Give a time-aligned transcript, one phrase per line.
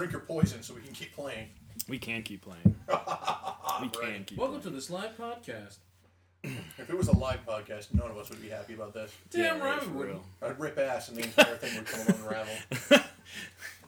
[0.00, 1.46] drink your poison so we can keep playing.
[1.86, 2.74] We can keep playing.
[3.82, 4.62] we can keep Welcome playing.
[4.62, 5.76] to this live podcast.
[6.42, 9.12] If it was a live podcast, none of us would be happy about this.
[9.30, 10.22] Damn Yeah, right for wouldn't.
[10.40, 10.50] real.
[10.50, 12.54] I'd rip ass and the entire thing would come unravel.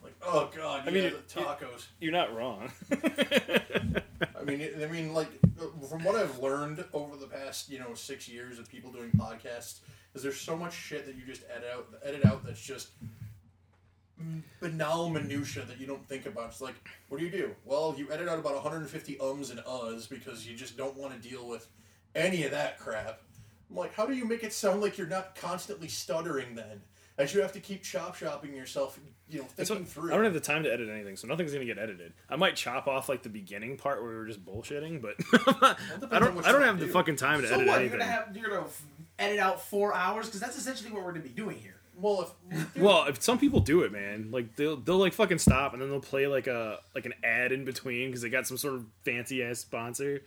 [0.03, 1.87] like, oh god, I yeah, mean, the tacos.
[1.99, 2.71] You're not wrong.
[2.91, 5.29] I mean, it- I mean, like
[5.89, 9.79] from what I've learned over the past, you know, six years of people doing podcasts,
[10.13, 12.89] is there's so much shit that you just edit out, edit out that's just
[14.59, 16.47] banal minutia that you don't think about.
[16.49, 16.75] It's like,
[17.09, 17.51] what do you do?
[17.65, 21.29] Well, you edit out about 150 ums and uhs because you just don't want to
[21.29, 21.67] deal with
[22.15, 23.21] any of that crap.
[23.69, 26.81] I'm like, how do you make it sound like you're not constantly stuttering then?
[27.15, 30.11] As you have to keep chop shopping yourself, you know, thinking what- through.
[30.11, 32.11] I don't have the time to edit anything, so nothing's gonna get edited.
[32.27, 35.15] I might chop off like the beginning part where we were just bullshitting, but
[35.61, 36.13] I don't.
[36.13, 37.73] I don't wanna have the fucking time to So edit what?
[37.73, 37.99] You're anything.
[37.99, 38.67] gonna have you're gonna
[39.19, 41.72] edit out four hours because that's essentially what we're gonna be doing here.
[41.95, 45.73] Well, if Well, if some people do it, man, like they'll they'll like fucking stop
[45.73, 48.57] and then they'll play like a like an ad in between because they got some
[48.57, 50.23] sort of fancy ass sponsor.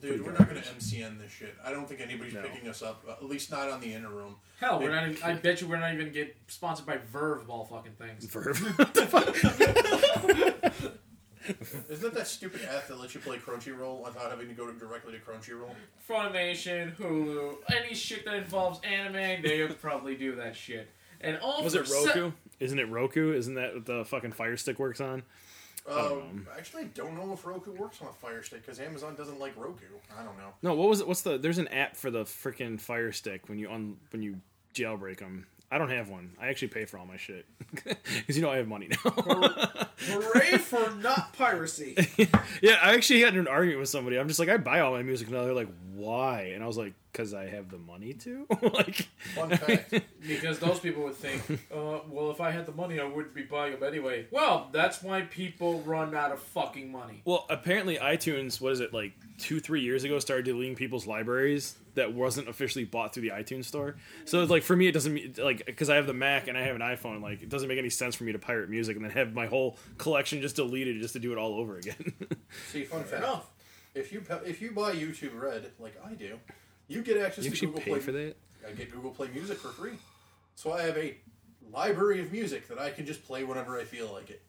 [0.00, 1.54] Dude, we're not going to MCN this shit.
[1.62, 2.40] I don't think anybody's No.
[2.40, 4.36] picking us up, at least not on the inner room.
[4.58, 5.06] Hell, we're not.
[5.10, 8.24] Even, I bet you we're not even get sponsored by Verve of all fucking things.
[8.24, 8.58] Verve.
[11.48, 14.72] Isn't that that stupid app that lets you play Crunchyroll without having to go to,
[14.78, 15.74] directly to Crunchyroll?
[16.08, 20.88] Funimation, Hulu, any shit that involves anime, they probably do that shit.
[21.20, 22.32] And all Was for it se- Roku?
[22.60, 23.32] Isn't it Roku?
[23.32, 25.22] Isn't that what the fucking Fire Stick works on?
[25.88, 29.40] Um, actually, I don't know if Roku works on a Fire Stick because Amazon doesn't
[29.40, 29.86] like Roku.
[30.16, 30.52] I don't know.
[30.62, 31.08] No, what was it?
[31.08, 31.38] What's the?
[31.38, 34.36] There's an app for the freaking Fire Stick when you on when you
[34.74, 35.46] jailbreak them.
[35.72, 36.32] I don't have one.
[36.38, 39.10] I actually pay for all my shit because you know I have money now.
[39.10, 41.96] Hooray for not piracy!
[42.60, 44.18] yeah, I actually had an argument with somebody.
[44.18, 45.44] I'm just like, I buy all my music now.
[45.44, 46.52] They're like, why?
[46.54, 48.46] And I was like, because I have the money to.
[48.62, 49.94] like, Fun fact.
[50.26, 51.42] Because those people would think,
[51.74, 54.26] uh, well, if I had the money, I wouldn't be buying them anyway.
[54.30, 57.20] Well, that's why people run out of fucking money.
[57.24, 61.76] well, apparently iTunes, what is it like two, three years ago, started deleting people's libraries
[61.94, 63.96] that wasn't officially bought through the iTunes store.
[64.24, 66.56] So it's like for me, it doesn't mean- like because I have the Mac and
[66.56, 67.20] I have an iPhone.
[67.20, 69.44] Like it doesn't make any sense for me to pirate music and then have my
[69.46, 72.14] whole collection just deleted just to do it all over again.
[72.70, 73.22] See, fun fact.
[73.22, 73.50] enough.
[73.94, 76.38] If you if you buy YouTube Red like I do,
[76.88, 78.00] you get access you to Google pay Play.
[78.00, 78.36] for that.
[78.66, 79.94] I get Google Play Music for free,
[80.54, 81.16] so I have a
[81.72, 84.42] library of music that I can just play whenever I feel like it,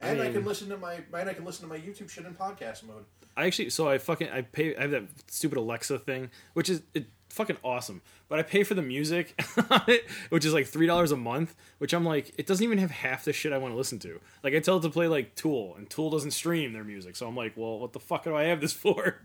[0.00, 2.24] and I, mean- can listen to my and I can listen to my YouTube shit
[2.26, 3.04] in podcast mode.
[3.36, 6.82] I actually so I fucking I pay I have that stupid Alexa thing, which is
[6.94, 8.02] it fucking awesome.
[8.28, 11.54] But I pay for the music on it, which is like three dollars a month,
[11.78, 14.20] which I'm like, it doesn't even have half the shit I want to listen to.
[14.42, 17.26] Like I tell it to play like Tool, and Tool doesn't stream their music, so
[17.28, 19.20] I'm like, well, what the fuck do I have this for?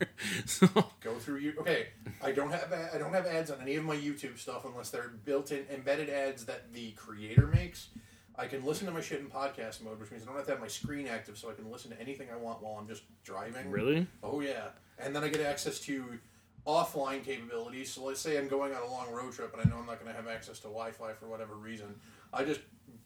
[0.45, 0.67] so
[1.01, 1.53] Go through you.
[1.59, 1.87] Okay,
[2.23, 5.11] I don't have I don't have ads on any of my YouTube stuff unless they're
[5.25, 7.89] built-in embedded ads that the creator makes.
[8.33, 10.51] I can listen to my shit in podcast mode, which means I don't have to
[10.53, 13.03] have my screen active, so I can listen to anything I want while I'm just
[13.23, 13.69] driving.
[13.69, 16.17] really, Oh yeah, and then I get access to
[16.65, 17.91] offline capabilities.
[17.91, 19.99] So let's say I'm going on a long road trip and I know I'm not
[19.99, 21.95] going to have access to Wi-Fi for whatever reason.
[22.33, 22.61] I just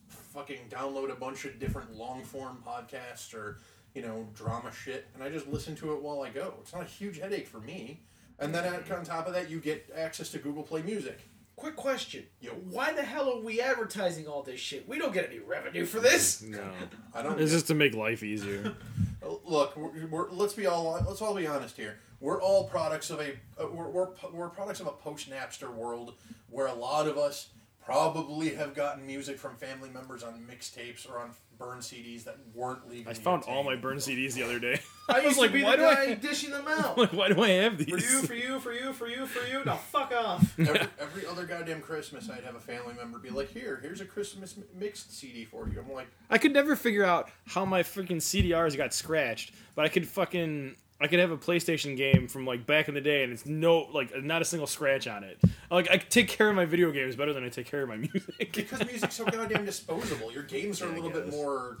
[0.08, 3.58] fucking download a bunch of different long form podcasts or
[3.94, 6.54] you know drama shit, and I just listen to it while I go.
[6.60, 8.02] It's not a huge headache for me.
[8.38, 11.18] And then on top of that, you get access to Google Play Music.
[11.56, 12.50] Quick question: Yo.
[12.50, 14.86] Why the hell are we advertising all this shit?
[14.86, 16.42] We don't get any revenue for this.
[16.42, 16.70] no,
[17.14, 17.40] I don't.
[17.40, 18.76] it's just to make life easier.
[19.44, 21.98] Look, we're, we're, let's be all let's all be honest here.
[22.20, 26.14] We're all products of a uh, we're, we're, we're products of a post Napster world
[26.50, 27.48] where a lot of us
[27.84, 32.88] probably have gotten music from family members on mixtapes or on burn CDs that weren't
[32.90, 33.08] legally.
[33.08, 34.80] I found all my burn CDs the other day.
[35.08, 36.98] I used like, to be why do I- dishing them out.
[36.98, 37.88] like, why do I have these?
[37.88, 39.64] For you, for you, for you, for you, for you.
[39.64, 40.52] Now fuck off.
[40.58, 44.04] every, every other goddamn Christmas, I'd have a family member be like, "Here, here's a
[44.04, 48.16] Christmas mixed CD for you." I'm like, I could never figure out how my freaking
[48.16, 52.66] CDRs got scratched, but I could fucking I could have a PlayStation game from like
[52.66, 55.38] back in the day, and it's no like not a single scratch on it.
[55.70, 57.96] Like I take care of my video games better than I take care of my
[58.12, 58.52] music.
[58.54, 60.32] because music's so goddamn disposable.
[60.32, 61.34] Your games are Yeah, a I little bit guess.
[61.34, 61.78] more.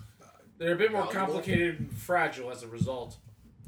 [0.58, 1.26] They're a bit more Valuable.
[1.34, 3.16] complicated and fragile as a result.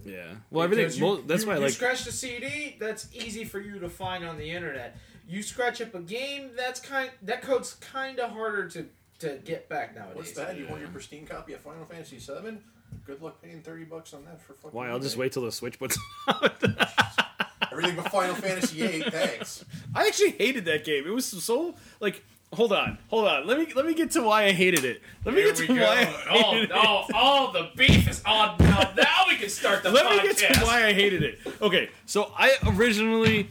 [0.04, 0.34] yeah.
[0.50, 0.90] Well, everything.
[0.98, 1.72] You- well, that's you, why I you like.
[1.72, 2.76] scratch the CD.
[2.78, 4.96] That's easy for you to find on the internet.
[5.26, 6.50] You scratch up a game.
[6.56, 7.10] That's kind.
[7.22, 8.86] That code's kind of harder to
[9.20, 10.16] to get back nowadays.
[10.16, 10.56] What's that?
[10.56, 12.58] You want your pristine copy of Final Fantasy VII?
[13.06, 14.70] Good luck paying thirty bucks on that for fucking.
[14.76, 14.88] Why?
[14.88, 15.98] I'll just wait till the Switch puts.
[16.28, 16.62] out.
[17.72, 19.02] Everything but Final Fantasy VIII.
[19.10, 19.64] Thanks.
[19.94, 21.06] I actually hated that game.
[21.06, 22.24] It was so like.
[22.54, 23.46] Hold on, hold on.
[23.46, 25.02] Let me let me get to why I hated it.
[25.26, 26.70] Let me Here get to why I Oh, hated it.
[26.74, 28.90] oh, oh, the beef is on now.
[28.96, 30.22] Now we can start the Let podcast.
[30.22, 31.38] me get to why I hated it.
[31.60, 33.50] Okay, so I originally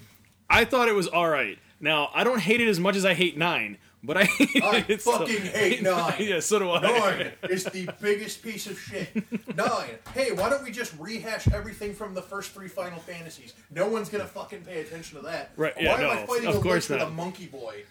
[0.50, 3.14] I thought it was all right, Now I don't hate it as much as I
[3.14, 4.22] hate nine, but I
[4.64, 6.16] I fucking hate nine.
[6.20, 6.82] yeah, so do I.
[6.82, 9.10] Nine is the biggest piece of shit.
[9.56, 10.00] Nine.
[10.14, 13.54] Hey, why don't we just rehash everything from the first three Final Fantasies?
[13.70, 15.52] No one's gonna fucking pay attention to that.
[15.58, 17.84] Right, Why yeah, am I fighting of a course with a monkey boy?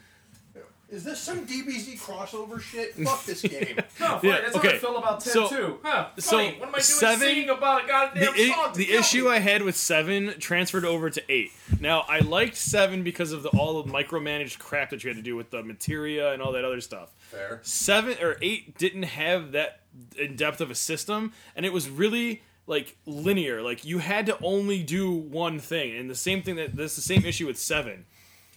[0.89, 2.95] Is this some DBZ crossover shit?
[2.95, 3.77] Fuck this game.
[4.01, 4.41] No, Yeah.
[4.43, 4.69] That's okay.
[4.69, 5.79] how I feel about ten So- too.
[5.83, 6.09] Huh?
[6.19, 8.73] so, what am I doing seven- singing about a goddamn the, song?
[8.73, 9.31] to the issue me?
[9.31, 11.51] I had with seven transferred over to eight.
[11.81, 15.23] Now I liked seven because of the all the micromanaged crap that you had to
[15.23, 17.11] do with the materia and all that other stuff.
[17.19, 17.59] Fair.
[17.65, 19.81] Seven or eight didn't have that
[20.17, 23.61] in depth of a system, and it was really like linear.
[23.63, 27.03] Like you had to only do one thing, and the same thing that that's the
[27.03, 28.05] same issue with seven,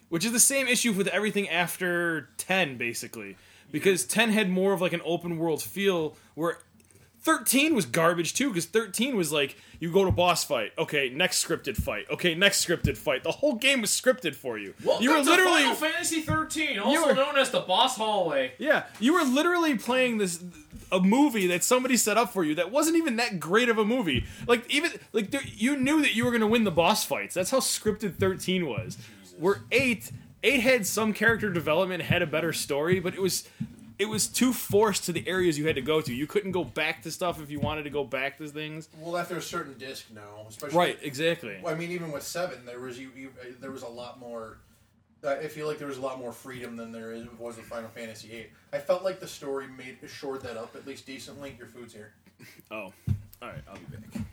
[0.09, 3.37] which is the same issue with everything after ten, basically,
[3.71, 6.57] because ten had more of like an open world feel where
[7.21, 10.71] 13 was garbage too because 13 was like you go to boss fight.
[10.77, 12.05] Okay next scripted fight.
[12.09, 13.23] Okay next scripted fight.
[13.23, 14.73] The whole game was scripted for you.
[14.83, 18.53] Welcome you were literally Final Fantasy 13, also were- known as the boss hallway.
[18.57, 20.41] yeah you were literally playing this
[20.91, 23.85] a movie that somebody set up for you that wasn't even that great of a
[23.85, 24.25] movie.
[24.47, 27.35] Like even like you knew that you were going to win the boss fights.
[27.35, 28.97] That's how scripted 13 was
[29.39, 30.11] where 8
[30.43, 33.47] 8 had some character development had a better story but it was
[33.97, 36.63] it was too forced to the areas you had to go to you couldn't go
[36.63, 39.77] back to stuff if you wanted to go back to things Well, after a certain
[39.77, 40.45] disc, no.
[40.47, 43.87] Especially right exactly I mean, even with seven, there was you, you there was a
[43.87, 44.59] lot more.
[45.21, 47.65] Uh, I feel like there was a lot more freedom than there is was with
[47.65, 48.47] Final Fantasy VIII.
[48.71, 51.55] I felt like the story made shored that up at least decently.
[51.57, 52.13] Your food's here.
[52.71, 52.93] Oh, all
[53.41, 53.61] right.
[53.69, 54.25] I'll be back.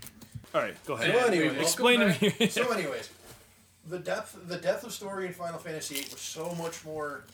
[0.55, 1.13] All right, go ahead.
[1.13, 2.07] So anyway, Explain to
[2.41, 2.47] me.
[2.49, 3.11] So, anyways,
[3.89, 7.25] the depth the depth of story in Final Fantasy VIII was so much more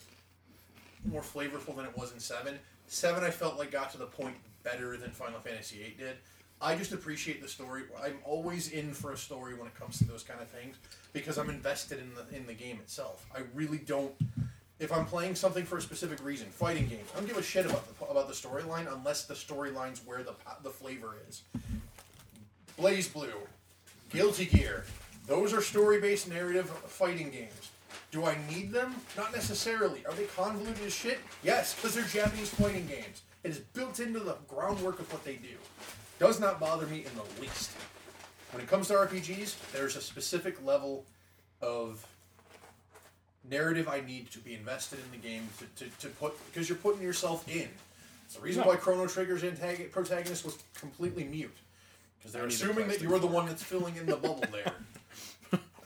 [1.05, 2.59] more flavorful than it was in seven.
[2.87, 6.17] Seven, I felt like got to the point better than Final Fantasy VIII did.
[6.61, 7.83] I just appreciate the story.
[8.03, 10.77] I'm always in for a story when it comes to those kind of things
[11.13, 13.27] because I'm invested in the in the game itself.
[13.35, 14.13] I really don't.
[14.79, 17.67] If I'm playing something for a specific reason, fighting games, I don't give a shit
[17.67, 21.43] about the about the storyline unless the storyline's where the the flavor is.
[22.79, 23.33] BlazBlue,
[24.11, 24.85] Guilty Gear,
[25.27, 27.71] those are story-based narrative fighting games.
[28.11, 28.95] Do I need them?
[29.17, 30.05] Not necessarily.
[30.07, 31.19] Are they convoluted as shit?
[31.43, 33.23] Yes, because they're Japanese fighting games.
[33.43, 35.57] It is built into the groundwork of what they do.
[36.19, 37.71] Does not bother me in the least.
[38.53, 41.07] When it comes to RPGs, there's a specific level
[41.63, 42.07] of
[43.49, 46.79] narrative I need to be invested in the game to, to, to put because you're
[46.79, 47.69] putting yourself in.
[48.27, 51.57] It's the reason why Chrono Trigger's antag- protagonist was completely mute.
[52.19, 54.45] Because they're I need a assuming that you're the one that's filling in the bubble
[54.53, 54.73] there.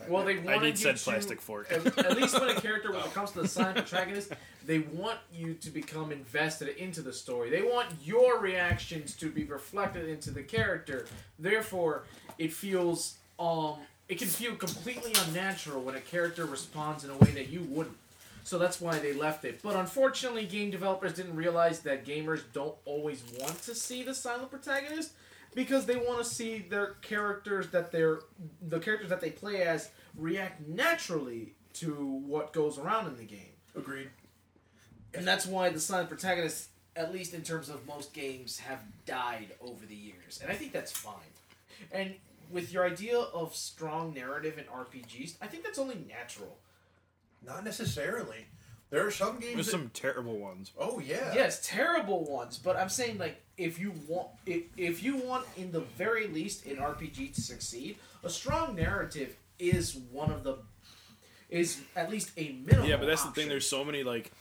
[0.08, 1.70] Well, they wanted need you said to, plastic fork.
[1.70, 4.32] At, at least when a character, when it comes to the silent protagonist,
[4.64, 7.50] they want you to become invested into the story.
[7.50, 11.06] They want your reactions to be reflected into the character.
[11.38, 12.04] Therefore,
[12.38, 13.76] it feels um,
[14.08, 17.96] it can feel completely unnatural when a character responds in a way that you wouldn't.
[18.44, 19.60] So that's why they left it.
[19.60, 24.50] But unfortunately, game developers didn't realize that gamers don't always want to see the silent
[24.50, 25.12] protagonist
[25.56, 28.20] because they want to see their characters that they're
[28.68, 31.94] the characters that they play as react naturally to
[32.26, 33.52] what goes around in the game.
[33.76, 34.08] Agreed.
[35.14, 39.48] And that's why the silent protagonists, at least in terms of most games, have died
[39.60, 40.40] over the years.
[40.42, 41.14] And I think that's fine.
[41.92, 42.14] And
[42.50, 46.56] with your idea of strong narrative in RPGs, I think that's only natural.
[47.44, 48.46] Not necessarily.
[48.90, 49.54] There are some games.
[49.54, 50.70] There's that- some terrible ones.
[50.78, 51.34] oh yeah.
[51.34, 55.72] Yes, terrible ones, but I'm saying like if you want if, if you want in
[55.72, 60.58] the very least in RPG to succeed, a strong narrative is one of the
[61.48, 62.88] is at least a minimum.
[62.88, 63.48] Yeah, but that's the thing.
[63.48, 64.32] There's so many like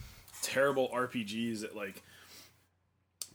[0.42, 2.02] terrible RPGs that like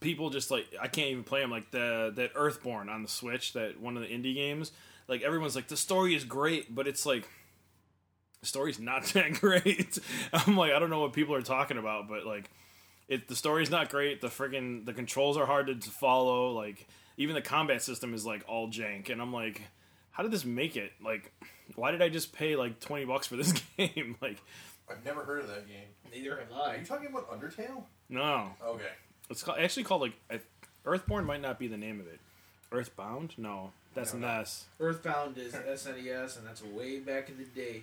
[0.00, 1.50] people just like I can't even play them.
[1.50, 4.72] Like the that Earthborn on the Switch, that one of the indie games.
[5.08, 7.28] Like everyone's like the story is great, but it's like
[8.40, 9.99] the story's not that great.
[10.32, 12.50] I'm like I don't know what people are talking about, but like
[13.08, 14.20] it the story's not great.
[14.20, 16.52] The friggin' the controls are hard to, to follow.
[16.52, 19.62] Like even the combat system is like all jank, and I'm like,
[20.10, 20.92] how did this make it?
[21.04, 21.32] Like,
[21.77, 24.17] why did I just pay like twenty bucks for this game?
[24.21, 24.39] like,
[24.91, 25.87] I've never heard of that game.
[26.12, 26.75] neither have I.
[26.75, 27.85] Are you talking about Undertale?
[28.09, 28.85] no, Okay.
[29.31, 30.41] it's called, actually called like I-
[30.85, 32.19] Earthborn might not be the name of it.
[32.73, 33.35] Earthbound?
[33.37, 34.39] No, that's No, no.
[34.39, 34.67] NES.
[34.79, 37.83] Earthbound is SNES, and that's way back in the day.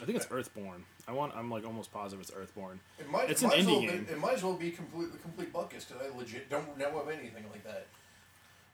[0.00, 0.84] I think it's Earthborn.
[1.08, 1.34] I want.
[1.34, 2.78] I'm like almost positive it's Earthborn.
[3.00, 3.28] It might.
[3.30, 4.04] It's it an might as indie well game.
[4.04, 6.98] Be, it might as well be complete the complete buckets because I legit don't know
[7.00, 7.86] of anything like that.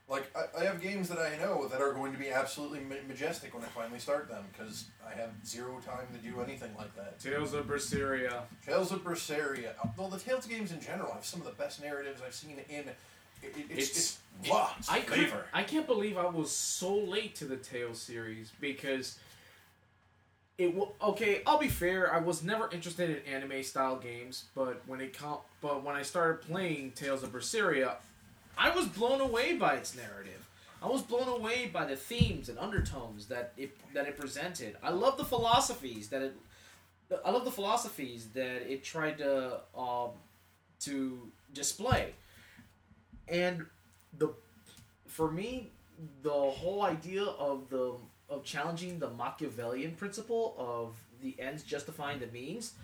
[0.09, 2.97] Like I, I have games that I know that are going to be absolutely ma-
[3.09, 6.95] majestic when I finally start them because I have zero time to do anything like
[6.97, 7.19] that.
[7.19, 8.43] Tales of Berseria.
[8.67, 9.73] Tales of Berseria.
[9.97, 12.81] Well, the Tales games in general have some of the best narratives I've seen in.
[12.81, 12.97] It,
[13.43, 15.47] it, it's, It's- it's, wow, it's I could, flavor.
[15.55, 19.17] I can't believe I was so late to the Tales series because
[20.59, 21.43] it w- okay.
[21.47, 22.13] I'll be fair.
[22.13, 26.03] I was never interested in anime style games, but when it com- but when I
[26.03, 27.95] started playing Tales of Berseria,
[28.57, 30.49] I was blown away by its narrative.
[30.83, 34.77] I was blown away by the themes and undertones that it that it presented.
[34.83, 36.37] I love the philosophies that it.
[37.25, 40.11] I love the philosophies that it tried to um,
[40.81, 42.13] to display,
[43.29, 43.65] and
[44.19, 44.35] the
[45.07, 45.71] for me
[46.23, 47.95] the whole idea of the
[48.29, 52.75] of challenging the Machiavellian principle of the ends justifying the means.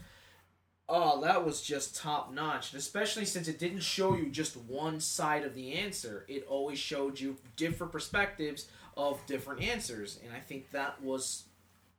[0.93, 4.99] Oh, that was just top notch, and especially since it didn't show you just one
[4.99, 6.25] side of the answer.
[6.27, 8.67] It always showed you different perspectives
[8.97, 11.45] of different answers, and I think that was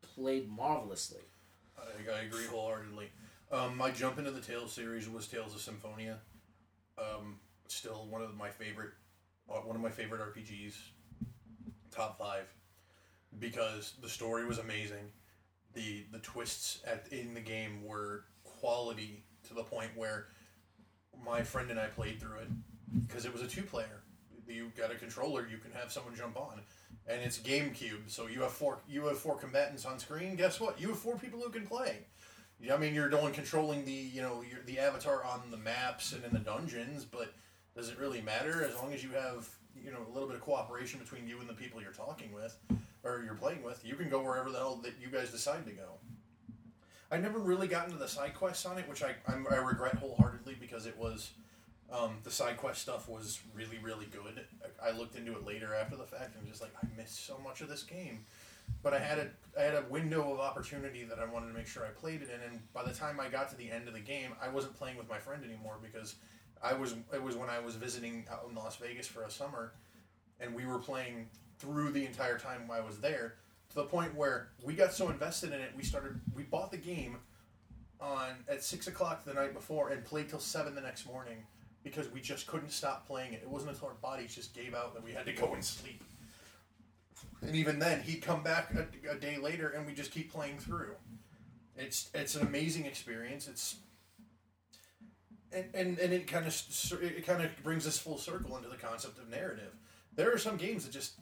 [0.01, 1.21] played marvelously.
[1.79, 3.09] I, I agree wholeheartedly.
[3.49, 6.19] Um, my jump into the Tales series was Tales of Symphonia.
[6.97, 8.91] Um, still one of my favorite,
[9.49, 10.73] uh, one of my favorite RPGs.
[11.91, 12.53] Top five,
[13.39, 15.11] because the story was amazing.
[15.73, 18.25] the The twists at in the game were
[18.61, 20.27] quality to the point where
[21.25, 22.47] my friend and I played through it
[23.07, 24.03] because it was a two player.
[24.47, 26.59] You got a controller, you can have someone jump on,
[27.07, 30.35] and it's GameCube, so you have four you have four combatants on screen.
[30.35, 30.79] Guess what?
[30.79, 31.99] You have four people who can play.
[32.71, 36.23] I mean, you're the one controlling the you know the avatar on the maps and
[36.23, 37.33] in the dungeons, but
[37.75, 40.41] does it really matter as long as you have you know a little bit of
[40.41, 42.57] cooperation between you and the people you're talking with
[43.03, 43.85] or you're playing with?
[43.85, 45.97] You can go wherever the hell that you guys decide to go.
[47.11, 49.95] I never really got into the side quests on it, which I I'm, I regret
[49.95, 51.31] wholeheartedly because it was
[51.91, 54.45] um, the side quest stuff was really really good.
[54.83, 57.37] I, I looked into it later after the fact and just like I missed so
[57.43, 58.25] much of this game
[58.83, 59.27] but I had a
[59.59, 62.29] I had a window of opportunity that I wanted to make sure I played it
[62.29, 64.75] in, and by the time I got to the end of the game, I wasn't
[64.77, 66.15] playing with my friend anymore because
[66.63, 69.73] I was it was when I was visiting out in Las Vegas for a summer,
[70.39, 71.27] and we were playing
[71.59, 73.35] through the entire time I was there
[73.71, 76.77] to the point where we got so invested in it, we started we bought the
[76.77, 77.17] game
[77.99, 81.37] on at six o'clock the night before and played till seven the next morning
[81.83, 83.41] because we just couldn't stop playing it.
[83.43, 86.03] It wasn't until our bodies just gave out that we had to go and sleep.
[87.41, 90.57] And even then, he'd come back a, a day later, and we just keep playing
[90.57, 90.93] through.
[91.75, 93.47] It's it's an amazing experience.
[93.47, 93.77] It's
[95.53, 96.61] and and, and it kind of
[97.01, 99.73] it kind of brings us full circle into the concept of narrative.
[100.13, 101.13] There are some games that just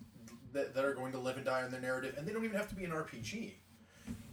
[0.53, 2.57] that, that are going to live and die on their narrative, and they don't even
[2.57, 3.53] have to be an RPG.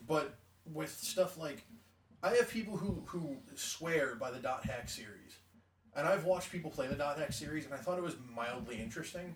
[0.07, 0.35] But
[0.73, 1.63] with stuff like,
[2.23, 5.37] I have people who who swear by the Dot Hack series,
[5.95, 8.79] and I've watched people play the Dot Hack series, and I thought it was mildly
[8.81, 9.35] interesting.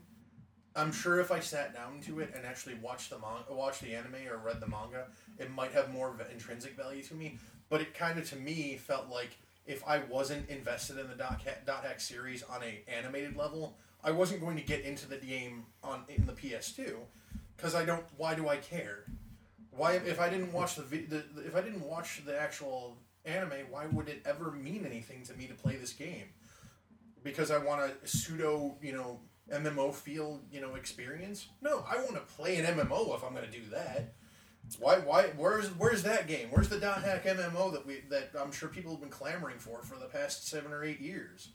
[0.77, 3.19] I'm sure if I sat down to it and actually watched the
[3.51, 5.07] watched the anime or read the manga,
[5.39, 7.39] it might have more intrinsic value to me.
[7.69, 11.41] But it kind of to me felt like if I wasn't invested in the Dot
[11.45, 15.17] Hack, Dot Hack series on a animated level, I wasn't going to get into the
[15.17, 16.95] game on in the PS2
[17.57, 18.05] because I don't.
[18.17, 19.05] Why do I care?
[19.71, 23.87] Why if I didn't watch the, the if I didn't watch the actual anime, why
[23.87, 26.27] would it ever mean anything to me to play this game?
[27.23, 29.21] Because I want a pseudo, you know,
[29.53, 31.49] MMO feel, you know, experience?
[31.61, 34.15] No, I want to play an MMO if I'm going to do that.
[34.79, 34.99] Why?
[34.99, 35.25] Why?
[35.37, 36.49] Where's Where's that game?
[36.51, 39.83] Where's the dot hack MMO that we that I'm sure people have been clamoring for
[39.83, 41.49] for the past seven or eight years?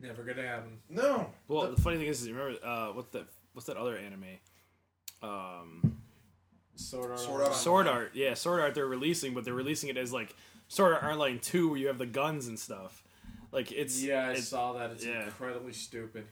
[0.00, 0.78] Never gonna happen.
[0.88, 1.30] No.
[1.48, 3.26] Well, The- the funny thing is, is you remember uh, what's that?
[3.52, 4.24] What's that other anime?
[5.22, 5.98] Um,
[6.76, 7.20] Sword Art.
[7.20, 8.10] Sword Art Sword Art.
[8.14, 8.74] Yeah, Sword Art.
[8.74, 10.34] They're releasing, but they're releasing it as like
[10.68, 13.02] Sword Art Online Two, where you have the guns and stuff.
[13.52, 14.90] Like it's Yeah, I it's, saw that.
[14.92, 15.24] It's yeah.
[15.24, 16.26] incredibly stupid.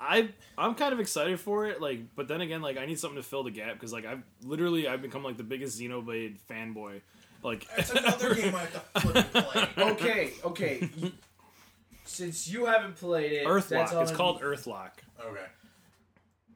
[0.00, 1.80] I I'm kind of excited for it.
[1.80, 4.22] Like, but then again, like I need something to fill the gap because like I've
[4.44, 7.00] literally I've become like the biggest Xenoblade fanboy.
[7.42, 9.68] Like That's another game I have to play.
[9.92, 10.88] Okay, okay.
[12.08, 13.92] You- Since you haven't played it, that's Earthlock.
[13.92, 14.90] all It's I'm- called Earthlock.
[15.20, 15.46] Okay.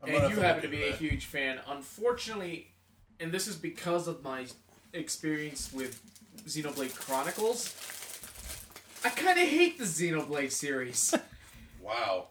[0.03, 0.99] I'm gonna and you have happen to look be into a that.
[0.99, 1.61] huge fan.
[1.69, 2.73] Unfortunately,
[3.21, 4.47] and this is because of my
[4.93, 6.01] experience with
[6.47, 7.73] Xenoblade Chronicles,
[9.05, 11.15] I kind of hate the Xenoblade series.
[11.81, 12.29] Wow.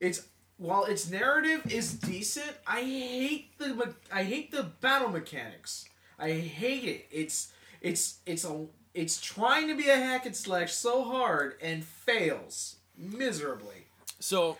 [0.00, 5.86] it's while its narrative is decent, I hate the me- I hate the battle mechanics.
[6.18, 7.06] I hate it.
[7.10, 7.52] It's
[7.82, 8.66] it's it's a
[8.96, 13.86] it's trying to be a hack and slash so hard and fails miserably.
[14.18, 14.56] So,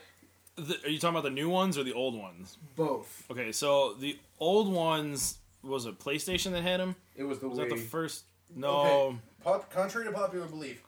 [0.56, 2.58] the, are you talking about the new ones or the old ones?
[2.76, 3.24] Both.
[3.30, 6.94] Okay, so the old ones was a PlayStation that had them?
[7.16, 7.68] It was the Was way.
[7.68, 8.24] that the first?
[8.54, 8.76] No.
[8.80, 9.16] Okay.
[9.42, 10.82] Pop, contrary to popular belief,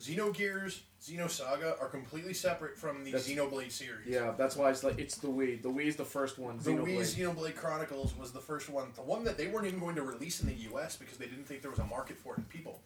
[0.00, 4.06] Xenogears, Xenosaga are completely separate from the That's- Xenoblade series.
[4.06, 5.62] Yeah, that's why it's like it's the Wii.
[5.62, 6.58] The Wii is the first one.
[6.58, 6.98] The Xenoblade.
[6.98, 10.02] Wii Xenoblade Chronicles was the first one, the one that they weren't even going to
[10.02, 10.96] release in the U.S.
[10.96, 12.80] because they didn't think there was a market for it, and people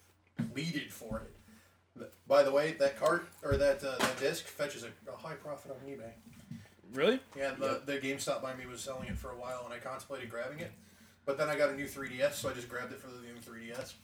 [0.53, 2.13] pleaded for it.
[2.27, 5.71] By the way, that cart or that uh, that disc fetches a, a high profit
[5.73, 6.11] on eBay.
[6.93, 7.21] Really?
[7.37, 10.31] Yeah, the, the GameStop by me was selling it for a while, and I contemplated
[10.31, 10.73] grabbing it.
[11.27, 13.35] But then I got a new 3DS, so I just grabbed it for the new
[13.41, 13.95] 3DS.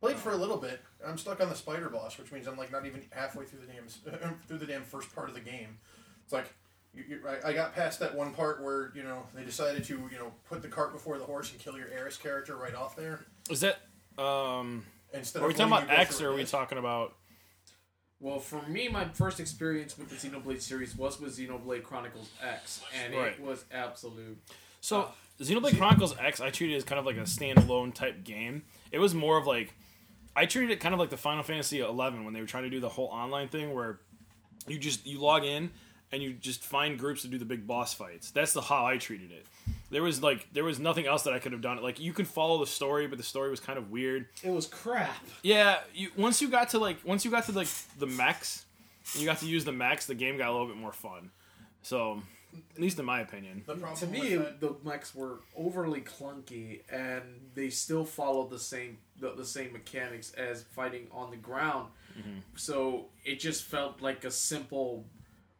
[0.00, 0.80] Played for a little bit.
[1.06, 3.66] I'm stuck on the spider boss, which means I'm like not even halfway through the
[3.66, 5.78] damn through the damn first part of the game.
[6.24, 6.54] It's like
[6.94, 10.08] you, you, I, I got past that one part where you know they decided to
[10.10, 12.96] you know put the cart before the horse and kill your Aeris character right off
[12.96, 13.80] there Is that
[14.18, 14.84] um?
[15.12, 16.50] Instead Are we of talking about X or are we this.
[16.50, 17.14] talking about?
[18.18, 22.82] Well, for me, my first experience with the Xenoblade series was with Xenoblade Chronicles X,
[23.02, 23.32] and Right.
[23.32, 24.38] it was absolute.
[24.82, 25.08] So uh,
[25.40, 28.62] Xenoblade Chronicles X, I treated it as kind of like a standalone type game.
[28.92, 29.72] It was more of like
[30.36, 32.70] I treated it kind of like the Final Fantasy XI when they were trying to
[32.70, 34.00] do the whole online thing where
[34.68, 35.70] you just you log in
[36.12, 38.30] and you just find groups to do the big boss fights.
[38.30, 39.46] That's the how I treated it.
[39.90, 41.82] There was like there was nothing else that I could have done.
[41.82, 44.26] Like you can follow the story, but the story was kind of weird.
[44.42, 45.26] It was crap.
[45.42, 47.68] Yeah, you once you got to like once you got to like
[47.98, 48.64] the mechs,
[49.12, 51.30] and you got to use the mechs, the game got a little bit more fun.
[51.82, 52.22] So,
[52.74, 53.62] at least in my opinion.
[53.66, 57.22] The problem To me, that- the mechs were overly clunky, and
[57.54, 61.88] they still followed the same the, the same mechanics as fighting on the ground.
[62.18, 62.38] Mm-hmm.
[62.56, 65.04] So it just felt like a simple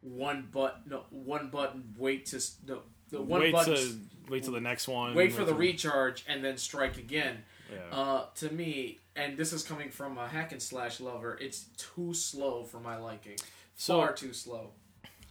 [0.02, 2.80] one button, no, one button wait to no,
[3.10, 3.74] the one wait button.
[3.74, 3.98] to
[4.28, 5.14] wait till the next one.
[5.14, 7.38] wait for the recharge and then strike again.
[7.72, 7.96] Yeah.
[7.96, 12.12] Uh, to me, and this is coming from a hack and slash lover, it's too
[12.14, 13.36] slow for my liking.
[13.76, 14.70] So- Far too slow.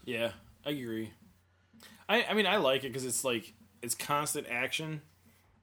[0.05, 0.31] Yeah,
[0.65, 1.11] I agree.
[2.07, 5.01] I I mean I like it because it's like it's constant action,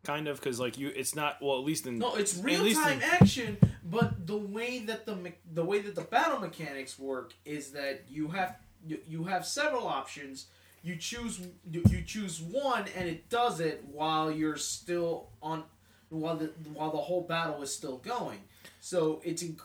[0.05, 2.99] kind of because like you it's not well at least in No, it's real time
[2.99, 7.73] in- action, but the way that the the way that the battle mechanics work is
[7.73, 8.57] that you have
[8.87, 10.47] you, you have several options.
[10.87, 15.64] You choose you, choose one, and it does it while you're still on
[16.11, 18.38] while the while the whole battle is still going.
[18.81, 19.61] So it's inc-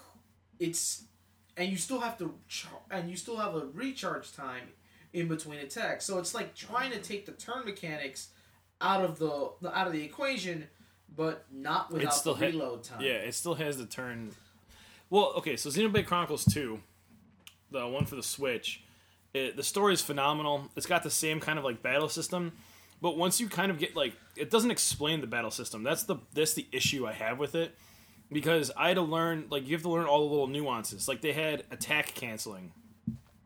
[0.60, 1.04] it's
[1.56, 4.70] and you still have to char- and you still have a recharge time
[5.14, 6.06] in between attacks.
[6.06, 8.30] So it's like trying to take the turn mechanics
[8.80, 10.68] out of the, out of the equation,
[11.16, 13.02] but not without still the reload time.
[13.02, 14.32] Yeah, it still has the turn.
[15.12, 16.80] Well, okay, so Xenoblade Chronicles Two,
[17.70, 18.82] the one for the Switch,
[19.34, 20.70] it, the story is phenomenal.
[20.76, 22.54] It's got the same kind of like battle system,
[23.02, 25.84] but once you kind of get like, it doesn't explain the battle system.
[25.84, 27.76] That's the that's the issue I have with it,
[28.32, 31.08] because I had to learn like you have to learn all the little nuances.
[31.08, 32.72] Like they had attack canceling,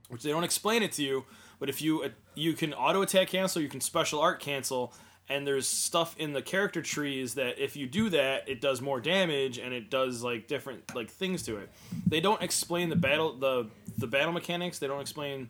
[0.09, 1.25] which they don't explain it to you.
[1.59, 4.93] But if you uh, you can auto attack cancel, you can special art cancel,
[5.29, 8.99] and there's stuff in the character trees that if you do that, it does more
[8.99, 11.69] damage and it does like different like things to it.
[12.07, 13.67] They don't explain the battle the
[13.97, 14.79] the battle mechanics.
[14.79, 15.49] They don't explain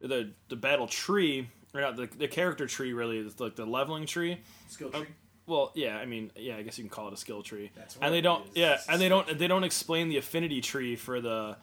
[0.00, 3.18] the the battle tree or not the, the character tree really.
[3.18, 4.40] It's like the leveling tree.
[4.68, 5.08] Skill uh, tree.
[5.48, 7.70] Well, yeah, I mean, yeah, I guess you can call it a skill tree.
[7.74, 8.52] That's what and they don't, is.
[8.54, 11.56] yeah, and they don't, they don't explain the affinity tree for the,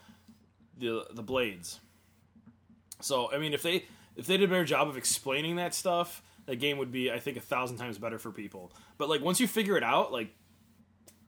[0.79, 1.79] the, the blades.
[2.99, 6.23] So, I mean, if they, if they did a better job of explaining that stuff,
[6.47, 8.71] the game would be, I think, a thousand times better for people.
[8.97, 10.29] But like once you figure it out, like,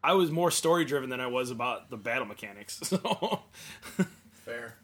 [0.03, 2.79] I was more story driven than I was about the battle mechanics.
[2.87, 3.41] So,
[4.45, 4.76] fair.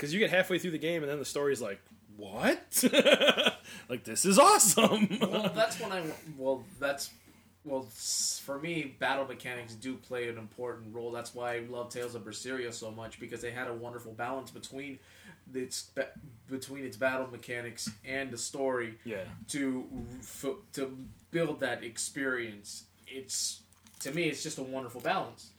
[0.00, 1.78] Because you get halfway through the game and then the story's like,
[2.16, 2.82] what?
[3.90, 5.18] like this is awesome.
[5.20, 6.02] well, that's when I
[6.38, 7.10] well that's
[7.66, 11.12] well for me battle mechanics do play an important role.
[11.12, 14.50] That's why I love Tales of Berseria so much because they had a wonderful balance
[14.50, 14.98] between
[15.52, 15.90] its
[16.48, 18.98] between its battle mechanics and the story.
[19.04, 19.24] yeah.
[19.48, 19.84] to
[20.72, 20.96] to
[21.30, 22.84] build that experience.
[23.06, 23.60] It's
[24.00, 25.50] to me, it's just a wonderful balance.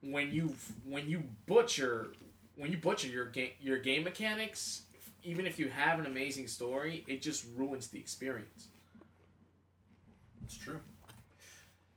[0.00, 2.12] When you when you butcher
[2.56, 4.82] when you butcher your game your game mechanics,
[5.22, 8.68] even if you have an amazing story, it just ruins the experience.
[10.44, 10.80] It's true.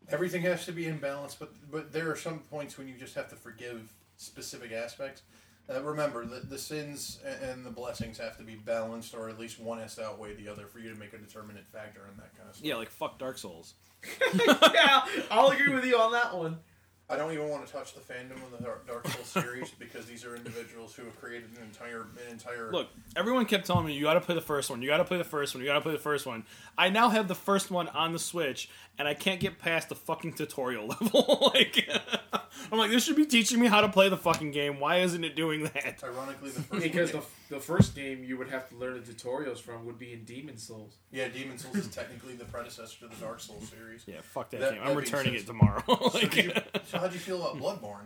[0.10, 3.16] Everything has to be in balance, but but there are some points when you just
[3.16, 5.24] have to forgive specific aspects.
[5.68, 9.60] Uh, remember, the, the sins and the blessings have to be balanced, or at least
[9.60, 12.36] one has to outweigh the other for you to make a determinate factor in that
[12.38, 12.68] kind of stuff.
[12.68, 13.74] Yeah, like fuck Dark Souls.
[14.36, 16.60] yeah, I'll agree with you on that one.
[17.08, 20.26] I don't even want to touch the fandom of the Dark- Souls series because these
[20.26, 22.72] are individuals who have created an entire an entire.
[22.72, 24.82] Look, everyone kept telling me you got to play the first one.
[24.82, 25.62] You got to play the first one.
[25.62, 26.46] You got to play the first one.
[26.78, 29.96] I now have the first one on the Switch, and I can't get past the
[29.96, 31.52] fucking tutorial level.
[31.54, 31.88] like,
[32.72, 34.80] I'm like, this should be teaching me how to play the fucking game.
[34.80, 36.02] Why isn't it doing that?
[36.04, 39.12] ironically, the first Because one, the, the first game you would have to learn the
[39.12, 40.96] tutorials from would be in Demon Souls.
[41.12, 44.04] yeah, Demon Souls is technically the predecessor to the Dark Souls series.
[44.08, 44.80] Yeah, fuck that, That- game.
[44.80, 45.84] that I'm being returning said- it tomorrow.
[45.88, 46.52] So, like, did you,
[46.88, 48.06] so how'd you feel about Bloodborne?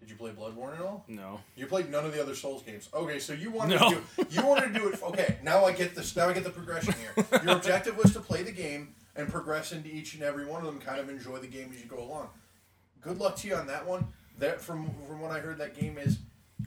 [0.00, 1.04] Did you play Bloodborne at all?
[1.08, 1.40] no.
[1.56, 2.88] You played none of the other Souls games.
[2.92, 3.90] Okay, so you wanted No.
[3.90, 5.02] to do you wanted to do it.
[5.02, 6.14] Okay, now I get this.
[6.14, 7.24] Now I get the progression here.
[7.42, 10.66] Your objective was to play the game and progress into each and every one of
[10.66, 10.78] them.
[10.78, 12.28] Kind of enjoy the game as you go along.
[13.04, 14.06] Good luck to you on that one.
[14.38, 16.18] That from from what I heard, that game is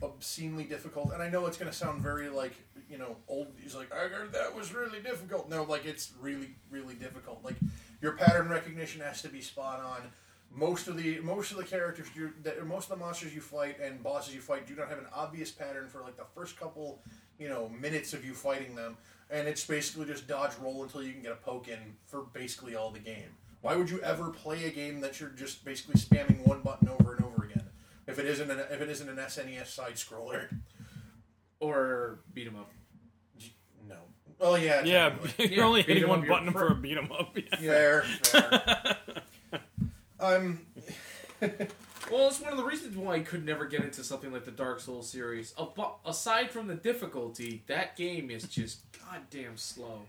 [0.02, 1.12] obscenely difficult.
[1.12, 2.54] And I know it's going to sound very like
[2.88, 3.48] you know old.
[3.60, 5.50] He's like, I heard that was really difficult.
[5.50, 7.44] No, like it's really really difficult.
[7.44, 7.56] Like
[8.00, 10.10] your pattern recognition has to be spot on.
[10.54, 13.78] Most of the most of the characters you that most of the monsters you fight
[13.80, 17.02] and bosses you fight do not have an obvious pattern for like the first couple
[17.38, 18.96] you know minutes of you fighting them,
[19.30, 22.76] and it's basically just dodge roll until you can get a poke in for basically
[22.76, 23.28] all the game.
[23.60, 27.14] Why would you ever play a game that you're just basically spamming one button over
[27.14, 27.64] and over again?
[28.06, 30.48] If it isn't an if it isn't an SNES side scroller,
[31.60, 32.70] Or beat 'em up.
[33.88, 33.96] no.
[34.38, 35.46] Well, yeah, Yeah, technically.
[35.56, 37.36] you're only beat 'em hitting up, one you're button for a beat 'em up.
[37.36, 37.56] Yeah.
[37.58, 38.96] fair, fair.
[40.20, 40.66] um,
[42.10, 44.50] Well, it's one of the reasons why I could never get into something like the
[44.50, 45.52] Dark Souls series.
[45.58, 50.02] Abo- Aside from the difficulty, that game is just goddamn slow.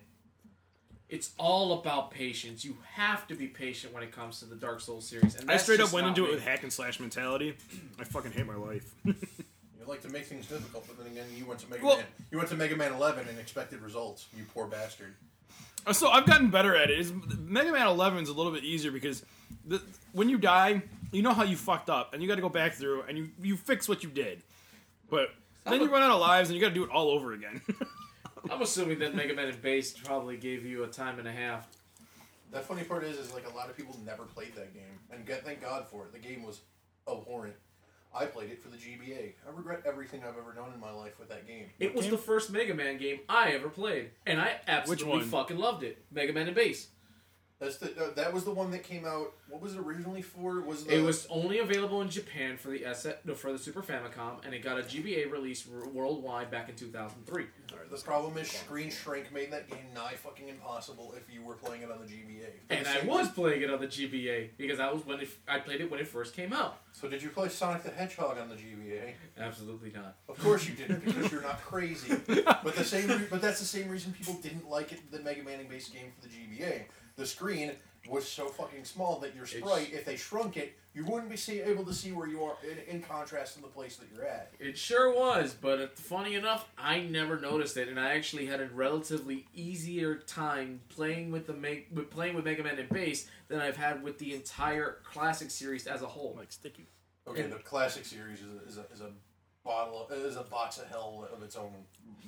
[1.09, 2.63] It's all about patience.
[2.63, 5.35] You have to be patient when it comes to the Dark Souls series.
[5.35, 7.57] And I straight up went not into it with hack and slash mentality.
[7.99, 8.93] I fucking hate my life.
[9.03, 9.15] you
[9.87, 12.05] like to make things difficult, but then again, you went to Mega Well- Man.
[12.29, 14.27] You went to Mega Man 11 and expected results.
[14.37, 15.15] You poor bastard.
[15.87, 16.99] Uh, so I've gotten better at it.
[16.99, 19.25] It's, Mega Man 11 is a little bit easier because
[19.65, 22.49] the, when you die, you know how you fucked up, and you got to go
[22.49, 24.43] back through and you you fix what you did.
[25.09, 25.29] But
[25.65, 27.61] then you run out of lives, and you got to do it all over again.
[28.49, 31.67] I'm assuming that Mega Man and Bass probably gave you a time and a half.
[32.51, 35.25] That funny part is, is like a lot of people never played that game, and
[35.25, 36.13] get, thank God for it.
[36.13, 36.61] The game was
[37.07, 37.55] abhorrent.
[38.13, 39.33] I played it for the GBA.
[39.47, 41.65] I regret everything I've ever done in my life with that game.
[41.79, 42.11] It was game?
[42.11, 45.23] the first Mega Man game I ever played, and I absolutely one?
[45.25, 46.03] fucking loved it.
[46.11, 46.87] Mega Man and Bass.
[47.59, 49.33] That's the uh, that was the one that came out.
[49.49, 50.61] What was it originally for?
[50.61, 53.81] Was the, It was only available in Japan for the S no, for the Super
[53.81, 57.45] Famicom, and it got a GBA release r- worldwide back in 2003.
[57.91, 61.81] The problem is screen shrink made that game nigh fucking impossible if you were playing
[61.81, 62.45] it on the GBA.
[62.69, 65.81] And I was playing it on the GBA because that was when it, I played
[65.81, 66.79] it when it first came out.
[66.93, 69.13] So did you play Sonic the Hedgehog on the GBA?
[69.37, 70.15] Absolutely not.
[70.27, 72.15] Of course you didn't, because you're not crazy.
[72.61, 75.43] But the same, re- but that's the same reason people didn't like it, the Mega
[75.43, 76.83] Man based game for the GBA.
[77.19, 77.73] The screen
[78.07, 81.59] was so fucking small that your sprite, if they shrunk it, you wouldn't be see,
[81.59, 84.53] able to see where you are in, in contrast to the place that you're at.
[84.57, 88.61] It sure was, but it, funny enough, I never noticed it, and I actually had
[88.61, 93.27] a relatively easier time playing with the Meg- with playing with Mega Man and Bass
[93.49, 96.35] than I've had with the entire classic series as a whole.
[96.37, 96.87] like sticky.
[97.27, 99.11] Okay, And- the classic series is a, is a, is a
[99.63, 101.71] bottle, of, is a box of hell of its own.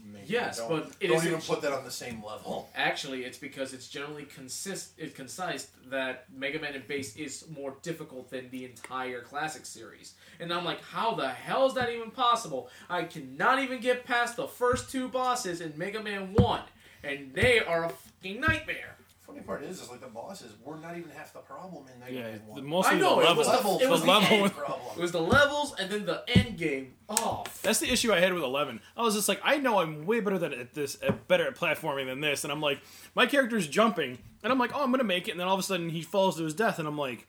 [0.04, 0.30] Making.
[0.30, 2.70] Yes, don't, but it don't is even put that on the same level.
[2.76, 7.76] Actually, it's because it's generally consist it's concise that Mega Man and Bass is more
[7.82, 10.16] difficult than the entire classic series.
[10.40, 12.70] And I'm like, how the hell is that even possible?
[12.90, 16.64] I cannot even get past the first two bosses in Mega Man One,
[17.04, 18.98] and they are a fucking nightmare.
[19.34, 22.12] Funny part is, is like the bosses were not even half the problem in Mega
[22.14, 22.66] Yeah, Man the One.
[22.66, 24.38] mostly I know, the it was level, it was the the level.
[24.46, 24.98] end problem.
[24.98, 26.94] It was the levels and then the end game.
[27.10, 28.82] Oh, That's the issue I had with 11.
[28.98, 31.56] I was just like, I know I'm way better than at this, at better at
[31.56, 32.80] platforming than this, and I'm like,
[33.16, 35.60] my character's jumping, and I'm like, oh, I'm gonna make it, and then all of
[35.60, 37.28] a sudden he falls to his death, and I'm like,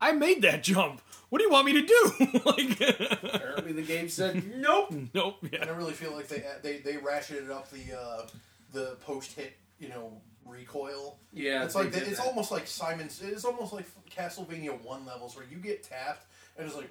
[0.00, 1.00] I made that jump.
[1.28, 2.12] What do you want me to do?
[2.44, 2.80] like,
[3.34, 4.92] apparently the game said nope.
[5.14, 5.36] nope.
[5.42, 5.64] And Yeah.
[5.66, 8.26] I really feel like they they they ratcheted up the uh,
[8.72, 11.18] the post hit you know recoil.
[11.32, 12.26] Yeah, It's like the, it's that.
[12.26, 13.20] almost like Simon's.
[13.22, 16.26] It's almost like Castlevania one levels where you get tapped
[16.56, 16.90] and it's like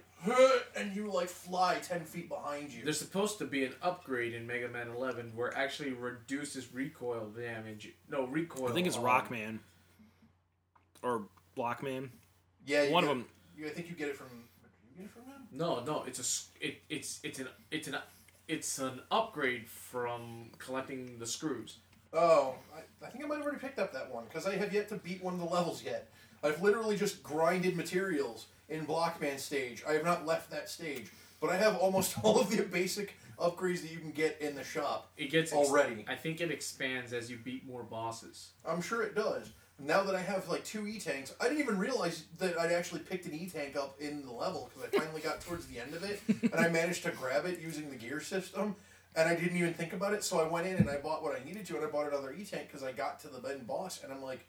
[0.75, 2.83] and you like fly ten feet behind you.
[2.83, 7.27] There's supposed to be an upgrade in Mega Man 11 where it actually reduces recoil
[7.29, 7.89] damage.
[8.09, 8.69] No, recoil.
[8.69, 9.59] I think it's um, Rockman
[11.03, 11.23] or
[11.57, 12.09] Blockman.
[12.65, 13.25] yeah, you one of them.
[13.57, 14.27] You, I think you get it from.
[14.97, 15.47] You get it from them.
[15.51, 16.65] No, no, it's a.
[16.65, 17.97] it, it's it's an it's an
[18.47, 21.77] it's an upgrade from collecting the screws.
[22.13, 24.73] Oh, I, I think I might have already picked up that one because I have
[24.73, 26.09] yet to beat one of the levels yet.
[26.43, 29.83] I've literally just grinded materials in Blockman stage.
[29.87, 33.81] I have not left that stage, but I have almost all of the basic upgrades
[33.81, 35.11] that you can get in the shop.
[35.17, 36.05] It gets Already.
[36.07, 38.51] I think it expands as you beat more bosses.
[38.65, 39.51] I'm sure it does.
[39.79, 42.99] Now that I have like two E tanks, I didn't even realize that I'd actually
[42.99, 45.95] picked an E tank up in the level because I finally got towards the end
[45.95, 48.75] of it and I managed to grab it using the gear system.
[49.15, 51.39] And I didn't even think about it, so I went in and I bought what
[51.39, 53.67] I needed to, and I bought another E tank because I got to the end
[53.67, 54.45] boss, and I'm like,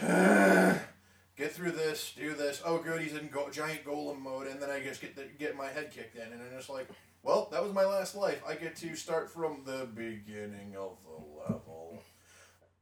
[1.36, 2.62] get through this, do this.
[2.64, 5.56] Oh, good, he's in go- giant golem mode, and then I just get the, get
[5.56, 6.88] my head kicked in, and I'm just like,
[7.22, 8.40] well, that was my last life.
[8.46, 11.77] I get to start from the beginning of the level.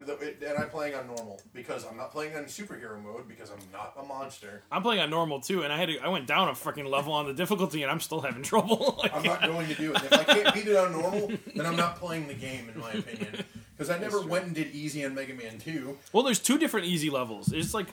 [0.09, 3.95] And I'm playing on normal because I'm not playing on superhero mode because I'm not
[3.99, 4.63] a monster.
[4.71, 7.13] I'm playing on normal too, and I had to, I went down a freaking level
[7.13, 8.97] on the difficulty, and I'm still having trouble.
[8.99, 10.03] Like, I'm not going to do it.
[10.03, 12.93] If I can't beat it on normal, then I'm not playing the game, in my
[12.93, 13.45] opinion.
[13.77, 15.97] Because I never went and did easy on Mega Man 2.
[16.13, 17.53] well, there's two different easy levels.
[17.53, 17.89] It's like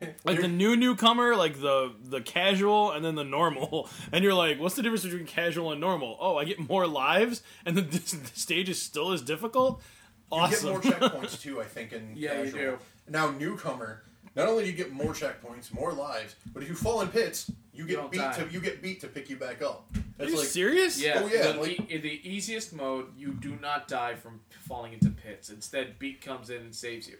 [0.24, 4.58] Like the new newcomer, like the the casual, and then the normal, and you're like,
[4.58, 6.16] what's the difference between casual and normal?
[6.20, 7.98] Oh, I get more lives, and the, the
[8.34, 9.82] stage is still as difficult.
[10.32, 12.78] You get more checkpoints too, I think, in Yeah, you do.
[13.08, 14.02] Now newcomer,
[14.36, 17.50] not only do you get more checkpoints, more lives, but if you fall in pits,
[17.74, 18.32] you get don't beat die.
[18.34, 19.86] to you get beat to pick you back up.
[20.20, 21.00] Are you like serious?
[21.02, 24.40] Yeah, Oh, yeah, The, like- e- in the easiest mode, you do not die from
[24.68, 25.48] falling into pits.
[25.50, 27.16] Instead, Beat comes in and saves you.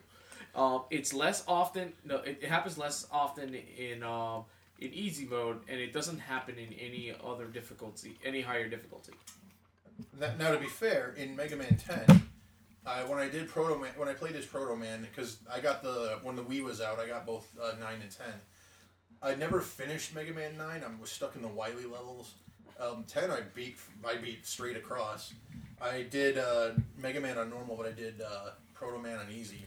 [0.54, 1.92] Um, it's less often.
[2.04, 4.44] No, it, it happens less often in um,
[4.80, 9.12] in easy mode, and it doesn't happen in any other difficulty, any higher difficulty.
[10.18, 12.22] Now, now, to be fair, in Mega Man 10,
[12.86, 15.82] I, when I did Proto Man, when I played as Proto Man, because I got
[15.82, 18.32] the when the Wii was out, I got both uh, nine and ten.
[19.22, 20.82] I never finished Mega Man Nine.
[20.82, 22.34] I was stuck in the Wily levels.
[22.80, 25.34] Um, ten, I beat I beat straight across.
[25.80, 29.66] I did uh, Mega Man on normal, but I did uh, Proto Man on easy.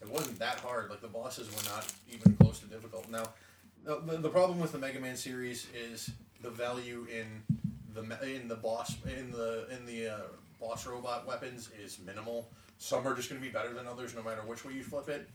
[0.00, 0.90] It wasn't that hard.
[0.90, 3.08] Like the bosses were not even close to difficult.
[3.08, 3.24] Now,
[3.84, 6.10] the, the, problem with the Mega Man series is
[6.42, 7.42] the value in
[7.94, 10.18] the in the boss in the in the uh,
[10.60, 12.48] boss robot weapons is minimal.
[12.78, 15.08] Some are just going to be better than others, no matter which way you flip
[15.08, 15.28] it.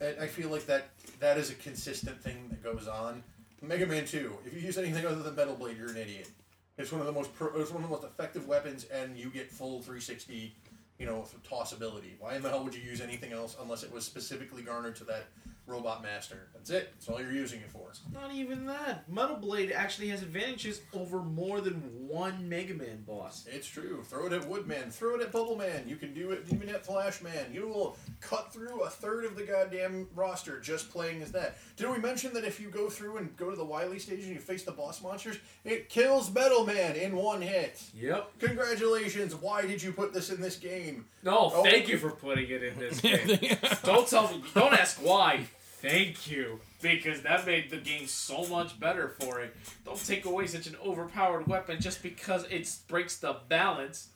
[0.00, 3.22] And I feel like that that is a consistent thing that goes on.
[3.62, 4.34] Mega Man Two.
[4.44, 6.28] If you use anything other than Metal Blade, you're an idiot.
[6.76, 9.30] It's one of the most pro, it's one of the most effective weapons, and you
[9.30, 10.54] get full 360,
[10.98, 12.18] you know, tossability.
[12.18, 15.04] Why in the hell would you use anything else unless it was specifically garnered to
[15.04, 15.26] that
[15.66, 16.48] robot master?
[16.52, 16.92] That's it.
[16.94, 17.80] That's all you're using it for.
[18.12, 19.08] Not even that.
[19.08, 21.74] Metal Blade actually has advantages over more than
[22.08, 23.46] one Mega Man boss.
[23.50, 24.02] It's true.
[24.04, 24.90] Throw it at Woodman.
[24.90, 25.84] Throw it at Bubble Man.
[25.86, 27.52] You can do it even at Flash Man.
[27.52, 31.56] You will cut through a third of the goddamn roster just playing as that.
[31.76, 34.32] Did we mention that if you go through and go to the Wily stage and
[34.32, 37.82] you face the boss monsters, it kills Metal Man in one hit?
[37.96, 38.38] Yep.
[38.38, 39.34] Congratulations.
[39.34, 41.06] Why did you put this in this game?
[41.24, 41.62] No, Oh.
[41.64, 43.56] thank you for putting it in this game.
[43.82, 44.44] don't tell me.
[44.54, 45.46] Don't ask why.
[45.82, 49.54] Thank you, because that made the game so much better for it.
[49.84, 54.08] Don't take away such an overpowered weapon just because it breaks the balance.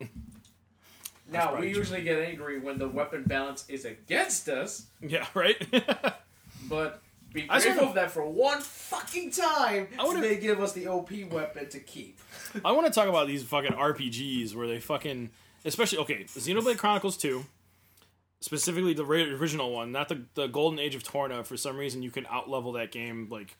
[1.32, 1.78] Now we true.
[1.78, 5.56] usually get angry when the weapon balance is against us, yeah, right.
[6.68, 10.36] but be I just grateful wanna- for that for one Fucking time I wanna- they
[10.36, 12.18] give us the OP weapon to keep.
[12.64, 15.30] I want to talk about these fucking RPGs where they fucking,
[15.64, 17.44] especially okay, Xenoblade Chronicles Two,
[18.40, 21.44] specifically the original one, not the the Golden Age of Torna.
[21.44, 23.56] For some reason, you can outlevel that game like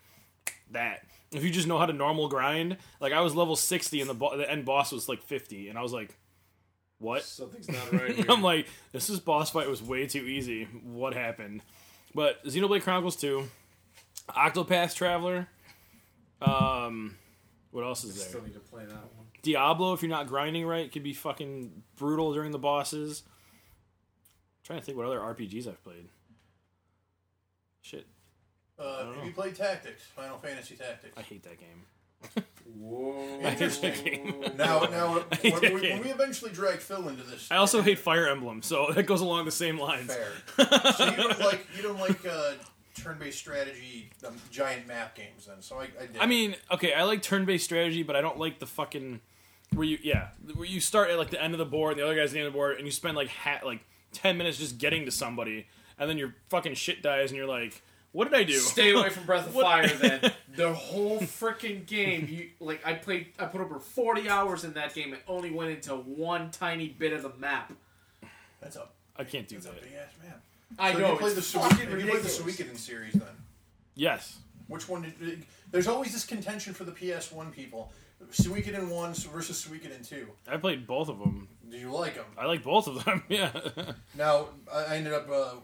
[0.72, 1.04] that.
[1.32, 4.14] If you just know how to normal grind, like I was level sixty and the
[4.14, 6.16] bo- the end boss was like fifty, and I was like,
[6.98, 7.22] what?
[7.22, 8.26] Something's not right here.
[8.28, 10.64] I'm like, this is boss fight was way too easy.
[10.82, 11.62] What happened?
[12.14, 13.48] But Xenoblade Chronicles 2,
[14.30, 15.48] Octopath Traveler,
[16.42, 17.16] um,
[17.70, 18.28] what else is there?
[18.28, 19.26] Still need to play that one.
[19.42, 23.22] Diablo, if you're not grinding right, could be fucking brutal during the bosses.
[24.64, 26.08] trying to think what other RPGs I've played.
[27.82, 28.06] Shit,
[28.78, 29.22] Uh, have know.
[29.24, 30.04] you played Tactics?
[30.14, 31.14] Final Fantasy Tactics.
[31.16, 31.86] I hate that game.
[32.78, 33.40] Whoa.
[33.44, 34.44] I hate that game.
[34.56, 38.26] Now, now, when we, when we eventually drag Phil into this, I also hate Fire
[38.26, 40.12] Emblem, so that goes along the same lines.
[40.12, 40.92] Fair.
[40.96, 42.52] so you don't like you don't like uh,
[42.96, 45.60] turn-based strategy, um, giant map games, then?
[45.60, 46.18] So I, I did.
[46.18, 49.20] I mean, okay, I like turn-based strategy, but I don't like the fucking
[49.74, 52.04] where you yeah where you start at like the end of the board, and the
[52.04, 53.80] other guy's at the end of the board, and you spend like ha- like
[54.12, 55.66] ten minutes just getting to somebody,
[55.98, 58.54] and then your fucking shit dies, and you're like, what did I do?
[58.54, 59.88] Stay away from Breath of What- Fire
[60.20, 60.32] then.
[60.56, 64.92] The whole freaking game, you like I played I put over 40 hours in that
[64.94, 67.72] game and only went into one tiny bit of the map.
[68.60, 69.82] that's a I can't do that's a that.
[69.82, 70.40] big ass map.
[70.78, 72.58] I so know you played the it's Suik- fucking have you played the ridiculous.
[72.58, 73.28] Suikoden series then?
[73.94, 75.44] Yes, Which one did?
[75.70, 77.92] There's always this contention for the PS1 people:
[78.32, 80.26] Suikoden one versus Suikoden two.
[80.48, 81.48] I played both of them.
[81.70, 82.24] Did you like them?
[82.36, 83.22] I like both of them.
[83.28, 83.52] Yeah.
[84.16, 85.28] Now I I ended up.
[85.30, 85.54] Uh,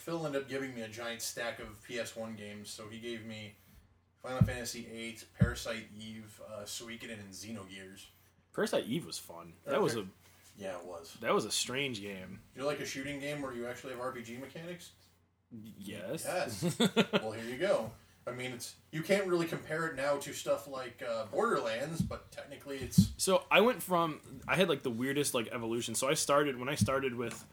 [0.00, 3.54] Phil ended up giving me a giant stack of PS1 games, so he gave me
[4.22, 8.06] Final Fantasy VIII, Parasite Eve, uh, Suikoden, and Xenogears.
[8.54, 9.52] Parasite Eve was fun.
[9.66, 10.06] That was a
[10.58, 11.16] Yeah, it was.
[11.20, 12.40] that was a strange game.
[12.56, 14.90] You like a shooting game where you actually have RPG mechanics?
[15.78, 16.24] Yes.
[16.24, 16.76] Yes.
[17.12, 17.90] well, here you go.
[18.26, 22.30] I mean, it's you can't really compare it now to stuff like uh, Borderlands, but
[22.30, 25.94] technically it's So I went from I had like the weirdest like evolution.
[25.94, 27.44] So I started when I started with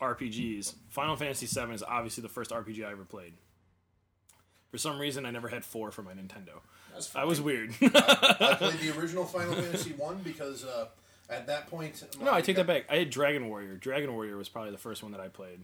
[0.00, 0.74] RPGs.
[0.88, 3.34] Final Fantasy VII is obviously the first RPG I ever played.
[4.70, 6.60] For some reason, I never had four for my Nintendo.
[6.92, 7.74] That's I was weird.
[7.80, 10.86] I played the original Final Fantasy one because uh,
[11.30, 12.02] at that point.
[12.20, 12.84] no, I take that back.
[12.90, 13.76] I had Dragon Warrior.
[13.76, 15.60] Dragon Warrior was probably the first one that I played.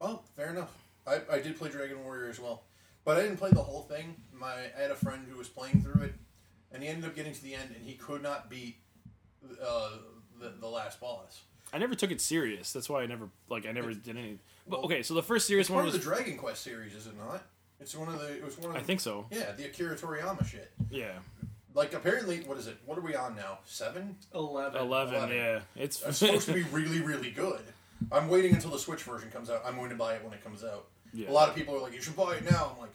[0.00, 0.76] Oh, fair enough.
[1.06, 2.64] I, I did play Dragon Warrior as well,
[3.04, 4.16] but I didn't play the whole thing.
[4.32, 6.14] My I had a friend who was playing through it,
[6.72, 8.76] and he ended up getting to the end, and he could not beat
[9.64, 9.90] uh,
[10.40, 11.42] the the last boss.
[11.76, 12.72] I never took it serious.
[12.72, 14.38] That's why I never like I never did any.
[14.66, 16.94] But okay, so the first serious It's one part of was the Dragon Quest series,
[16.94, 17.42] is it not?
[17.78, 18.32] It's one of the.
[18.32, 18.76] It was one of.
[18.76, 19.26] I the, think so.
[19.30, 20.72] Yeah, the Akira Toriyama shit.
[20.90, 21.12] Yeah,
[21.74, 22.78] Like apparently, what is it?
[22.86, 23.58] What are we on now?
[23.66, 24.16] Seven.
[24.34, 24.80] Eleven.
[24.80, 25.14] eleven.
[25.16, 25.36] Eleven.
[25.36, 27.60] Yeah, it's It's supposed to be really, really good.
[28.10, 29.60] I'm waiting until the Switch version comes out.
[29.66, 30.86] I'm going to buy it when it comes out.
[31.12, 31.30] Yeah.
[31.30, 32.90] A lot of people are like, "You should buy it now." I'm like.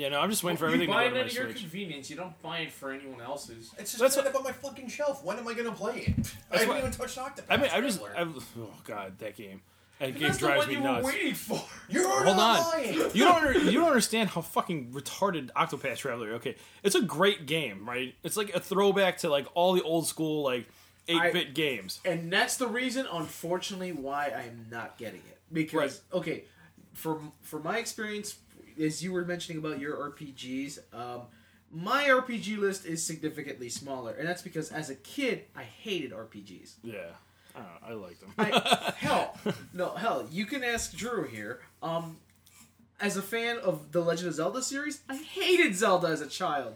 [0.00, 0.08] Yeah.
[0.08, 1.44] No, I'm just waiting for You everything to buy go it to my at your
[1.46, 1.60] Switch.
[1.60, 2.10] convenience.
[2.10, 3.70] You don't buy it for anyone else's.
[3.78, 5.22] "It's just That's set up on my fucking shelf.
[5.24, 6.34] When am I going to play it?
[6.50, 8.18] I haven't what- even touched Octopath I mean, I just, Traveler.
[8.20, 9.60] I've, oh god, that game,
[9.98, 11.04] that game That's the drives one me you nuts.
[11.04, 11.62] were waiting for.
[11.88, 12.72] You're Hold not on.
[12.72, 12.94] lying.
[13.12, 16.32] You don't, under, you don't understand how fucking retarded Octopath Traveler.
[16.34, 18.14] Okay, it's a great game, right?
[18.22, 20.66] It's like a throwback to like all the old school like
[21.08, 22.00] eight bit games.
[22.04, 25.38] And that's the reason, unfortunately, why I'm not getting it.
[25.52, 26.44] Because okay,
[26.94, 28.36] from from my experience,
[28.80, 31.22] as you were mentioning about your RPGs, um,
[31.70, 36.74] my RPG list is significantly smaller, and that's because as a kid I hated RPGs.
[36.82, 36.98] Yeah,
[37.54, 38.32] I, don't I like them.
[38.38, 39.36] I, hell,
[39.72, 41.60] no, hell, you can ask Drew here.
[41.82, 42.16] Um,
[43.00, 46.74] as a fan of the Legend of Zelda series, I hated Zelda as a child.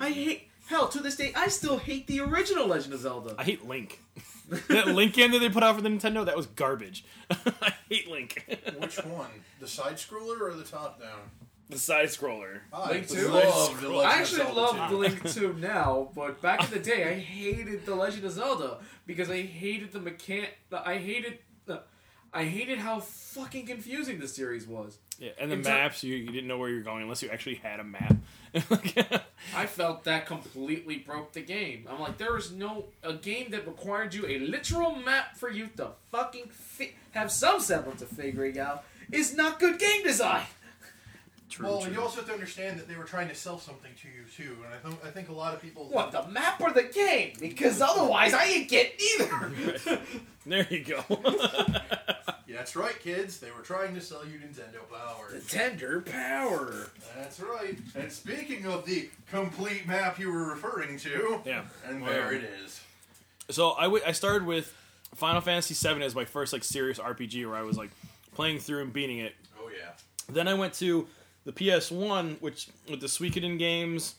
[0.00, 0.48] I hate.
[0.68, 3.36] Hell, to this day, I still hate the original Legend of Zelda.
[3.38, 4.00] I hate Link.
[4.68, 7.04] that Link game that they put out for the Nintendo, that was garbage.
[7.30, 8.44] I hate Link.
[8.78, 9.30] Which one?
[9.60, 11.20] The side scroller or the top down?
[11.68, 12.60] The side scroller.
[12.72, 13.28] I Link two?
[13.28, 14.94] love the Legend I of actually Zelda love 2.
[14.94, 18.78] the Link 2 now, but back in the day, I hated the Legend of Zelda
[19.06, 20.46] because I hated the mechan.
[20.72, 21.82] I hated the.
[22.32, 24.98] I hated how fucking confusing the series was.
[25.18, 27.22] Yeah, and the In ter- maps, you, you didn't know where you were going unless
[27.22, 28.14] you actually had a map.
[29.56, 31.86] I felt that completely broke the game.
[31.90, 35.68] I'm like, there is no a game that required you a literal map for you
[35.78, 40.44] to fucking fi- have some semblance of figuring out is not good game design.
[41.48, 41.92] True, Well, true.
[41.92, 44.56] you also have to understand that they were trying to sell something to you too,
[44.64, 45.84] and I think I think a lot of people.
[45.90, 47.34] What the map or the game?
[47.38, 50.00] Because otherwise, I ain't get neither.
[50.48, 51.04] There you go.
[51.10, 51.80] Yeah,
[52.56, 53.40] that's right, kids.
[53.40, 55.32] They were trying to sell you Nintendo Power.
[55.48, 56.88] Tender power.
[57.16, 57.76] That's right.
[57.96, 61.62] And speaking of the complete map you were referring to, yeah.
[61.88, 62.80] and Well, there it is.
[63.50, 64.72] So I, w- I started with
[65.16, 67.90] Final Fantasy VII as my first like serious RPG where I was like
[68.32, 69.34] playing through and beating it.
[69.60, 69.90] Oh yeah.
[70.32, 71.08] Then I went to
[71.46, 74.16] the PS1, which with the Suikoden games.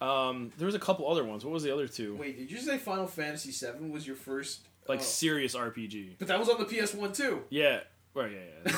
[0.00, 1.44] Um, there was a couple other ones.
[1.44, 2.16] What was the other two?
[2.16, 4.60] Wait, did you say Final Fantasy VII was your first?
[4.88, 6.12] like uh, serious RPG.
[6.18, 7.42] but that was on the PS1 too.
[7.50, 7.80] Yeah.
[8.14, 8.32] Right.
[8.32, 8.72] Yeah.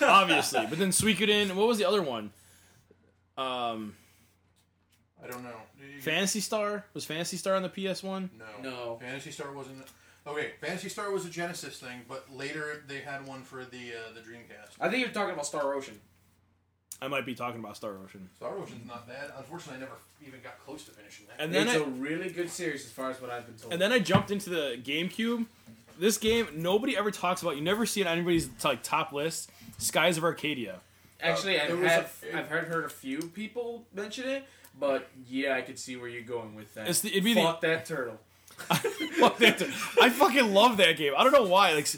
[0.00, 0.06] Yeah.
[0.08, 1.54] Obviously, but then Suikoden.
[1.54, 2.30] What was the other one?
[3.38, 3.94] Um,
[5.22, 5.54] I don't know.
[5.80, 8.30] Did you- Phantasy Star was Phantasy Star on the PS1.
[8.38, 8.44] No.
[8.62, 8.98] No.
[9.00, 9.78] Phantasy Star wasn't.
[10.26, 14.14] Okay, Phantasy Star was a Genesis thing, but later they had one for the uh,
[14.14, 14.72] the Dreamcast.
[14.80, 16.00] I think you're talking about Star Ocean.
[17.02, 18.28] I might be talking about Star Ocean.
[18.38, 19.30] Star Ocean's not bad.
[19.36, 21.42] Unfortunately, I never even got close to finishing that.
[21.42, 23.72] And then it's I, a really good series as far as what I've been told.
[23.72, 25.46] And then I jumped into the GameCube.
[25.98, 27.56] This game nobody ever talks about.
[27.56, 29.50] You never see it on anybody's like top list.
[29.78, 30.76] Skies of Arcadia.
[31.20, 34.44] Actually, Uh, I've had a- I've heard heard a few people mention it,
[34.78, 36.88] but yeah, I could see where you're going with that.
[36.88, 38.18] It's the- it'd be the- Fuck that turtle.
[38.58, 39.62] Fuck that.
[40.00, 41.12] I fucking love that game.
[41.16, 41.72] I don't know why.
[41.74, 41.88] Like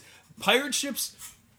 [0.41, 1.15] pirate ships,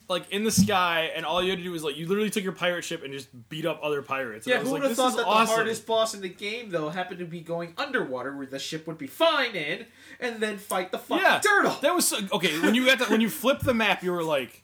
[0.10, 2.44] like in the sky, and all you had to do was like you literally took
[2.44, 4.46] your pirate ship and just beat up other pirates.
[4.48, 5.48] And I Yeah, was who like, would have thought that awesome.
[5.48, 8.88] the hardest boss in the game though happened to be going underwater, where the ship
[8.88, 9.86] would be fine in,
[10.20, 11.78] and then fight the fucking Yeah, turtle?
[11.82, 12.58] That was so, okay.
[12.62, 14.64] When you got that, when you flipped the map, you were like,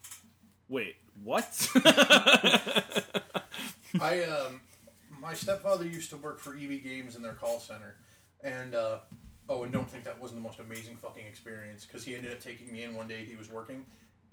[0.70, 1.70] "Wait, what?"
[4.02, 4.62] I um,
[5.22, 7.96] my stepfather used to work for EB Games in their call center,
[8.44, 8.98] and uh,
[9.50, 12.40] oh, and don't think that wasn't the most amazing fucking experience because he ended up
[12.40, 13.24] taking me in one day.
[13.26, 13.86] He was working,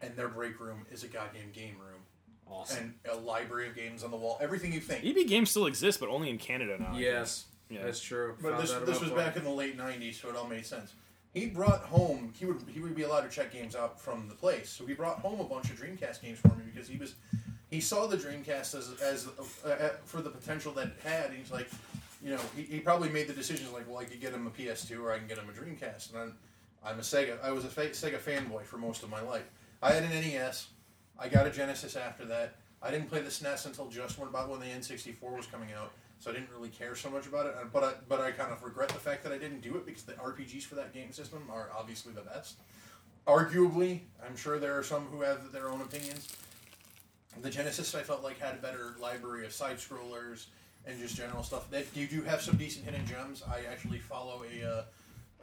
[0.02, 2.00] and their break room is a goddamn game room
[2.48, 2.94] Awesome.
[3.04, 4.38] and a library of games on the wall.
[4.40, 5.04] Everything you think.
[5.04, 6.92] EB games still exists, but only in Canada now.
[6.94, 6.98] I.
[6.98, 7.84] Yes, Yeah.
[7.84, 8.36] that's true.
[8.42, 10.94] But Found this, this was back in the late '90s, so it all made sense.
[11.32, 12.32] He brought home.
[12.36, 14.94] He would he would be allowed to check games out from the place, so he
[14.94, 17.14] brought home a bunch of Dreamcast games for me because he was
[17.70, 19.28] he saw the Dreamcast as as
[19.64, 21.26] uh, uh, for the potential that it had.
[21.30, 21.68] And he's like,
[22.20, 24.50] you know, he, he probably made the decisions like, well, I could get him a
[24.50, 26.10] PS2 or I can get him a Dreamcast.
[26.10, 26.34] And I'm,
[26.84, 27.40] I'm a Sega.
[27.44, 29.48] I was a fa- Sega fanboy for most of my life.
[29.82, 30.68] I had an NES.
[31.18, 32.54] I got a Genesis after that.
[32.82, 36.30] I didn't play the SNES until just about when the N64 was coming out, so
[36.30, 37.54] I didn't really care so much about it.
[37.72, 40.02] But I, but I kind of regret the fact that I didn't do it because
[40.02, 42.56] the RPGs for that game system are obviously the best.
[43.26, 46.34] Arguably, I'm sure there are some who have their own opinions.
[47.40, 50.46] The Genesis I felt like had a better library of side scrollers
[50.86, 51.70] and just general stuff.
[51.70, 53.42] That you do have some decent hidden gems.
[53.42, 54.82] I actually follow a uh,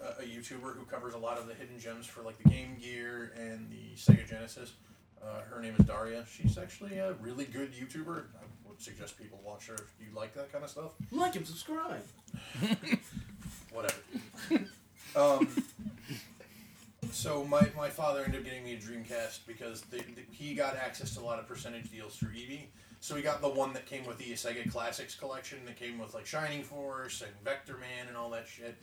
[0.02, 3.32] a- YouTuber who covers a lot of the hidden gems for like the Game Gear
[3.38, 4.74] and the Sega Genesis.
[5.22, 6.24] Uh, her name is Daria.
[6.32, 8.24] She's actually a really good YouTuber.
[8.39, 10.91] I would suggest people watch her if you like that kind of stuff.
[11.12, 12.04] Like and subscribe.
[13.72, 13.95] Whatever.
[15.16, 15.48] um,
[17.12, 20.76] so my, my father ended up getting me a Dreamcast because they, they- he got
[20.76, 22.60] access to a lot of percentage deals through EB.
[23.00, 26.14] So he got the one that came with the Sega Classics collection that came with
[26.14, 28.76] like Shining Force and Vector Man and all that shit.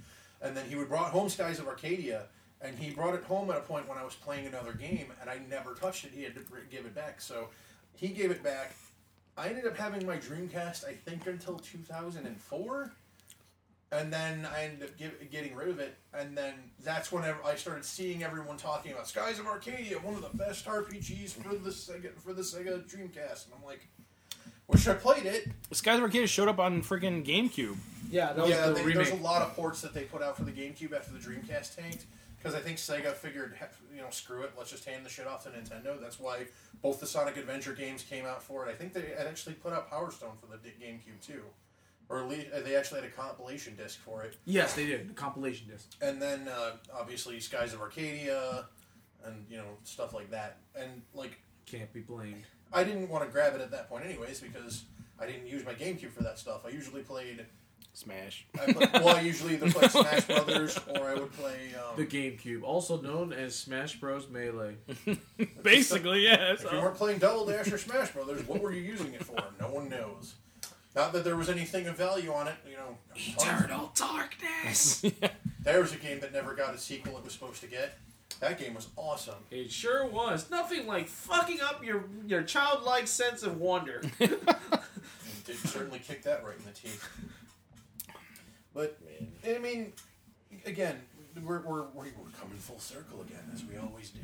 [0.44, 2.26] And then he would brought home Skies of Arcadia,
[2.60, 5.28] and he brought it home at a point when I was playing another game, and
[5.28, 6.12] I never touched it.
[6.14, 7.48] He had to give it back, so
[7.96, 8.76] he gave it back.
[9.36, 12.92] I ended up having my Dreamcast, I think, until 2004
[13.94, 17.54] and then I ended up give, getting rid of it, and then that's whenever I
[17.54, 21.70] started seeing everyone talking about Skies of Arcadia, one of the best RPGs for the
[21.70, 23.86] Sega for the Sega Dreamcast, and I'm like,
[24.68, 25.48] wish I played it.
[25.72, 27.76] Skies of Arcadia showed up on freaking GameCube.
[28.10, 29.08] Yeah, that was yeah, the they, remake.
[29.08, 31.74] there's a lot of ports that they put out for the GameCube after the Dreamcast
[31.76, 32.04] tanked,
[32.38, 33.54] because I think Sega figured,
[33.94, 36.00] you know, screw it, let's just hand the shit off to Nintendo.
[36.00, 36.44] That's why
[36.82, 38.70] both the Sonic Adventure games came out for it.
[38.70, 41.42] I think they had actually put out Power Stone for the GameCube too,
[42.08, 44.36] or at least, uh, they actually had a compilation disc for it.
[44.44, 45.08] Yes, they did.
[45.08, 45.96] The compilation disc.
[46.00, 48.66] and then uh, obviously Skies of Arcadia,
[49.24, 50.58] and you know stuff like that.
[50.78, 52.44] And like Can't be blamed.
[52.72, 54.84] I didn't want to grab it at that point anyways because
[55.20, 56.62] I didn't use my GameCube for that stuff.
[56.66, 57.44] I usually played.
[57.96, 58.44] Smash.
[58.60, 61.72] I play, well, I usually either play Smash Brothers or I would play.
[61.76, 64.28] Um, The GameCube, also known as Smash Bros.
[64.28, 64.74] Melee.
[65.62, 66.54] Basically, yeah.
[66.54, 69.36] if you weren't playing Double Dash or Smash Brothers, what were you using it for?
[69.60, 70.34] No one knows.
[70.96, 72.98] Not that there was anything of value on it, you know.
[73.14, 75.04] Eternal darkness.
[75.64, 77.96] There was a game that never got a sequel it was supposed to get.
[78.40, 79.36] That game was awesome.
[79.50, 80.50] It sure was.
[80.50, 84.02] Nothing like fucking up your your childlike sense of wonder.
[84.20, 87.06] And did certainly kick that right in the teeth.
[88.74, 88.98] But
[89.46, 89.92] I mean,
[90.66, 91.00] again,
[91.42, 94.20] we're, we're, we're, we're coming full circle again, as we always do.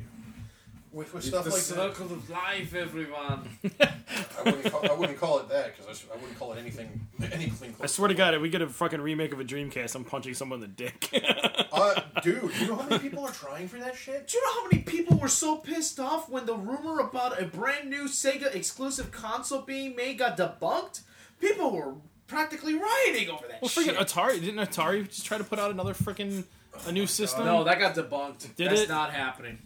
[0.91, 3.47] With, with stuff the like that, circle of life, everyone.
[3.79, 7.73] I wouldn't call, I wouldn't call it that because I wouldn't call it anything anything.
[7.79, 10.33] I swear to God, if we get a fucking remake of a Dreamcast, I'm punching
[10.33, 11.09] someone in the dick.
[11.71, 14.27] uh, dude, you know how many people are trying for that shit?
[14.27, 17.45] Do you know how many people were so pissed off when the rumor about a
[17.45, 21.01] brand new Sega exclusive console being made got debunked?
[21.39, 21.93] People were
[22.27, 23.87] practically rioting over that well, shit.
[23.87, 26.43] freaking Atari didn't Atari just try to put out another freaking
[26.85, 27.45] a new system?
[27.45, 28.55] no, that got debunked.
[28.55, 28.89] Did That's it?
[28.89, 29.57] not happening.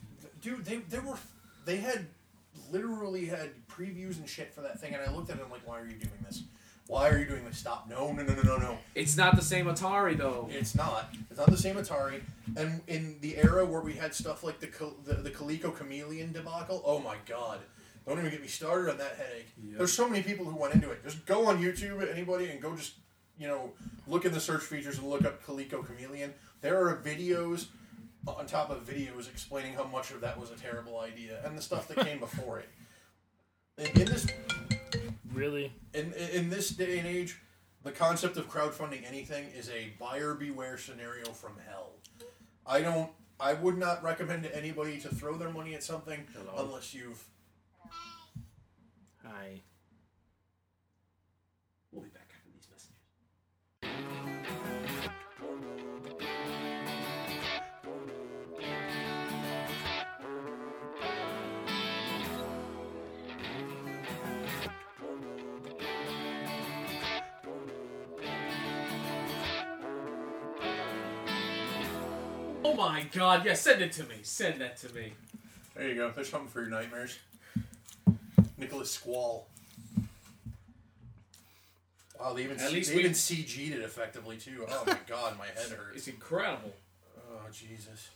[0.45, 1.17] Dude, they they were
[1.65, 2.05] they had
[2.71, 5.51] literally had previews and shit for that thing, and I looked at it and I'm
[5.51, 6.43] like, why are you doing this?
[6.85, 7.57] Why are you doing this?
[7.57, 7.89] Stop!
[7.89, 8.77] No, no, no, no, no, no.
[8.93, 10.47] It's not the same Atari though.
[10.51, 11.09] It's not.
[11.31, 12.21] It's not the same Atari.
[12.55, 14.69] And in the era where we had stuff like the
[15.03, 17.61] the, the Coleco Chameleon debacle, oh my god.
[18.05, 19.47] Don't even get me started on that headache.
[19.57, 19.77] Yep.
[19.79, 21.03] There's so many people who went into it.
[21.03, 22.93] Just go on YouTube, anybody, and go just,
[23.39, 23.71] you know,
[24.05, 26.31] look in the search features and look up Coleco Chameleon.
[26.61, 27.65] There are videos
[28.28, 31.61] on top of videos explaining how much of that was a terrible idea and the
[31.61, 32.69] stuff that came before it.
[33.78, 34.28] In, in this
[35.34, 35.73] Really?
[35.93, 37.38] in in this day and age,
[37.84, 41.91] the concept of crowdfunding anything is a buyer beware scenario from hell.
[42.65, 43.11] I don't.
[43.38, 46.65] I would not recommend to anybody to throw their money at something Hello.
[46.65, 47.21] unless you've.
[49.26, 49.59] Hi.
[72.78, 74.15] Oh my god, yeah, send it to me.
[74.23, 75.13] Send that to me.
[75.76, 76.11] There you go.
[76.11, 77.17] There's something for your nightmares.
[78.57, 79.47] Nicholas Squall.
[82.19, 84.65] Wow, they even At C- least they we- even CG'd it effectively too.
[84.69, 85.95] Oh my god, my head hurts.
[85.97, 86.73] It's incredible.
[87.30, 88.09] Oh Jesus.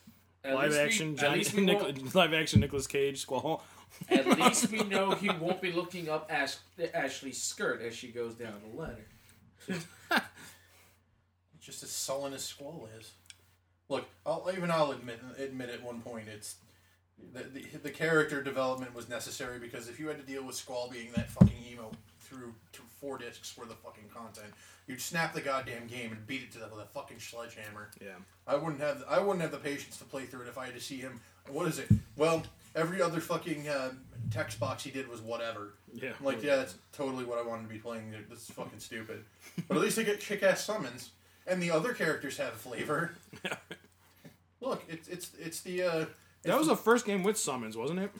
[0.43, 3.63] At live least we- action at least we Nic- won't- live action Nicolas Cage squall.
[4.09, 6.57] At least we know he won't be looking up Ash-
[6.93, 9.05] Ashley's skirt as she goes down the ladder.
[11.61, 13.11] just as sullen as Squall is.
[13.89, 16.55] Look, I'll, even I'll admit admit at one point it's
[17.33, 20.89] the, the the character development was necessary because if you had to deal with Squall
[20.89, 22.53] being that fucking emo through
[23.01, 24.53] four discs worth of fucking content,
[24.87, 27.89] you'd snap the goddamn game and beat it to death with a fucking sledgehammer.
[28.01, 28.09] Yeah.
[28.45, 30.75] I wouldn't have I wouldn't have the patience to play through it if I had
[30.75, 31.19] to see him.
[31.47, 31.89] What is it?
[32.15, 32.43] Well,
[32.75, 33.91] every other fucking uh,
[34.29, 35.73] text box he did was whatever.
[35.93, 36.11] Yeah.
[36.19, 38.13] I'm like, yeah, that's totally what I wanted to be playing.
[38.29, 39.23] This is fucking stupid.
[39.67, 41.09] But at least I get kick-ass summons,
[41.47, 43.11] and the other characters have flavor.
[44.61, 46.05] Look, it's it's it's the uh,
[46.43, 48.11] That was the first game with summons, wasn't it?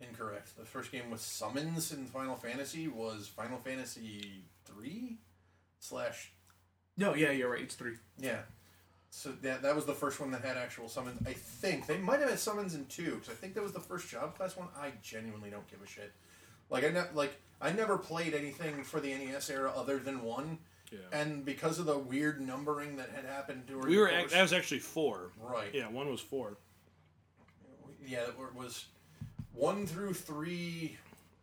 [0.00, 0.54] incorrect.
[0.58, 5.16] The first game with summons in Final Fantasy was Final Fantasy three
[5.80, 6.32] slash
[6.96, 7.62] No, yeah, you're right.
[7.62, 7.94] It's three.
[8.18, 8.40] yeah.
[9.10, 11.20] So that that was the first one that had actual summons.
[11.26, 13.80] I think they might have had summons in two because I think that was the
[13.80, 14.68] first job class one.
[14.76, 16.12] I genuinely don't give a shit.
[16.68, 20.58] Like I ne- like I never played anything for the NES era other than one.
[20.94, 21.18] Yeah.
[21.20, 24.32] And because of the weird numbering that had happened during We were the ac- course-
[24.32, 25.30] that was actually four.
[25.40, 25.70] right.
[25.74, 26.56] Yeah, one was four.
[28.06, 28.86] Yeah, it was
[29.52, 30.96] one through three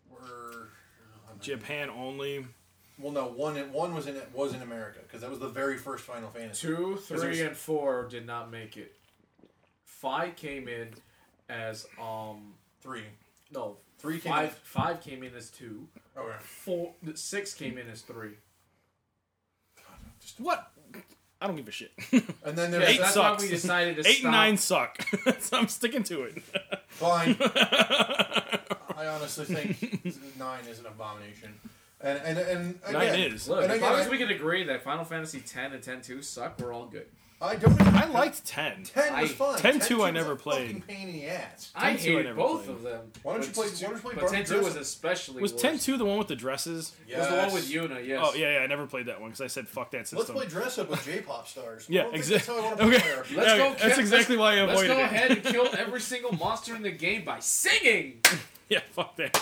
[0.10, 0.70] were.
[1.40, 2.46] Japan only.
[3.00, 5.78] Well, no, one one was in it was in America because that was the very
[5.78, 6.68] first Final Fantasy.
[6.68, 8.96] Two, three, was- and four did not make it.
[9.86, 10.90] Five came in
[11.50, 13.04] as um Three,
[13.52, 14.32] no three came.
[14.32, 14.54] five.
[14.64, 15.88] Five came in as two.
[16.18, 16.36] Okay.
[16.42, 18.38] Four, six came in as three.
[20.40, 20.72] What?
[21.40, 21.92] I don't give a shit.
[22.46, 23.42] And then Yeah, there's Eight so that's sucks.
[23.42, 24.26] why we decided to Eight stop.
[24.26, 25.02] and nine suck.
[25.40, 26.44] so I'm sticking to it.
[26.90, 27.36] fine.
[27.42, 31.54] I honestly think nine is an abomination.
[32.00, 33.48] And and and again, Nine is.
[33.48, 35.74] Look, and as again, long as I- we can agree that Final Fantasy X and
[35.76, 37.06] X-2 suck, we're all good.
[37.42, 37.74] I don't.
[37.74, 38.84] Even, I liked ten.
[38.84, 39.58] ten was I- fun.
[39.60, 40.68] 10 10 2 I was never a played.
[40.68, 41.72] Fucking pain in the ass.
[41.76, 42.76] I 10-2 I hated never both played.
[42.76, 43.12] of them.
[43.24, 44.76] Why don't you play- two- why don't you play But Barbie 10 2 was Dress-
[44.88, 45.62] especially Was worse.
[45.62, 46.92] 10 2 the one with the dresses?
[47.08, 48.20] It was the one with Yuna, yes.
[48.24, 50.20] Oh, yeah, yeah, I never played that one because I said fuck that system.
[50.20, 51.88] Let's play dress up with J-pop stars.
[51.90, 52.54] I Yeah, don't think exactly.
[52.56, 53.08] How I want to play Okay.
[53.10, 53.16] her.
[53.18, 53.70] Let's Yeah, go.
[53.72, 55.04] that's kill- exactly why I let's, avoided Let's go it.
[55.06, 58.22] ahead and kill every single monster in the game by singing.
[58.70, 59.36] Yeah, fuck that.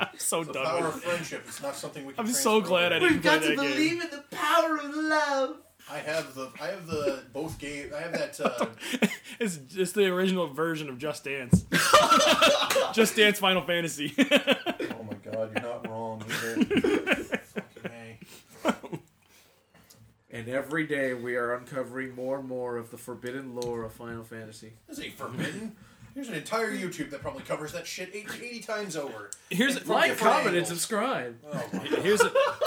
[0.00, 1.06] I'm so The done power with of it.
[1.06, 1.44] friendship.
[1.46, 2.26] It's not something we can.
[2.26, 3.08] I'm so transfer glad I over.
[3.08, 4.02] didn't play that game.
[4.02, 5.56] in the power of love.
[5.90, 6.50] I have the.
[6.60, 7.90] I have the both game.
[7.94, 8.40] I have that.
[8.40, 8.66] Uh,
[9.40, 11.64] It's just the original version of Just Dance.
[12.94, 14.14] Just Dance Final Fantasy.
[14.18, 17.40] oh my god, you're not wrong either.
[20.30, 24.24] And every day we are uncovering more and more of the forbidden lore of Final
[24.24, 24.72] Fantasy.
[24.88, 25.76] This ain't forbidden.
[26.14, 29.30] There's an entire YouTube that probably covers that shit 80, 80 times over.
[29.50, 30.68] Here's From Like, different comment, and angles.
[30.68, 31.36] subscribe.
[31.44, 32.22] Oh my here's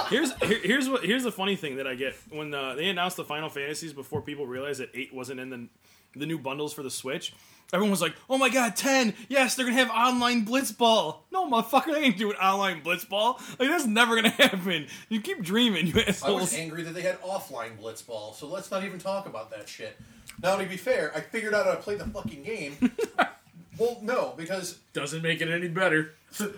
[0.09, 3.15] here's here- here's what here's the funny thing that I get when uh, they announced
[3.17, 5.67] the Final Fantasies before people realized that eight wasn't in the
[6.15, 7.33] the new bundles for the Switch.
[7.73, 9.13] Everyone was like, "Oh my god, ten!
[9.27, 13.39] Yes, they're gonna have online Blitzball." No, motherfucker, they ain't doing online Blitzball.
[13.59, 14.87] Like that's never gonna happen.
[15.09, 16.53] You keep dreaming, you I was assholes.
[16.53, 19.97] angry that they had offline Blitzball, so let's not even talk about that shit.
[20.41, 22.77] Now, to be fair, I figured out how to play the fucking game.
[23.79, 26.13] well, no, because Doesn't make it any better.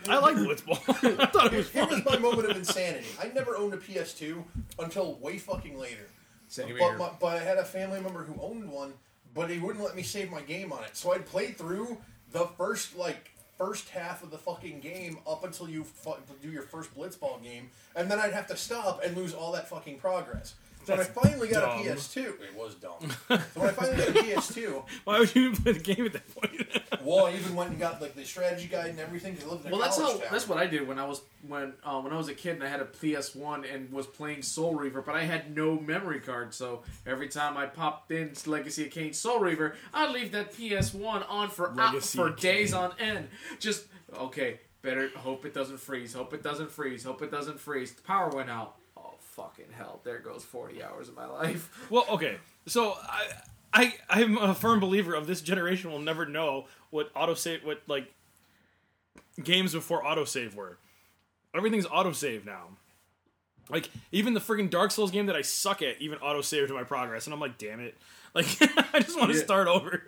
[0.10, 0.80] I like Blitzball.
[1.20, 2.14] I thought it was here was fun.
[2.14, 3.08] my moment of insanity.
[3.22, 4.44] I never owned a PS2
[4.80, 6.08] until way fucking later.
[6.48, 6.98] Same But, here.
[6.98, 8.94] my, but I had a family member who owned one,
[9.36, 10.98] but he wouldn't let me save my game on it.
[10.98, 11.98] So I'd play through
[12.32, 16.64] the first like first half of the fucking game up until you fu- do your
[16.64, 20.56] first blitzball game, and then I'd have to stop and lose all that fucking progress.
[20.90, 21.88] So when I finally got dumb.
[21.88, 22.94] a PS2, it was dumb.
[23.28, 26.14] so when I finally got a PS2, Why would you even play the game at
[26.14, 26.68] that point?
[27.04, 29.66] well, I even went and got like the strategy guide and everything because I lived
[29.66, 30.12] in a Well, that's how.
[30.18, 30.22] town.
[30.32, 32.64] That's what I did when I was when uh, when I was a kid and
[32.64, 36.20] I had a PS One and was playing Soul Reaver, but I had no memory
[36.20, 36.54] card.
[36.54, 40.94] So every time I popped in Legacy of Kain Soul Reaver, I'd leave that PS
[40.94, 43.30] One on for out for days on end.
[43.60, 43.86] Just
[44.18, 44.60] okay.
[44.82, 46.14] Better hope it doesn't freeze.
[46.14, 47.04] Hope it doesn't freeze.
[47.04, 47.92] Hope it doesn't freeze.
[47.92, 48.78] The power went out.
[49.42, 50.02] Fucking hell!
[50.04, 51.70] There goes forty hours of my life.
[51.90, 52.38] Well, okay.
[52.68, 53.28] So I,
[53.74, 58.12] I, I'm a firm believer of this generation will never know what autosave, what like
[59.44, 60.78] games before autosave were.
[61.56, 62.68] Everything's autosave now.
[63.70, 67.26] Like even the friggin' Dark Souls game that I suck at, even autosaved my progress,
[67.26, 67.96] and I'm like, damn it!
[68.36, 68.46] Like
[68.94, 69.44] I just want to Yeah.
[69.44, 70.04] start over.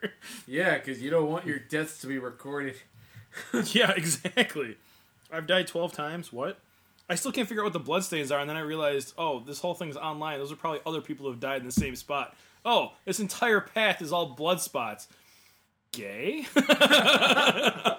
[0.45, 2.75] Yeah, because you don't want your deaths to be recorded.
[3.73, 4.77] yeah, exactly.
[5.31, 6.31] I've died twelve times.
[6.31, 6.59] What?
[7.11, 9.59] I still can't figure out what the bloodstains are, and then I realized, oh, this
[9.59, 10.39] whole thing's online.
[10.39, 12.33] Those are probably other people who have died in the same spot.
[12.63, 15.09] Oh, this entire path is all blood spots.
[15.91, 16.45] Gay?
[16.55, 17.97] I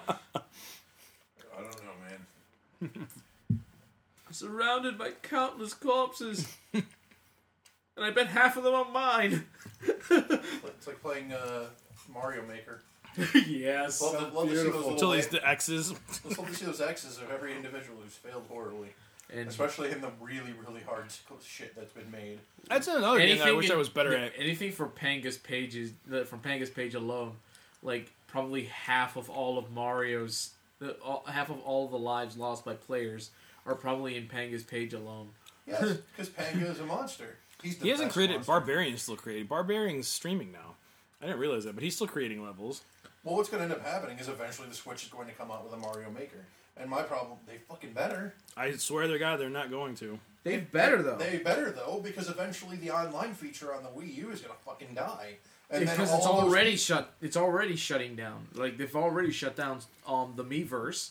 [1.59, 3.09] don't know, man.
[4.31, 6.49] surrounded by countless corpses.
[6.73, 6.83] and
[7.99, 9.45] I bet half of them are mine.
[10.09, 11.67] It's like playing uh,
[12.11, 12.81] Mario Maker.
[13.47, 14.01] yes.
[14.01, 15.93] Love, to, love to see those Until these the X's.
[16.25, 18.89] Let's love to see those X's of every individual who's failed horribly,
[19.33, 21.05] And especially in the really, really hard
[21.45, 22.39] shit that's been made.
[22.69, 24.33] That's another thing that I wish in- I was better at.
[24.37, 25.93] Anything for Panga's pages,
[26.27, 27.33] from Panga's page alone,
[27.83, 30.51] like probably half of all of Mario's,
[31.27, 33.31] half of all the lives lost by players
[33.67, 35.29] are probably in Panga's page alone.
[35.67, 37.37] Yes, because Panga is a monster.
[37.63, 38.35] He's the He hasn't created.
[38.37, 38.51] monster.
[38.53, 39.47] Barbarian's still creating.
[39.47, 40.75] Barbarian's streaming now.
[41.21, 42.83] I didn't realize that, but he's still creating levels.
[43.25, 45.51] Well, what's going to end up happening is eventually the Switch is going to come
[45.51, 46.45] out with a Mario Maker.
[46.77, 48.35] And my problem, they fucking better.
[48.57, 50.19] I swear to God, they're not going to.
[50.43, 54.31] They better though, They better though, because eventually the online feature on the Wii U
[54.31, 55.35] is going to fucking die.
[55.71, 57.13] And then because it's all those- already shut.
[57.21, 58.49] It's already shutting down.
[58.55, 61.11] Like they've already shut down um the Miiverse.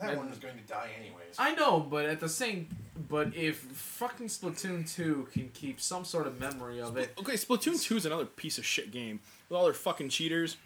[0.00, 1.36] that one is going to die anyways.
[1.38, 2.68] I know, but at the same,
[3.08, 7.82] but if fucking Splatoon two can keep some sort of memory of it, Okay, Splatoon
[7.82, 10.56] 2 is another piece of shit game with all their fucking cheaters.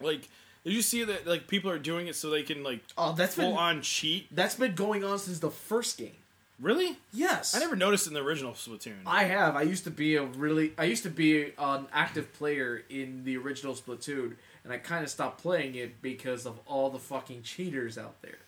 [0.00, 0.28] Like,
[0.64, 3.34] did you see that like people are doing it so they can like Oh, that's
[3.34, 4.34] full been on cheat?
[4.34, 6.12] that's been going on since the first game.
[6.60, 6.98] Really?
[7.12, 8.98] Yes, I never noticed in the original Splatoon.
[9.06, 9.56] I have.
[9.56, 10.74] I used to be a really.
[10.76, 15.08] I used to be an active player in the original Splatoon, and I kind of
[15.08, 18.40] stopped playing it because of all the fucking cheaters out there.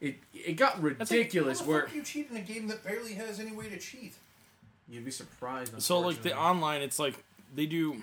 [0.00, 1.60] It it got ridiculous.
[1.60, 3.78] How the where fuck you cheat in a game that barely has any way to
[3.78, 4.14] cheat?
[4.88, 5.80] you'd be surprised.
[5.82, 7.14] So like the online, it's like
[7.54, 8.02] they do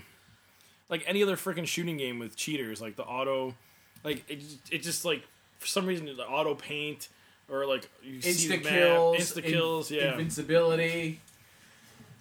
[0.93, 3.55] like any other freaking shooting game with cheaters, like the auto,
[4.03, 5.23] like it, just- it just like
[5.57, 7.07] for some reason the auto paint
[7.49, 11.19] or like you see the map, kills, insta kills, in- yeah, invincibility.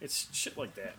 [0.00, 0.94] it's shit like that.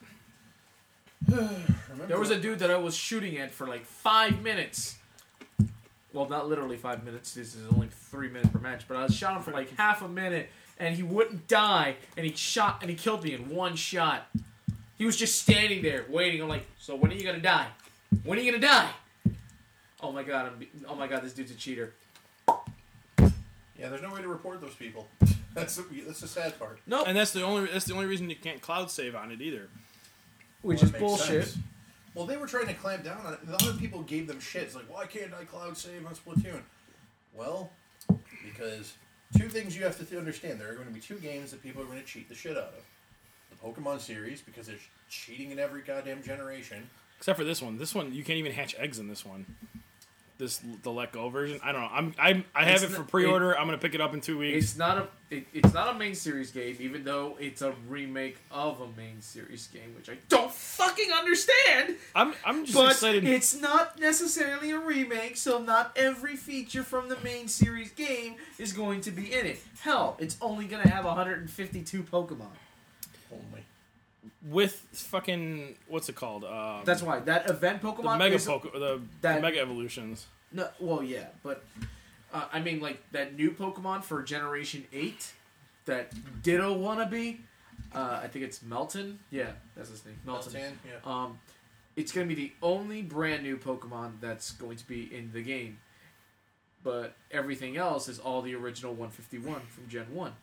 [2.07, 4.97] There was a dude that I was shooting at for like five minutes.
[6.11, 7.33] Well, not literally five minutes.
[7.33, 8.83] This is only three minutes per match.
[8.87, 11.95] But I shot him for like half a minute, and he wouldn't die.
[12.17, 14.27] And he shot and he killed me in one shot.
[15.03, 16.41] He was just standing there waiting.
[16.41, 17.67] I'm like, so when are you gonna die?
[18.23, 18.89] When are you gonna die?
[19.99, 20.45] Oh my god!
[20.45, 21.23] I'm, be- oh my god!
[21.23, 21.93] This dude's a cheater.
[22.47, 25.09] Yeah, there's no way to report those people.
[25.53, 26.79] That's the, that's the sad part.
[26.87, 29.41] No, And that's the only that's the only reason you can't cloud save on it
[29.41, 29.67] either.
[30.61, 31.43] which Well, is bullshit.
[31.47, 31.57] sense.
[32.15, 33.45] Well, they were trying to clamp down on it.
[33.45, 34.63] The other people gave them shit.
[34.63, 36.61] It's like, why can't I cloud save on Splatoon?
[37.35, 37.71] Well,
[38.45, 38.93] because
[39.37, 40.61] two things you have to understand.
[40.61, 42.55] There are going to be two games that people are going to cheat the shit
[42.55, 42.83] out of.
[43.63, 46.89] The Pokemon series, because there's cheating in every goddamn generation.
[47.17, 47.77] Except for this one.
[47.77, 49.45] This one you can't even hatch eggs in this one.
[50.39, 51.59] This the let go version.
[51.63, 51.89] I don't know.
[51.91, 53.57] I'm I'm I have It's it for pre-order.
[53.57, 54.65] I'm gonna pick it up in two weeks.
[54.65, 58.37] It's not a it, it's not a main series game, even though it's a remake
[58.51, 61.95] of a main series game, which I don't fucking understand.
[62.15, 63.23] I'm I'm just But excited.
[63.25, 68.73] it's not necessarily a remake, so not every feature from the main series game is
[68.73, 69.61] going to be in it.
[69.81, 72.47] Hell, it's only gonna have 152 Pokemon.
[73.33, 73.63] Only.
[74.49, 76.43] with fucking what's it called?
[76.45, 80.27] Um, That's why that event the Pokemon mega is Poke, the, the mega evolutions.
[80.51, 80.69] no.
[80.79, 81.63] Well, yeah, but
[82.33, 85.33] uh, I mean, like that new Pokemon for Generation Eight,
[85.85, 87.39] that Ditto wannabe.
[87.93, 89.17] Uh, I think it's Meltan.
[89.29, 90.15] Yeah, that's his name.
[90.25, 90.53] Melton.
[90.53, 90.97] Meltan, yeah.
[91.05, 91.37] Um,
[91.95, 95.43] it's going to be the only brand new Pokemon that's going to be in the
[95.43, 95.77] game.
[96.83, 100.33] But everything else is all the original 151 from Gen 1.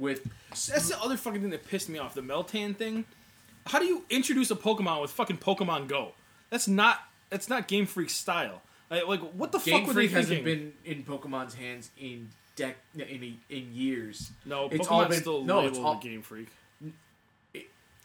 [0.00, 2.14] With That's the other fucking thing that pissed me off.
[2.14, 3.04] The Meltan thing.
[3.66, 6.12] How do you introduce a Pokemon with fucking Pokemon Go?
[6.48, 6.98] That's not
[7.28, 8.62] that's not Game Freak style.
[8.90, 10.72] Like, like what the Game fuck were Freak they hasn't thinking?
[10.84, 14.32] been in Pokemon's hands in dec in in years.
[14.46, 16.48] no, it's Pokemon's all been- still no, it's all- Game Freak.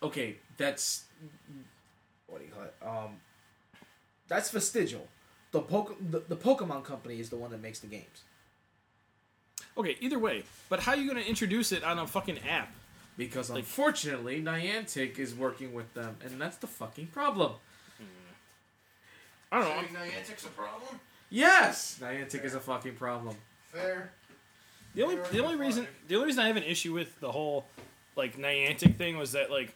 [0.03, 1.05] Okay, that's
[2.27, 2.75] what do you call it?
[2.85, 3.15] Um,
[4.27, 5.07] that's vestigial.
[5.51, 8.23] The, Poke, the the Pokemon company is the one that makes the games.
[9.77, 12.73] Okay, either way, but how are you gonna introduce it on a fucking app?
[13.17, 17.53] Because Like- unfortunately, Niantic is working with them, and that's the fucking problem.
[19.51, 19.75] I don't know.
[20.01, 20.99] I'm- Niantic's a problem?
[21.29, 23.37] Yes, Niantic is a fucking problem.
[23.71, 24.11] Fair.
[24.93, 27.67] The only the only reason the only reason I have an issue with the whole
[28.15, 29.73] like Niantic thing was that like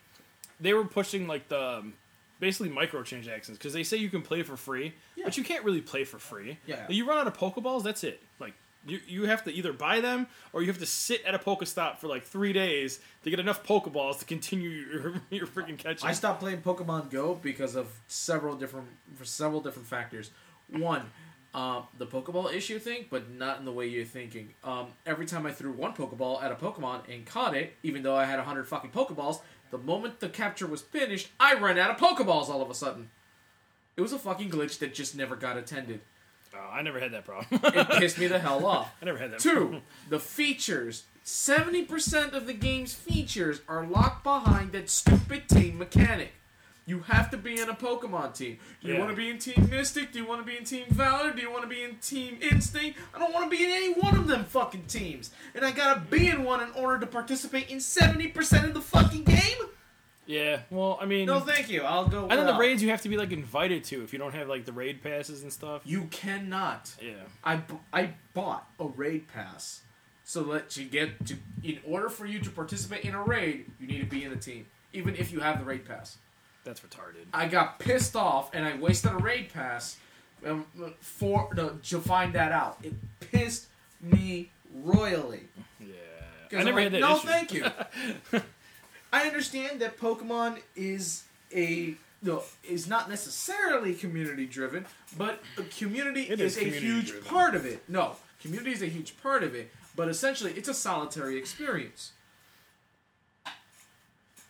[0.60, 1.94] they were pushing like the um,
[2.40, 5.26] basically microtransactions because they say you can play for free, Yeah.
[5.26, 6.58] but you can't really play for free.
[6.66, 6.86] Yeah.
[6.90, 8.22] You run out of Pokeballs, that's it.
[8.40, 8.54] Like
[8.86, 11.98] you you have to either buy them or you have to sit at a Pokestop
[11.98, 16.08] for like three days to get enough Pokeballs to continue your your freaking catching.
[16.08, 20.32] I stopped playing Pokemon Go because of several different for several different factors.
[20.70, 21.04] One,
[21.54, 24.54] um, the Pokeball issue thing, but not in the way you're thinking.
[24.64, 28.16] Um, every time I threw one Pokeball at a Pokemon and caught it, even though
[28.16, 31.98] I had hundred fucking Pokeballs, the moment the capture was finished, I ran out of
[31.98, 33.10] Pokeballs all of a sudden.
[33.98, 36.02] It was a fucking glitch that just never got attended.
[36.56, 37.46] Oh, I never had that problem.
[37.64, 38.92] It pissed me the hell off.
[39.02, 39.40] I never had that.
[39.40, 39.82] Two, problem.
[40.10, 41.04] the features.
[41.26, 46.32] 70% of the game's features are locked behind that stupid team mechanic.
[46.88, 48.58] You have to be in a Pokemon team.
[48.82, 49.00] Do you Yeah.
[49.02, 50.12] want to be in Team Mystic?
[50.12, 51.32] Do you want to be in Team Valor?
[51.34, 52.98] Do you want to be in Team Instinct?
[53.14, 55.30] I don't want to be in any one of them fucking teams.
[55.54, 59.24] And I gotta be in one in order to participate in 70% of the fucking
[59.26, 59.58] game?
[60.30, 60.60] Yeah.
[60.70, 61.82] Well, I mean, No, thank you.
[61.82, 62.22] I'll go.
[62.22, 62.60] and then the without.
[62.60, 65.02] raids you have to be like invited to if you don't have like the raid
[65.02, 65.82] passes and stuff.
[65.86, 66.92] You cannot.
[67.02, 67.14] Yeah.
[67.44, 69.82] I, bu- I bought a raid pass
[70.24, 73.88] so that you get to in order for you to participate in a raid you
[73.88, 76.18] need to be in a team even if you have the raid pass
[76.64, 77.26] That's retarded.
[77.34, 79.98] i got pissed off and i wasted a raid pass
[80.46, 80.68] um,
[81.02, 82.94] for no, to find that out it
[83.32, 83.70] pissed
[84.02, 84.52] me
[84.84, 85.46] royally
[85.80, 85.96] Yeah.
[86.52, 87.28] 'Cause I never I'm had like, that no issue.
[87.28, 87.54] thank
[88.34, 88.42] you
[89.12, 91.24] i understand that pokemon is
[91.56, 94.86] a no, is not necessarily community driven,
[95.18, 97.30] but the community It is, is a huge community-driven.
[97.30, 97.82] part of it.
[97.88, 102.12] No, community is a huge part of it, but essentially it's a solitary experience.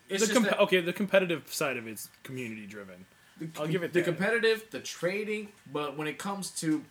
[0.10, 3.06] It's the com- that okay, the competitive side of it's community driven.
[3.58, 4.06] I'll give it the that.
[4.06, 6.84] competitive, the trading, but when it comes to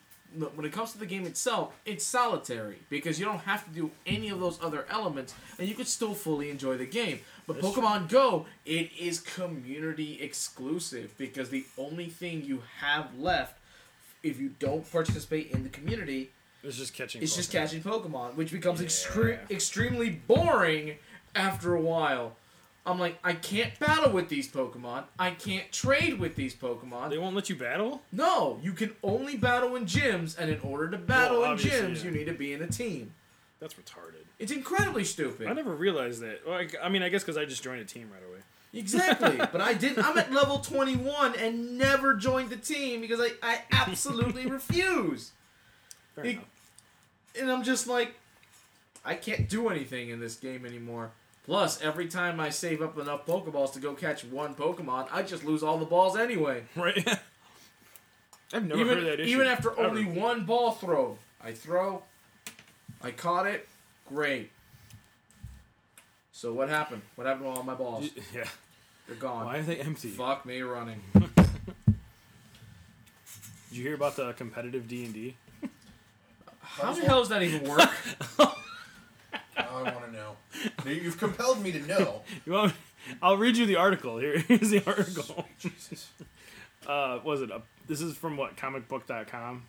[0.54, 3.90] when it comes to the game itself, it's solitary because you don't have to do
[4.06, 7.20] any of those other elements, and you can still fully enjoy the game.
[7.48, 13.54] But That's Pokemon Go, it is community exclusive because the only thing you have left
[14.22, 16.30] if you don't participate in the community,
[16.62, 17.22] It's just catching.
[17.22, 17.52] it's just Pokemon.
[17.52, 18.86] catching Pokemon, which becomes Yeah.
[18.88, 20.96] extre- extremely boring
[21.34, 22.36] after a while.
[22.84, 25.04] I'm like, I can't battle with these Pokemon.
[25.18, 27.08] I can't trade with these Pokemon.
[27.10, 28.02] They won't let you battle.
[28.12, 31.98] No, you can only battle in gyms, and in order to battle Well, in gyms,
[31.98, 32.04] yeah.
[32.04, 33.14] you need to be in a team.
[33.60, 34.24] That's retarded.
[34.38, 35.48] It's incredibly stupid.
[35.48, 36.46] I never realized that.
[36.46, 38.38] Well, I, I mean, I guess because I just joined a team right away.
[38.72, 39.36] Exactly.
[39.52, 40.04] but I didn't.
[40.04, 45.32] I'm at level 21 and never joined the team because I, I absolutely refuse.
[46.14, 46.44] Fair It- enough.
[47.40, 48.14] And I'm just like,
[49.04, 51.12] I can't do anything in this game anymore.
[51.44, 55.44] Plus, every time I save up enough Pokeballs to go catch one Pokemon, I just
[55.44, 56.64] lose all the balls anyway.
[56.76, 57.06] Right.
[58.52, 59.30] I've never even heard that issue.
[59.30, 59.82] even after ever.
[59.88, 62.02] only one ball throw, I throw,
[63.02, 63.68] I caught it,
[64.08, 64.50] great.
[66.32, 67.02] So what happened?
[67.16, 68.10] What happened to all my balls?
[68.34, 68.44] Yeah.
[69.06, 69.46] They're gone.
[69.46, 70.08] Why are they empty?
[70.08, 71.00] Fuck me running.
[71.14, 71.24] Did
[73.70, 75.34] you hear about the competitive D and D?
[76.60, 77.88] How the hell does that even work?
[79.56, 80.36] I want to know.
[80.84, 82.22] You've compelled me to know.
[82.44, 82.74] You want?
[83.22, 84.18] I'll read you the article.
[84.18, 85.46] Here, here's the article.
[85.58, 86.10] Jesus.
[86.86, 87.50] Uh, was it?
[87.50, 88.56] A, this is from what?
[88.56, 89.64] Comicbook.com.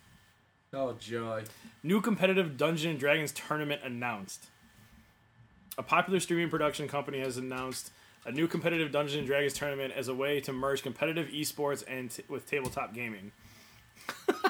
[0.72, 1.44] oh joy.
[1.82, 4.46] New competitive Dungeon and Dragons tournament announced.
[5.78, 7.90] A popular streaming production company has announced
[8.26, 12.10] a new competitive Dungeons and Dragons tournament as a way to merge competitive esports and
[12.10, 13.32] t- with tabletop gaming.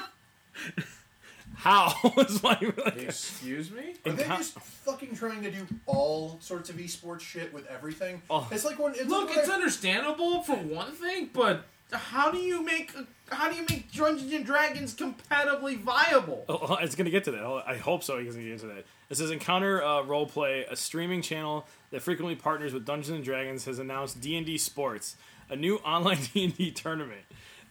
[1.55, 2.57] How is my
[2.97, 3.93] Excuse me?
[4.05, 8.21] Are they co- just fucking trying to do all sorts of esports shit with everything?
[8.29, 8.47] Oh.
[8.51, 12.37] It's like when it's Look, like it's I- understandable for one thing, but how do
[12.37, 12.93] you make
[13.31, 16.45] how do you make Dungeons and Dragons compatibly viable?
[16.49, 17.63] Oh, it's gonna get to that.
[17.65, 18.19] I hope so.
[18.19, 18.85] He's gonna get to that.
[19.09, 23.65] It says Encounter uh, Roleplay, a streaming channel that frequently partners with Dungeons and Dragons,
[23.65, 25.15] has announced D and D Sports,
[25.49, 27.21] a new online D and D tournament.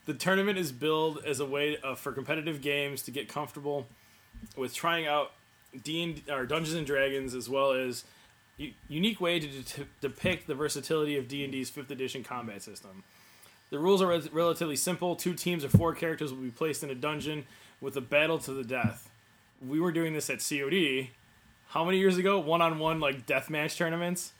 [0.07, 3.87] The tournament is billed as a way uh, for competitive games to get comfortable
[4.57, 5.33] with trying out
[5.85, 8.05] D and or Dungeons and Dragons, as well as
[8.57, 12.62] u- unique way to de- depict the versatility of D and D's fifth edition combat
[12.62, 13.05] system.
[13.71, 15.16] The rules are re- relatively simple.
[15.16, 17.47] Two teams of four characters will be placed in a dungeon
[17.81, 19.11] with a battle to the death.
[19.66, 21.09] We were doing this at COD.
[21.68, 22.39] How many years ago?
[22.41, 24.33] One-on-one like deathmatch tournaments.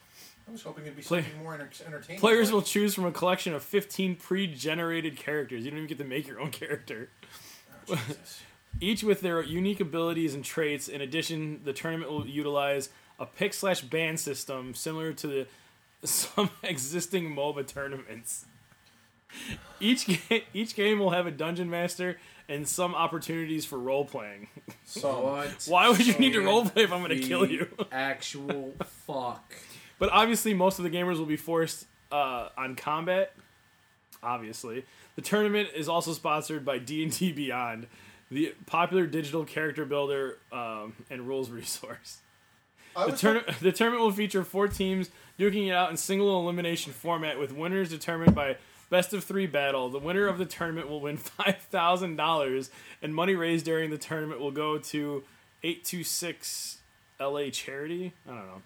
[0.49, 2.18] I was hoping it'd be Play- something more enter- entertaining.
[2.18, 5.64] Players like- will choose from a collection of 15 pre-generated characters.
[5.64, 7.09] You don't even get to make your own character.
[7.89, 8.01] Oh.
[8.81, 10.89] Each with their unique abilities and traits.
[10.89, 15.47] In addition, the tournament will utilize a pick slash ban system similar to the
[16.07, 18.47] some existing MOBA tournaments.
[19.83, 22.18] Each game, each game will have a dungeon master
[22.51, 24.49] and some opportunities for role playing.
[24.85, 25.64] So What?
[25.66, 27.66] Why would you need to role play if I'm going to kill you?
[27.93, 28.74] Actual
[29.07, 29.55] fuck.
[29.99, 33.33] But obviously, most of the gamers will be forced uh, on combat.
[34.22, 34.85] Obviously,
[35.16, 37.87] the tournament is also sponsored by D and D Beyond,
[38.31, 42.18] the popular digital character builder um, and rules resource.
[42.95, 45.09] The, was tourna- the tournament will feature four teams
[45.39, 48.57] duking it out in single elimination format, with winners determined by
[48.91, 49.88] best of three battle.
[49.88, 52.70] The winner of the tournament will win five thousand dollars,
[53.01, 55.22] and money raised during the tournament will go to
[55.62, 56.78] eight two six
[57.18, 58.12] LA charity.
[58.26, 58.62] I don't know.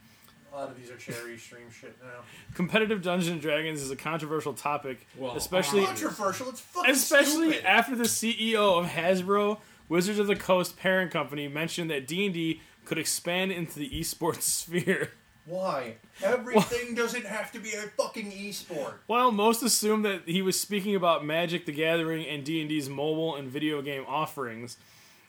[0.52, 2.20] a lot of these are charity stream shit now.
[2.54, 6.48] Competitive Dungeons and Dragons is a controversial topic, Well, especially oh, Controversial.
[6.50, 7.64] It's fucking especially stupid.
[7.66, 9.58] after the CEO of Hasbro,
[9.88, 13.90] Wizards of the Coast parent company, mentioned that D and D could expand into the
[13.90, 15.10] esports sphere.
[15.46, 15.96] Why?
[16.22, 18.94] Everything doesn't have to be a fucking esport.
[19.06, 22.88] While most assumed that he was speaking about Magic: The Gathering and D and D's
[22.88, 24.78] mobile and video game offerings,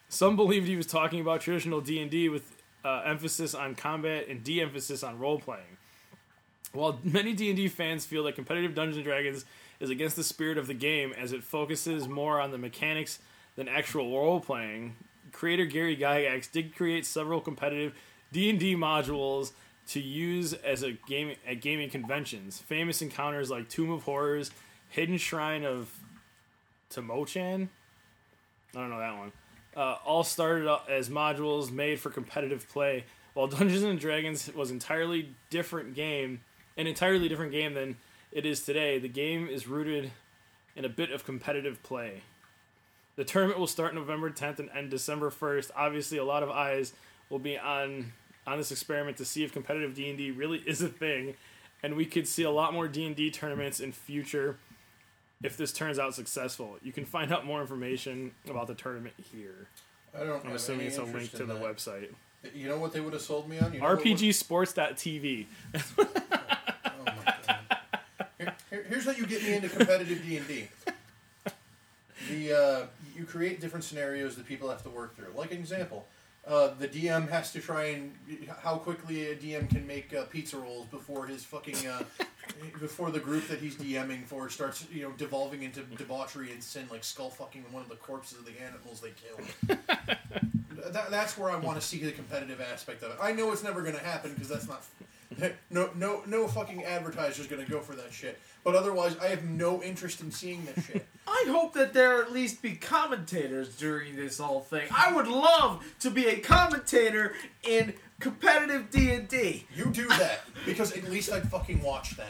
[0.08, 2.56] some believed he was talking about traditional D and D with
[2.86, 5.78] uh, emphasis on combat and de-emphasis on role playing.
[6.72, 9.44] While many D and D fans feel that competitive Dungeons Dragons
[9.80, 13.20] is against the spirit of the game as it focuses more on the mechanics
[13.56, 14.96] than actual role playing,
[15.32, 17.94] creator Gary Gygax did create several competitive
[18.32, 19.52] D and D modules
[19.88, 22.60] to use as a game at gaming conventions.
[22.60, 24.52] Famous encounters like Tomb of Horrors,
[24.90, 25.92] Hidden Shrine of
[26.90, 27.68] Tamoachan.
[28.76, 29.32] I don't know that one.
[29.76, 35.36] Uh, all started as modules made for competitive play, while Dungeons and Dragons was entirely
[35.50, 36.42] different game,
[36.78, 37.98] an entirely different game than
[38.32, 39.00] it is today.
[39.00, 40.12] The game is rooted
[40.76, 42.22] in a bit of competitive play.
[43.16, 45.72] The tournament will start November 10th and end December 1st.
[45.76, 46.94] Obviously, a lot of eyes
[47.30, 48.12] will be on
[48.48, 51.36] on this experiment to see if competitive D&D really is a thing,
[51.84, 54.58] and we could see a lot more D&D tournaments in future
[55.44, 56.78] if this turns out successful.
[56.82, 59.68] You can find out more information about the tournament here.
[60.18, 60.46] I don't.
[60.46, 61.62] I'm assuming it's a link to the that.
[61.62, 62.08] website.
[62.54, 63.74] You know what they would have sold me on?
[63.74, 65.46] You know RPGsports.tv.
[65.76, 66.08] oh
[67.06, 67.14] my
[67.48, 67.60] god.
[68.38, 70.68] Here, here- here's how you get me into competitive D and D.
[72.30, 72.86] The uh,
[73.16, 75.32] you create different scenarios that people have to work through.
[75.36, 76.08] Like an example,
[76.48, 78.14] uh, the DM has to try and
[78.62, 82.04] how quickly a DM can make uh, pizza rolls before his fucking uh,
[82.80, 86.88] before the group that he's DMing for starts you know devolving into debauchery and sin,
[86.90, 89.78] like skull fucking one of the corpses of the animals they killed.
[90.94, 93.18] that, that's where I want to see the competitive aspect of it.
[93.22, 94.84] I know it's never going to happen because that's not.
[95.70, 98.40] No, no, no fucking advertiser's gonna go for that shit.
[98.64, 101.06] But otherwise, I have no interest in seeing this shit.
[101.28, 104.88] I'd hope that there at least be commentators during this whole thing.
[104.96, 107.34] I would love to be a commentator
[107.64, 109.66] in competitive D and D.
[109.76, 112.28] You do that because at least I'd fucking watch then.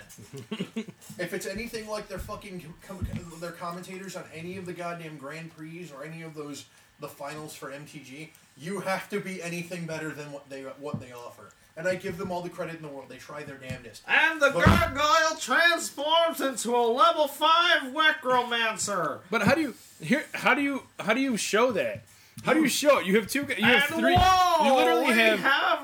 [1.20, 3.08] if it's anything like their fucking com-
[3.40, 6.66] their commentators on any of the goddamn Grand Prix or any of those
[7.02, 11.12] the finals for MTG, you have to be anything better than what they what they
[11.12, 11.50] offer.
[11.78, 13.10] And I give them all the credit in the world.
[13.10, 14.02] They try their damnedest.
[14.08, 19.20] And the But- gargoyle transforms into a level five necromancer.
[19.30, 20.26] But how do you here?
[20.34, 22.04] How do you how do you show that?
[22.44, 23.06] How do you show it?
[23.06, 23.42] You have two.
[23.58, 24.16] You have and three.
[24.16, 25.80] whoa, you literally have, have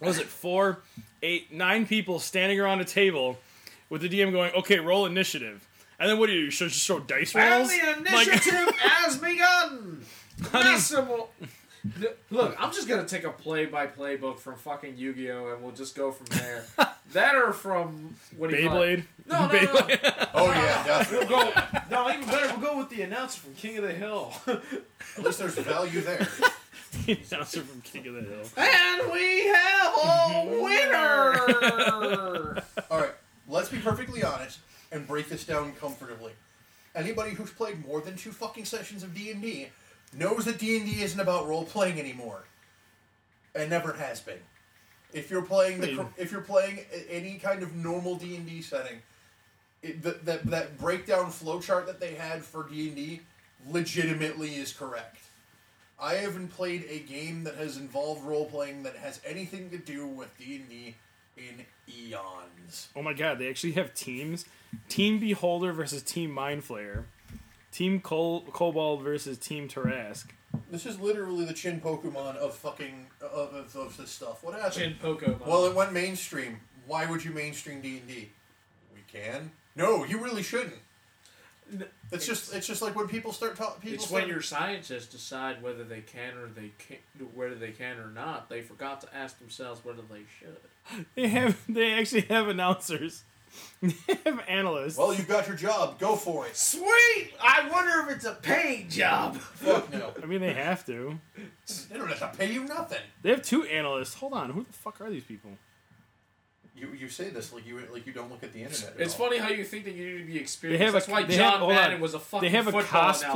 [0.00, 0.80] what was it four,
[1.22, 3.38] eight, nine people standing around a table
[3.88, 5.66] with the DM going, "Okay, roll initiative."
[5.98, 6.50] And then what do you do?
[6.50, 7.70] Show, just show dice and rolls?
[7.70, 10.04] the Like- initiative has begun.
[10.50, 11.28] How do you- Maximal.
[12.30, 16.12] Look, I'm just gonna take a play-by-play book from fucking Yu-Gi-Oh, and we'll just go
[16.12, 16.64] from there.
[17.12, 19.00] that or from what do you call it?
[19.00, 19.04] Beyblade.
[19.26, 19.52] No, no, no.
[19.58, 20.28] Beyblade.
[20.34, 21.26] Oh yeah, definitely.
[21.28, 21.52] We'll go.
[21.90, 22.48] No, even better.
[22.48, 24.32] We'll go with the announcer from King of the Hill.
[24.46, 26.26] At least there's value there.
[27.06, 28.42] Announcer from King of the Hill.
[28.56, 30.62] and we have a mm-hmm.
[30.62, 32.62] winner.
[32.90, 33.12] All right,
[33.48, 34.60] let's be perfectly honest
[34.90, 36.32] and break this down comfortably.
[36.94, 39.68] Anybody who's played more than two fucking sessions of D and D
[40.16, 42.44] knows that D and D isn't about role playing anymore,
[43.54, 44.40] and never has been.
[45.12, 49.02] If you're playing the, if you're playing any kind of normal D and D setting,
[49.82, 53.20] it, that that that breakdown flowchart that they had for D and D
[53.70, 55.18] legitimately is correct.
[56.00, 60.06] I haven't played a game that has involved role playing that has anything to do
[60.06, 60.96] with D and D
[61.36, 62.88] in eons.
[62.96, 64.44] Oh my god, they actually have teams.
[64.88, 67.04] Team Beholder versus Team Mind Flayer.
[67.74, 70.30] Team Col- Cobalt versus Team Tarrasque.
[70.70, 74.44] This is literally the Chinpokomon of fucking of, of, of this stuff.
[74.44, 74.96] What happened?
[75.00, 75.44] Chinpokomon.
[75.44, 76.60] Well, it went mainstream.
[76.86, 78.30] Why would you mainstream D and D?
[78.94, 79.50] We can.
[79.74, 80.76] No, you really shouldn't.
[82.12, 83.92] It's just it's just like when people start talking.
[83.92, 86.98] It's start, when your scientists decide whether they can or they can
[87.34, 88.48] whether they can or not.
[88.48, 91.06] They forgot to ask themselves whether they should.
[91.16, 93.24] They have they actually have announcers.
[93.82, 93.94] They
[94.24, 94.96] have analysts.
[94.96, 95.98] Well, you've got your job.
[95.98, 96.56] Go for it.
[96.56, 97.32] Sweet.
[97.42, 99.36] I wonder if it's a paid job.
[99.36, 100.12] Fuck no.
[100.22, 101.18] I mean, they have to.
[101.90, 102.98] They don't have to pay you nothing.
[103.22, 104.14] They have two analysts.
[104.14, 105.50] Hold on, who the fuck are these people?
[106.76, 108.94] You you say this like you like you don't look at the internet.
[108.94, 109.26] at It's all.
[109.28, 110.82] funny how you think that you need to be They experienced.
[110.82, 112.00] have That's a, why they John have, Madden on.
[112.00, 113.26] was a fucking They have a football announcer.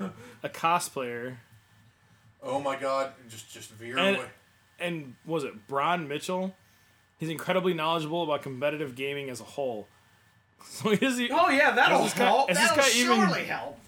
[0.00, 1.36] cosplayer, a cosplayer,
[2.42, 3.12] Oh my god!
[3.28, 4.26] Just just veer And- away.
[4.80, 6.54] and was it Bron Mitchell?
[7.24, 9.88] He's incredibly knowledgeable about competitive gaming as a whole.
[10.66, 11.30] So is he?
[11.30, 12.50] Oh yeah, that'll Is this guy- help.
[12.50, 13.78] is That'll guy even- surely help.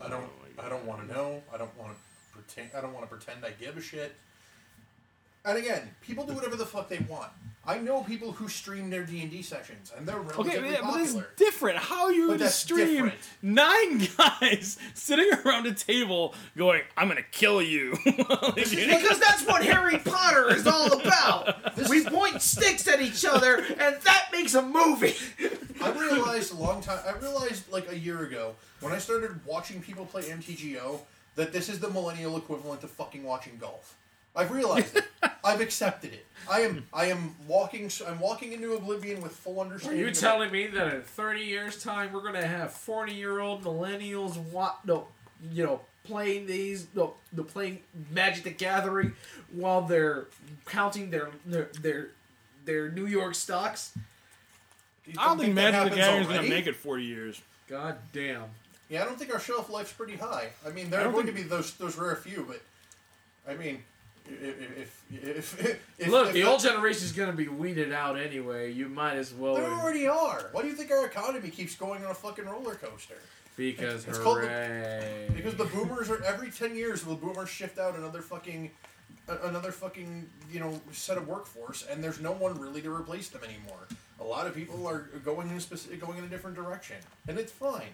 [0.00, 0.24] I don't
[0.62, 1.42] I don't want to know.
[1.52, 1.98] I don't want to
[2.32, 2.70] pretend.
[2.76, 4.14] I don't want to pretend I give a shit.
[5.46, 7.30] And again, people do whatever the fuck they want.
[7.68, 10.80] I know people who stream their D and D sessions, and they're Okay, relatively yeah,
[10.80, 11.76] but this is different.
[11.78, 13.14] How are you But going to stream different.
[13.42, 14.08] nine
[14.40, 17.92] guys sitting around a table going, "I'm going to kill you"?
[18.06, 18.96] Like, you know?
[18.98, 21.76] Because that's what Harry Potter is all about.
[21.90, 25.14] we point sticks at each other, and that makes a movie.
[25.82, 27.00] I realized a long time.
[27.06, 31.00] I realized like a year ago when I started watching people play MTGO
[31.34, 33.94] that this is the millennial equivalent of fucking watching golf.
[34.38, 35.04] I've realized it.
[35.44, 36.24] I've accepted it.
[36.50, 36.86] I am.
[36.94, 37.90] I am walking.
[38.06, 40.00] I'm walking into oblivion with full understanding.
[40.02, 40.44] Are understanding.
[40.44, 44.36] you telling me that in 30 years' time we're gonna have 40 year old millennials
[44.36, 45.08] what no,
[45.52, 47.80] you know, playing these no, the playing
[48.12, 49.14] Magic the Gathering
[49.52, 50.26] while they're
[50.66, 52.10] counting their their their,
[52.64, 53.92] their New York stocks?
[55.04, 57.02] You I don't think that Magic the happens Gathering is going to make it 40
[57.02, 57.40] years.
[57.66, 58.44] God damn.
[58.90, 60.48] Yeah, I don't think our shelf life's pretty high.
[60.66, 62.62] I mean, there I are going think- to be those those rare few, but
[63.50, 63.82] I mean,
[64.28, 68.70] if if if, if Look, if the old generation is gonna be weeded out anyway.
[68.72, 70.48] You might as well They already are.
[70.52, 73.16] Why do you think our economy keeps going on a fucking roller coaster?
[73.56, 77.96] because It's called the- Because the boomers are every ten years the boomers shift out
[77.96, 78.70] another fucking
[79.42, 83.42] another fucking you know set of workforce, and there's no one really to replace them
[83.44, 83.88] anymore.
[84.20, 86.96] A lot of people are going in a specific, going in a different direction,
[87.28, 87.90] and it's fine.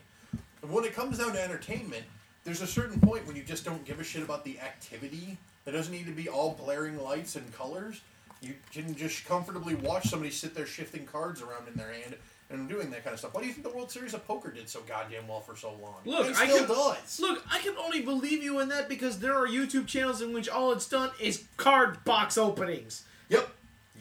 [0.61, 2.05] But when it comes down to entertainment,
[2.45, 5.39] there's a certain point when you just don't give a shit about the activity.
[5.67, 8.01] It doesn't need to be all blaring lights and colors.
[8.41, 12.17] You can just comfortably watch somebody sit there shifting cards around in their hand
[12.51, 13.33] and doing that kind of stuff.
[13.33, 15.71] Why do you think the World Series of Poker did so goddamn well for so
[15.81, 15.95] long?
[16.05, 17.21] Look, it I still can- does.
[17.21, 20.49] Look, I can only believe you in that because there are YouTube channels in which
[20.51, 23.05] all it's done is card box openings.
[23.31, 23.49] Yep.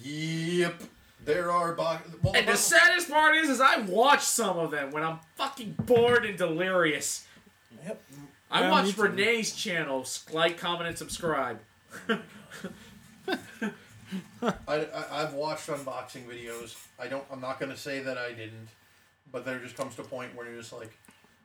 [0.01, 0.81] Yep.
[1.23, 2.09] There are box.
[2.21, 5.75] Well, And the saddest part is, is I watch some of them when I'm fucking
[5.85, 7.25] bored and delirious.
[7.85, 8.01] Yep.
[8.53, 9.01] I Yeah, me watch too.
[9.01, 10.05] Renee's channel.
[10.31, 11.59] Like, comment, and subscribe.
[12.07, 12.19] I,
[14.67, 16.77] I I've watched unboxing videos.
[16.99, 17.25] I don't.
[17.31, 18.69] I'm not gonna say that I didn't,
[19.31, 20.95] but there just comes to a point where you're just like,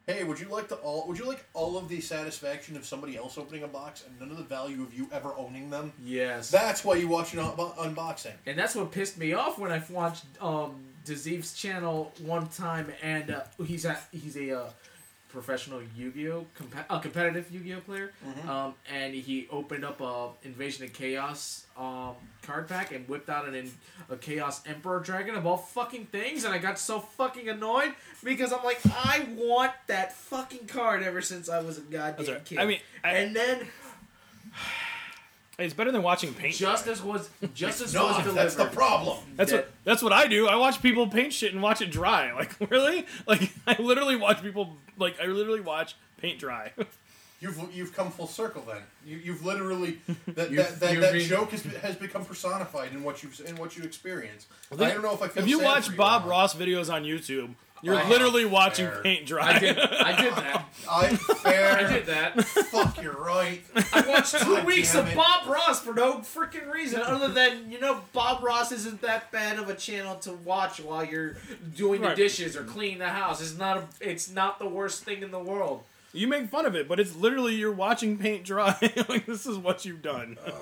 [0.06, 1.06] hey, would you like to all?
[1.08, 4.30] Would you like all of the satisfaction of somebody else opening a box and none
[4.30, 5.92] of the value of you ever owning them?
[6.04, 6.50] Yes.
[6.50, 8.34] That's why you watch an un- unboxing.
[8.44, 13.30] And that's what pissed me off when I watched um Daziv's channel one time, and
[13.30, 14.70] uh, he's at he's a uh,
[15.28, 18.12] professional Yu-Gi-Oh, comp- a competitive Yu-Gi-Oh player,
[18.48, 23.46] um, and he opened up a Invasion of Chaos um card pack and whipped out
[23.46, 23.70] an in-
[24.10, 27.92] a Chaos Emperor Dragon of all fucking things, and I got so fucking annoyed
[28.24, 32.44] because I'm like, I want that fucking card ever since I was a goddamn right.
[32.44, 32.58] kid.
[32.58, 33.66] I mean, I- and then
[35.58, 36.56] It's better than watching paint.
[36.56, 36.70] dry.
[36.70, 38.34] justice was justice No, was delivered.
[38.36, 39.18] that's the problem.
[39.36, 40.46] That's what that's what I do.
[40.46, 42.32] I watch people paint shit and watch it dry.
[42.36, 43.06] Like really?
[43.26, 46.72] Like I literally watch people like I literally watch paint dry.
[47.40, 48.82] You've you've come full circle then.
[49.06, 53.04] You you've literally that You've- that, that, that being- joke has, has become personified in
[53.04, 54.46] what you've in what you experience.
[54.72, 55.44] then- I don't know if I feel.
[55.44, 56.26] if you sad for watch Bob.
[56.26, 57.50] Ross videos on YouTube,
[57.82, 59.02] you're I- literally watching fair.
[59.02, 59.54] paint dry.
[59.54, 60.64] I did I did that.
[60.90, 61.72] I fair.
[61.76, 62.42] I did that.
[62.44, 63.60] Fuck, you're right.
[63.92, 65.16] I watched two God weeks of it.
[65.16, 69.58] Bob Ross for no freaking reason other than, you know, Bob Ross isn't that bad
[69.58, 71.36] of a channel to watch while you're
[71.76, 73.40] doing the dishes or cleaning the house.
[73.40, 75.82] It's not a, it's not the worst thing in the world.
[76.14, 78.76] You make fun of it, but it's literally you're watching paint dry.
[79.08, 80.38] like this is what you've done.
[80.44, 80.52] Uh,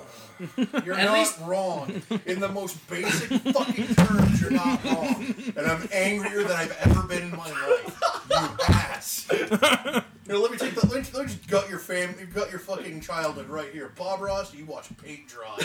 [0.85, 2.01] You're At not least- wrong.
[2.25, 5.33] In the most basic fucking terms, you're not wrong.
[5.55, 8.01] And I'm angrier than I've ever been in my life.
[8.29, 9.27] You ass.
[9.31, 12.49] You know, let me take the let me, let me just gut your fam gut
[12.51, 13.93] your fucking childhood right here.
[13.97, 15.55] Bob Ross, you watch paint dry.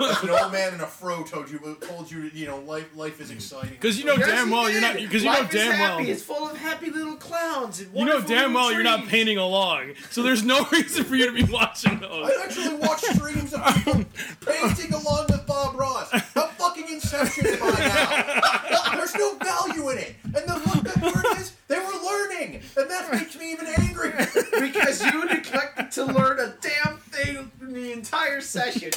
[0.00, 3.20] Like an old man in a fro told you told you you know life life
[3.20, 3.72] is exciting.
[3.72, 6.04] Because you know Yes, damn he well you're not because you know is damn happy.
[6.04, 8.82] well It's full of happy little clowns and you know wonderful damn little well you're
[8.82, 9.92] not painting along.
[10.10, 12.26] So there's no reason for you to be watching those.
[12.30, 14.04] I actually watch streams of people
[14.44, 16.10] painting along with Bob Ross.
[16.10, 18.96] How fucking inception I now?
[18.96, 20.14] There's no value in it.
[20.24, 22.62] And the fucked up part is, they were learning.
[22.76, 24.26] And that makes me even angrier.
[24.60, 28.90] because you neglected to learn a damn thing in the entire session.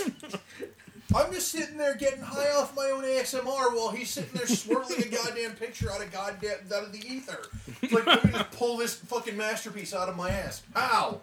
[1.15, 3.43] I'm just sitting there getting high off my own ASMR
[3.75, 7.39] while he's sitting there swirling a goddamn picture out of goddamn out of the ether.
[7.81, 10.61] It's like let me just pull this fucking masterpiece out of my ass.
[10.75, 11.21] How?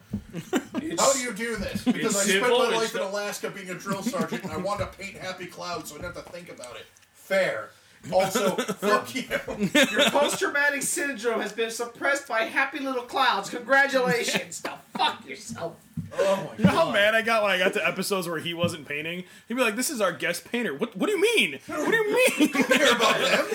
[0.98, 1.84] How do you do this?
[1.84, 4.56] Because I spent simple, my it's life in Alaska being a drill sergeant and I
[4.56, 6.86] want to paint happy clouds so I don't have to think about it.
[7.14, 7.70] Fair.
[8.12, 9.24] Also, fuck you.
[9.90, 13.50] Your post-traumatic syndrome has been suppressed by happy little clouds.
[13.50, 14.62] Congratulations.
[14.64, 15.74] now fuck yourself.
[16.18, 18.54] Oh my You know how mad I got when I got to episodes where he
[18.54, 19.24] wasn't painting?
[19.48, 20.96] He'd be like, "This is our guest painter." What?
[20.96, 21.58] What do you mean?
[21.66, 22.50] What do you mean?
[22.54, 23.46] I don't care about them.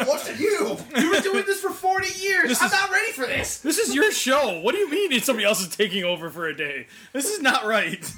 [0.00, 0.78] I wanna you.
[0.96, 2.48] You've been doing this for 40 years.
[2.48, 3.58] This I'm is- not ready for this.
[3.58, 4.60] This is your show.
[4.60, 6.86] What do you mean somebody else is taking over for a day?
[7.12, 8.10] This is not right.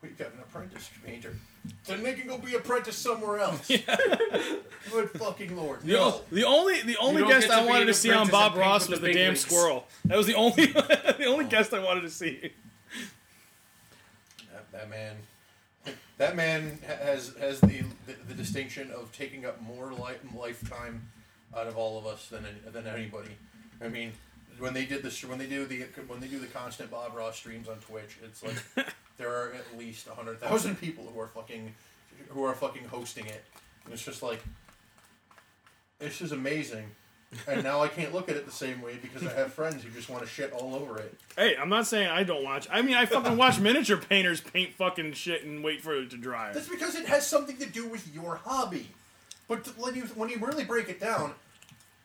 [0.00, 1.36] We've got an apprentice painter.
[1.86, 3.66] Then they can go be apprentice somewhere else.
[4.90, 5.80] Good fucking lord.
[5.82, 6.20] The, No.
[6.30, 9.12] the only the only guest I wanted to see on Bob Ross was the the
[9.14, 9.40] damn leagues.
[9.40, 9.86] squirrel.
[10.04, 12.52] That was the only the only guest I wanted to see.
[14.52, 15.16] That, that man.
[16.18, 21.08] That man has has the, the the distinction of taking up more life, lifetime
[21.56, 23.30] out of all of us than than anybody.
[23.82, 24.12] I mean,
[24.60, 27.36] when they did this, when they do the when they do the constant Bob Ross
[27.36, 28.54] streams on Twitch, it's like
[29.18, 31.74] there are at least hundred thousand people who are fucking
[32.28, 33.44] who are fucking hosting it,
[33.84, 34.42] and it's just like
[35.98, 36.86] this is amazing.
[37.48, 39.88] And now I can't look at it the same way because I have friends who
[39.88, 41.14] just want to shit all over it.
[41.34, 42.68] Hey, I'm not saying I don't watch.
[42.70, 46.18] I mean, I fucking watch miniature painters paint fucking shit and wait for it to
[46.18, 46.52] dry.
[46.52, 48.88] That's because it has something to do with your hobby.
[49.48, 51.32] But when you when you really break it down,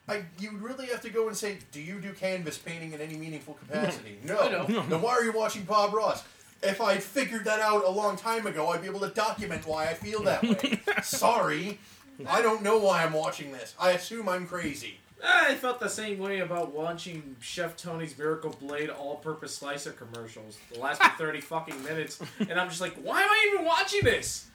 [0.08, 3.18] I you really have to go and say, do you do canvas painting in any
[3.18, 4.20] meaningful capacity?
[4.24, 4.40] No.
[4.40, 4.66] I know.
[4.66, 6.24] Then why are you watching Bob Ross?
[6.64, 9.88] If I'd figured that out a long time ago, I'd be able to document why
[9.88, 10.80] I feel that way.
[11.04, 11.80] Sorry,
[12.28, 13.76] I don't know why I'm watching this.
[13.80, 15.00] I assume I'm crazy.
[15.24, 20.58] I felt the same way about watching Chef Tony's Miracle Blade all-purpose slicer commercials.
[20.72, 24.48] The last 30 fucking minutes, and I'm just like, why am I even watching this?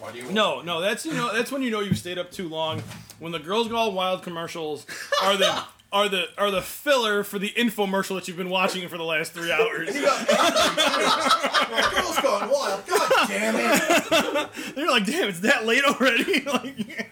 [0.00, 0.32] Why do you?
[0.32, 2.82] No, no, that's you know that's when you know you've stayed up too long.
[3.18, 4.86] When the girls go all wild commercials
[5.22, 5.62] are the
[5.92, 9.32] are the are the filler for the infomercial that you've been watching for the last
[9.32, 9.94] three hours.
[9.94, 11.96] You got too.
[12.00, 12.86] Girls gone wild.
[12.86, 14.48] God damn it!
[14.76, 16.40] You're like, damn, it's that late already.
[16.42, 17.08] like,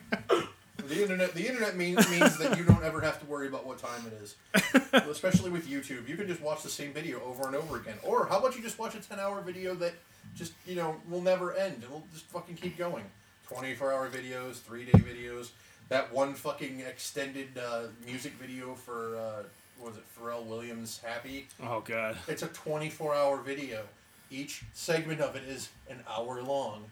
[0.88, 3.78] The internet, the internet means means that you don't ever have to worry about what
[3.78, 4.34] time it is.
[4.92, 7.96] Especially with YouTube, you can just watch the same video over and over again.
[8.02, 9.92] Or how about you just watch a ten-hour video that
[10.34, 13.04] just you know will never end and will just fucking keep going.
[13.46, 15.50] Twenty-four hour videos, three-day videos.
[15.90, 19.42] That one fucking extended uh, music video for uh,
[19.76, 22.16] what was it Pharrell Williams "Happy." Oh god.
[22.28, 23.82] It's a 24 hour video.
[24.30, 26.84] Each segment of it is an hour long.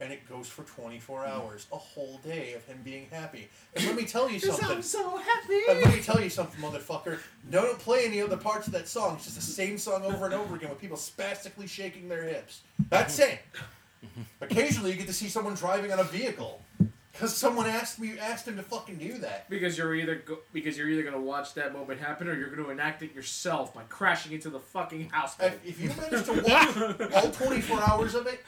[0.00, 1.66] And it goes for 24 hours.
[1.72, 3.48] A whole day of him being happy.
[3.74, 4.68] And let me tell you something.
[4.68, 5.60] I'm so happy.
[5.68, 7.18] And let me tell you something, motherfucker.
[7.50, 9.16] Don't play any other parts of that song.
[9.16, 12.62] It's just the same song over and over again with people spastically shaking their hips.
[12.88, 13.40] That's it.
[14.40, 16.62] Occasionally, you get to see someone driving on a vehicle.
[17.12, 19.48] Because someone asked me, asked him to fucking do that.
[19.50, 22.68] Because you're either go- because you're either gonna watch that moment happen or you're gonna
[22.68, 25.34] enact it yourself by crashing into the fucking house.
[25.40, 28.40] If, if you manage to watch all 24 hours of it,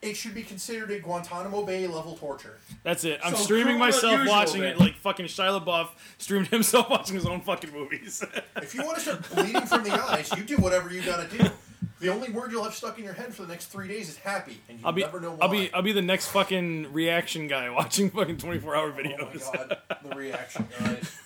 [0.00, 2.56] it should be considered a Guantanamo Bay level torture.
[2.84, 3.20] That's it.
[3.22, 4.70] I'm So streaming cruel and myself unusual, watching then.
[4.72, 8.24] it like fucking Shia LaBeouf streamed himself watching his own fucking movies.
[8.56, 11.44] If you want to start bleeding from the eyes, you do whatever you gotta do.
[12.00, 14.16] The only word you'll have stuck in your head for the next three days is
[14.16, 15.38] happy, and you I'll be never know why.
[15.42, 19.02] I'll be I'll be the next fucking reaction guy watching fucking 24 hour oh my
[19.02, 19.52] videos.
[19.52, 21.18] god, the reaction, guys.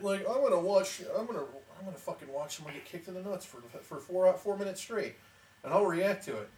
[0.00, 1.40] like I'm gonna watch, I'm gonna,
[1.78, 4.80] I'm gonna fucking watch someone get kicked in the nuts for for four four minutes
[4.80, 5.16] straight,
[5.62, 6.48] and I'll react to it.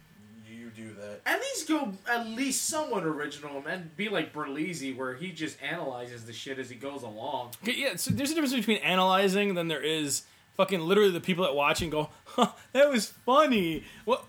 [0.48, 1.20] You do that.
[1.26, 6.26] At least go at least somewhat original and be like Berlizzi, where he just analyzes
[6.26, 7.50] the shit as he goes along.
[7.62, 10.22] Okay, yeah, so there's a difference between analyzing than there is
[10.60, 13.82] fucking literally the people that watch and go, huh, that was funny.
[14.04, 14.26] Well,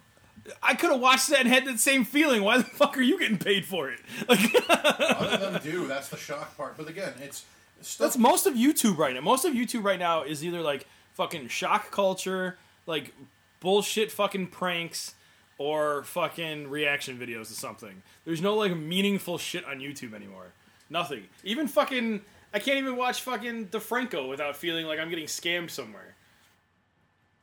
[0.64, 2.42] I could have watched that and had that same feeling.
[2.42, 4.00] Why the fuck are you getting paid for it?
[4.30, 6.78] Like, Other than do, that's the shock part.
[6.78, 7.44] But again, it's
[7.82, 8.06] stuff.
[8.08, 9.20] that's most of YouTube right now.
[9.20, 12.58] Most of YouTube right now is either like fucking shock culture,
[12.88, 13.14] like
[13.60, 15.16] bullshit fucking pranks,
[15.58, 18.04] or fucking reaction videos to something.
[18.24, 20.54] There's no like meaningful shit on YouTube anymore.
[20.90, 21.24] Nothing.
[21.44, 22.22] Even fucking
[22.54, 26.16] I can't even watch fucking DeFranco without feeling like I'm getting scammed somewhere.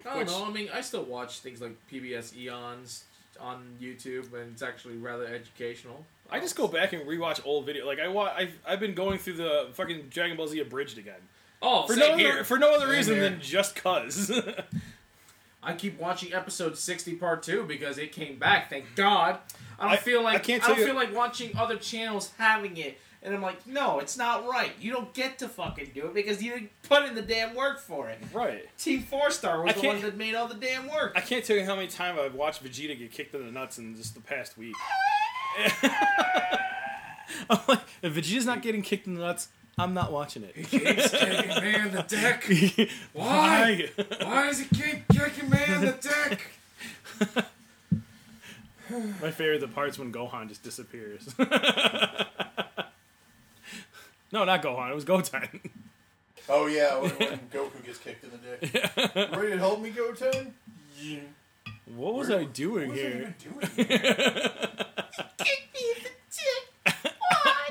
[0.05, 0.47] I don't Which- know.
[0.47, 3.05] I mean, I still watch things like PBS Eons
[3.41, 6.05] on YouTube, and it's actually rather educational.
[6.31, 7.87] I just go back and rewatch old video.
[7.87, 11.21] Like I wa- I've I've been going through the fucking Dragon Ball Z abridged again
[11.63, 12.33] Oh, for no here.
[12.33, 13.31] other, for no other Same reason here.
[13.31, 14.31] than just cause.
[15.63, 18.71] I keep watching episode sixty part two because it came back.
[18.71, 19.39] Thank God.
[19.79, 22.77] I don't I- feel like I can't don't you- feel like watching other channels having
[22.77, 24.71] it, and I'm like, no, it's not right.
[24.81, 27.81] You don't get to fucking do it because you didn't put in the damn work
[27.81, 28.19] for it.
[28.33, 28.65] right.
[28.79, 31.13] Team Four Star was I the can't- one that made all the damn work.
[31.17, 33.79] I can't tell you how many times I've watched Vegeta get kicked in the nuts
[33.79, 34.75] in just the past week.
[37.51, 39.49] I'm like, if Vegeta's not getting kicked in the nuts,
[39.79, 40.57] I'm not watching it.
[40.57, 42.45] He Keeps kicking me in the deck.
[43.13, 43.89] Why?
[44.23, 47.47] Why does he keep kicking me in the deck?
[49.21, 51.29] My favorite the parts when Gohan just disappears.
[54.33, 54.91] No, not Gohan.
[54.91, 55.61] It was Goten.
[56.51, 58.73] Oh yeah, when, when Goku gets kicked in the dick.
[59.37, 60.55] Ready to help me, Goten?
[61.95, 63.19] What was Where- I doing What was I here?
[63.21, 63.35] even
[63.77, 63.99] doing here?
[65.37, 67.05] Kick me in the dick.
[67.19, 67.65] Why?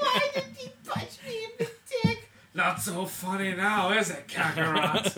[0.00, 1.70] Why did he punch me in the
[2.02, 2.28] dick?
[2.54, 5.14] Not so funny now, is it, Kakarot?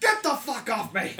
[0.00, 1.16] Get the fuck off me!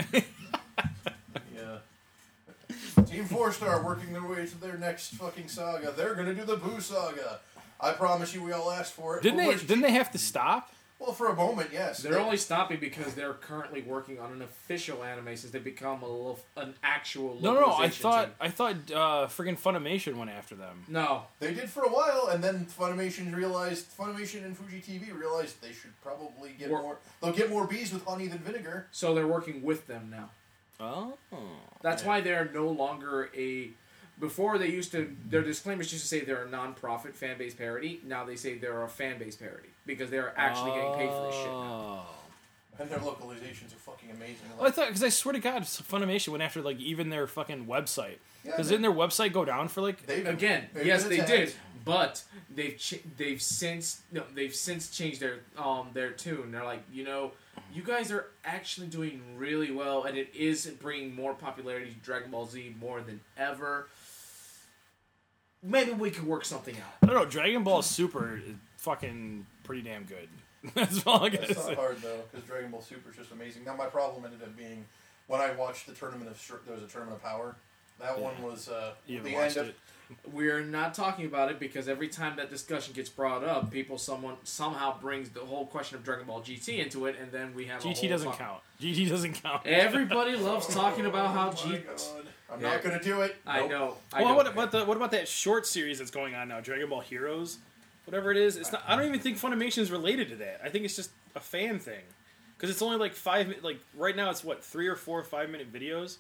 [2.97, 3.03] Yeah.
[3.05, 5.93] Team Four Star working their way to their next fucking saga.
[5.97, 7.41] They're gonna do the Boo Saga.
[7.81, 9.23] I promise you, we all asked for it.
[9.23, 9.67] Didn't But they?
[9.67, 10.73] Didn't they have to stop?
[10.99, 11.99] Well, for a moment, yes.
[11.99, 16.07] They're only stopping because they're currently working on an official anime since they become a
[16.09, 17.39] little, an actual.
[17.43, 17.75] No, no.
[17.77, 18.35] I thought team.
[18.41, 20.85] I thought uh, friggin' Funimation went after them.
[20.89, 25.61] No, They did for a while, and then Funimation realized Funimation and Fuji TV realized
[25.61, 26.99] they should probably get Work- more.
[27.21, 28.87] They'll get more bees with honey than vinegar.
[28.91, 30.31] so they're working with them now.
[30.81, 31.15] Oh.
[31.83, 33.71] That's why they're no longer a.
[34.19, 38.01] Before they used to, their disclaimers used to say they're a non-profit fan base parody.
[38.05, 41.35] Now they say they're a fan base parody because they're actually getting paid for this
[41.37, 42.07] shit now.
[42.07, 42.07] Oh.
[42.79, 44.37] And their localizations are fucking amazing.
[44.59, 47.67] Well, I thought because I swear to God, Funimation went after like even their fucking
[47.67, 48.17] website.
[48.45, 50.07] Yeah, Because they- didn't their website go down for like?
[50.07, 51.29] they've Again, they've yes, been they attacked.
[51.31, 51.55] did,
[51.87, 52.23] but
[52.55, 56.53] they've ch- they've since no, they've since changed their um their tune.
[56.53, 57.33] They're like, you know,
[57.73, 62.31] you guys are actually doing really well, and it is bringing more popularity to Dragon
[62.31, 63.89] Ball Z more than ever.
[65.63, 66.93] Maybe we could work something out.
[67.03, 67.25] I don't know.
[67.25, 70.29] Dragon Ball Super is fucking pretty damn good.
[70.75, 71.75] That's all I gotta It's not say.
[71.75, 73.65] hard though, because Dragon Ball Super is just amazing.
[73.65, 74.85] Now my problem ended up being
[75.27, 77.57] when I watched the tournament of Str- there was a tournament of power.
[78.01, 79.77] That one was uh, You haven't the watched end of it.
[80.33, 84.37] We're not talking about it because every time that discussion gets brought up, people someone
[84.45, 87.85] somehow brings the whole question of Dragon Ball GT into it, and then we have
[87.85, 88.63] a GT whole doesn't talk- count.
[88.81, 89.67] GT doesn't count.
[89.67, 91.71] Everybody loves talking about how Oh G.
[91.71, 92.01] my God.
[92.53, 92.71] I'm Yeah.
[92.71, 93.37] not gonna do it.
[93.45, 93.71] I Nope.
[93.71, 93.97] know.
[94.13, 94.37] I Well, know.
[94.37, 97.59] what about the what about that short series that's going on now, Dragon Ball Heroes,
[98.05, 98.57] whatever it is?
[98.57, 98.85] It's not.
[98.87, 100.61] I don't even think Funimation is related to that.
[100.63, 102.03] I think it's just a fan thing,
[102.57, 103.49] because it's only like five.
[103.49, 106.19] mi- Like right now, it's what three or four five minute videos,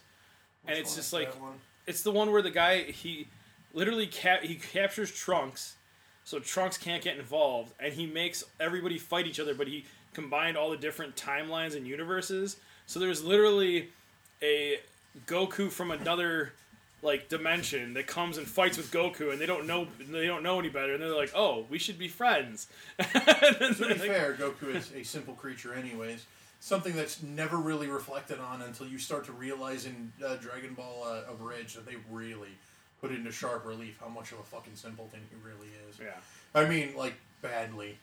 [0.66, 1.60] and it's one just is like that one?
[1.86, 3.28] it's the one where the guy he
[3.76, 5.76] literally cap he captures Trunks,
[6.24, 9.54] so Trunks can't get involved, and he makes everybody fight each other.
[9.54, 9.84] But he
[10.14, 13.90] combined all the different timelines and universes, so there's literally
[14.42, 14.78] a
[15.26, 16.52] Goku from another
[17.02, 20.58] like dimension that comes and fights with Goku, and they don't know they don't know
[20.58, 22.66] any better, and they're like, oh, we should be friends.
[22.98, 26.24] To be like- fair, Goku is a simple creature, anyways.
[26.58, 31.04] Something that's never really reflected on until you start to realize in uh, Dragon Ball
[31.06, 32.48] uh, Abridged that they really
[33.00, 35.98] put into sharp relief how much of a fucking simpleton he really is.
[36.00, 36.14] yeah.
[36.54, 37.98] I mean, like badly.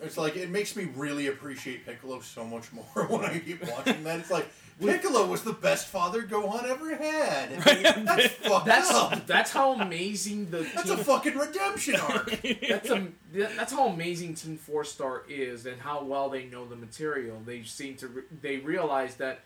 [0.00, 4.02] It's like it makes me really appreciate Piccolo so much more when I keep watching
[4.04, 4.18] that.
[4.20, 4.48] It's like
[4.80, 7.50] Piccolo was the best father Gohan ever had.
[8.06, 9.26] That's fucked That's up.
[9.28, 12.42] that's how amazing the That's a fucking redemption arc.
[12.68, 16.74] that's a that's how amazing Team Four Star is, and how well they know the
[16.74, 17.40] material.
[17.46, 19.40] They seem to re- they realize that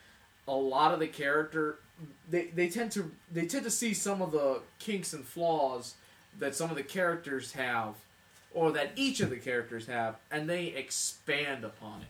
[0.49, 1.81] a lot of the character
[2.31, 5.95] they, they tend to they tend to see some of the kinks and flaws
[6.39, 7.95] that some of the characters have,
[8.53, 12.09] or that each of the characters have, and they expand upon it.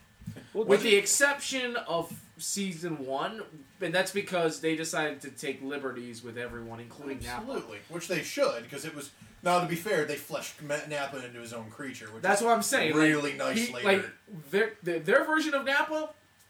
[0.53, 3.41] Well, With did the exception of season one,
[3.81, 7.51] and that's because they decided to take liberties with everyone, including Nappa.
[7.51, 9.11] Absolutely, which they should, because it was.
[9.43, 12.45] Now, to be fair, they fleshed Ma- Nappa into his own creature, which That's is
[12.45, 12.91] what I'm saying.
[12.93, 13.87] like, really nice he- later.
[13.87, 14.05] Like
[14.51, 16.09] their, their their version of Nappa,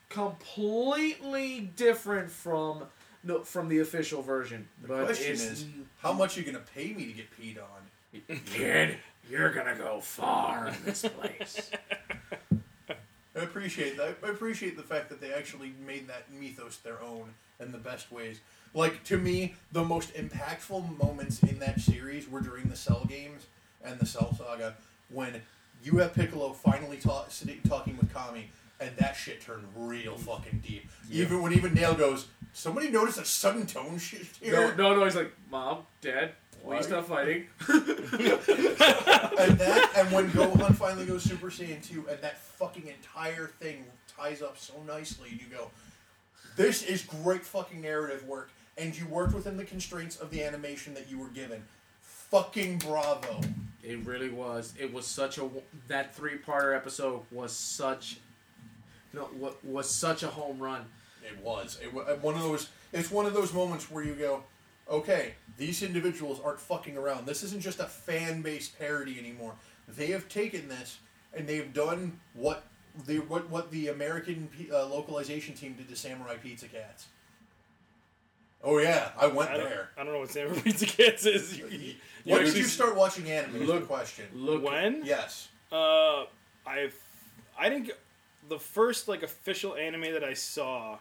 [0.09, 2.83] completely different from
[3.27, 4.67] no, from the official version.
[4.81, 5.65] the but question is,
[5.99, 8.41] how much are you gonna pay me to get peed on?
[8.45, 8.97] kid,
[9.29, 11.71] you're gonna go far in this place.
[12.51, 14.17] I appreciate that.
[14.23, 18.11] I appreciate the fact that they actually made that mythos their own in the best
[18.11, 18.39] ways.
[18.73, 23.45] Like to me, the most impactful moments in that series were during the Cell games
[23.83, 24.75] and the Cell saga
[25.09, 25.41] when
[25.83, 28.49] you have Piccolo finally ta- sitting, talking with Kami,
[28.79, 30.19] and that shit turned real mm.
[30.19, 30.89] fucking deep.
[31.11, 34.95] Even when even Nail goes, somebody noticed a sudden tone shift here, no, no.
[34.95, 35.05] no.
[35.05, 36.77] He's like, Mom, Dad, Why?
[36.77, 37.47] please stop fighting.
[37.69, 37.79] and
[39.57, 43.85] that, and when Gohan finally goes Super Saiyan two, and that fucking entire thing
[44.15, 45.71] ties up so nicely, and you go,
[46.55, 50.93] "This is great fucking narrative work," and you worked within the constraints of the animation
[50.93, 51.63] that you were given.
[52.01, 53.41] Fucking bravo!
[53.83, 54.73] It really was.
[54.77, 55.49] It was such a
[55.87, 58.17] that three parter episode was such
[59.13, 60.85] no what was such a home run.
[61.23, 62.69] It was it, was one of those.
[62.93, 64.43] It's one of those moments where you go,
[64.89, 67.25] "Okay, these individuals aren't fucking around.
[67.25, 69.55] This isn't just a fan based parody anymore.
[69.87, 70.99] They have taken this
[71.33, 72.63] and they've done what
[73.05, 77.07] the what what the American uh, localization team did to Samurai Pizza Cats."
[78.63, 79.89] Oh yeah, I went I don't, there.
[79.97, 81.57] I don't know what Samurai Pizza Cats is.
[81.67, 81.93] You, you
[82.33, 83.55] When did you start watching anime?
[83.61, 84.25] Is the Look- question.
[84.33, 85.05] Look, when?
[85.05, 85.47] Yes.
[85.71, 86.23] Uh,
[86.65, 86.89] I,
[87.57, 87.91] I think
[88.49, 90.97] the first like official anime that I saw,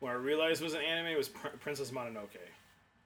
[0.00, 2.36] where I realized was an anime, was Pr- Princess Mononoke.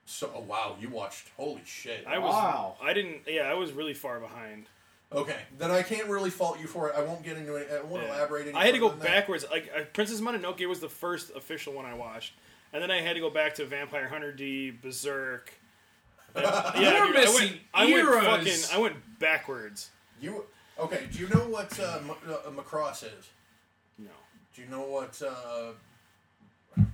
[0.05, 1.29] So oh, wow, you watched.
[1.37, 2.05] Holy shit.
[2.07, 2.77] I was, Wow.
[2.81, 4.67] I didn't, yeah, I was really far behind.
[5.13, 6.95] Okay, then I can't really fault you for it.
[6.97, 7.69] I won't get into it.
[7.71, 8.15] I won't Yeah.
[8.15, 8.47] elaborate.
[8.47, 9.19] Any I had to go further than that.
[9.21, 9.45] backwards.
[9.51, 12.33] Like uh, Princess Mononoke was the first official one I watched,
[12.73, 15.53] and then I had to go back to Vampire Hunter D, Berserk.
[16.35, 16.43] And-
[16.75, 18.25] yeah, You're dude, I went, missing I went eras.
[18.25, 19.89] fucking, I went backwards.
[20.21, 20.45] You
[20.79, 21.07] okay?
[21.11, 23.29] Do you know what uh, M- uh, Macross is?
[23.99, 24.11] No.
[24.55, 25.71] Do you know what uh,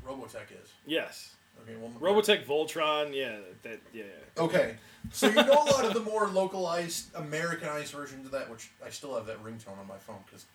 [0.05, 0.71] Robotech is?
[0.85, 1.35] Yes.
[1.61, 3.15] Okay, well, Robotech Voltron.
[3.15, 3.38] Yeah.
[3.63, 3.80] That.
[3.93, 4.03] Yeah.
[4.03, 4.43] yeah.
[4.43, 4.75] Okay,
[5.11, 8.89] so you know a lot of the more localized, Americanized versions of that, which I
[8.89, 10.45] still have that ringtone on my phone because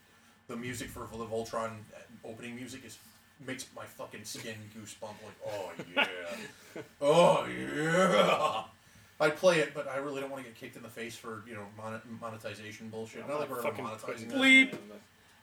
[0.48, 1.70] the music for the Voltron
[2.24, 2.98] opening music is
[3.46, 5.14] makes my fucking skin goosebump.
[5.24, 8.64] Like, oh yeah, oh yeah.
[9.20, 11.42] I'd play it, but I really don't want to get kicked in the face for
[11.46, 13.26] you know mon- monetization bullshit.
[13.28, 14.72] Not like we're ever monetizing bleep.
[14.72, 14.80] this.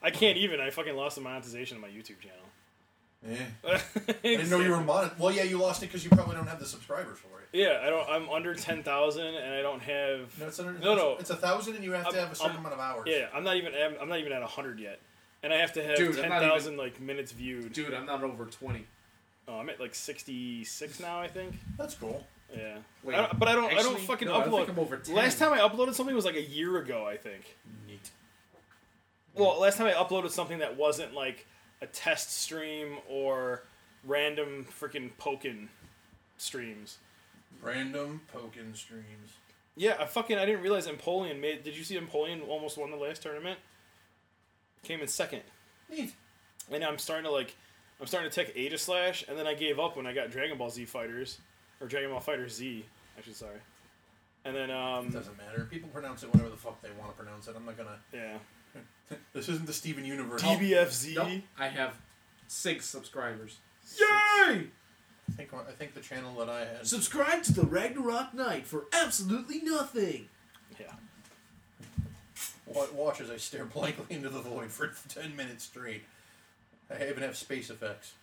[0.01, 0.59] I can't even.
[0.59, 2.37] I fucking lost the monetization of my YouTube channel.
[3.27, 3.37] Yeah.
[3.67, 3.73] I
[4.07, 5.11] I didn't know you were monet.
[5.17, 7.47] Well, yeah, you lost it because you probably don't have the subscribers for it.
[7.57, 8.07] Yeah, I don't.
[8.07, 10.37] I'm under ten thousand, and I don't have.
[10.39, 11.15] No, it's, under, No, no.
[11.19, 13.03] It's a thousand, and you have to I'm- have a certain I'm- amount of hours.
[13.07, 13.73] Yeah, I'm not even.
[13.73, 14.99] I'm, I'm not even at hundred yet,
[15.41, 17.73] and I have to have Dude, I'm ten not like minutes viewed.
[17.73, 18.85] dude, I'm not over twenty.
[19.47, 21.19] Oh, I'm at like sixty six now.
[21.19, 21.55] I think.
[21.77, 22.25] that's cool.
[22.55, 23.73] Yeah, Wait, I but I don't.
[23.73, 24.65] I don't fucking no, I upload.
[24.67, 25.15] think I'm over 10.
[25.15, 27.05] Last time I uploaded something was like a year ago.
[27.07, 27.55] I think.
[27.87, 28.11] Neat.
[29.35, 31.45] Well, last time I uploaded something that wasn't like
[31.81, 33.63] a test stream or
[34.05, 35.69] random freaking poking
[36.37, 36.97] streams.
[37.61, 39.33] Random poking streams.
[39.75, 41.63] Yeah, I fucking I didn't realize Empoleon made.
[41.63, 43.59] Did you see Empoleon almost won the last tournament?
[44.83, 45.41] Came in second,
[45.89, 46.13] Neat.
[46.71, 47.55] and I'm starting to like,
[47.99, 50.57] I'm starting to take Ada Slash, and then I gave up when I got Dragon
[50.57, 51.39] Ball Z Fighters,
[51.81, 52.85] or Dragon Ball Fighter Z.
[53.17, 53.57] Actually, sorry.
[54.45, 55.67] And then um, It doesn't matter.
[55.71, 57.55] People pronounce it whatever the fuck they want to pronounce it.
[57.57, 57.97] I'm not gonna.
[58.13, 58.37] yeah,
[59.33, 60.41] This isn't the Steven Universe.
[60.41, 61.15] DBFZ.
[61.15, 61.93] Nope, I have
[62.47, 63.57] six subscribers.
[63.99, 64.67] Yay!
[65.27, 66.87] I think I think the channel that I had.
[66.87, 70.27] Subscribe to the Ragnarok Knight for absolutely nothing.
[70.79, 70.93] Yeah.
[72.65, 76.03] Wa- Watch as I stare blankly into the void for ten minutes straight.
[76.89, 78.13] I even have space effects.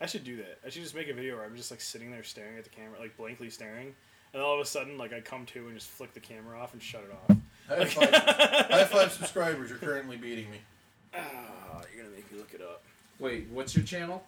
[0.00, 0.58] I should do that.
[0.66, 2.70] I should just make a video where I'm just like sitting there staring at the
[2.70, 3.94] camera, like blankly staring,
[4.32, 6.72] and all of a sudden, like I come to and just flick the camera off
[6.72, 7.36] and shut it off.
[7.70, 9.70] I have five, I have five subscribers.
[9.70, 10.58] You're currently beating me.
[11.14, 12.82] Ah, you're gonna make me look it up.
[13.18, 14.24] Wait, what's your channel?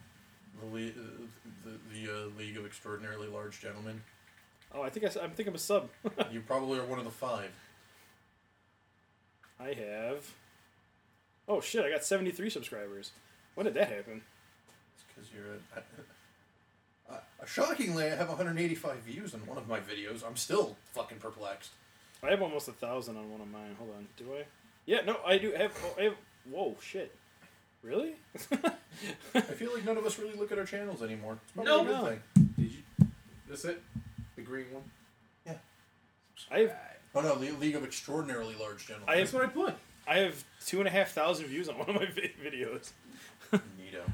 [0.60, 0.92] The, Le- uh,
[1.64, 1.70] the,
[2.06, 4.02] the uh, League of Extraordinarily Large Gentlemen.
[4.74, 5.88] Oh, I think I, s- I think I'm a sub.
[6.32, 7.50] You probably are one of the five.
[9.60, 10.30] I have.
[11.48, 11.84] Oh shit!
[11.84, 13.12] I got 73 subscribers.
[13.54, 14.22] When did that happen?
[14.94, 15.82] It's because you're a.
[17.12, 20.24] Uh, shockingly, I have 185 views on one of my videos.
[20.26, 21.72] I'm still fucking perplexed.
[22.24, 23.74] I have almost a thousand on one of mine.
[23.78, 24.44] Hold on, do I?
[24.86, 25.72] Yeah, no, I do have.
[25.84, 26.14] Oh, I have.
[26.50, 27.14] Whoa, shit!
[27.82, 28.14] Really?
[29.34, 31.38] I feel like none of us really look at our channels anymore.
[31.42, 31.80] It's probably No.
[31.80, 32.06] a good No.
[32.06, 32.54] thing.
[32.58, 33.06] Did you?
[33.48, 33.82] That's it.
[34.36, 34.82] The green one.
[35.46, 35.54] Yeah.
[36.50, 36.76] I have.
[37.14, 39.08] Oh no, Le- League of Extraordinarily Large Gentlemen.
[39.12, 39.74] I That's what I put.
[40.06, 42.90] I have two and a half thousand views on one of my vi- videos.
[43.52, 44.10] Neato.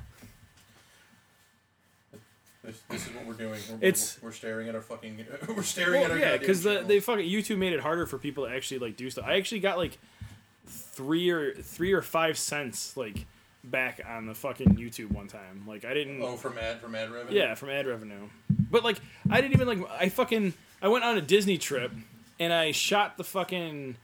[2.68, 3.58] This, this is what we're doing.
[3.70, 5.24] We're, It's- we're, we're staring at our fucking.
[5.56, 6.18] We're staring at our.
[6.18, 9.08] yeah, because the they fucking YouTube made it harder for people to actually like do
[9.10, 9.24] stuff.
[9.26, 9.98] I actually got like
[10.66, 13.26] three or three or five cents like
[13.64, 15.64] back on the fucking YouTube one time.
[15.66, 16.20] Like I didn't.
[16.22, 17.38] Oh, from ad from ad revenue.
[17.38, 18.28] Yeah, from ad revenue.
[18.70, 18.98] But like,
[19.30, 19.90] I didn't even like.
[19.90, 20.52] I fucking.
[20.82, 21.90] I went on a Disney trip,
[22.38, 23.96] and I shot the fucking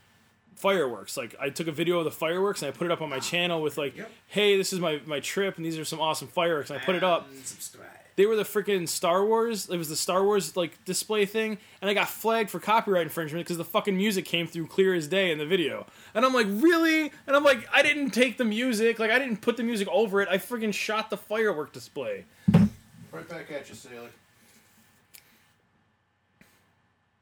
[0.55, 1.17] fireworks.
[1.17, 3.19] Like, I took a video of the fireworks and I put it up on my
[3.19, 4.11] channel with like, Yep.
[4.27, 6.95] "Hey, this is my my trip, and these are some awesome fireworks." And I put
[6.95, 7.29] it up.
[7.29, 7.89] And subscribe.
[8.15, 9.69] They were the freaking Star Wars.
[9.69, 13.45] It was the Star Wars like display thing, and I got flagged for copyright infringement
[13.45, 15.85] because the fucking music came through clear as day in the video.
[16.13, 17.11] And I'm like, really?
[17.27, 18.99] And I'm like, I didn't take the music.
[18.99, 20.29] Like, I didn't put the music over it.
[20.29, 22.25] I freaking shot the firework display.
[22.47, 24.09] Right back at you, Sailor.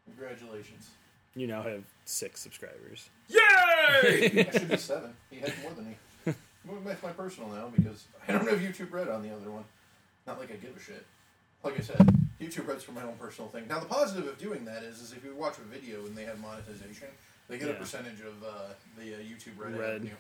[0.06, 0.90] Congratulations.
[1.36, 3.10] You now have six subscribers.
[3.30, 3.40] Yay!
[4.48, 5.14] I should be seven.
[5.32, 5.96] He has more than me.
[6.28, 6.36] I'm
[6.70, 9.50] going back to my personal now because I don't have YouTube Red on the other
[9.50, 9.64] one.
[10.26, 11.06] Not like I give a shit.
[11.64, 11.98] Like I said,
[12.42, 13.68] YouTube Red's for my own personal thing.
[13.68, 16.24] Now the positive of doing that is, is if you watch a video and they
[16.24, 17.08] have monetization,
[17.48, 19.80] they get a percentage of uh, the uh, YouTube Red, Red.
[19.80, 20.16] revenue.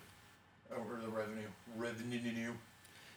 [0.78, 1.48] over the revenue.
[1.78, 2.52] Revenue.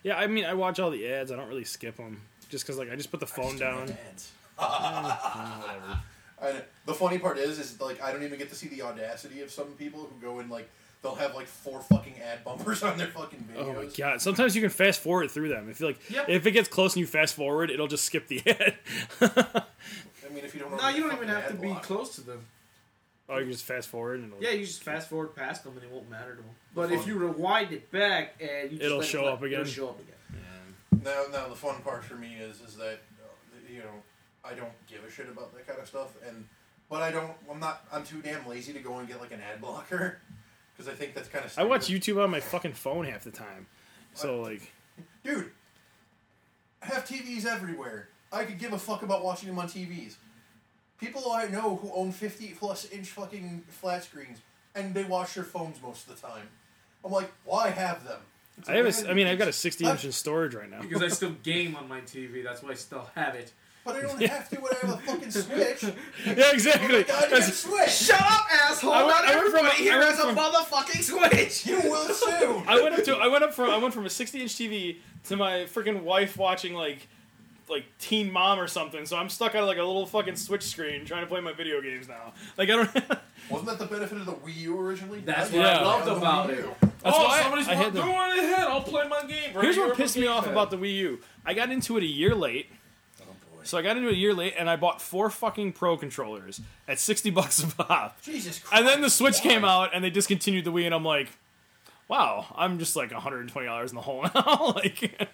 [0.03, 1.33] Yeah, I mean, I watch all the ads.
[1.33, 3.97] I don't really skip them, just because like I just put the phone down.
[4.59, 9.43] I, the funny part is, is like I don't even get to see the audacity
[9.43, 10.69] of some people who go in like
[11.07, 13.67] they'll have like four fucking ad bumpers on their fucking videos.
[13.67, 14.21] Oh my god!
[14.21, 15.69] Sometimes you can fast forward through them.
[15.71, 16.29] If you like, Yep.
[16.29, 18.75] if it gets close and you fast forward, it'll just skip the ad.
[19.21, 20.71] I mean, if you don't.
[20.73, 21.83] know no, you don't even have ad to be block.
[21.83, 22.41] close to them.
[23.29, 25.83] oh, you just fast forward and it'll, Yeah, you just fast forward past them and
[25.85, 26.51] it won't matter to them.
[26.75, 29.61] But if you rewind it back and you just It'll let it show up again.
[29.61, 30.13] It'll show up again.
[31.05, 34.03] Now, now the fun part for me is, is that uh, you know
[34.45, 36.47] I don't give a shit about that kind of stuff, and
[36.91, 37.33] but I don't.
[37.51, 37.85] I'm not.
[37.93, 40.19] I'm too damn lazy to go and get like an ad blocker
[40.77, 41.59] because I think that's kind of.
[41.59, 43.67] I watch YouTube on my fucking phone half the time.
[44.15, 44.73] So like,
[45.25, 45.51] dude.
[46.83, 48.09] I have TVs everywhere.
[48.33, 50.17] I could give a fuck about watching them on TVs.
[51.01, 54.39] People I know who own 50 plus inch fucking flat screens
[54.75, 56.49] and they watch their phones most of the time.
[57.05, 58.21] I'm like, why have them?
[58.59, 60.71] It's I have like, a, I mean, I've got a 60 inch in storage right
[60.71, 60.81] now.
[60.81, 63.53] Because I still game on my TV, that's why I still have it.
[63.87, 65.83] But I don't have to when I have a fucking Switch.
[66.27, 66.97] yeah, exactly.
[66.97, 67.89] Oh Goddamn That's- Switch!
[67.91, 68.93] Shut up, asshole!
[68.93, 71.67] I went- Not I went from- here I has a motherfucking Switch!
[71.67, 72.65] You will soon!
[72.67, 74.97] I went up to I went up from I went from a 60 inch TV
[75.29, 77.07] to my freaking wife watching like
[77.69, 79.07] like Teen Mom or something.
[79.07, 81.81] So I'm stuck on like a little fucking Switch screen trying to play my video
[81.81, 82.33] games now.
[82.59, 82.91] Like I don't.
[83.51, 85.21] Wasn't that the benefit of the Wii U originally?
[85.21, 86.59] That's what I loved about Wii it.
[86.59, 86.75] U.
[87.05, 88.67] oh, why somebody's I had the- go on ahead.
[88.67, 89.55] I'll play my game.
[89.55, 90.51] Right Here's here what pissed me off gamepad.
[90.53, 91.21] about the Wii U.
[91.45, 92.69] I got into it a year late.
[93.67, 93.71] Boy.
[93.71, 96.61] So I got into it a year late, and I bought four fucking Pro controllers
[96.89, 98.21] at sixty bucks a pop.
[98.23, 98.79] Jesus Christ.
[98.79, 99.51] And then the Switch why?
[99.51, 101.29] came out, and they discontinued the Wii, and I'm like,
[102.09, 104.73] wow, I'm just like 120 dollars in the hole now.
[104.77, 105.29] like,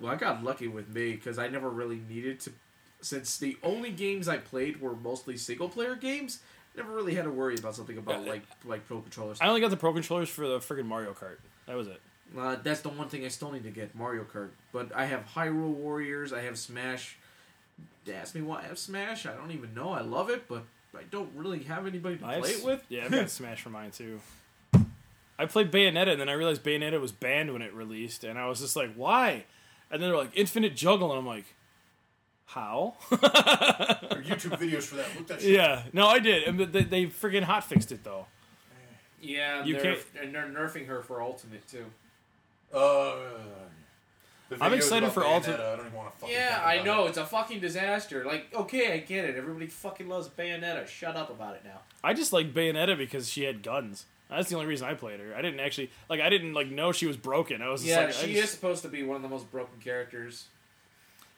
[0.00, 2.52] Well, I got lucky with me because I never really needed to.
[3.00, 6.40] Since the only games I played were mostly single player games,
[6.74, 8.30] I never really had to worry about something about Yeah.
[8.32, 9.38] like like pro controllers.
[9.40, 11.36] I only got the Pro controllers for the friggin' Mario Kart.
[11.66, 12.00] That was it.
[12.36, 14.48] Uh, that's the one thing I still need to get Mario Kart.
[14.72, 16.32] But I have Hyrule Warriors.
[16.32, 17.16] I have Smash.
[18.12, 19.24] Ask me why I have Smash.
[19.26, 19.90] I don't even know.
[19.90, 20.64] I love it, but
[20.96, 22.84] I don't really have anybody to I play s- it with.
[22.88, 24.20] Yeah, I've got Smash for mine too.
[25.38, 28.46] I played Bayonetta, and then I realized Bayonetta was banned when it released, and I
[28.48, 29.44] was just like, why?
[29.90, 31.44] And then they're like, Infinite Juggle, and I'm like,
[32.46, 32.94] How?
[33.10, 35.06] There are YouTube videos for that.
[35.16, 35.50] Look that shit.
[35.50, 36.44] yeah, no, I did.
[36.44, 38.26] And They, they friggin' hot fixed it though.
[39.20, 41.86] Yeah, You they're, can't- and they're nerfing her for ultimate too.
[42.74, 43.16] Uh,
[44.60, 46.84] I'm excited about for Bayonetta, Ulti- I don't even want to fucking Yeah, think I
[46.84, 47.08] know it.
[47.10, 48.24] it's a fucking disaster.
[48.24, 49.36] Like, okay, I get it.
[49.36, 50.86] Everybody fucking loves Bayonetta.
[50.86, 51.80] Shut up about it now.
[52.04, 54.06] I just like Bayonetta because she had guns.
[54.30, 55.34] That's the only reason I played her.
[55.36, 56.20] I didn't actually like.
[56.20, 57.62] I didn't like know she was broken.
[57.62, 59.50] I was just Yeah, like, she just- is supposed to be one of the most
[59.50, 60.46] broken characters,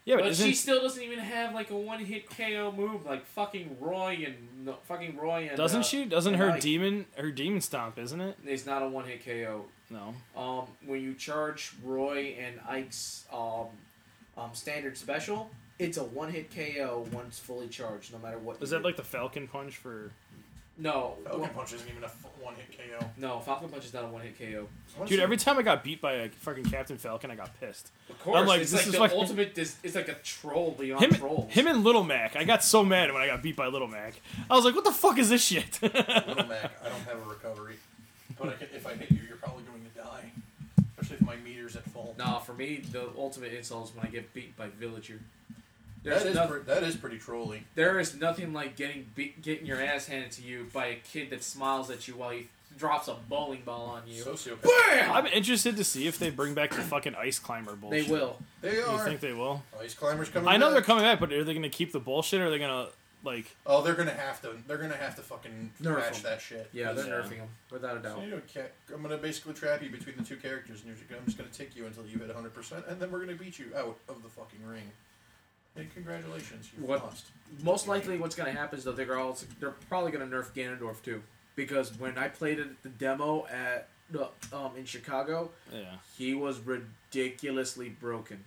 [0.07, 3.77] Yeah, but, but she still doesn't even have like a one-hit KO move like fucking
[3.81, 5.57] Roy and no, fucking Roy and.
[5.57, 6.05] doesn't uh, she?
[6.05, 6.61] Doesn't her Ike.
[6.61, 7.99] demon her demon stomp?
[7.99, 8.39] Isn't it?
[8.47, 9.65] It's not a one-hit KO.
[9.91, 10.15] No.
[10.41, 13.67] Um, when you charge Roy and Ike's um,
[14.39, 15.51] um, standard special,
[15.81, 18.63] it's a one-hit KO once fully charged, no matter what.
[18.63, 18.85] Is that do.
[18.85, 20.13] like the Falcon Punch for?
[20.79, 21.15] No?
[21.25, 22.09] Falcon well, Punch isn't even a
[22.43, 23.07] one-hit KO.
[23.17, 24.69] no, Falcon Punch is not a one-hit KO.
[25.07, 27.91] Dude, every time I got beat by a fucking Captain Falcon, I got pissed.
[28.09, 29.55] Of course, like, it's this like is the fucking- ultimate.
[29.55, 31.53] Dis- it's like a troll beyond Him, trolls.
[31.53, 32.37] him and Little Mac.
[32.37, 34.15] I got so mad when I got beat by Little Mac.
[34.51, 35.95] I was like, "What the fuck is this shit?" Little
[36.47, 37.77] Mac, I don't have a recovery,
[38.39, 40.31] but I can, if I hit you, you're probably going to die.
[41.01, 42.15] Especially if my meter's at full.
[42.19, 45.21] Nah, for me, the ultimate insult is when I get beat by Villager.
[46.07, 47.65] There's that is noth- pre- that is pretty trolly.
[47.75, 51.31] there is nothing like getting beat, getting your ass handed to you by a kid
[51.31, 54.23] that smiles at you while he drops a bowling ball on you.
[54.23, 54.63] Sociopath.
[54.63, 55.13] Bam!
[55.13, 58.07] I'm interested to see if they bring back the fucking ice climber bullshit.
[58.07, 58.39] they will.
[58.61, 58.99] They are.
[58.99, 59.63] You think they will?
[59.77, 60.49] Oh, ice climbers coming.
[60.49, 60.73] I know back.
[60.75, 62.41] they're coming back, but are they going to keep the bullshit?
[62.41, 62.93] or Are they going to
[63.25, 63.47] like?
[63.67, 64.51] Oh, they're gonna have to.
[64.69, 66.69] They're gonna have to fucking Nerf patch that shit.
[66.73, 67.13] Yeah, they're Yeah.
[67.15, 68.19] nerfing them without a doubt.
[68.19, 68.41] So, you know,
[68.95, 71.75] I'm gonna basically trap you between the two characters, and you're, I'm just gonna tick
[71.75, 74.29] you until you hit 100, percent and then we're gonna beat you out of the
[74.29, 74.85] fucking ring.
[75.77, 77.27] Hey, congratulations, you What- lost.
[77.63, 80.51] Most likely, what's going to happen is though they're all they're probably going to nerf
[80.53, 81.23] Ganondorf too,
[81.55, 85.97] because when I played it, the demo at the um in Chicago, Yeah.
[86.17, 88.45] he was ridiculously broken.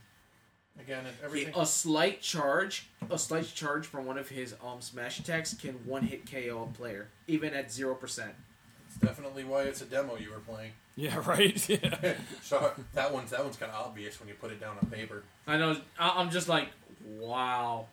[0.80, 1.54] Again, it- He- everything.
[1.58, 6.04] a slight charge, a slight charge from one of his um smash attacks can one
[6.04, 8.34] hit KO a player, even at zero percent.
[8.88, 10.72] It's definitely why it's a demo you were playing.
[10.96, 11.16] Yeah.
[11.26, 11.70] Right.
[11.70, 12.16] Yeah.
[12.44, 15.24] so that one's that one's kind of obvious when you put it down on paper.
[15.48, 15.80] I know.
[15.98, 16.68] I- I'm just like,
[17.06, 17.88] wow.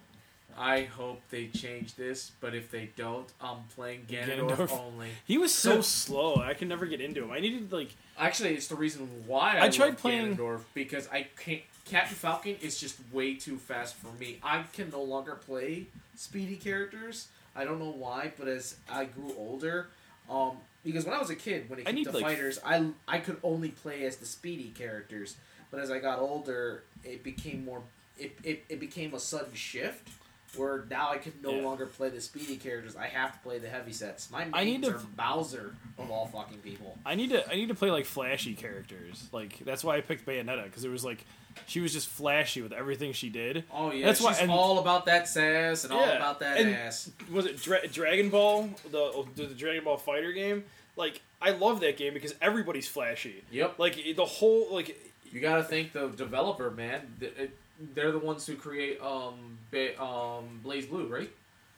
[0.59, 4.73] I hope they change this, but if they don't, I'm playing Ganondorf, Ganondorf.
[4.87, 5.09] only.
[5.27, 6.37] He was so slow.
[6.37, 7.31] I could never get into him.
[7.31, 11.27] I needed like Actually, it's the reason why I, I tried playing- Ganondorf because I
[11.39, 11.61] can't.
[11.85, 14.39] Captain Falcon is just way too fast for me.
[14.43, 17.29] I can no longer play speedy characters.
[17.55, 19.87] I don't know why, but as I grew older,
[20.29, 22.89] um, because when I was a kid, when it I came to like- fighters, I
[23.07, 25.37] I could only play as the speedy characters.
[25.71, 27.83] But as I got older, it became more.
[28.19, 30.09] It, it, it became a sudden shift
[30.57, 31.63] where now I can no Yeah.
[31.63, 32.97] longer play the speedy characters.
[32.97, 34.31] I have to play the heavy sets.
[34.31, 36.97] My mains I need to- are Bowser of all fucking people.
[37.05, 39.29] I need to I need to play like flashy characters.
[39.33, 41.25] Like that's why I picked Bayonetta because it was like
[41.67, 43.65] she was just flashy with everything she did.
[43.73, 47.11] Oh yeah, That's she's why- and- all about that sass and all about that ass.
[47.31, 50.65] Was it Dra- Dragon Ball the the Dragon Ball Fighter game?
[50.97, 53.45] Like I love that game because everybody's flashy.
[53.51, 53.79] Yep.
[53.79, 54.97] Like the whole like
[55.31, 57.15] You got to thank the developer, man.
[57.21, 57.51] It-
[57.95, 61.31] They're the ones who create um ba- um BlazBlue, right?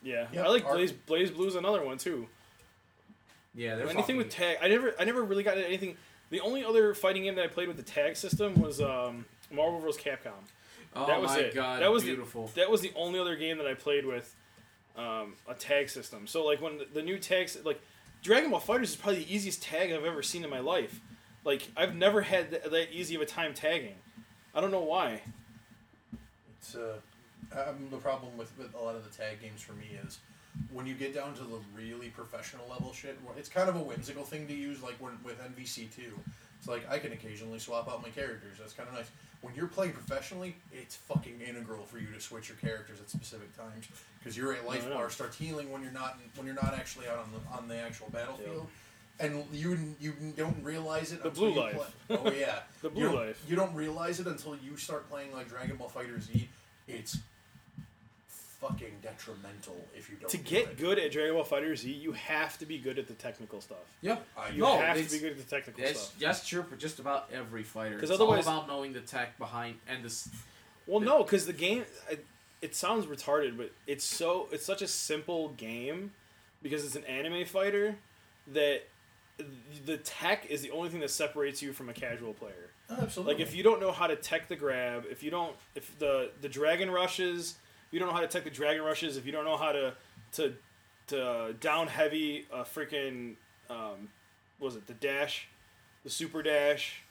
[0.03, 0.27] yeah.
[0.33, 2.29] Yep, I like Ar- Blaze BlazBlue's another one too.
[3.55, 4.59] Yeah, they're anything with tag.
[4.63, 5.97] I never I never really got into anything.
[6.31, 9.81] The only other fighting game that I played with the tag system was um, Marvel
[9.81, 10.01] vs.
[10.03, 10.33] Capcom.
[10.95, 11.55] Oh that was my it.
[11.55, 12.51] god, That was the- beautiful.
[12.55, 14.35] That was the only other game that I played with
[14.97, 16.27] um, a tag system.
[16.27, 17.81] So like when the, the new tags like
[18.23, 21.01] Dragon Ball Fighters is probably the easiest tag I've ever seen in my life.
[21.45, 23.95] Like I've never had th- that easy of a time tagging.
[24.55, 25.23] I don't know why.
[26.77, 26.99] Uh,
[27.57, 30.19] um, the problem with, with a lot of the tag games for me is
[30.73, 33.19] when you get down to the really professional level shit.
[33.37, 36.19] It's kind of a whimsical thing to use, like when, with MVC two.
[36.59, 38.59] It's like I can occasionally swap out my characters.
[38.59, 39.11] That's kind of nice.
[39.41, 43.57] When you're playing professionally, it's fucking integral for you to switch your characters at specific
[43.57, 43.87] times
[44.19, 47.31] because your life bar starts healing when you're not when you're not actually out on
[47.33, 48.67] the on the actual battlefield.
[49.21, 51.23] And you you don't realize it.
[51.23, 51.97] The until blue you life.
[52.09, 52.19] Play.
[52.25, 53.45] Oh yeah, The blue don't- life.
[53.49, 56.49] You don't realize it until you start playing like Dragon Ball Fighter Z.
[56.87, 57.19] It's
[58.61, 60.31] fucking detrimental if you don't.
[60.31, 60.79] To do get it.
[60.79, 63.79] good at Dragon Ball Fighter Z, you have to be good at the technical stuff.
[64.03, 64.25] Yep.
[64.37, 66.19] I- uh, You No, have to be good at the technical That's, stuff.
[66.21, 67.95] that's true for just about every fighter.
[67.99, 70.29] 'Cause It's otherwise- all about knowing the tech behind and this.
[70.87, 72.19] Well, no, because the game, I-
[72.61, 76.13] it sounds retarded, but it's so it's such a simple game
[76.63, 77.97] because it's an anime fighter
[78.49, 78.83] that
[79.87, 82.71] the tech is the only thing that separates you from a casual player.
[82.91, 83.35] Absolutely.
[83.35, 86.31] Like if you don't know how to tech the grab, if you don't, if the
[86.41, 87.57] the dragon rushes,
[87.87, 89.73] if you don't know how to tech the dragon rushes, if you don't know how
[89.73, 89.95] to
[90.33, 90.55] to
[91.09, 93.35] to down heavy a freaking
[93.71, 94.09] um,
[94.59, 95.49] was it the dash,
[96.05, 97.03] the super dash,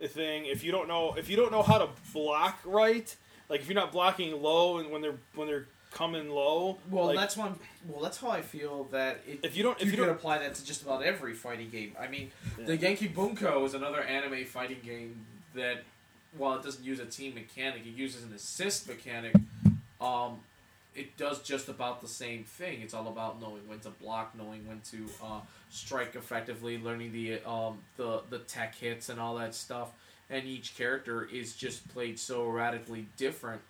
[0.00, 0.46] the thing.
[0.46, 3.14] If you don't know if you don't know how to block right,
[3.48, 7.16] Like if you're not blocking low and when they're when they're coming low, Well, like,
[7.16, 7.58] that's one.
[7.88, 10.16] Well, that's how I feel that it, If you don't- if you, you can don't-
[10.16, 11.94] apply that to just about every fighting game.
[11.98, 15.82] I mean, Dengeki Bunko is another anime fighting game that,
[16.36, 19.34] while it doesn't use a team mechanic, it uses an assist mechanic.
[20.00, 20.40] Um,
[20.94, 22.82] it does just about the same thing.
[22.82, 25.40] It's all about knowing when to block, knowing when to uh,
[25.70, 29.90] strike effectively, learning the um, the the tech hits and all that stuff.
[30.30, 33.60] And each character is just played so radically different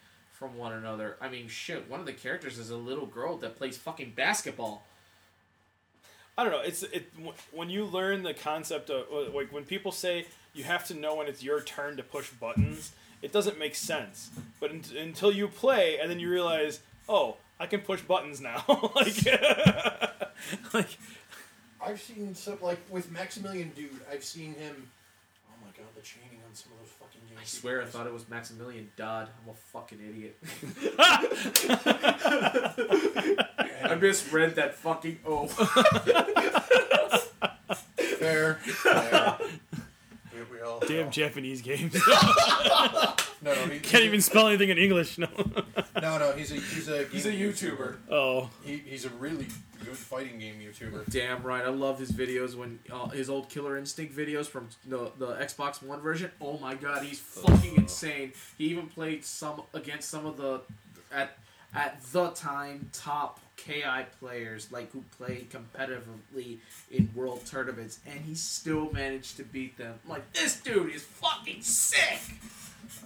[0.43, 1.16] from one another.
[1.20, 1.89] I mean, shit.
[1.89, 4.82] One of the characters is a little girl that plays fucking basketball.
[6.36, 6.62] I don't know.
[6.62, 7.12] It's it
[7.52, 11.14] when you learn the concept of uh, like when people say you have to know
[11.14, 12.90] when it's your turn to push buttons.
[13.23, 14.31] It doesn't make sense.
[14.59, 18.64] But un- until you play and then you realize, oh, I can push buttons now.
[18.97, 19.24] like,
[20.74, 20.89] like
[21.81, 24.01] I've seen some like with Maximilian Dood.
[24.10, 24.90] I've seen him.
[25.48, 27.02] Oh my god, the chaining on some of those fucking games.
[27.43, 29.28] I swear I thought it was Maximilian Dodd.
[29.43, 30.39] I'm a fucking idiot.
[33.85, 35.48] I misread that fucking O.
[37.97, 38.55] Fair.
[38.55, 39.39] fair.
[40.51, 41.97] We, we all, damn Japanese games.
[43.44, 45.19] No, no, he, Can't even spell anything in English.
[45.19, 45.27] No.
[46.01, 47.97] No, no, he's a he's a He's a game YouTuber.
[48.09, 49.48] Oh, He, he's a really
[49.85, 51.10] good fighting game YouTuber.
[51.10, 51.64] Damn right.
[51.64, 55.82] I love his videos when uh, his old Killer Instinct videos from the the Xbox
[55.82, 56.31] One version.
[56.40, 58.32] Oh my god, he's fucking insane.
[58.59, 60.60] He even played some against some of the
[61.10, 61.36] at
[61.74, 66.59] at the time top KI players like who played competitively
[66.90, 69.94] in world tournaments, and he still managed to beat them.
[70.05, 72.20] I'm like this dude is fucking sick.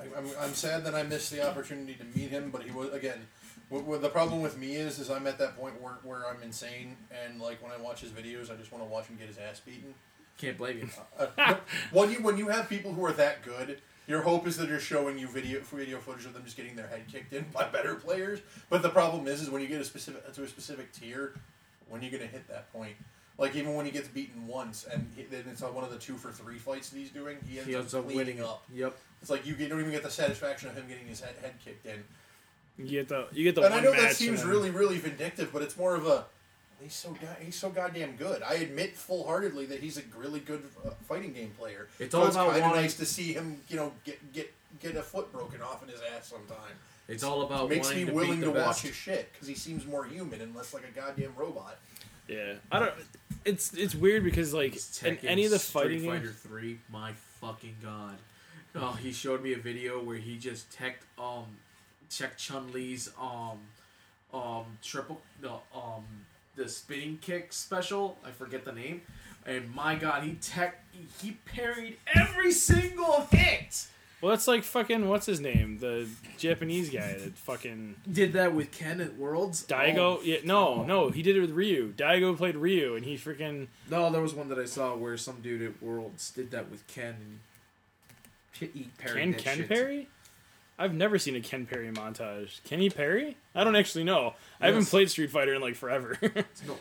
[0.01, 2.93] I, I'm, I'm sad that I missed the opportunity to meet him, but he was
[2.93, 3.27] again.
[3.69, 6.41] What, what the problem with me is, is I'm at that point where, where I'm
[6.41, 9.27] insane, and like when I watch his videos, I just want to watch him get
[9.27, 9.93] his ass beaten.
[10.39, 10.89] Can't blame you.
[11.19, 11.57] Uh, no,
[11.93, 14.81] when you when you have people who are that good, your hope is that they're
[14.81, 17.95] showing you video video footage of them just getting their head kicked in by better
[17.97, 18.41] players.
[18.71, 21.35] But the problem is, is when you get a specific to a specific tier,
[21.89, 22.95] when you're gonna hit that point.
[23.39, 26.15] Like even when he gets beaten once, and then it's on one of the two
[26.17, 28.65] for three fights that he's doing, he ends, He ends up up cleaning winning up.
[28.75, 28.97] Yep.
[29.21, 31.53] It's like you get- don't even get the satisfaction of him getting his head, head
[31.63, 32.03] kicked in.
[32.79, 34.01] you get the you get the and I know match.
[34.01, 36.25] that seems then- really, really vindictive, but it's more of a
[36.83, 38.43] he's so go- he's so goddamn good.
[38.43, 41.89] I admit full heartedly that he's a really good uh, fighting game player.
[41.99, 44.33] It's So all it's about kind of wanting- nice to see him, you know, get
[44.33, 46.57] get get a foot broken off in his ass sometime.
[47.09, 49.55] It's all about Makes me to willing beat to the watch his shit because he
[49.55, 51.79] seems more human and less like a goddamn robot.
[52.29, 52.93] Yeah, I don't.
[53.45, 56.81] It's it's weird because like It's in any of the Street fighting Fighter games, Three,
[56.91, 58.17] my fucking god!
[58.75, 61.45] Oh, he showed me a video where he just teched um,
[62.11, 63.61] checked Chun Li's um,
[64.35, 66.05] um triple no um
[66.57, 68.19] the spinning kick special.
[68.25, 69.03] I forget the name,
[69.47, 70.83] and my god, he tech
[71.23, 73.87] he parried every single hit.
[74.23, 76.09] well, that's like fucking what's his name, the
[76.39, 79.67] Japanese guy that fucking Did that with Ken at Worlds.
[79.67, 79.99] Daigo.
[79.99, 81.93] Oh, yeah, no, no, he did it with Ryu.
[81.93, 85.41] Daigo played Ryu, and he freaking No, there was one that I saw where some
[85.43, 87.41] dude at Worlds did that with Ken and
[88.73, 89.69] he- parried Ken Ken shit.
[89.69, 90.09] Perry.
[90.79, 92.63] I've never seen a Ken Perry montage.
[92.65, 93.37] Kenny Perry?
[93.55, 94.35] I don't actually know.
[94.61, 94.91] I haven't Yes.
[94.91, 96.19] played Street Fighter in like forever.
[96.67, 96.77] No,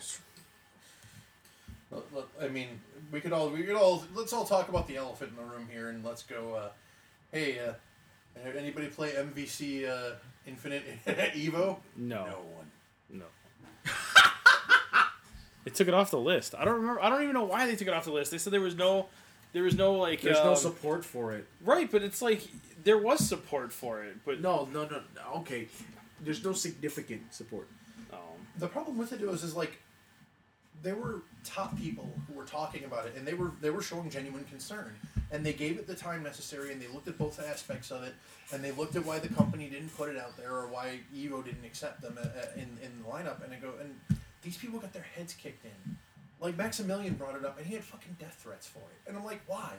[1.92, 2.68] Look, look, I mean,
[3.12, 5.68] we could all we could all let's all talk about the elephant in the room
[5.72, 6.56] here and let's go.
[6.56, 6.70] Uh,
[7.32, 7.74] hey, uh,
[8.58, 10.16] anybody play MVC uh,
[10.46, 11.78] Infinite Evo?
[11.96, 12.26] No.
[12.26, 12.72] No, one.
[13.12, 13.26] no.
[15.64, 16.54] they took it off the list.
[16.58, 17.02] I don't remember.
[17.02, 18.32] I don't even know why they took it off the list.
[18.32, 19.08] They said there was no,
[19.54, 20.22] there was no like.
[20.22, 21.48] There's no um, support for it.
[21.64, 22.42] Right, but it's like
[22.86, 25.02] there was support for it, but No, no, no.
[25.16, 25.68] no, Okay,
[26.22, 27.68] there's no significant support.
[28.14, 28.20] um,
[28.58, 29.80] The problem with it was is like
[30.82, 34.10] there were top people who were talking about it and they were they were showing
[34.10, 34.96] genuine concern.
[35.32, 38.14] And they gave it the time necessary and they looked at both aspects of it
[38.54, 41.44] and they looked at why the company didn't put it out there or why Evo
[41.44, 43.44] didn't accept them uh, uh, in in the lineup.
[43.44, 43.96] And I go and
[44.44, 45.98] these people got their heads kicked in.
[46.40, 49.00] Like Maximilian brought it up and he had fucking death threats for it.
[49.08, 49.74] And I'm like why?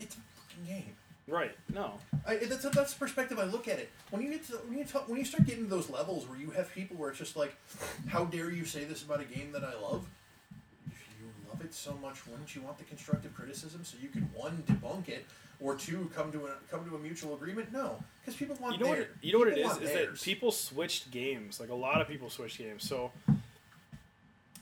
[0.00, 0.94] It's a fucking game
[1.28, 1.94] right, no,
[2.26, 3.90] I, that's that's the perspective I look at it.
[4.10, 6.38] When you get to when you talk, when you start getting to those levels where
[6.38, 7.54] you have people where it's just like,
[8.08, 10.06] how dare you say this about a game that I love?
[10.86, 14.22] If you love it so much, wouldn't you want the constructive criticism so you can
[14.34, 15.24] one debunk it
[15.60, 17.72] or two come to a come to a mutual agreement?
[17.72, 19.90] No, because people want you know what it, you know what it is is is
[19.90, 20.20] theirs.
[20.20, 21.60] that people switched games.
[21.60, 22.86] Like a lot of people switched games.
[22.88, 23.12] So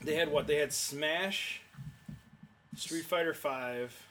[0.03, 1.61] they had what they had Smash,
[2.75, 4.05] Street Fighter Five,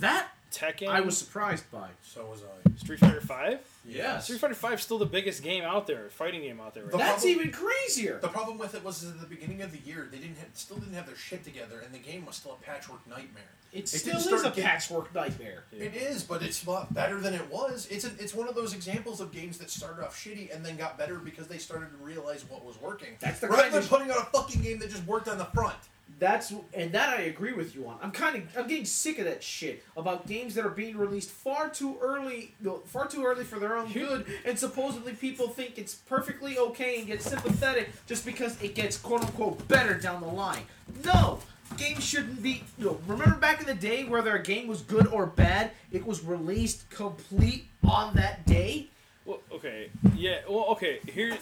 [0.00, 0.88] That Tekken.
[0.88, 1.88] I was surprised by.
[2.02, 2.76] So was I.
[2.78, 3.60] Street Fighter Five.
[3.86, 4.24] Yes.
[4.24, 6.84] Street Fighter Five is still the biggest game out there, fighting game out there.
[6.84, 7.04] Right The now.
[7.04, 8.18] That's problem- even crazier.
[8.20, 10.76] The problem with it was at the beginning of the year they didn't have, still
[10.78, 13.42] didn't have their shit together, and the game was still a patchwork nightmare.
[13.72, 15.64] It It still is a getting- patchwork nightmare.
[15.72, 15.84] Yeah.
[15.86, 17.86] It is, but it's a lot better than it was.
[17.90, 20.76] It's a, it's one of those examples of games that started off shitty and then
[20.76, 23.16] got better because they started to realize what was working.
[23.20, 25.44] That's the rather kind than putting out a fucking game that just worked on the
[25.46, 25.74] front.
[26.18, 27.98] That's and that I agree with you on.
[28.02, 31.30] I'm kind of I'm getting sick of that shit about games that are being released
[31.30, 32.54] far too early,
[32.86, 37.06] far too early for their own good, and supposedly people think it's perfectly okay and
[37.06, 40.62] get sympathetic just because it gets quote unquote better down the line.
[41.04, 41.40] No.
[41.76, 42.62] Games shouldn't be.
[42.78, 46.06] You know, remember back in the day, whether a game was good or bad, it
[46.06, 48.88] was released complete on that day.
[49.24, 50.40] Well, okay, yeah.
[50.48, 51.00] Well, okay.
[51.06, 51.36] Here,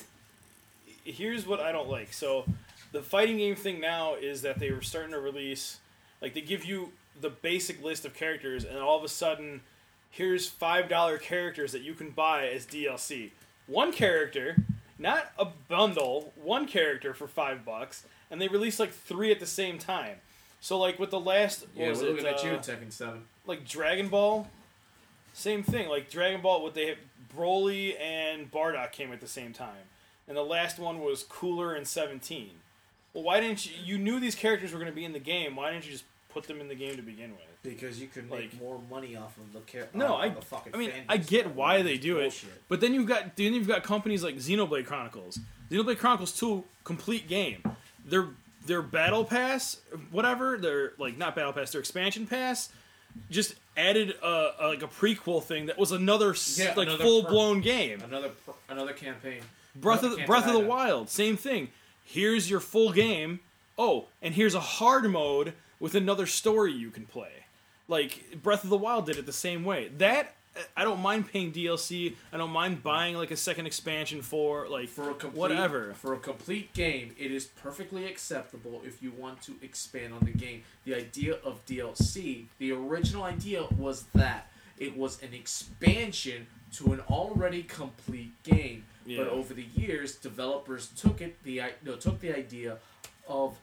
[1.04, 2.12] here's what I don't like.
[2.12, 2.46] So,
[2.92, 5.78] the fighting game thing now is that they were starting to release,
[6.20, 9.62] like they give you the basic list of characters, and all of a sudden,
[10.10, 13.30] here's five dollar characters that you can buy as DLC.
[13.66, 14.56] One character,
[14.98, 16.32] not a bundle.
[16.36, 20.16] One character for five bucks, and they release like three at the same time.
[20.60, 23.24] So, like with the last, what was it, uh, Tekken Seven.
[23.46, 24.48] like Dragon Ball,
[25.32, 25.88] same thing.
[25.88, 26.98] Like Dragon Ball, what they have,
[27.36, 29.88] Broly and Bardock came at the same time,
[30.28, 32.61] and the last one was Cooler and Seventeen.
[33.14, 33.72] Well, why didn't you?
[33.84, 35.56] You knew these characters were going to be in the game.
[35.56, 37.40] Why didn't you just put them in the game to begin with?
[37.62, 39.96] Because you could make make more money off of the character.
[39.96, 40.34] No, I,
[40.72, 43.82] I mean, I get why they do it, but then you've got then you've got
[43.84, 45.38] companies like Xenoblade Chronicles.
[45.70, 47.62] Xenoblade Chronicles Two, complete game.
[48.04, 48.28] Their
[48.66, 49.80] their battle pass,
[50.10, 52.70] whatever, their like not battle pass, their expansion pass,
[53.30, 57.60] just added a, a like a prequel thing that was another Yeah, like full blown
[57.60, 58.02] game.
[58.02, 58.30] Another
[58.68, 59.42] another campaign.
[59.74, 60.60] Breath of the, Breath of the.
[60.60, 61.68] Wild, same thing.
[62.12, 63.40] Here's your full game.
[63.78, 67.46] Oh, and here's a hard mode with another story you can play.
[67.88, 69.88] Like Breath of the Wild did it the same way.
[69.96, 72.14] That uh, I don't mind paying DLC.
[72.30, 75.94] I don't mind buying like a second expansion for like For a complete, whatever.
[75.94, 80.32] For a complete game, it is perfectly acceptable if you want to expand on the
[80.32, 80.64] game.
[80.84, 84.48] The idea of DLC, the original idea was that
[84.78, 88.84] it was an expansion to an already complete game.
[89.06, 89.24] Yeah.
[89.24, 92.78] But over the years, developers took it the no, took the idea
[93.28, 93.56] of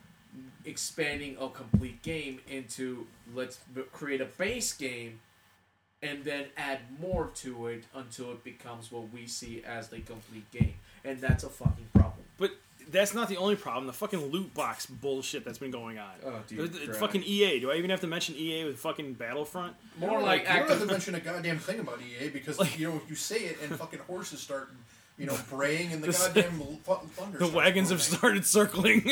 [0.64, 3.58] expanding a complete game into let's
[3.92, 5.20] create a base game
[6.02, 10.50] and then add more to it until it becomes what we see as the complete
[10.50, 10.74] game.
[11.04, 12.24] And that's a fucking problem.
[12.38, 12.52] But
[12.90, 13.86] that's not the only problem.
[13.86, 16.12] The fucking loot box bullshit that's been going on.
[16.24, 17.60] Oh, dude, It's fucking EA.
[17.60, 19.74] Do I even have to mention EA with fucking Battlefront?
[19.98, 22.88] More like you don't have to mention a goddamn thing about EA because Like- you
[22.88, 24.70] know if you say it and fucking horses start,
[25.20, 27.38] you know, braying and the The- goddamn thunder.
[27.38, 29.02] The wagons have started circling.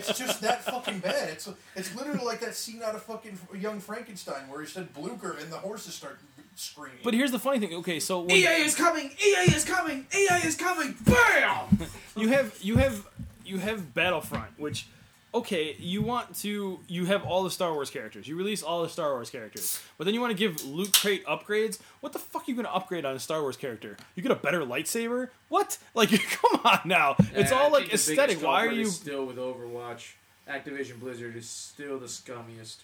[0.00, 1.30] It's just that fucking bad.
[1.30, 5.32] It's it's literally like that scene out of fucking Young Frankenstein where he said Blucher
[5.40, 6.18] and the horses start
[6.54, 6.98] screaming.
[7.02, 7.74] but here's the funny thing.
[7.74, 9.10] Okay, so when, EA is coming!
[9.22, 10.06] EA is coming!
[10.14, 10.94] EA is coming!
[11.04, 11.78] BAM!
[12.16, 13.06] you have you have
[13.44, 14.86] you have Battlefront, which
[15.34, 18.26] okay, you want to you have all the Star Wars characters.
[18.28, 21.24] You release all the Star Wars characters, but then you want to give loot crate
[21.26, 21.78] upgrades.
[22.00, 23.96] What the fuck are you going to upgrade on a Star Wars character?
[24.14, 25.28] You get a better lightsaber?
[25.48, 25.78] What?
[25.94, 27.16] Like, come on now.
[27.34, 28.42] It's Yeah, all like think the biggest aesthetic.
[28.42, 28.86] Why are you?
[28.86, 30.12] still with Overwatch?
[30.48, 32.78] Activision Blizzard is still the scummiest.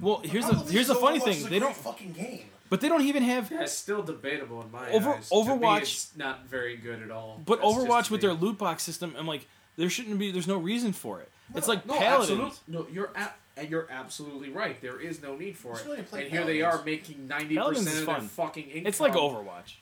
[0.00, 1.38] Well, here's the Probably here's the funny thing.
[1.38, 1.76] a They great don't.
[1.76, 2.44] fucking game.
[2.68, 3.48] But they don't even have.
[3.48, 5.28] That's still debatable in my Over- eyes.
[5.28, 7.40] To me, Overwatch- it's not very good at all.
[7.46, 9.46] But That's Overwatch with their loot box system, I'm like,
[9.76, 10.30] there shouldn't be.
[10.30, 11.30] There's no reason for it.
[11.54, 12.30] it's like no, Paladins.
[12.40, 14.80] absolute- no, you're ab- and you're absolutely right.
[14.82, 15.88] There is no need for Just it.
[15.90, 18.28] really play And here they are making ninety Paladins percent is of their fun.
[18.28, 18.86] fucking income.
[18.86, 19.74] It's like Overwatch.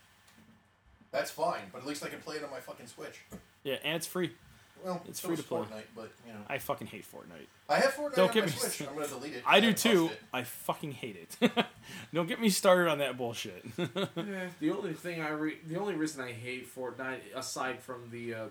[1.10, 3.20] That's fine, but at least I can play it on my fucking Switch.
[3.62, 4.32] Yeah, and it's free.
[4.84, 5.60] Well, It's so free to play.
[5.60, 7.46] Fortnite, but you know, I fucking hate Fortnite.
[7.70, 8.72] I have Fortnite Don't on get my me Switch.
[8.72, 8.90] started.
[8.90, 9.42] I'm gonna delete it.
[9.46, 10.06] I do haven't too.
[10.12, 10.20] it.
[10.32, 11.50] I fucking hate it.
[12.12, 13.64] Don't get me started on that bullshit.
[13.78, 18.34] Eh, the only thing I re- the only reason I hate Fortnite aside from the
[18.34, 18.44] uh,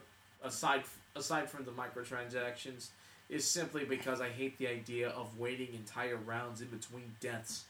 [0.44, 0.84] aside
[1.16, 2.90] aside from the microtransactions
[3.30, 7.64] is simply because I hate the idea of waiting entire rounds in between deaths.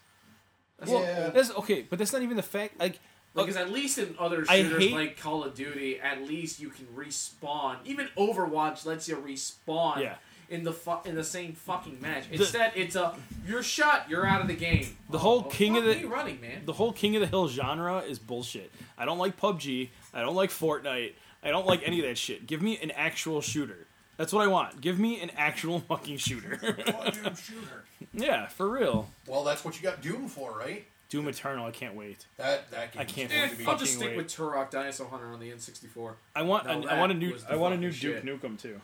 [0.79, 1.29] That's well, Yeah.
[1.29, 2.79] that's okay, but that's not even the fact.
[2.79, 2.99] Like,
[3.35, 6.85] Because at least in other shooters hate- like Call of Duty, at least you can
[6.87, 7.77] respawn.
[7.85, 10.15] Even Overwatch lets you respawn Yeah.
[10.49, 12.27] in the fu- in the same fucking match.
[12.29, 13.17] The- Instead, it's a
[13.47, 14.97] you're shot, you're out of the game.
[15.09, 16.65] The Oh, whole king of the- running man.
[16.65, 18.71] the whole King of the Hill genre is bullshit.
[18.97, 19.89] I don't like PUBG.
[20.13, 21.13] I don't like Fortnite.
[21.43, 22.47] I don't like any of that shit.
[22.47, 23.87] Give me an actual shooter.
[24.17, 24.79] That's what I want.
[24.81, 26.57] Give me an actual fucking shooter.
[26.57, 27.83] Volume shooter.
[28.13, 29.09] yeah, for real.
[29.27, 30.85] Well, that's what you got Doom for, right?
[31.09, 31.65] Doom Eternal.
[31.65, 32.25] I can't wait.
[32.37, 33.65] That that game I can't is going Eh, to be.
[33.65, 34.17] I'll just stick wait.
[34.17, 36.13] with Turok Dinosaur Hunter on the N64.
[36.35, 36.65] I want.
[36.65, 37.33] Now I, I want a new.
[37.33, 38.41] was the I want a new fucking Duke shit.
[38.41, 38.81] Nukem too.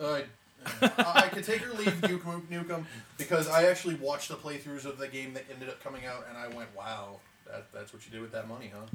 [0.00, 0.20] Uh,
[0.82, 2.84] I I could take or leave Duke Nukem
[3.16, 6.36] because I actually watched the playthroughs of the game that ended up coming out, and
[6.38, 7.18] I went, "Wow,
[7.50, 8.86] that, that's what you did with that money, huh?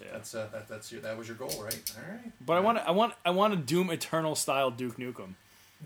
[0.00, 0.06] Yeah.
[0.12, 1.92] That's uh, that, that's your, that was your goal, right?
[1.96, 2.32] All right.
[2.44, 5.34] But I want I want I want a Doom Eternal style Duke Nukem.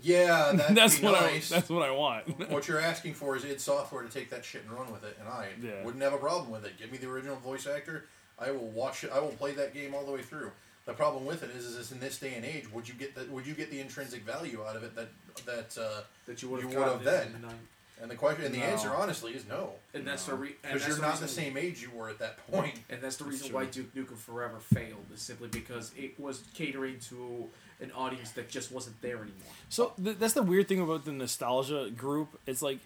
[0.01, 1.51] Yeah, that'd that's be what nice.
[1.51, 2.49] I that's what I want.
[2.51, 5.17] what you're asking for is id Software to take that shit and run with it,
[5.19, 5.83] and I Yeah.
[5.83, 6.77] wouldn't have a problem with it.
[6.79, 8.05] Give me the original voice actor.
[8.37, 9.11] I will watch it.
[9.13, 10.51] I will play that game all the way through.
[10.85, 13.23] The problem with it is, is in this day and age, would you get the
[13.33, 15.07] would you get the intrinsic value out of it that
[15.45, 17.51] that uh, that you would have You would've gotten in then.
[17.97, 18.65] The nine- and the question and the No.
[18.65, 21.27] answer honestly is no and that's the re- and because that's you're the not reason,
[21.27, 22.75] the same age you were at that point.
[22.89, 23.55] And that's the That's reason true.
[23.55, 27.49] why Duke Nukem Forever failed is simply because it was catering to
[27.81, 29.51] an audience that just wasn't there anymore.
[29.69, 32.39] So th- that's the weird thing about the nostalgia group.
[32.45, 32.79] It's like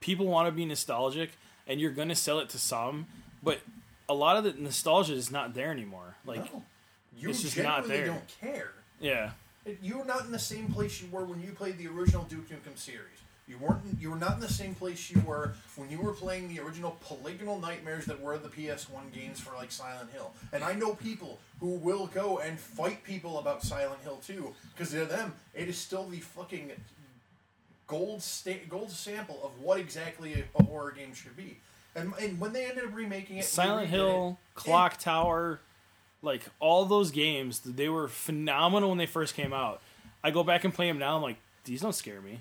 [0.00, 1.30] people want to be nostalgic,
[1.66, 3.06] and you're gonna sell it to some,
[3.42, 3.60] but
[4.08, 6.16] a lot of the nostalgia is not there anymore.
[6.24, 6.64] Like, no,
[7.16, 8.06] you it's just not genuinely there.
[8.06, 8.72] don't care.
[9.00, 9.30] yeah,
[9.82, 12.76] You're not in the same place you were when you played the original Duke Nukem
[12.76, 13.18] series.
[13.50, 13.82] You weren't.
[13.98, 16.96] You were not in the same place you were when you were playing the original
[17.00, 20.32] polygonal nightmares that were the PS1 games for like Silent Hill.
[20.52, 24.92] And I know people who will go and fight people about Silent Hill too, because
[24.92, 26.70] to them it is still the fucking
[27.88, 31.56] gold sta- gold sample of what exactly a, horror game should be.
[31.96, 35.60] And, and when they ended up remaking it, Silent Hill, it, Clock Tower,
[36.22, 39.82] like all those games, they were phenomenal when they first came out.
[40.22, 41.16] I go back and play them now.
[41.16, 42.38] I'm like, these don't scare me.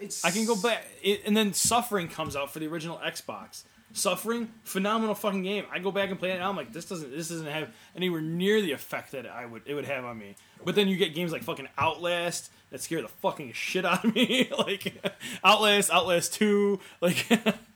[0.00, 3.62] It's I can go back, it, and then Suffering comes out for the original Xbox.
[3.94, 5.64] Suffering, phenomenal fucking game.
[5.72, 6.50] I go back and play it now.
[6.50, 9.74] I'm like, this doesn't, this doesn't have anywhere near the effect that I would, it
[9.74, 10.36] would have on me.
[10.64, 14.14] But then you get games like fucking Outlast that scare the fucking shit out of
[14.14, 14.50] me.
[14.58, 15.02] like
[15.42, 17.26] Outlast, Outlast Two, like,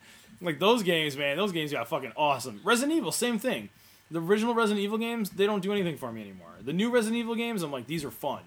[0.41, 1.37] like those games, man.
[1.37, 2.61] Those games got fucking awesome.
[2.63, 3.71] Resident Evil, same thing.
[4.11, 6.51] The original Resident Evil games, they don't do anything for me anymore.
[6.61, 8.43] The new Resident Evil games, I'm like, these are fun.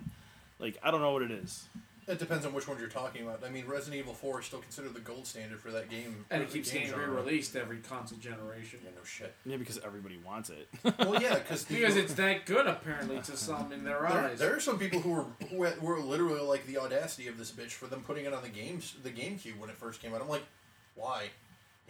[0.60, 1.68] Like, I don't know what it is.
[2.08, 3.44] It depends on which ones you're talking about.
[3.44, 6.26] I mean, Resident Evil 4 is still considered the gold standard for that game.
[6.30, 9.34] and it keeps getting re-released every console generation Yeah, no shit.
[9.44, 10.68] Yeah, because everybody wants it.
[11.00, 14.40] Well, yeah, because because it's that good apparently to some in their there, eyes.
[14.40, 17.72] there are some people who were who were literally like the audacity of this bitch
[17.72, 20.22] for them putting it on the games the GameCube when it first came out.
[20.22, 20.46] I'm like,
[20.96, 21.30] why?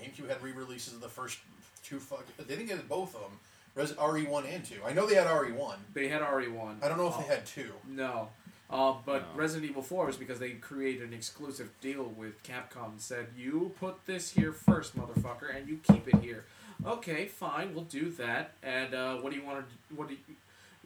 [0.02, 1.40] GameCube had re-releases of the first
[1.84, 2.26] two fuck.
[2.38, 3.40] They didn't get both of them.
[3.76, 4.76] Res- RE1 and 2.
[4.86, 5.76] I know they had RE1.
[5.94, 6.84] They had RE1.
[6.84, 7.36] I don't know if they oh.
[7.36, 7.72] had 2.
[7.90, 8.30] No.
[8.70, 9.40] Uh, but No.
[9.40, 13.74] Resident Evil 4 was because they created an exclusive deal with Capcom and said, You
[13.80, 16.46] put this here first, motherfucker, and you keep it here.
[16.86, 18.54] Okay, fine, we'll do that.
[18.64, 20.36] And uh, what do you want to what do you,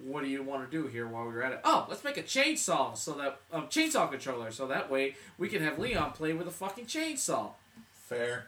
[0.04, 1.62] what do you want to do here while we're at it?
[1.64, 5.62] Oh, let's make a chainsaw so that um, chainsaw controller so that way we can
[5.62, 7.52] have Leon play with a fucking chainsaw.
[7.94, 8.48] Fair.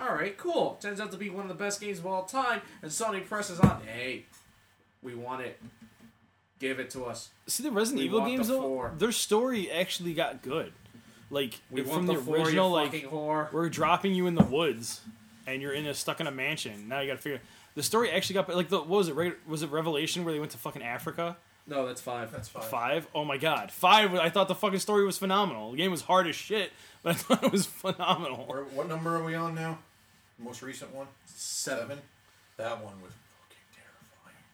[0.00, 0.78] All right, cool.
[0.80, 3.60] Turns out to be one of the best games of all time, and Sony presses
[3.60, 3.82] on.
[3.86, 4.24] Hey,
[5.02, 5.60] we want it.
[6.62, 7.30] Give it to us.
[7.48, 8.94] See, the Resident We Evil games, the though, four.
[8.96, 10.72] their story actually got good.
[11.28, 13.52] Like, we from the, the four, original, like whore.
[13.52, 15.00] we're dropping you in the woods,
[15.44, 16.86] and you're in a stuck in a mansion.
[16.88, 17.40] Now you got to figure.
[17.74, 19.16] The story actually got like the what was it?
[19.16, 21.36] Re- Was it Revelation where they went to fucking Africa?
[21.66, 22.30] No, that's five.
[22.30, 22.62] That's fine.
[22.62, 23.08] Five?
[23.12, 24.14] Oh my god, five!
[24.14, 25.72] I thought the fucking story was phenomenal.
[25.72, 26.70] The game was hard as shit,
[27.02, 28.44] but I thought it was phenomenal.
[28.46, 29.78] Where, what number are we on now?
[30.38, 31.08] Most recent one?
[31.26, 31.98] Seven.
[32.56, 33.21] That one was fucking terrifying.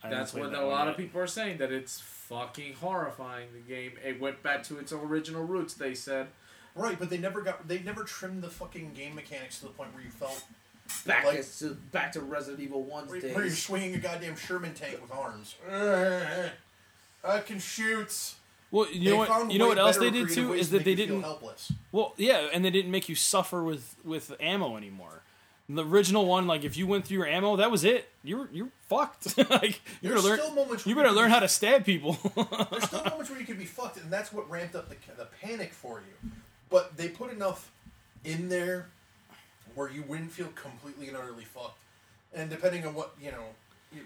[0.02, 0.90] I That's what that a lot yet.
[0.90, 3.48] of people are saying that it's fucking horrifying.
[3.52, 5.74] The game it went back to its original roots.
[5.74, 6.28] They said
[6.74, 9.92] Right, but they never got they never trimmed the fucking game mechanics to the point
[9.94, 10.42] where you felt
[11.04, 13.34] Back Like- to back to Resident Evil 1's where, days.
[13.34, 15.54] where you're swinging a goddamn Sherman tank with arms.
[17.24, 18.34] I can shoot.
[18.70, 19.50] Well, you They know what?
[19.52, 21.22] You know what else they did too is that they didn't.
[21.22, 21.72] helpless.
[21.90, 25.22] Well, yeah, and they didn't make you suffer with with ammo anymore.
[25.70, 28.08] The original one, like if you went through your ammo, that was it.
[28.24, 29.36] You're you're fucked.
[29.50, 30.38] like you better learn.
[30.38, 32.12] still moments You better learn how to stab people.
[32.70, 35.26] There's still moments where you could be fucked, and that's what ramped up the, the
[35.42, 36.30] panic for you.
[36.70, 37.70] But they put enough
[38.24, 38.86] in there
[39.74, 41.78] where you wouldn't feel completely and utterly fucked.
[42.34, 43.44] And depending on what you know,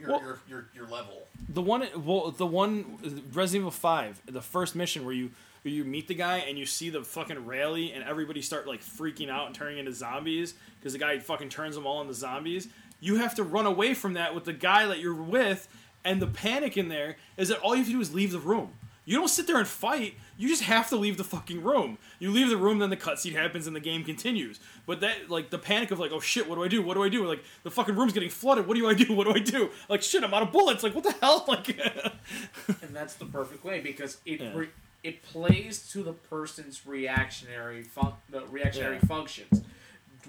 [0.00, 1.22] your Well- your, your, your level.
[1.48, 2.98] the one, well, the one
[3.32, 5.30] Resident Evil Five, the first mission where you
[5.70, 9.28] you meet the guy and you see the fucking rally and everybody start like freaking
[9.30, 12.68] out and turning into zombies because the guy fucking turns them all into zombies.
[13.00, 15.68] You have to run away from that with the guy that you're with,
[16.04, 18.38] and the panic in there is that all you have to do is leave the
[18.38, 18.72] room.
[19.04, 20.14] You don't sit there and fight.
[20.38, 21.98] You just have to leave the fucking room.
[22.20, 24.60] You leave the room, then the cutscene happens and the game continues.
[24.86, 26.80] But that, like, the panic of like, oh shit, what do I do?
[26.82, 27.26] What do I do?
[27.26, 28.68] Like, the fucking room's getting flooded.
[28.68, 29.12] What do I do?
[29.16, 29.70] What do I do?
[29.88, 30.84] Like, shit, I'm out of bullets.
[30.84, 31.44] Like, what the hell?
[31.48, 31.68] Like,
[32.82, 34.52] and that's the perfect way because it Yeah.
[34.54, 34.68] re-
[35.02, 39.06] it plays to the person's reactionary fun- the reactionary Yeah.
[39.06, 39.62] functions.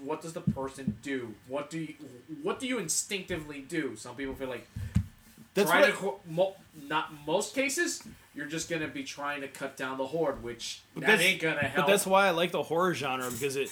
[0.02, 1.34] What does the person do?
[1.46, 1.94] What do you
[2.42, 3.96] what do you instinctively do?
[3.96, 4.66] Some people feel like
[5.54, 5.86] that's try what.
[5.86, 6.56] to co- mo-
[6.88, 8.02] not most cases
[8.34, 11.86] you're just gonna be trying to cut down the horde, which that ain't gonna help.
[11.86, 13.70] But that's why I like the horror genre because it,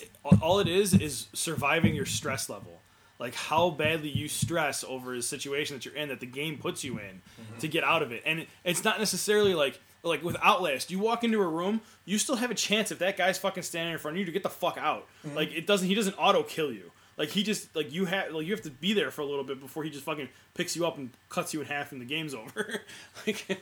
[0.00, 0.10] it
[0.40, 2.80] all it is is surviving your stress level.
[3.18, 6.82] Like how badly you stress over a situation that you're in that the game puts
[6.82, 7.58] you in mm-hmm.
[7.58, 8.22] to get out of it.
[8.24, 12.18] And it, it's not necessarily like like with Outlast, you walk into a room, you
[12.18, 14.42] still have a chance if that guy's fucking standing in front of you to get
[14.42, 15.06] the fuck out.
[15.34, 16.90] Like it doesn't he doesn't auto kill you.
[17.16, 19.44] Like he just like you have like you have to be there for a little
[19.44, 22.04] bit before he just fucking picks you up and cuts you in half and the
[22.06, 22.80] game's over.
[23.26, 23.60] like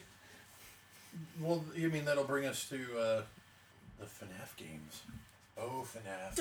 [1.41, 3.23] Well, you mean that'll bring us to uh,
[3.99, 5.03] the FNAF games?
[5.59, 6.37] Oh, FNAF.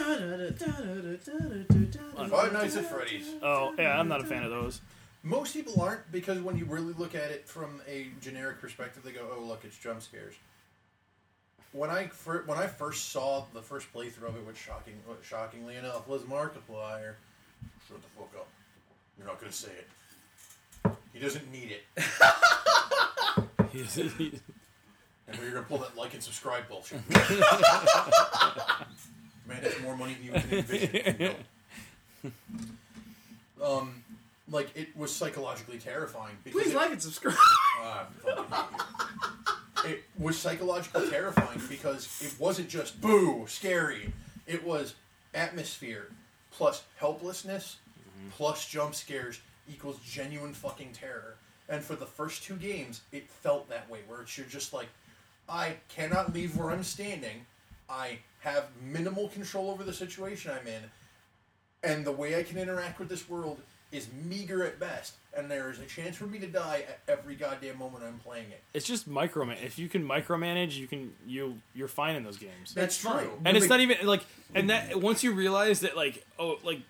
[2.30, 3.28] Five Nights at Freddy's.
[3.42, 4.80] oh yeah, I'm not a fan of those.
[5.24, 9.12] Most people aren't because when you really look at it from a generic perspective, they
[9.12, 10.36] go, "Oh, look, it's jump scares."
[11.74, 15.76] When I fir- when I first saw the first playthrough of it, which shocking, shockingly
[15.76, 17.16] enough was Markiplier.
[17.88, 18.48] Shut the fuck up!
[19.18, 19.88] You're not gonna say it.
[21.14, 21.84] He doesn't need it,
[25.28, 27.02] and you're gonna pull that like and subscribe bullshit.
[29.46, 31.36] Man that's more money than you can envision.
[33.62, 34.04] Um,
[34.52, 36.36] like it was psychologically terrifying.
[36.44, 37.36] Because Please it- like and subscribe.
[37.82, 39.92] Ah, I fucking hate you.
[39.92, 44.12] It was psychologically terrifying because it wasn't just boo, scary.
[44.48, 44.96] It was
[45.34, 46.10] atmosphere
[46.52, 47.78] plus helplessness
[48.32, 49.40] plus jump scares
[49.72, 51.36] equals genuine fucking terror.
[51.70, 54.90] And for the first two games, it felt that way, where it's you're just like,
[55.48, 57.46] I cannot leave where I'm standing.
[57.90, 60.82] I have minimal control over the situation I'm in,
[61.84, 65.72] and the way I can interact with this world is meager at best, and there
[65.72, 68.62] is a chance for me to die at every goddamn moment I'm playing it.
[68.74, 69.64] it's just microman.
[69.64, 72.74] If you can micromanage, you can you you're fine in those games.
[72.74, 73.32] That's true.
[73.46, 74.22] and it's not even like
[74.54, 76.82] and that once you realize that like oh like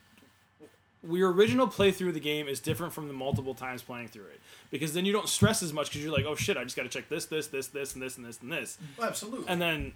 [1.10, 4.42] your original playthrough of the game is different from the multiple times playing through it
[4.70, 6.84] because then you don't stress as much because you're like oh shit I just got
[6.84, 9.48] to check this this this this and this and this and this oh, Absolutely.
[9.48, 9.94] and then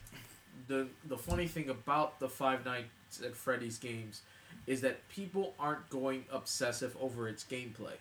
[0.67, 4.21] the the funny thing about the Five Nights at Freddy's games
[4.67, 7.97] is that people aren't going obsessive over its gameplay.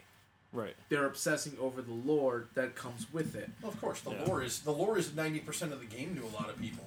[0.53, 3.49] right They're obsessing over the lore that comes with it.
[3.63, 4.25] Well, of course, the Yeah.
[4.27, 6.85] lore is the lore is ninety percent of the game to a lot of people.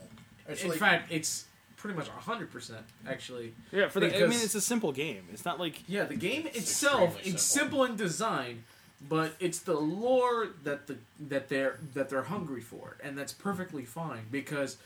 [0.47, 1.45] It's In like, fact, it's
[1.77, 3.53] pretty much hundred percent actually.
[3.71, 6.47] yeah for the I mean it's a simple game it's not like Yeah, the game
[6.47, 7.79] itself extremely it's simple.
[7.79, 8.63] simple in design,
[9.09, 10.97] but it's the lore that the
[11.27, 14.77] that they're that they're hungry for, and that's perfectly fine because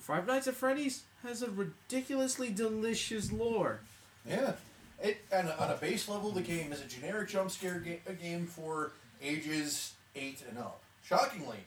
[0.00, 3.80] Five Nights at Freddy's has a ridiculously delicious lore.
[4.28, 4.52] Yeah,
[5.02, 8.12] it and on a base level, the game is a generic jump scare ga- a
[8.12, 8.92] game for
[9.22, 10.80] ages eight and up.
[11.04, 11.58] Shockingly,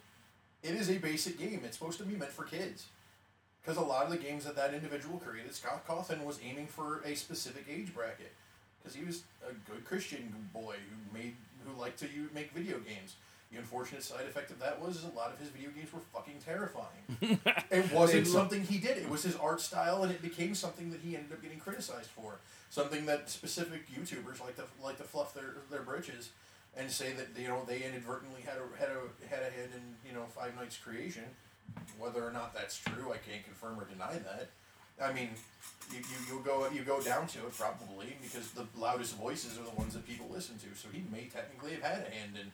[0.63, 1.61] it is a basic game.
[1.65, 2.85] It's supposed to be meant for kids.
[3.61, 7.01] Because a lot of the games that that individual created, Scott Cawthon was aiming for
[7.05, 8.31] a specific age bracket.
[8.81, 11.35] Because he was a good Christian boy who made
[11.65, 13.15] who liked to make video games.
[13.51, 15.99] The unfortunate side effect of that was is a lot of his video games were
[16.13, 17.39] fucking terrifying.
[17.69, 18.97] it wasn't something he did.
[18.97, 22.09] It was his art style, and it became something that he ended up getting criticized
[22.09, 22.39] for.
[22.69, 26.29] Something that specific YouTubers like to like to fluff their their britches
[26.77, 30.09] and say that you know they inadvertently had a had a had a hand in
[30.09, 31.23] you know Five Nights creation.
[31.99, 34.49] Whether or not that's true, I can't confirm or deny that.
[35.01, 35.29] I mean,
[35.91, 39.63] you, you, you go you go down to it probably because the loudest voices are
[39.63, 40.75] the ones that people listen to.
[40.75, 42.51] So he may technically have had a hand in,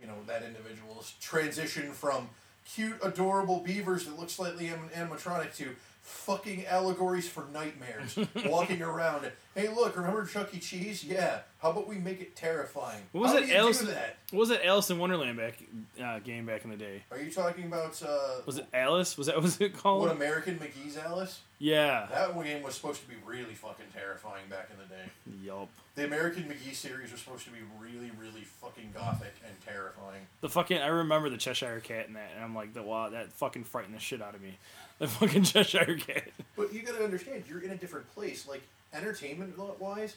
[0.00, 2.28] you know, that individual's transition from
[2.64, 5.70] cute, adorable beavers that look slightly anim- animatronic to
[6.02, 9.30] fucking allegories for nightmares walking around.
[9.54, 10.58] Hey, look, remember Chuck E.
[10.58, 11.02] Cheese?
[11.04, 11.40] Yeah.
[11.58, 13.00] How about we make it terrifying?
[13.12, 13.82] What was How you Alice-
[14.30, 15.58] what was that Alice in Wonderland back
[16.02, 19.28] uh, game back in the day Are you talking about uh, was it Alice was
[19.28, 21.40] that what was it called what American McGee's Alice?
[21.58, 25.46] yeah That one game was supposed to be really fucking terrifying back in the day.
[25.46, 30.26] yup The American McGee series was supposed to be really, really fucking gothic and terrifying.
[30.42, 33.32] The fucking I remember the Cheshire Cat in that, and I'm like, the wow, that
[33.32, 34.58] fucking frightened the shit out of me.
[34.98, 36.28] The fucking Cheshire Cat.
[36.56, 38.48] But you gotta understand, you're in a different place.
[38.48, 38.62] Like
[38.94, 40.16] entertainment wise,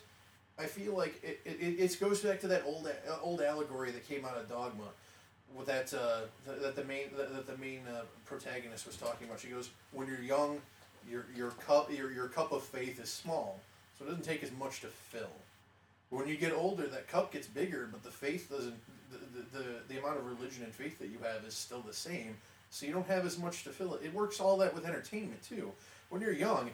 [0.60, 4.08] I feel like it, it, it goes back to that old uh, old allegory that
[4.08, 4.90] came out of Dogma,
[5.56, 9.28] with that uh, th- that the main that that the main uh, protagonist was talking
[9.28, 9.40] about.
[9.40, 10.60] She goes, when you're young,
[11.10, 13.60] your your cup your your cup of faith is small,
[13.98, 15.32] so it doesn't take as much to fill.
[16.10, 18.76] When you get older, that cup gets bigger, but the faith doesn't.
[19.12, 21.94] The, the, the, the amount of religion and faith that you have is still the
[21.94, 22.36] same,
[22.70, 24.02] so you don't have as much to fill it.
[24.04, 25.72] It works all that with entertainment too.
[26.10, 26.70] When you're young,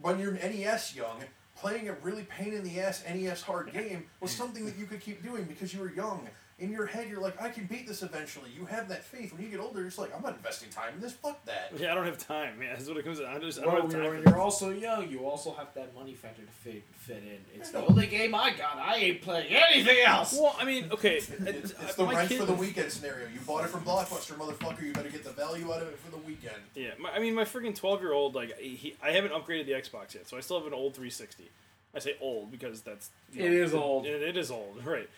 [0.00, 1.22] when you're NES young,
[1.56, 5.00] playing a really pain in the ass NES hard game was something that you could
[5.00, 6.28] keep doing because you were young.
[6.58, 8.48] In your head, you're like, I can beat this eventually.
[8.58, 9.30] You have that faith.
[9.34, 11.12] When you get older, it's like, I'm not investing time in this.
[11.12, 11.70] Fuck that.
[11.78, 12.54] Yeah, I don't have time.
[12.62, 13.18] Yeah, that's what it comes.
[13.18, 13.28] To.
[13.28, 14.02] I just I Well, don't have time.
[14.04, 17.60] you're, you're also young, you also have that money factor to fit, fit in.
[17.60, 18.78] It's I the only game I got.
[18.78, 20.32] I ain't playing anything else.
[20.32, 23.26] Well, I mean, okay, It's, it's uh, the my rent kid- for the weekend scenario.
[23.28, 24.80] You bought it from Blockbuster, motherfucker.
[24.82, 26.56] You better get the value out of it for the weekend.
[26.74, 30.26] Yeah, my, I mean, my freaking twelve-year-old, like, he, I haven't upgraded the Xbox yet,
[30.26, 31.50] so I still have an old 360.
[31.94, 34.06] I say old because that's you It is old.
[34.06, 35.08] It, it is old, right?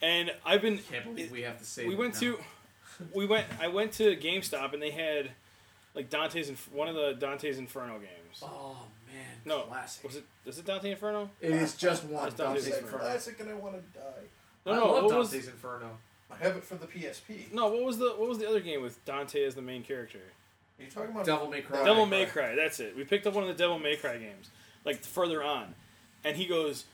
[0.00, 0.74] And I've been.
[0.78, 1.84] I Can't believe we have to say.
[1.84, 2.20] we that went now.
[2.20, 2.38] to,
[3.14, 3.46] we went.
[3.60, 5.30] I went to GameStop and they had,
[5.94, 8.42] like Dante's Inf- one of the Dante's Inferno games.
[8.42, 8.76] Oh
[9.06, 10.04] man, no, classic.
[10.04, 10.24] was it?
[10.46, 11.30] Is it Dante Inferno?
[11.40, 12.22] It is just one.
[12.24, 12.96] That's Dante's Dante's It's a Inferno.
[12.96, 13.10] Inferno.
[13.12, 14.04] classic, and I want to die.
[14.66, 14.92] No, I no.
[14.92, 15.30] love what was?
[15.30, 15.90] Dante's Inferno.
[16.30, 17.52] I have it for the PSP.
[17.52, 20.20] No, what was the what was the other game with Dante as the main character?
[20.78, 21.84] Are you talking about Devil May Cry.
[21.84, 22.54] Devil May May Cry.
[22.54, 22.94] That's it.
[22.96, 24.50] We picked up one of the Devil May Cry games,
[24.84, 25.74] like further on,
[26.22, 26.84] and he goes,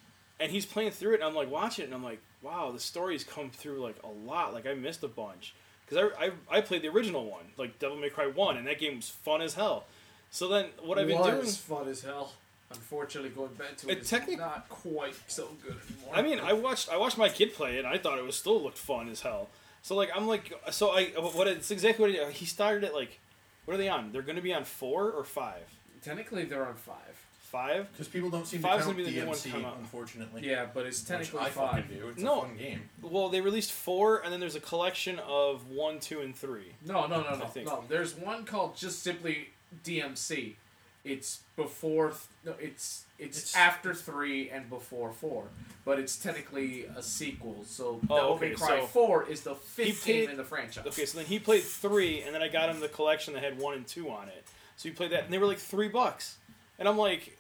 [0.40, 2.79] and he's playing through it, and I'm like watching it, and I'm like, wow, the
[2.81, 4.53] story's come through like a lot.
[4.55, 5.55] Like I missed a bunch
[5.89, 8.79] because I, I I played the original one, like Devil May Cry one, and that
[8.79, 9.85] game was fun as hell.
[10.31, 11.79] So then what I've been was doing.
[11.81, 12.33] fun as hell.
[12.71, 16.12] Unfortunately, going back to It it, is technic- not quite so good anymore.
[16.15, 18.37] I mean, I watched I watched my kid play it, and I thought it was
[18.37, 19.49] still looked fun as hell.
[19.83, 22.95] So like I'm like so I uh, what it's exactly what he, he started at
[22.95, 23.21] like
[23.65, 24.12] what are they on?
[24.12, 25.62] They're going to be on four or five.
[26.03, 27.14] technically they're on five.
[27.55, 27.93] Five.
[27.93, 29.76] Because people don't seem Five's to count gonna be the new one DMC, come out.
[29.78, 30.43] unfortunately.
[30.44, 31.85] Yeah, but it's Which technically I five.
[31.85, 32.09] fucking do.
[32.09, 32.40] It's No.
[32.40, 32.90] a fun game.
[33.01, 36.72] Well, they released four, and then there's a collection of one, two, and three.
[36.85, 37.68] No, no, no, I no, think.
[37.68, 37.85] no.
[37.89, 39.51] There's one called just simply
[39.85, 40.56] DMC.
[41.05, 42.09] It's before.
[42.09, 45.44] Th- no, it's, it's It's- after three and before four,
[45.85, 47.62] but it's technically a sequel.
[47.66, 50.44] So Oh, Devil okay, May Cry so four is the fifth played- game in the
[50.44, 50.86] franchise.
[50.86, 53.59] Okay, so then he played three, and then I got him the collection that had
[53.59, 54.44] one and two on it.
[54.76, 56.39] So he played that, and they were like three bucks.
[56.78, 57.39] And I'm like,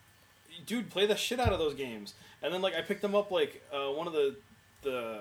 [0.66, 2.14] dude, play the shit out of those games.
[2.42, 4.36] And then like I picked them up like uh, one of the
[4.82, 5.20] the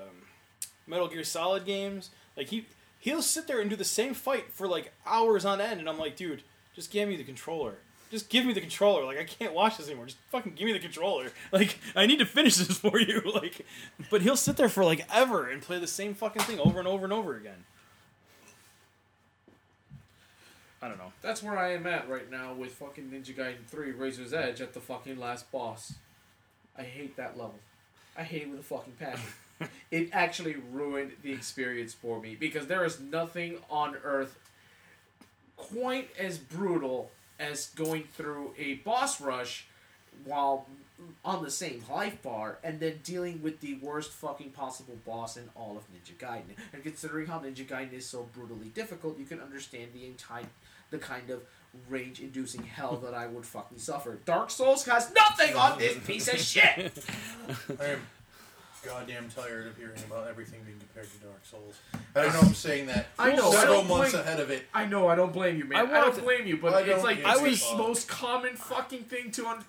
[0.88, 2.10] Metal Gear Solid games.
[2.36, 2.68] Like he
[3.00, 6.00] he'll sit there and do the same fight for like hours on end, and I'm
[6.00, 6.44] like, dude,
[6.76, 7.76] just give me the controller.
[8.12, 9.06] Just give me the controller.
[9.06, 10.06] Like I can't watch this anymore.
[10.06, 11.32] Just fucking give me the controller.
[11.52, 13.22] Like I need to finish this for you.
[13.34, 13.66] Like,
[14.10, 16.88] but he'll sit there for like ever and play the same fucking thing over and
[16.88, 17.64] over and over again.
[20.84, 21.14] I don't know.
[21.22, 24.74] That's where I am at right now with fucking Ninja Gaiden 3 Razor's Edge at
[24.74, 25.94] the fucking last boss.
[26.78, 27.56] I hate that level.
[28.18, 29.30] I hate it with a fucking passion.
[29.92, 34.38] it actually ruined the experience for me because there is nothing on earth
[35.56, 39.68] quite as brutal as going through a boss rush
[40.26, 40.68] while
[41.24, 45.50] on the same life bar and then dealing with the worst fucking possible boss in
[45.56, 46.56] all of Ninja Gaiden.
[46.74, 50.46] And considering how Ninja Gaiden is so brutally difficult, you can understand the entire
[50.94, 51.44] the kind of
[51.90, 54.20] rage inducing hell that I would fucking suffer.
[54.26, 56.94] Dark Souls has nothing on this piece of shit.
[57.80, 58.00] I am
[58.86, 61.76] goddamn tired of hearing about everything being compared to Dark Souls.
[62.16, 64.50] And I know I'm saying that I know, I several don't months blame- ahead of
[64.52, 64.66] it.
[64.74, 65.78] I know, I don't blame you, man.
[65.78, 67.44] I I, wanted don't to- blame you, but I it's don't like get it's I
[67.44, 69.64] was- the most common fucking thing to un-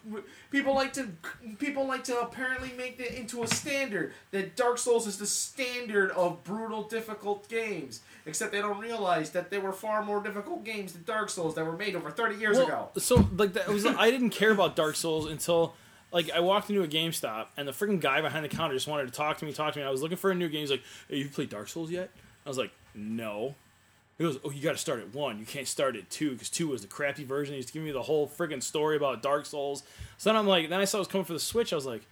[0.51, 1.09] people like to
[1.59, 6.11] people like to apparently make it into a standard that Dark Souls is the standard
[6.13, 8.01] of brutal, difficult games.
[8.27, 11.65] Except they don't realize that there were far more difficult games than Dark Souls that
[11.67, 12.89] were made over thirty years ago.
[12.97, 15.75] So like that was I didn't care about Dark Souls until
[16.15, 19.07] like I walked into a GameStop and the freaking guy behind the counter just wanted
[19.07, 19.85] to talk to me, talk to me.
[19.85, 20.61] I was looking for a new game.
[20.61, 22.09] He's like, "Hey, you played Dark Souls yet?"
[22.47, 23.57] I was like, "No."
[24.17, 25.41] He goes, "Oh, you got to start at one.
[25.41, 28.03] You can't start at two because two was the crappy version." He's giving me the
[28.03, 29.83] whole freaking story about Dark Souls.
[30.17, 31.73] So then I'm like, then I saw it was coming for the Switch.
[31.73, 32.03] I was like,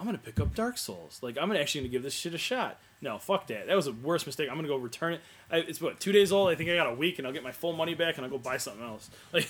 [0.00, 1.20] I'm gonna pick up Dark Souls.
[1.22, 2.80] Like I'm actually gonna give this shit a shot.
[3.00, 3.68] No, fuck that.
[3.68, 4.48] That was the worst mistake.
[4.50, 5.20] I'm gonna go return it.
[5.50, 6.48] I, it's what two days old.
[6.50, 8.30] I think I got a week, and I'll get my full money back, and I'll
[8.30, 9.10] go buy something else.
[9.32, 9.48] Like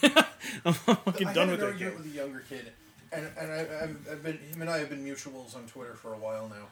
[0.67, 2.05] I'm fucking I done had with an that argument game.
[2.05, 2.73] with a younger kid,
[3.15, 6.15] and and I, I've, I've been him and I have been mutuals on Twitter for
[6.15, 6.67] a while now,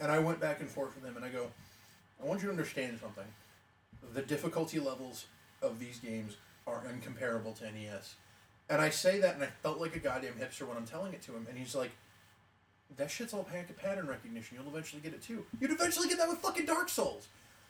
[0.00, 1.46] and I went back and forth with him, and I go,
[2.22, 3.24] I want you to understand something.
[4.14, 5.26] The difficulty levels
[5.62, 8.14] of these games are incomparable to NES,
[8.70, 11.22] and I say that, and I felt like a goddamn hipster when I'm telling it
[11.22, 11.90] to him, and he's like.
[12.96, 14.56] That shit's all pack pattern recognition.
[14.56, 15.44] You'll eventually get it too.
[15.60, 17.28] You'd eventually get that with fucking Dark Souls.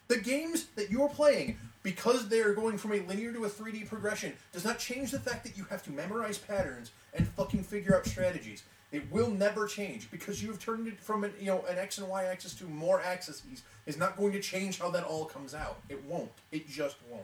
[0.09, 4.33] The games that you're playing, because they're going from a linear to a 3D progression,
[4.53, 8.07] does not change the fact that you have to memorize patterns and fucking figure out
[8.07, 8.63] strategies.
[8.91, 12.09] It will never change because you've turned it from an you know an X and
[12.09, 13.43] Y axis to more axes
[13.85, 15.81] is not going to change how that all comes out.
[15.91, 16.31] It won't.
[16.53, 17.23] It just won't.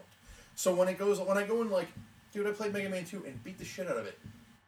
[0.54, 1.88] So when it goes, when I go in like,
[2.34, 4.18] dude, I played Mega Man 2 and beat the shit out of it.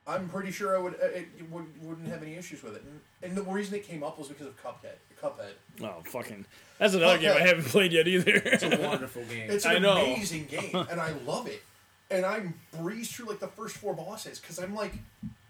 [0.09, 2.85] I'm pretty sure I would uh, it, it would, wouldn't have any issues with it.
[2.85, 3.01] And,
[3.31, 4.95] and the reason it came up was because of Cuphead.
[5.21, 5.53] Cuphead.
[5.83, 6.45] Oh fucking!
[6.79, 8.35] That's another game I haven't played yet either.
[8.45, 9.51] It's a wonderful game.
[9.51, 9.97] It's I an know.
[10.05, 11.63] amazing game, and I love it.
[12.11, 12.43] And I
[12.79, 14.93] breezed through like the first four bosses because I'm like,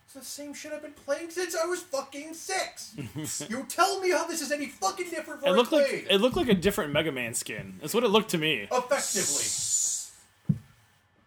[0.07, 2.97] it's the same shit I've been playing since I was fucking six.
[3.51, 6.07] you tell me how this is any fucking different from It looked like played.
[6.09, 7.74] it looked like a different Mega Man skin.
[7.83, 8.69] That's what it looked to me.
[8.73, 9.45] Effectively.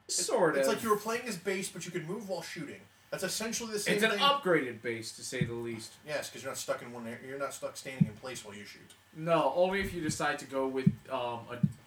[0.07, 0.57] Sort of.
[0.61, 2.79] It's like you were playing as base, but you could move while shooting.
[3.11, 4.19] That's essentially the same It's an thing.
[4.19, 5.93] upgraded base, to say the least.
[6.07, 7.07] Yes, because you're not stuck in one.
[7.07, 8.91] area- You're not stuck standing in place while you shoot.
[9.15, 11.39] No, only if you decide to go with um,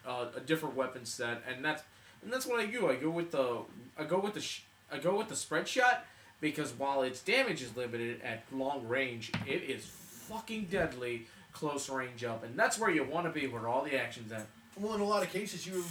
[0.05, 1.81] a, a, a different weapon set, and that's
[2.21, 2.89] and that's what I do.
[2.89, 3.59] I go with the
[3.97, 6.05] I go with the sh- I go with the spread shot
[6.41, 12.25] because while its damage is limited at long range, it is fucking deadly close range
[12.25, 14.45] up, and that's where you want to be, where all the action's at.
[14.77, 15.85] Well, in a lot of cases, you,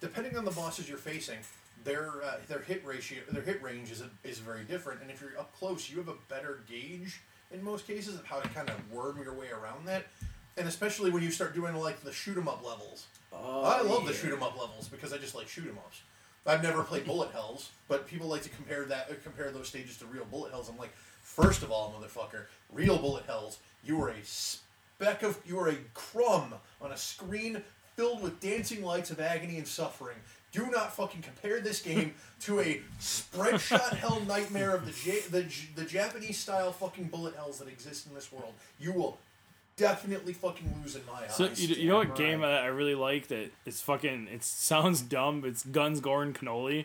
[0.00, 1.38] depending on the bosses you're facing,
[1.84, 5.00] their uh, their hit ratio, their hit range is is very different.
[5.02, 8.40] And if you're up close, you have a better gauge in most cases of how
[8.40, 10.06] to kind of worm your way around that.
[10.56, 13.06] And especially when you start doing like the shoot 'em up levels.
[13.32, 16.02] I love the shoot 'em up levels because I just like shoot 'em ups.
[16.46, 19.96] I've never played bullet hells, but people like to compare that uh, compare those stages
[19.98, 20.68] to real bullet hells.
[20.68, 20.92] I'm like,
[21.22, 25.76] first of all, motherfucker, real bullet hells, you are a speck of you are a
[25.94, 27.62] crumb on a screen
[27.96, 30.16] filled with dancing lights of agony and suffering.
[30.52, 35.20] Do not fucking compare this game to a spread shot hell nightmare of the J-
[35.30, 38.52] the J- the Japanese style fucking bullet hells that exist in this world.
[38.78, 39.18] You will
[39.78, 41.58] definitely fucking lose in my So eyes.
[41.66, 45.40] you, you know what game I, I really like that it's fucking it sounds dumb
[45.40, 46.84] but it's Guns Gore and Cannoli.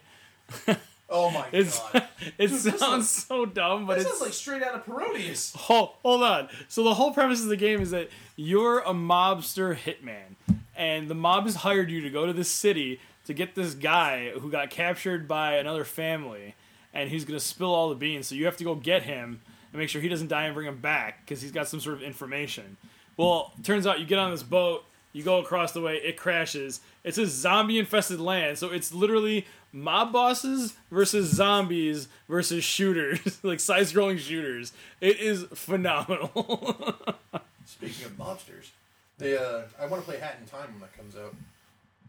[1.10, 2.08] oh my It's god.
[2.38, 5.54] it this sounds sounds- so dumb but That it's sounds like straight out of Parodius.
[5.56, 6.48] Hold, hold on.
[6.70, 10.36] So the whole premise of the game is that you're a mobster hitman,
[10.76, 14.32] and the mob has hired you to go to this city to get this guy
[14.32, 16.56] who got captured by another family,
[16.94, 18.28] and he's gonna spill all the beans.
[18.28, 19.42] So you have to go get him
[19.72, 21.96] and make sure he doesn't die and bring him back because he's got some sort
[21.96, 22.78] of information.
[23.18, 26.80] Well, turns out you get on this boat, you go across the way, it crashes.
[27.04, 33.60] It's a zombie infested land, so it's literally mob bosses versus zombies versus shooters, like
[33.60, 34.72] side scrolling shooters.
[35.02, 36.30] It is phenomenal.
[37.66, 38.70] Speaking of mobsters,
[39.18, 41.36] they uh, I want to play Hat in Time when that comes out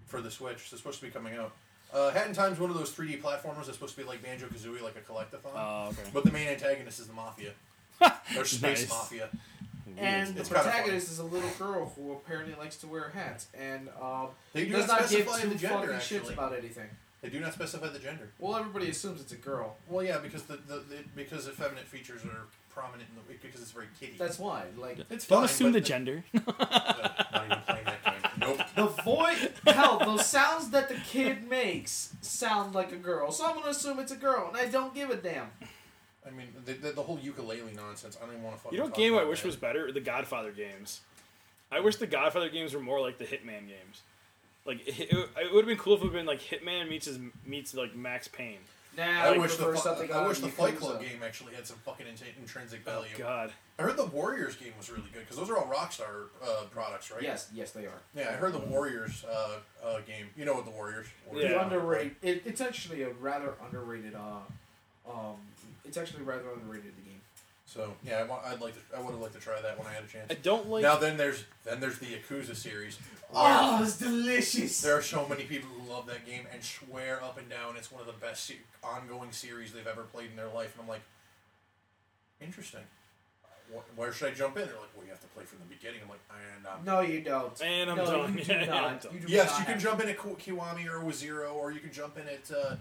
[0.08, 0.56] for the Switch.
[0.56, 1.52] It's supposed to be coming out.
[1.92, 4.46] Uh, Hat in Time's one of those 3D platformers that's supposed to be like Banjo
[4.46, 5.52] Kazooie, like a collectathon.
[5.54, 6.02] Oh, okay.
[6.12, 7.52] But the main antagonist is the Mafia.
[8.36, 8.88] Or Space Nice.
[8.90, 9.28] Mafia.
[9.96, 13.46] And It's the kinda protagonist is a little girl who apparently likes to wear hats
[13.58, 16.18] and um, They do does not not give specify two the gender, fucking actually.
[16.20, 16.88] shits about anything.
[17.22, 18.28] They do not specify the gender.
[18.38, 19.76] Well, everybody assumes it's a girl.
[19.88, 23.72] Well, yeah, because the, the, the because effeminate features are prominent in the because it's
[23.72, 24.14] very kitty.
[24.18, 24.64] That's why.
[24.76, 26.22] Like it's Don't fine, assume the but gender.
[26.34, 26.44] not
[27.46, 27.84] even playing that game.
[27.86, 27.97] Nope.
[28.78, 33.30] The voice, hell, those sounds that the kid makes sound like a girl.
[33.30, 35.48] So I'm gonna assume it's a girl, and I don't give a damn.
[36.26, 38.16] I mean, the, the, the whole ukulele nonsense.
[38.20, 38.76] I don't even want to fucking.
[38.76, 39.46] You know what game I wish that.
[39.46, 39.90] was better?
[39.92, 41.00] The Godfather games.
[41.70, 44.02] I wish the Godfather games were more like the Hitman games.
[44.64, 46.88] Like it, it, it would have been cool if it would have been like Hitman
[46.88, 48.58] meets his, meets like Max Payne.
[48.98, 50.78] Nah, I I wish the fu- something I wish of the Fight Yakuza.
[50.78, 53.08] Club game actually had some fucking int- intrinsic Oh value.
[53.16, 53.52] God.
[53.78, 57.10] I heard the Warriors game was really good because those are all Rockstar uh, products,
[57.12, 57.22] right?
[57.22, 58.00] Yes, yes, they are.
[58.14, 60.26] Yeah, I heard the Warriors uh, uh, game.
[60.36, 61.06] You know what the Warriors?
[61.32, 61.62] Yeah.
[61.62, 62.16] Underrated.
[62.22, 64.16] It, it's actually a rather underrated.
[64.16, 65.36] Uh, um,
[65.84, 66.92] it's actually rather underrated.
[66.96, 67.20] The game.
[67.66, 68.96] So yeah, I want, I'd like to.
[68.96, 70.26] I would have liked to try that when I had a chance.
[70.30, 70.82] I don't like.
[70.82, 72.98] now then, there's then there's the Yakuza series.
[73.34, 74.80] Oh, it's delicious.
[74.80, 77.92] There are so many people who love that game and swear up and down it's
[77.92, 80.72] one of the best se- ongoing series they've ever played in their life.
[80.74, 81.02] And I'm like,
[82.40, 82.80] interesting.
[83.74, 84.64] Wh- Where should I jump in?
[84.66, 86.00] They're like, well, you have to play from the beginning.
[86.02, 86.20] I'm like,
[86.56, 87.60] and um, No, you don't.
[87.62, 88.38] And I'm no, done.
[88.38, 88.84] You do Yeah, not.
[88.84, 89.14] I'm done.
[89.14, 91.70] You do yes, not you can have- jump in at Ki- Kiwami or Wazero, or
[91.70, 92.76] you can jump in at uh,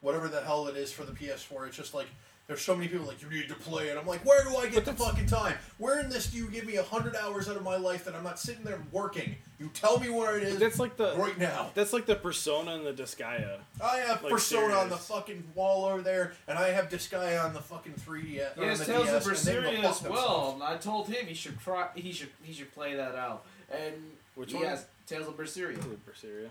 [0.00, 1.66] whatever the hell it is for the PS4.
[1.68, 2.06] It's just like
[2.48, 3.98] there's so many people like you need to play it.
[3.98, 5.54] I'm like, where do I get the fucking time?
[5.76, 8.14] Where in this do you give me a hundred hours out of my life that
[8.14, 9.36] I'm not sitting there working?
[9.60, 11.14] You tell me where it is That's like the.
[11.18, 11.70] right now.
[11.74, 13.58] That's like the Persona and the Disgaea.
[13.84, 17.52] I have Like, Persona on the fucking wall over there, and I have Disgaea on
[17.52, 18.40] the fucking 3D.
[18.40, 20.54] Uh, he on has the Tales of DS, Berseria go as well, themselves.
[20.54, 21.88] and I told him he should try.
[21.96, 23.44] He should he should play that out.
[23.70, 23.94] And
[24.36, 24.68] Which he one?
[24.68, 25.76] has Tales of Berseria.
[26.08, 26.48] Berseria.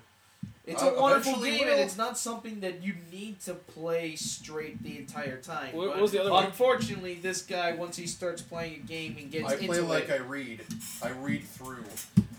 [0.66, 1.72] It's Uh, a wonderful game, will.
[1.74, 5.74] and it's not something that you need to play straight the entire time.
[5.74, 6.46] What- what was the other one?
[6.46, 10.10] Unfortunately, this guy once he starts playing a game and gets I play into like
[10.10, 10.62] it, I read.
[11.02, 11.86] I read through.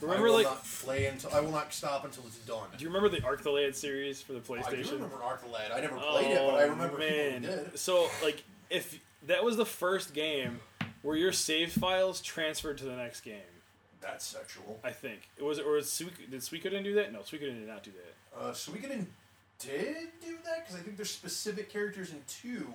[0.02, 2.68] Remember, I will like, not play until I will not stop until it's done.
[2.76, 4.66] do you remember the Arc the Lad series for the PlayStation?
[4.66, 4.93] I do PlayStation?
[4.93, 5.72] remember Arc the Lad.
[5.72, 7.78] I never played it, but I remember people who did.
[7.78, 10.60] So like, if that was the first game
[11.02, 13.40] where your save files transferred to the next game,
[14.01, 14.79] That's sexual.
[14.85, 15.59] I think it was.
[15.59, 17.12] Or was Suik- did Suikoden do that?
[17.12, 18.39] No, Suikoden did not do that.
[18.41, 19.07] Uh, Suikoden
[19.59, 22.73] did do that because I think there's specific characters in two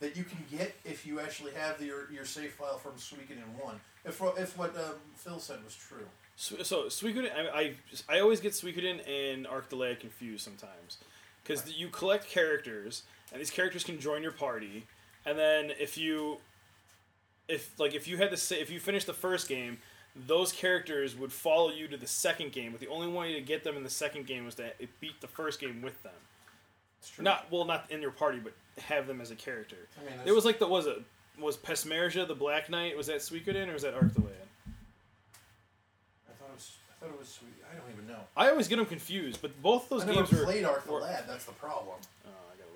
[0.00, 3.62] that you can get if you actually have the, your your save file from Suikoden
[3.62, 3.80] one.
[4.04, 6.06] If if what um, Phil said was true.
[6.36, 7.74] So, so Suikoden, I,
[8.08, 10.98] I I always get Suikoden and Arc the Lad confused sometimes,
[11.42, 14.86] because you collect characters and these characters can join your party,
[15.24, 16.38] and then if you,
[17.48, 19.78] if like if you had to say if you finished the first game,
[20.16, 22.70] those characters would follow you to the second game.
[22.72, 24.70] But the only way to get them in the second game was to
[25.00, 26.12] beat the first game with them.
[27.00, 27.24] It's true.
[27.24, 29.76] Not well, not in your party, but have them as a character.
[30.00, 31.02] I mean, It was like the was it
[31.38, 32.96] was Pesmerga the Black Knight?
[32.96, 34.30] Was that Suikoden or was that Arc the Lad?
[36.28, 36.72] I thought it was.
[36.90, 37.50] I thought it was sweet.
[37.70, 38.20] I don't even know.
[38.36, 40.44] I always get them confused, but both those I never games were.
[40.44, 41.24] played Arc the were- Lad.
[41.28, 41.96] That's the problem.
[42.26, 42.30] Oh,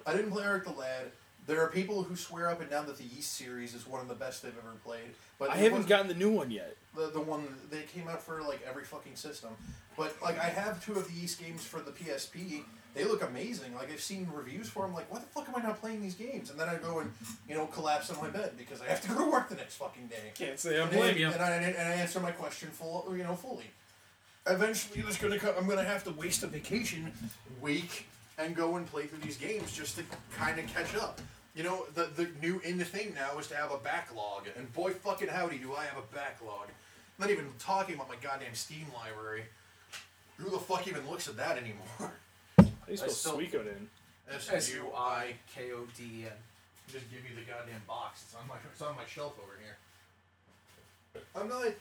[0.06, 1.10] I I didn't play Arc the Lad.
[1.48, 4.08] There are people who swear up and down that the Ys series is one of
[4.08, 5.14] the best they've ever played.
[5.38, 6.76] But I haven't gotten the new one yet.
[6.94, 9.50] the the one they came out for like every fucking system.
[9.96, 12.64] But like I have two of the Ys games for the PSP.
[12.94, 13.74] They look amazing.
[13.74, 14.92] Like I've seen reviews for them.
[14.94, 16.50] Like why the fuck am I not playing these games?
[16.50, 17.10] And then I go and
[17.48, 19.76] you know collapse on my bed because I have to go to work the next
[19.76, 20.32] fucking day.
[20.34, 21.28] Can't say I And, blame I, you.
[21.28, 23.70] and I and I answer my question full you know fully.
[24.46, 27.10] Eventually, there's gonna come, I'm gonna have to waste a vacation
[27.60, 28.06] week
[28.38, 30.04] and go and play through these games just to
[30.36, 31.20] kind of catch up.
[31.58, 34.72] You know, the the new in the thing now is to have a backlog, and
[34.74, 36.68] boy fucking howdy do I have a backlog.
[36.68, 39.42] I'm not even talking about my goddamn Steam library.
[40.36, 42.12] Who the fuck even looks at that anymore?
[42.60, 43.88] I spell still- Suikoden.
[44.30, 45.00] S S U U I.
[45.00, 46.32] I K O D N.
[46.86, 48.22] Just give you the goddamn box.
[48.24, 51.24] It's on my it's on my shelf over here.
[51.34, 51.74] I'm not.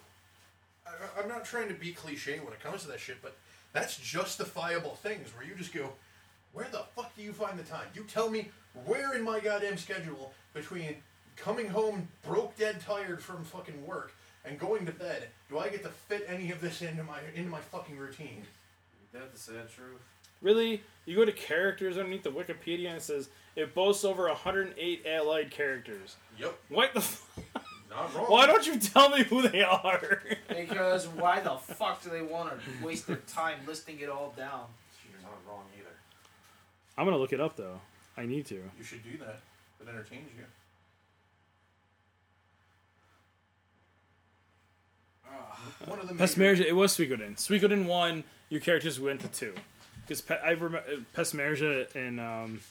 [0.88, 3.38] I, I'm not trying to be cliche when it comes to that shit, but
[3.74, 5.92] that's justifiable things where you just go,
[6.54, 7.86] where the fuck do you find the time?
[7.94, 8.50] You tell me
[8.86, 10.96] where in my goddamn schedule between
[11.36, 14.14] coming home broke dead tired from fucking work
[14.46, 17.50] and going to bed do I get to fit any of this into my into
[17.50, 18.44] my fucking routine?
[19.14, 20.02] That's the sad truth.
[20.42, 20.84] Really?
[21.06, 25.50] You go to characters underneath the Wikipedia and it says it boasts over 108 allied
[25.52, 26.16] characters.
[26.38, 27.00] Yep, What the?
[27.00, 27.26] F-
[27.90, 28.26] not wrong.
[28.26, 30.22] Why don't you tell me who they are?
[30.50, 34.66] Because why the fuck do they want to waste their time listing it all down?
[35.10, 35.90] You're not wrong either.
[36.98, 37.80] I'm gonna look it up though.
[38.18, 38.56] I need to.
[38.56, 39.40] You should do that.
[39.80, 40.44] It entertains you.
[45.86, 47.36] One of the major- Pesmerga, it was Suikoden.
[47.36, 49.54] Suikoden one, your characters went to two,
[50.02, 50.82] because Pe- I remember
[51.14, 52.62] Pest Pesmerga and um,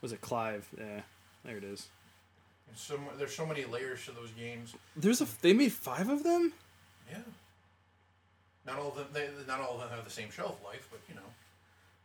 [0.00, 0.66] was it Clive?
[0.76, 1.02] Yeah,
[1.44, 1.88] there it is.
[2.66, 4.74] There's so mu- there's so many layers to those games.
[4.96, 6.52] There's a they made five of them.
[7.10, 7.18] Yeah.
[8.66, 9.06] Not all of them.
[9.12, 11.20] They, not all of them have the same shelf life, but you know.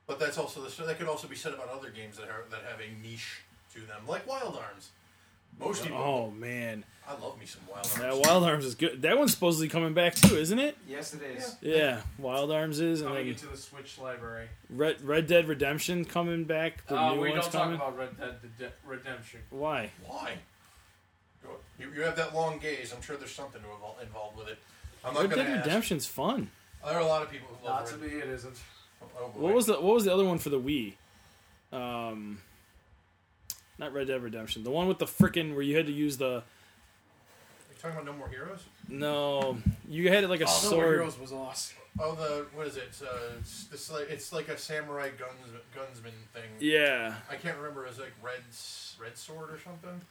[0.07, 0.84] But that's also the.
[0.84, 3.41] That could also be said about other games that are that have a niche
[3.73, 4.90] to them, like Wild Arms.
[5.60, 5.98] Most people.
[5.98, 7.95] Oh man, I love me some Wild Arms.
[7.95, 9.02] that Wild Arms is good.
[9.03, 10.77] That one's supposedly coming back too, isn't it?
[10.88, 11.56] Yes, it is.
[11.61, 14.48] Yeah, Wild Arms is, and Coming then into the Switch library.
[14.69, 16.86] Red Red Dead Redemption coming back.
[16.88, 17.76] The Uh, new we one's don't talk coming.
[17.77, 19.41] about Red Dead Dede- Redemption.
[19.49, 19.91] Why?
[20.06, 20.38] Why?
[21.80, 22.94] You, you have that long gaze.
[22.94, 24.57] I'm sure there's something to invol- involved with it.
[25.03, 25.65] I'm not Red gonna Dead ask.
[25.65, 26.49] Redemption's fun.
[26.84, 28.57] There are a lot of people who love Not to me, it isn't.
[29.02, 29.40] Oh, boy.
[29.40, 30.94] What was the What was the other one for the Wii?
[31.72, 32.40] Um,
[33.78, 34.64] not Red Dead Redemption.
[34.64, 36.44] The one with the frickin' where you had to use the.
[37.70, 38.64] you talking about No More Heroes?
[38.88, 39.58] No,
[39.90, 40.94] you had like a Oh, No More sword.
[40.96, 41.78] Heroes was awesome.
[41.98, 42.90] Oh, the what is it?
[43.02, 43.08] Uh,
[43.40, 46.50] it's, it's like it's like a samurai guns gunsman thing.
[46.60, 47.16] Yeah.
[47.30, 47.86] I can't remember.
[47.86, 50.02] It like red S- red sword or something?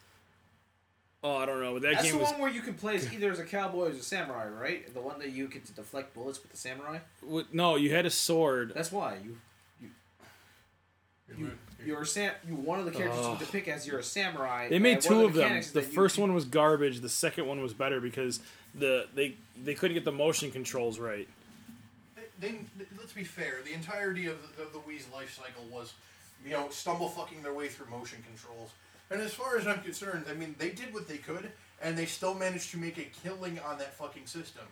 [1.25, 1.73] Oh, I don't know.
[1.73, 2.33] But that That's game the was.
[2.33, 4.93] one where you can play as either as a cowboy or as a samurai, right?
[4.93, 6.99] The one that you get to deflect bullets with the samurai.
[7.23, 8.73] w- No, you had a sword.
[8.75, 9.39] That's why you
[9.81, 12.35] You're You- mo- you're- you're a sam.
[12.47, 13.41] You one of the characters Ugh.
[13.41, 14.69] you depict as you're a samurai.
[14.69, 15.63] They made and one two the of them.
[15.73, 17.01] The first one was garbage.
[17.01, 18.41] The second one was better because
[18.75, 21.27] the they they couldn't get the motion controls right.
[22.39, 22.59] they, they,
[22.99, 23.61] let's be fair.
[23.65, 25.95] The entirety of the, of the Wii's life cycle was,
[26.45, 28.71] you know, stumble fucking their way through motion controls.
[29.15, 32.05] And as far as I'm concerned, I mean, they did what they could, and they
[32.05, 34.65] still managed to make a killing on that fucking system.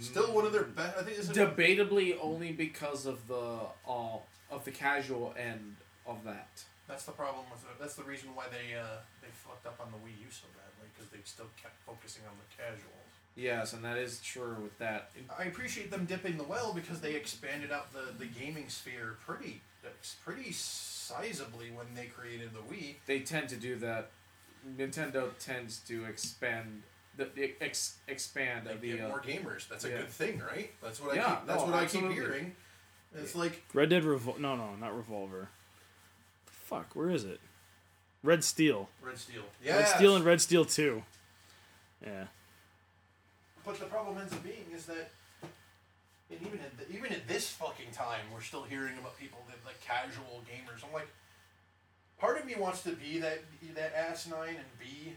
[0.00, 0.96] Still one of their best.
[0.96, 4.16] I think this is debatably only because of the uh,
[4.50, 6.64] of the casual end of that.
[6.88, 7.78] That's the problem with it.
[7.78, 8.84] That's the reason why they uh,
[9.20, 12.32] they fucked up on the Wii U so badly because they still kept focusing on
[12.38, 12.88] the casuals.
[13.36, 15.10] Yes, and that is true with that.
[15.38, 19.60] I appreciate them dipping the well because they expanded out the, the gaming sphere pretty
[20.24, 20.52] pretty
[21.12, 22.96] sizably when they created the Wii.
[23.06, 24.10] They tend to do that.
[24.78, 26.82] Nintendo tends to expand
[27.16, 28.96] the, the ex, expand They the.
[28.96, 29.68] get Uh, more gamers.
[29.68, 29.96] That's a yeah.
[29.98, 30.70] good thing, right?
[30.82, 32.14] That's what I Yeah, keep, that's no, what I absolutely.
[32.14, 32.56] keep hearing.
[33.14, 34.38] It's like Red Dead Revol.
[34.38, 35.48] No, no, not Revolver.
[36.46, 37.40] Fuck, where is it?
[38.22, 38.88] Red Steel.
[39.02, 39.42] Red Steel.
[39.42, 39.84] Red Yeah.
[39.84, 41.02] Steel and Red Steel Two.
[42.02, 42.26] Yeah.
[43.64, 45.10] But the problem ends up being is that,
[46.32, 49.56] and even at the, even at this fucking time, we're still hearing about people that
[49.66, 50.84] like casual gamers.
[50.86, 51.08] I'm like,
[52.18, 53.40] part of me wants to be that
[53.74, 55.12] that asinine and be,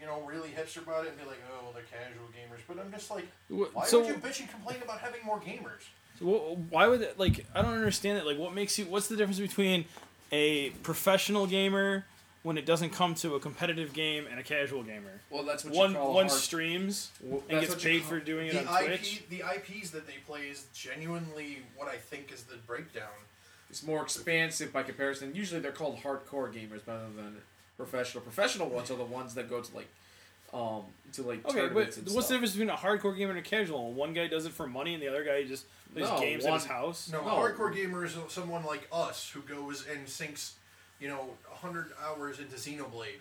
[0.00, 2.60] you know, really hipster about it and be like, oh, well, they're casual gamers.
[2.66, 5.40] But I'm just like, Wh- why so, would you bitch and complain about having more
[5.40, 5.86] gamers?
[6.18, 8.26] so wh- why would it, like I don't understand it.
[8.26, 8.86] Like, what makes you?
[8.86, 9.84] What's the difference between
[10.32, 12.04] a professional gamer
[12.48, 15.20] when it doesn't come to a competitive game and a casual gamer.
[15.28, 18.20] Well, that's what One you call one hard- streams Well, and gets paid call- for
[18.20, 19.22] doing it The on IP, Twitch.
[19.28, 23.12] the IPs that they play is genuinely what I think is the breakdown.
[23.68, 25.34] It's more expansive by comparison.
[25.34, 27.42] Usually they're called hardcore gamers rather than
[27.76, 28.22] professional.
[28.22, 29.88] Professional ones are the ones that go to like,
[30.54, 33.40] um, to like Okay, but tournaments and what's the difference between a hardcore gamer and
[33.40, 33.88] a casual?
[33.88, 33.96] one?
[33.96, 36.54] One guy does it for money, and the other guy just plays No, games at
[36.54, 37.10] his house.
[37.12, 37.28] No, No.
[37.28, 40.54] a hardcore gamer is someone like us who goes and sinks,
[41.00, 43.20] you know, 100 hours into Xenoblade.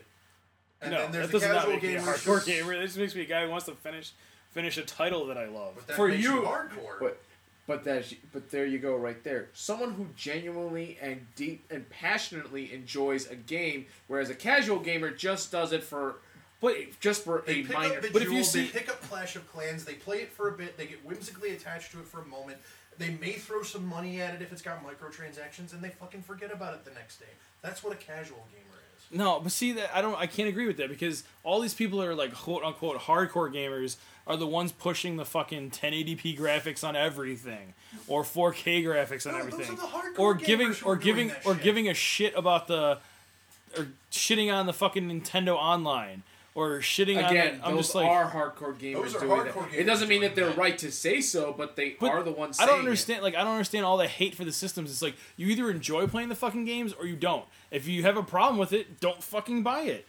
[0.82, 2.12] And no, then there's that the does not casual make me a gamer.
[2.14, 2.80] hardcore gamer.
[2.80, 4.12] This makes me a guy who wants to finish
[4.52, 5.74] finish a title that I love.
[5.76, 7.00] But that For makes you, you- hardcore.
[7.00, 7.20] But
[7.66, 9.50] but that's but there you go right there.
[9.54, 15.52] Someone who genuinely and deep and passionately enjoys a game, whereas a casual gamer just
[15.52, 16.18] does it for
[16.62, 17.96] But just for They a pick minor.
[17.96, 20.32] up the but if you see- they pick up Clash of Clans, they play it
[20.32, 22.58] for a bit, they get whimsically attached to it for a moment.
[23.00, 26.52] They may throw some money at it if it's got microtransactions, and they fucking forget
[26.52, 27.28] about it the next day.
[27.62, 28.64] That's what a casual gamer
[29.12, 29.18] is.
[29.18, 32.00] No, but see that I don't I can't agree with that because all these people
[32.00, 36.84] that are like quote unquote hardcore gamers are the ones pushing the fucking 1080p graphics
[36.86, 37.74] on everything
[38.08, 41.64] or 4K graphics on No, everything are the hardcore or giving or giving or shit.
[41.64, 43.00] giving a shit about the
[43.78, 46.24] or shitting on the fucking Nintendo online
[46.58, 49.70] or shitting Again, on I'm those just like are hardcore gamers Those are doing hardcore
[49.70, 49.80] that.
[49.80, 50.58] It doesn't mean that they're that.
[50.58, 52.60] right to say so, but they But are the ones.
[52.60, 52.86] I don't saying it.
[52.86, 53.24] understand.
[53.24, 54.90] Like I don't understand all the hate for the systems.
[54.90, 57.46] It's like you either enjoy playing the fucking games or you don't.
[57.70, 60.08] If you have a problem with it, don't fucking buy it.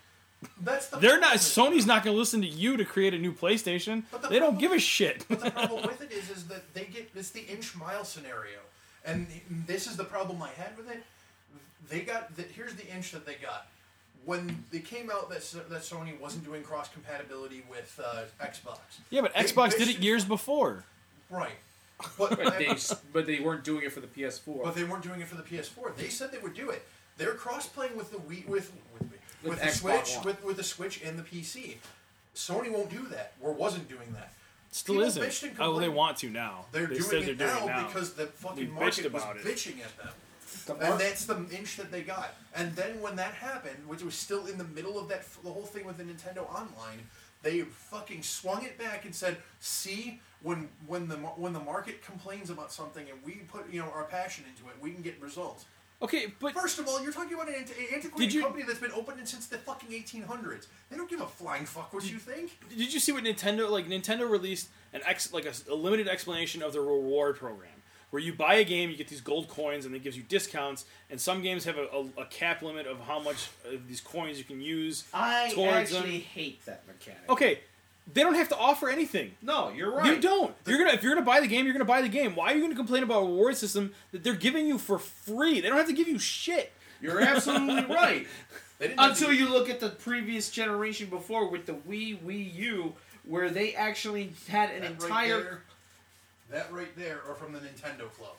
[0.62, 1.36] That's the They're not.
[1.38, 1.74] problem.
[1.74, 4.04] Sony's not going to listen to you to create a new PlayStation.
[4.10, 5.26] But the They don't problem- give a shit.
[5.28, 8.60] But the problem with it is, is that they get it's the inch mile scenario,
[9.04, 9.26] and
[9.66, 11.02] this is the problem I had with it.
[11.90, 13.66] They got the, here's the inch that they got
[14.24, 15.40] when they came out that
[15.70, 18.78] that Sony wasn't doing cross compatibility with uh, Xbox.
[19.10, 20.84] yeah, but Xbox did it years before.
[21.30, 21.52] Right,
[22.18, 22.74] but But they,
[23.12, 24.62] but they weren't doing it for the PS4.
[24.64, 25.96] but they weren't doing it for the PS4.
[25.96, 26.82] They said they would do it.
[27.16, 30.24] They're cross playing with the Wii with with, with, With the Switch One.
[30.24, 31.76] with with the Switch and the PC.
[32.34, 34.32] Sony won't do that or wasn't doing that.
[34.70, 35.22] Still People isn't.
[35.24, 36.66] bitched and Oh, they want to now.
[36.72, 37.86] They're they doing said it they're now, doing it now.
[37.88, 39.44] because the fucking We market bitched was it.
[39.44, 40.12] bitching at them.
[40.68, 42.34] The And that's the inch that they got.
[42.54, 45.66] And then when that happened, which was still in the middle of that the whole
[45.66, 47.00] thing with the Nintendo Online,
[47.42, 52.50] they fucking swung it back and said, "See, when when the when the market complains
[52.50, 55.64] about something and we put you know our passion into it, we can get results."
[56.00, 58.92] Okay, but First of all, you're talking about an anti- antiquated you- company that's been
[58.92, 60.68] open since the fucking 1800s.
[60.90, 62.56] They don't give a flying fuck what you think.
[62.68, 63.88] did you see what Nintendo like?
[63.88, 67.77] Nintendo released an ex like a, a limited explanation of the reward program,
[68.10, 70.84] where you buy a game, you get these gold coins, and it gives you discounts.
[71.10, 74.38] And some games have a, a, a cap limit of how much of these coins
[74.38, 75.04] you can use.
[75.12, 76.20] I actually them.
[76.20, 77.28] hate that mechanic.
[77.28, 77.60] Okay,
[78.12, 79.32] they don't have to offer anything.
[79.42, 80.06] No, you're right.
[80.06, 80.54] You don't.
[80.66, 82.34] You're gonna if you're gonna buy the game, you're gonna buy the game.
[82.34, 85.60] Why are you gonna complain about a reward system that they're giving you for free?
[85.60, 86.72] They don't have to give you shit.
[87.00, 88.26] You're absolutely right.
[88.78, 92.54] They didn't have Until you look at the previous generation before with the Wii, Wii
[92.54, 92.94] U,
[93.24, 95.36] where they actually had an that entire.
[95.38, 95.46] Right
[96.50, 98.34] that right there are from the Nintendo Club.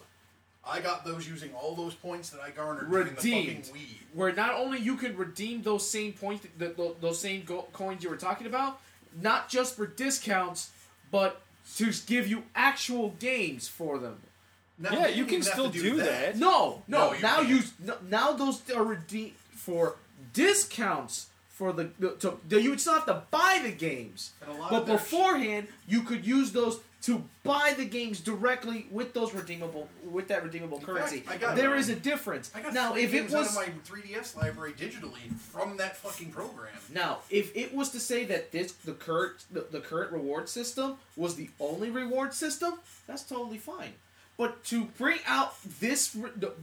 [0.65, 3.98] I got those using all those points that I garnered during the fucking Wii.
[4.14, 8.03] where not only you can redeem those same points, th th those same go- coins
[8.03, 8.80] you were talking about,
[9.22, 10.72] not just for discounts,
[11.11, 11.41] but
[11.77, 14.18] to give you actual games for them.
[14.77, 16.38] Now, Yeah, they you can still to do that.
[16.38, 16.98] No, no.
[17.10, 17.49] No, you now can't.
[17.49, 19.95] you no, now those are redeemed for
[20.34, 24.31] discounts for the, the to, you would still have to buy the games.
[24.41, 28.20] And a lot But of their beforehand, you could use those to buy the games
[28.20, 31.24] directly with those redeemable with that redeemable currency.
[31.28, 31.80] I got there it.
[31.80, 32.52] is a difference.
[32.54, 36.74] I got now, if it was my 3DS library digitally from that fucking program.
[36.94, 40.98] Now, if it was to say that this the current the, the current reward system
[41.16, 42.74] was the only reward system,
[43.08, 43.94] that's totally fine.
[44.38, 46.18] But to bring out this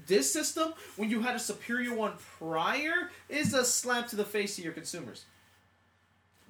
[0.07, 4.59] this system when you had a superior one prior is a slap to the face
[4.59, 5.25] of your consumers.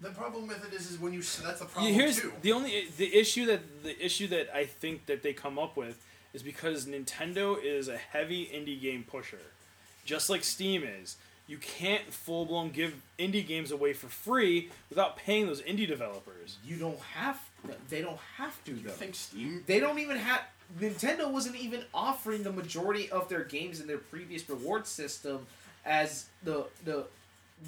[0.00, 2.32] The problem with it is, is when you s- that's the Yeah, problem here's too.
[2.42, 6.02] the only the issue that the issue that I think that they come up with
[6.34, 9.40] is because Nintendo is a heavy indie game pusher,
[10.04, 11.16] just like Steam is.
[11.48, 16.58] You can't full blown give indie games away for free without paying those indie developers.
[16.64, 17.40] You don't have
[17.88, 18.90] they don't have to though.
[18.90, 19.62] Think Steam.
[19.66, 20.42] They don't even have
[20.78, 25.46] Nintendo wasn't even offering the majority of their games in their previous reward system
[25.86, 27.06] as the the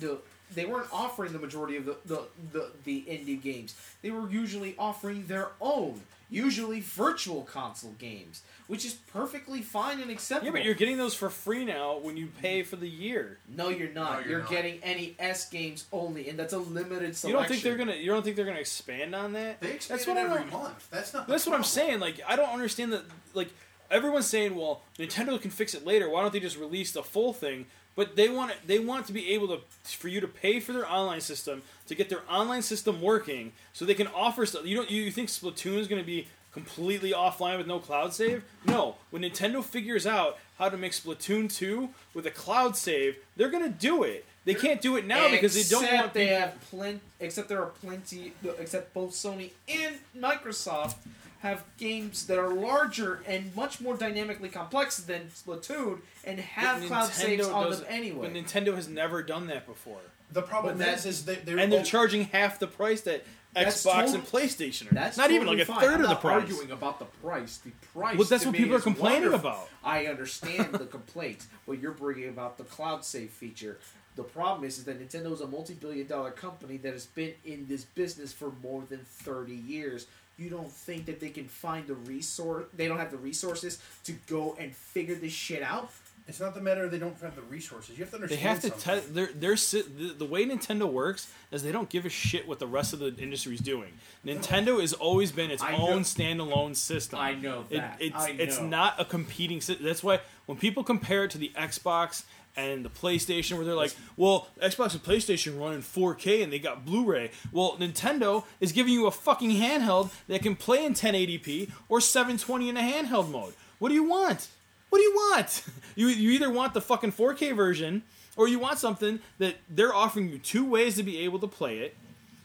[0.00, 0.18] the
[0.54, 2.22] they weren't offering the majority of the the,
[2.52, 3.74] the, the indie games.
[4.02, 6.00] They were usually offering their own,
[6.30, 10.46] usually virtual console games, which is perfectly fine and acceptable.
[10.46, 13.38] Yeah, but you're getting those for free now when you pay for the year.
[13.48, 14.12] no, you're not.
[14.12, 14.50] No, you're you're not.
[14.50, 14.80] getting
[15.18, 17.28] NES games only, and that's a limited selection.
[17.30, 17.94] You don't think they're gonna?
[17.96, 19.60] You don't think they're gonna expand on that?
[19.60, 20.88] They expand That's what I every don't- month.
[20.90, 21.26] That's not.
[21.26, 22.00] the That's what I'm saying.
[22.00, 23.02] Like, I don't understand that.
[23.34, 23.48] Like,
[23.90, 26.08] everyone's saying, well, Nintendo can fix it later.
[26.10, 27.66] Why don't they just release the full thing?
[27.98, 29.58] But they want it, they want to be able to
[29.96, 33.84] for you to pay for their online system to get their online system working, so
[33.84, 34.64] they can offer stuff.
[34.64, 38.44] You don't you, think Splatoon is going to be completely offline with no cloud save?
[38.64, 38.94] No.
[39.10, 43.64] When Nintendo figures out how to make Splatoon 2 with a cloud save, they're going
[43.64, 44.24] to do it.
[44.44, 47.00] They can't do it now because they don't Except want they have plenty.
[47.18, 48.32] Except there are plenty.
[48.60, 50.94] Except both Sony and Microsoft
[51.40, 56.86] have games that are larger and much more dynamically complex than Splatoon, and have But
[56.88, 58.28] cloud Nintendo saves on them doesn't- anyway.
[58.28, 60.00] But Nintendo has never done that before.
[60.32, 63.24] The problem But is, that- is they, they're and they're charging half the price that
[63.54, 64.94] That's Xbox tot- and PlayStation are.
[64.94, 65.80] That's not even like a fine.
[65.80, 66.42] third I'm of the not price.
[66.42, 67.58] arguing about the price.
[67.58, 68.18] The price.
[68.18, 69.48] Well, that's to what me people are complaining wonderful.
[69.50, 69.68] about.
[69.84, 73.78] I understand the complaints, but you're bringing about the cloud save feature.
[74.16, 77.84] The problem is, is that Nintendo is a multi-billion-dollar company that has been in this
[77.84, 80.08] business for more than thirty years.
[80.38, 82.66] You don't think that they can find the resource?
[82.74, 85.90] They don't have the resources to go and figure this shit out.
[86.28, 87.96] It's not the matter they don't have the resources.
[87.98, 88.42] You have to understand.
[88.44, 88.74] They understand.
[88.74, 89.00] have to something.
[89.02, 89.14] test.
[89.14, 92.58] They're, they're si- the, the way Nintendo works is they don't give a shit what
[92.58, 93.94] the rest of the industry is doing.
[94.26, 97.18] Nintendo has always been its I own know- standalone system.
[97.18, 97.96] I know It, that.
[97.98, 99.62] it's I it's not a competing.
[99.62, 102.24] sy- That's why when people compare it to the Xbox
[102.58, 106.58] and the PlayStation, where they're like, "Well, Xbox and PlayStation run in 4K and they
[106.58, 111.70] got Blu-ray." Well, Nintendo is giving you a fucking handheld that can play in 1080p
[111.88, 113.54] or 720 in a handheld mode.
[113.78, 114.48] What do you want?
[114.90, 115.64] What do you want?
[115.96, 118.04] You you either want the fucking 4K version
[118.36, 121.78] or you want something that they're offering you two ways to be able to play
[121.78, 121.96] it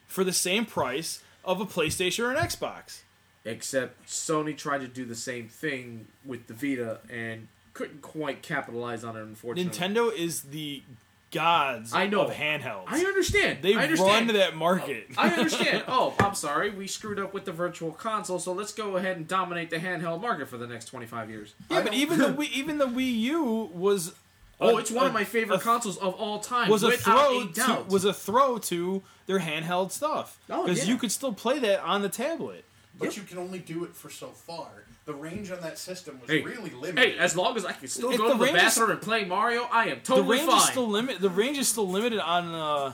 [0.08, 3.02] for the same price of a PlayStation or an Xbox.
[3.46, 9.04] Except Sony tried to do the same thing with the Vita and couldn't quite capitalize
[9.04, 9.22] on it.
[9.22, 10.84] Unfortunately, Nintendo is the
[11.32, 12.22] gods I know.
[12.26, 12.84] of handhelds.
[12.88, 13.60] I understand.
[13.64, 14.28] they I understand.
[14.28, 15.08] run that market.
[15.12, 15.84] Oh, I understand.
[15.88, 16.70] Oh, I'm sorry.
[16.70, 20.22] We screwed up with the virtual console, so let's go ahead and dominate the handheld
[20.22, 21.56] market for the next 25 years.
[21.70, 24.14] yeah, but even the Wii, even the Wii U was
[24.62, 26.70] Oh, a- it's one a- of my favorite a- consoles of all time.
[26.70, 30.94] was a throw a to, was a throw to their handheld stuff Oh, because yeah.
[30.94, 32.64] you could still play that on the tablet.
[33.00, 34.68] But you can only do it for so far.
[35.06, 36.98] The range on that system was Hey, really limited.
[36.98, 38.92] Hey, as long as I can still If go the to the range is- bathroom
[38.92, 40.58] and play Mario, I am totally the range fine.
[40.60, 41.20] is still limit.
[41.20, 42.94] The range is still limited on uh,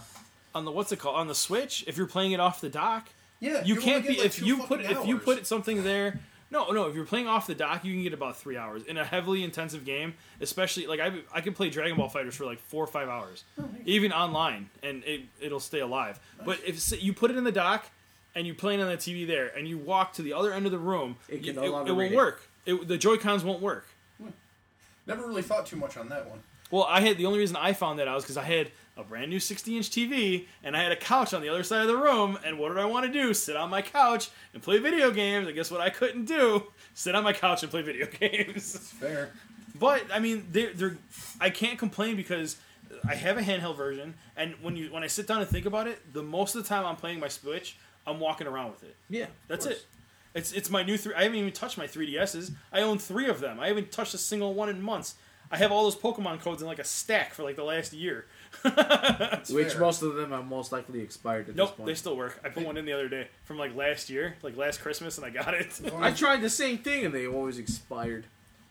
[0.55, 1.83] on the what's it called on the Switch.
[1.87, 3.09] If you're playing it off the dock,
[3.39, 6.19] yeah, you you can't be like, if you put fucking if you put something there.
[6.51, 6.87] No, no.
[6.87, 9.43] If you're playing off the dock, you can get about three hours in a heavily
[9.43, 10.15] intensive game.
[10.41, 13.43] Especially like I, I can play Dragon Ball FighterZ for like four or five hours,
[13.59, 16.19] Oh, even online, and it it'll stay alive.
[16.43, 17.85] But if s- you put it in the dock
[18.35, 20.65] and you play it on the TV there, and you walk to the other end
[20.65, 22.15] of the room, It can no longer it, won't it.
[22.15, 22.41] work.
[22.65, 23.87] It, the Joy Cons won't work.
[24.21, 24.29] Hmm.
[25.07, 26.39] Never really thought too much on that one.
[26.71, 29.03] Well, I had the only reason I found that out was because I had a
[29.03, 31.87] brand new 60 inch TV and I had a couch on the other side of
[31.87, 32.37] the room.
[32.45, 33.33] And what did I want to do?
[33.33, 35.47] Sit on my couch and play video games.
[35.47, 35.81] And guess what?
[35.81, 38.73] I couldn't do sit on my couch and play video games.
[38.73, 39.31] That's fair.
[39.79, 40.97] But I mean, they're, they're
[41.41, 42.57] I can't complain because
[43.07, 44.13] I have a handheld version.
[44.37, 46.69] And when you when I sit down and think about it, the most of the
[46.69, 47.77] time I'm playing my Switch,
[48.09, 48.95] I'm walking around with it.
[49.09, 49.77] yeah, That's course.
[49.77, 49.85] it.
[50.35, 51.13] It's it's my new three.
[51.15, 52.51] I haven't even touched my 3DSs.
[52.71, 53.59] I own three of them.
[53.59, 55.15] I haven't touched a single one in months.
[55.51, 58.25] I have all those Pokemon codes in like a stack for like the last year.
[59.49, 59.79] Which fair.
[59.81, 61.87] most of them are most likely expired at this Nope, point.
[61.87, 62.39] they still work.
[62.43, 65.25] I put one in the other day from like last year, like last Christmas, and
[65.25, 65.79] I got it.
[65.97, 68.25] I tried the same thing and they always expired.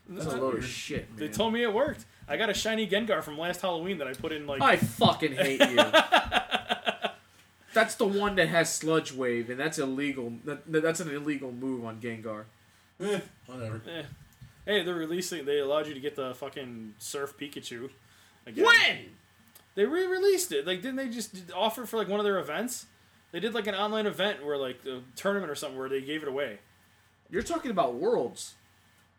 [0.08, 1.18] That's a load of shit, man.
[1.18, 2.04] They told me it worked.
[2.28, 4.62] I got a shiny Gengar from last Halloween that I put in like.
[4.62, 5.76] I fucking hate you.
[7.78, 10.32] that's the one that has Sludge Wave, and that's illegal.
[10.44, 12.44] That, that's an illegal move on Gengar.
[13.00, 13.80] Eh, whatever.
[13.88, 14.02] eh.
[14.66, 15.44] Hey, they're releasing.
[15.44, 17.90] They allowed you to get the fucking Surf Pikachu.
[18.46, 18.64] Again.
[18.64, 18.98] When?
[19.76, 20.66] They re-released it.
[20.66, 22.86] Like, didn't they just offer it for like one of their events?
[23.30, 26.22] They did like an online event where like a tournament or something where they gave
[26.22, 26.58] it away.
[27.30, 28.54] You're talking about Worlds,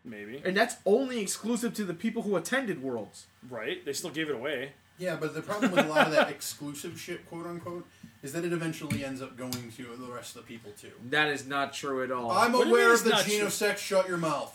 [0.04, 3.26] Maybe and that's only exclusive to the people who attended Worlds.
[3.48, 3.84] right?
[3.84, 4.72] They still gave it away.
[5.00, 7.86] Yeah, but the problem with a lot of that exclusive shit, quote unquote,
[8.22, 10.92] is that it eventually ends up going to the rest of the people too.
[11.08, 12.30] That is not true at all.
[12.30, 13.34] I'm What do you mean aware it's of the not true?
[13.46, 13.78] Genesect.
[13.78, 14.54] Shut your mouth.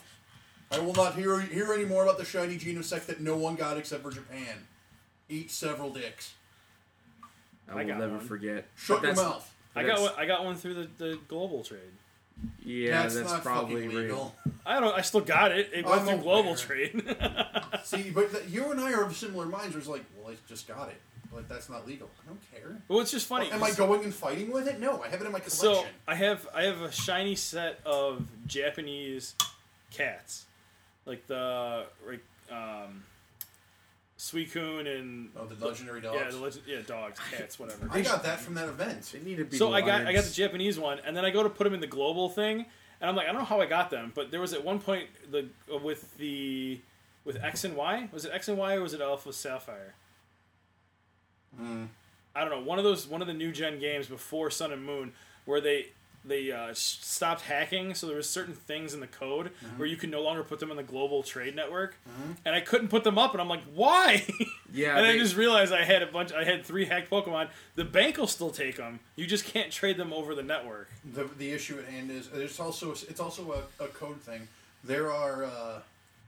[0.72, 3.78] I will not hear hear any more about the shiny Genesect that no one got
[3.78, 4.68] except for Japan.
[5.30, 6.36] Eat several dicks.
[7.68, 8.28] I I will got never one.
[8.28, 8.68] forget.
[8.76, 9.52] Shut your that's- mouth.
[9.78, 11.82] I got one, I got one through the, the global trade.
[12.64, 14.02] Yeah, that's, that's, not probably fucking real.
[14.02, 14.36] legal.
[14.66, 14.94] I don't.
[14.94, 15.70] I still got it.
[15.74, 16.56] It went I'm through global aware.
[16.56, 17.16] trade.
[17.84, 19.74] See, but th- you and I are of similar minds.
[19.74, 21.00] Where it's like, well, I just got it.
[21.34, 22.10] Like that's not legal.
[22.24, 22.78] I don't care.
[22.88, 23.52] well, it's just funny.
[23.52, 24.80] Am I going and fighting with it?
[24.80, 25.50] No, I have it in my collection.
[25.50, 29.36] So I have I have a shiny set of Japanese
[29.92, 30.46] cats,
[31.06, 33.04] like the like um,
[34.18, 36.18] Suicune and oh, the legendary dogs.
[36.22, 37.90] yeah, the legend, yeah, dogs, cats, whatever.
[37.92, 39.12] I got that from that event.
[39.12, 39.58] They need to be.
[39.58, 40.32] So I got I got the.
[40.32, 42.66] Japanese one, and then I go to put them in the global thing,
[43.02, 44.80] and I'm like, I don't know how I got them, but there was at one
[44.80, 46.80] point the uh, with the
[47.26, 49.96] with X and Y was it X and Y or was it Alpha Sapphire?
[52.36, 54.86] I don't know one of those one of the new gen games before Sun and
[54.86, 55.14] Moon
[55.46, 55.88] where they
[56.28, 60.10] they uh, stopped hacking, so there was certain things in the code where you can
[60.10, 61.96] no longer put them in the global trade network,
[62.46, 64.26] and I couldn't put them up, and I'm like, why?
[64.74, 66.34] Yeah, and I just realized I had a bunch.
[66.34, 67.50] I had three hacked Pokemon.
[67.76, 69.00] The bank will still take them.
[69.16, 70.90] You just can't trade them over the network.
[71.14, 74.48] The, the issue at hand is there's also it's also a, a code thing.
[74.84, 75.80] There are uh,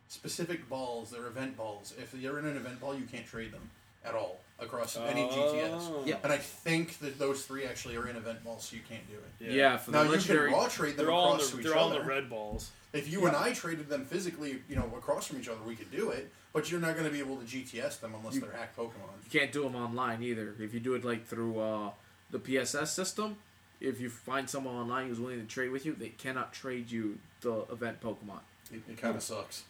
[0.09, 1.11] specific balls.
[1.11, 1.93] They're event balls.
[1.97, 3.69] If you're in an event ball, you can't trade them
[4.05, 5.69] at all across any GTS.
[5.71, 6.03] Oh.
[6.05, 6.15] Yeah.
[6.23, 9.15] And I think that those three actually are in event balls, so you can't do
[9.15, 9.51] it.
[9.53, 10.49] Yeah, for the Now you legendary.
[10.49, 11.99] can raw trade them They're all in across the to each they're all other.
[12.01, 12.71] the red balls.
[12.93, 15.91] If you and I traded them physically, you know, across from each other, we could
[15.91, 16.31] do it.
[16.53, 19.11] But you're not going to be able to GTS them unless they're hacked Pokemon.
[19.31, 20.55] You can't do them online either.
[20.59, 21.89] If you do it like through uh,
[22.31, 23.35] the PSS system,
[23.79, 27.19] if you find someone online who's willing to trade with you, they cannot trade you
[27.41, 28.39] the event Pokemon.
[28.73, 29.63] It, it kind of sucks.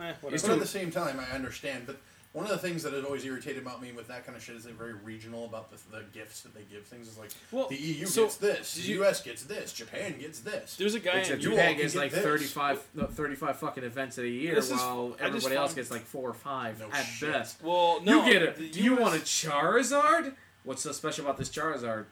[0.00, 1.84] Eh, But at the same time, I understand.
[1.86, 2.00] But
[2.32, 4.54] one of the things that has always irritated about me with that kind of shit
[4.56, 7.08] is they're very regional about the, the gifts that they give things.
[7.08, 10.40] Is like Well, the EU so, gets this, the you- US gets this, Japan gets
[10.40, 10.76] this.
[10.76, 12.22] There's a guy Except in you you all Japan can gets like this.
[12.22, 15.90] 35, no, 35 fucking events in a year, This is- while I everybody else gets
[15.90, 17.32] like four or five No at shit.
[17.32, 17.62] best.
[17.62, 18.56] Well, no, you get it.
[18.56, 20.34] the Do you US want a Charizard?
[20.64, 22.04] What's so special about this Charizard?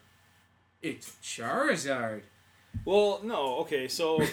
[0.81, 2.21] It's Charizard.
[2.85, 3.57] Well, no.
[3.59, 4.29] Okay, so Char-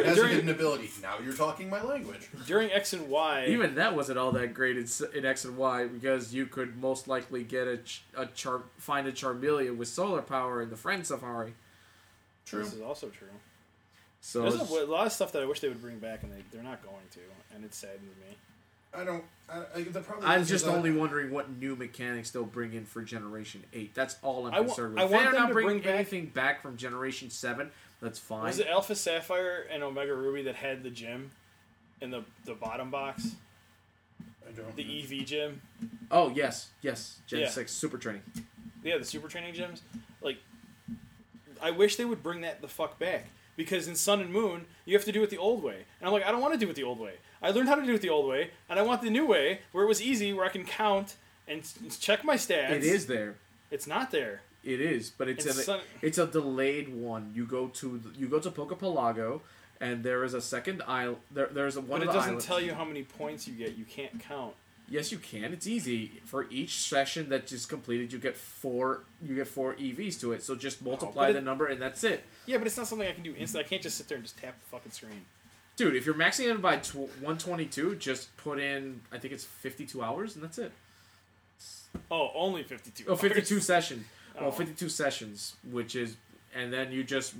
[0.00, 0.90] It has a during hidden ability.
[1.00, 2.28] Now you're talking my language.
[2.46, 5.56] during X and Y, Even that wasn't all that great in, s- in X and
[5.56, 9.88] Y because you could most likely get a, ch- a char- find a Charmeleon with
[9.88, 11.54] solar power in the Friend Safari.
[12.44, 12.64] True.
[12.64, 13.28] this is also true.
[14.20, 16.22] So There's it's- a, a lot of stuff that I wish they would bring back,
[16.24, 17.20] and they, they're not going to,
[17.54, 18.36] and it saddens me.
[18.94, 19.24] I don't.
[19.50, 22.84] I, I, the problem I'm just that- only wondering what new mechanics they'll bring in
[22.84, 23.94] for Generation Eight.
[23.94, 25.02] That's all I'm I wa- concerned with.
[25.02, 27.70] I want they're them not to bringing bring back- anything back from Generation Seven.
[28.00, 28.44] That's fine.
[28.44, 31.30] Was it Alpha Sapphire and Omega Ruby that had the gym
[32.00, 33.34] in the the bottom box,
[34.48, 34.74] I don't.
[34.76, 35.60] the EV gym?
[36.10, 37.18] Oh yes, yes.
[37.26, 37.48] Gen Yeah.
[37.48, 38.22] Six Super Training.
[38.84, 39.80] Yeah, the super training gyms.
[40.22, 40.38] Like,
[41.60, 44.94] I wish they would bring that the fuck back because in Sun and Moon you
[44.94, 46.70] have to do it the old way, and I'm like, I don't want to do
[46.70, 47.14] it the old way.
[47.42, 49.60] I learned how to do it the old way, and I want the new way
[49.72, 51.16] where it was easy, where I can count
[51.46, 52.70] and s- check my stats.
[52.70, 53.36] It is there.
[53.70, 54.42] It's not there.
[54.64, 57.32] It is, but it's It's a Sun- it's a delayed one.
[57.34, 59.40] You go to the- you go to Poke Pelago,
[59.80, 61.20] and there is a second isle.
[61.30, 62.46] There, there's a one But it of the doesn't islands.
[62.46, 63.76] tell you how many points you get.
[63.76, 64.54] You can't count.
[64.90, 65.52] Yes, you can.
[65.52, 66.22] It's easy.
[66.24, 69.04] For each session that is completed, you get four.
[69.22, 70.42] You get four EVs to it.
[70.42, 73.12] So just multiply the it- number, and that's it, Yeah, but it's not something I
[73.12, 73.64] can do instantly.
[73.66, 75.26] I can't just sit there and just tap the fucking screen.
[75.78, 75.96] Dude.
[75.96, 79.00] If you're maxing it by tw- 122, just put in.
[79.10, 80.72] I think it's 52 hours, and that's it.
[82.10, 83.04] Oh, only 52.
[83.08, 84.04] Oh, 52 sessions.
[84.36, 84.42] Oh.
[84.42, 86.16] Well, 52 sessions, which is,
[86.54, 87.34] and then you just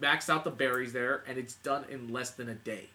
[0.00, 2.90] max out the berries there, and it's done in less than a day.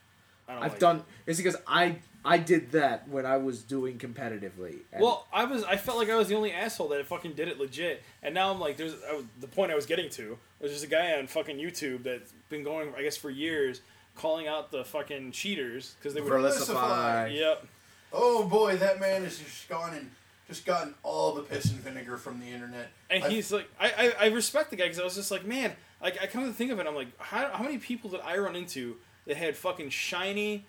[0.48, 1.04] I don't I've like done.
[1.26, 4.80] It's because I I did that when I was doing competitively.
[4.98, 5.64] Well, I was.
[5.64, 8.52] I felt like I was the only asshole that fucking did it legit, and now
[8.52, 11.28] I'm like, there's was, the point I was getting to was there's a guy on
[11.28, 13.82] fucking YouTube that's been going, I guess, for years,
[14.16, 17.36] calling out the fucking cheaters because they were Verlisify.
[17.36, 17.66] Yep.
[18.12, 20.12] Oh boy, that man has just gone and
[20.48, 22.90] just gotten all the piss and vinegar from the internet.
[23.10, 25.46] And I've- he's like, I, I, I respect the guy because I was just like,
[25.46, 25.72] man,
[26.02, 28.38] like I come to think of it, I'm like, how, how many people did I
[28.38, 30.66] run into that had fucking shiny,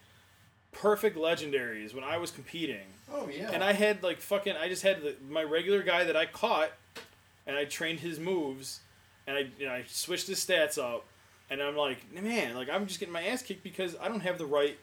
[0.72, 2.86] perfect legendaries when I was competing?
[3.12, 3.50] Oh yeah.
[3.52, 6.70] And I had like fucking, I just had the, my regular guy that I caught,
[7.46, 8.80] and I trained his moves,
[9.26, 11.04] and I, you know, I switched his stats up,
[11.50, 14.38] and I'm like, man, like I'm just getting my ass kicked because I don't have
[14.38, 14.78] the right,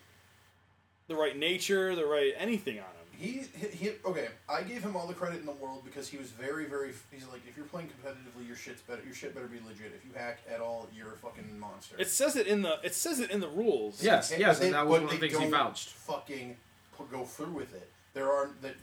[1.07, 2.87] the right nature, the right anything on him.
[3.13, 4.29] He, he, he, okay.
[4.49, 6.91] I gave him all the credit in the world because he was very, very.
[7.11, 9.01] He's like, if you're playing competitively, your shit's better.
[9.05, 9.91] Your shit better be legit.
[9.95, 11.95] If you hack at all, you're a fucking monster.
[11.99, 14.01] It says it in the, it says it in the rules.
[14.01, 15.89] Yes, And yes, they- and that was but one of the things he don't vouched.
[15.89, 16.57] Fucking
[16.97, 17.91] p- go through with it.
[18.15, 18.73] There are that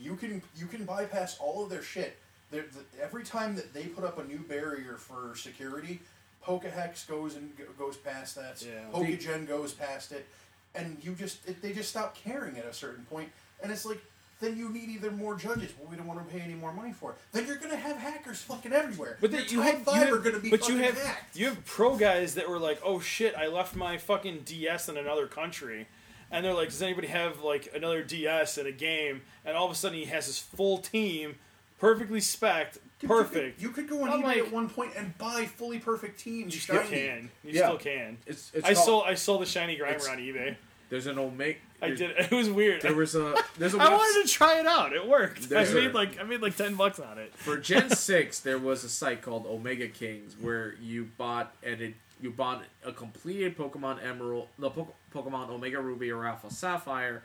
[0.00, 2.16] you can you can bypass all of their shit.
[2.52, 6.00] There, the, every time that they put up a new barrier for security,
[6.46, 8.62] Pokehex goes and goes past that.
[8.66, 8.84] Yeah.
[8.92, 10.26] Pokegen goes past it,
[10.74, 13.28] and you just it, they just stop caring at a certain point.
[13.62, 14.00] and it's like.
[14.42, 15.70] Then you need either more judges.
[15.78, 17.18] Well, we don't want to pay any more money for it.
[17.32, 19.18] Then you're gonna have hackers fucking everywhere.
[19.20, 21.36] But then you have, you five have are gonna be but you have hacked.
[21.36, 24.96] you have pro guys that were like, oh shit, I left my fucking DS in
[24.96, 25.88] another country,
[26.30, 29.20] and they're like, does anybody have like another DS in a game?
[29.44, 31.34] And all of a sudden he has his full team,
[31.78, 32.76] perfectly spec,
[33.08, 33.60] perfect.
[33.60, 35.78] You could, you could go on I'm eBay like- at one point and buy fully
[35.78, 36.54] perfect teams.
[36.54, 36.88] You still shiny.
[36.90, 37.30] can.
[37.44, 37.66] You Yeah.
[37.66, 38.18] still can.
[38.26, 40.56] It's, it's I called- sold I sold the shiny Grimer It's- on eBay.
[40.90, 41.56] There's an Omega.
[41.80, 42.10] I did.
[42.18, 42.82] It was weird.
[42.82, 43.34] There was a.
[43.56, 43.76] There's a.
[43.80, 44.92] I webs- wanted to try it out.
[44.92, 45.44] It worked.
[45.44, 47.32] I There's a- made like I made like ten bucks on it.
[47.36, 51.94] For Gen Six, there was a site called Omega Kings where you bought and it
[52.20, 57.22] you bought a completed Pokemon Emerald, the po- Pokemon Omega Ruby or Alpha Sapphire,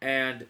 [0.00, 0.46] and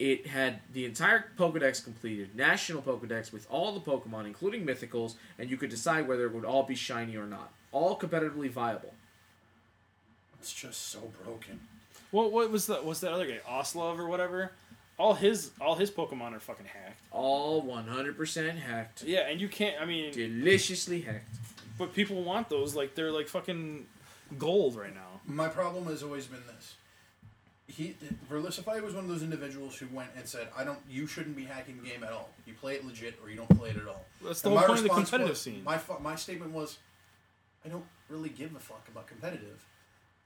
[0.00, 5.50] it had the entire Pokedex completed, national Pokedex with all the Pokemon, including mythicals, and
[5.50, 7.52] you could decide whether it would all be shiny or not.
[7.70, 8.94] All competitively viable.
[10.40, 11.60] It's just so broken.
[12.12, 13.40] What what was the what's that other guy?
[13.48, 14.52] Oslov or whatever?
[14.98, 17.00] All his all his Pokemon are fucking hacked.
[17.10, 19.02] All 100% hacked.
[19.04, 19.80] Yeah, and you can't.
[19.80, 21.28] I mean, Deliciously hacked.
[21.78, 22.74] but people want those.
[22.74, 23.86] Like they're like fucking
[24.38, 25.20] gold right now.
[25.26, 26.74] My problem has always been this.
[27.70, 27.94] He
[28.30, 30.78] Verlisify was one of those individuals who went and said, "I don't.
[30.88, 32.30] You shouldn't be hacking the game at all.
[32.46, 34.60] You play it legit, or you don't play it at all." That's the And whole
[34.62, 35.62] my point of the competitive was- scene.
[35.64, 36.78] My my statement was,
[37.64, 39.64] I don't really give a fuck about competitive.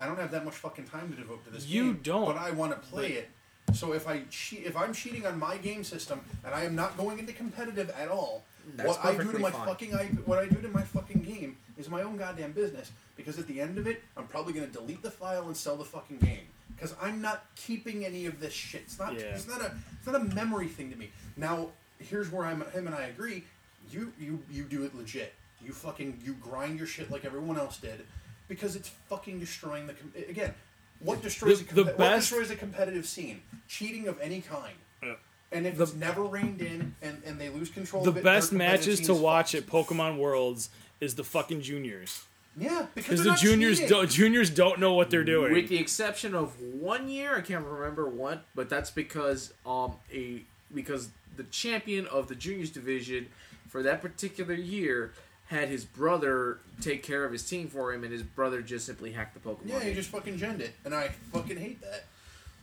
[0.00, 2.00] I don't have that much fucking time to devote to this You game.
[2.02, 2.26] don't.
[2.26, 3.30] but I want to play it.
[3.72, 6.96] So if I cheat, if I'm cheating on my game system and I am not
[6.96, 8.44] going into competitive at all,
[8.76, 9.66] That's what I do to my fine.
[9.66, 12.90] fucking I, what I do to my fucking game is my own goddamn business.
[13.16, 15.84] Because at the end of it, I'm probably gonna delete the file and sell the
[15.84, 16.46] fucking game.
[16.74, 18.82] Because I'm not keeping any of this shit.
[18.82, 19.14] It's not.
[19.14, 19.26] Yeah.
[19.26, 19.72] It's not a.
[19.98, 21.10] It's not a memory thing to me.
[21.36, 21.68] Now,
[21.98, 22.60] here's where I'm.
[22.72, 23.44] Him and I agree.
[23.90, 25.34] You you you do it legit.
[25.64, 28.04] You fucking you grind your shit like everyone else did,
[28.48, 29.94] because it's fucking destroying the.
[29.94, 30.54] Com- again,
[31.00, 33.40] what destroys The- a the compe- what destroys a competitive scene?
[33.68, 34.74] Cheating of any kind.
[35.02, 35.14] Yeah.
[35.52, 38.52] And if The- it's never reined in and, and they lose control The it, best
[38.52, 39.64] matches to watch fucked.
[39.64, 40.68] at Pokemon Worlds
[41.00, 42.24] is the fucking juniors.
[42.56, 43.90] Yeah, because Because the not juniors cheating.
[43.96, 45.52] don't juniors don't know what they're doing.
[45.52, 50.42] With the exception of one year, I can't remember what, but that's because um a
[50.72, 53.26] because the champion of the juniors division
[53.68, 55.12] for that particular year
[55.46, 59.12] had his brother take care of his team for him, and his brother just simply
[59.12, 59.66] hacked the Pokemon.
[59.66, 59.94] Yeah, you game.
[59.96, 62.04] just fucking genned it, and I fucking hate that.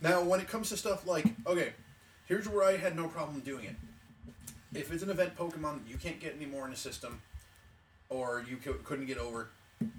[0.00, 1.74] Now, when it comes to stuff like, okay,
[2.26, 3.76] here's where I had no problem doing it.
[4.76, 7.20] If it's an event Pokemon that you can't get anymore in the system,
[8.08, 9.50] or you cou- couldn't get over,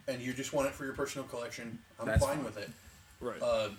[0.07, 2.45] and you just want it for your personal collection, I'm That's fine fine.
[2.45, 2.69] with it.
[3.19, 3.41] right.
[3.41, 3.69] Uh,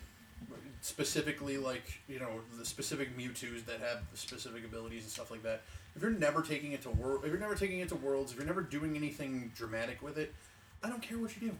[0.80, 5.42] specifically, like you know, the specific Mewtwo's that have the specific abilities and stuff like
[5.42, 5.62] that.
[5.96, 8.38] If you're never taking it to world, if you're never taking it to worlds, if
[8.38, 10.34] you're never doing anything dramatic with it,
[10.82, 11.56] I don't care what you do.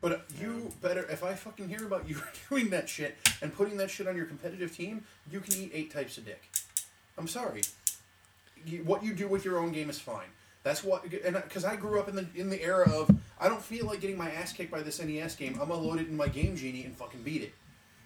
[0.00, 3.90] But you better, if I fucking hear about you doing that shit and putting that
[3.90, 6.48] shit on your competitive team, you can eat eight types of dick.
[7.18, 7.62] I'm sorry.
[8.64, 10.28] You, what you do with your own game is fine.
[10.68, 13.62] That's what, and because I grew up in the in the era of I don't
[13.62, 15.54] feel like getting my ass kicked by this NES game.
[15.54, 17.54] I'm gonna load it in my Game Genie and fucking beat it.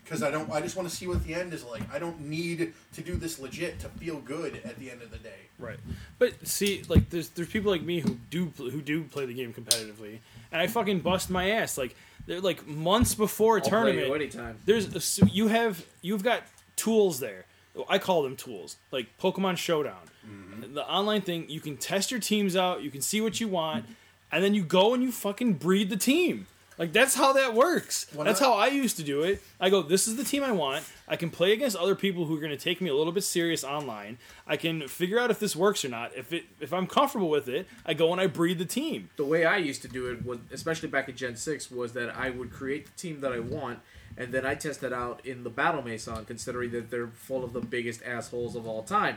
[0.05, 1.83] Because I don't, I just want to see what the end is like.
[1.93, 5.19] I don't need to do this legit to feel good at the end of the
[5.19, 5.49] day.
[5.59, 5.79] Right,
[6.21, 9.53] but see, like there's there's people like me who do who do play the game
[9.53, 10.21] competitively,
[10.53, 11.77] and I fucking bust my ass.
[11.77, 11.97] Like
[12.29, 14.23] they're like months before a I'll play you tournament.
[14.23, 14.59] anytime.
[14.65, 16.45] There's a, so you have you've got
[16.77, 17.45] tools there.
[17.89, 20.03] I call them tools, like Pokemon Showdown.
[20.29, 20.75] Mm-hmm.
[20.75, 23.87] The online thing, you can test your teams out, you can see what you want,
[24.31, 26.47] and then you go and you fucking breed the team.
[26.79, 28.07] Like that's how that works.
[28.07, 29.43] That's I- how I used to do it.
[29.61, 30.85] I go, this is the team I want.
[31.07, 33.25] I can play against other people who are going to take me a little bit
[33.25, 34.17] serious online.
[34.47, 36.13] I can figure out if this works or not.
[36.17, 39.11] If it if I'm comfortable with it, I go and I breed the team.
[39.17, 42.17] the way I used to do it was, especially back in Gen Six, was that
[42.17, 43.81] I would create the team that I want,
[44.17, 47.53] and then I test it out in the Battle Maison, considering that they're full of
[47.53, 49.17] the biggest assholes of all time.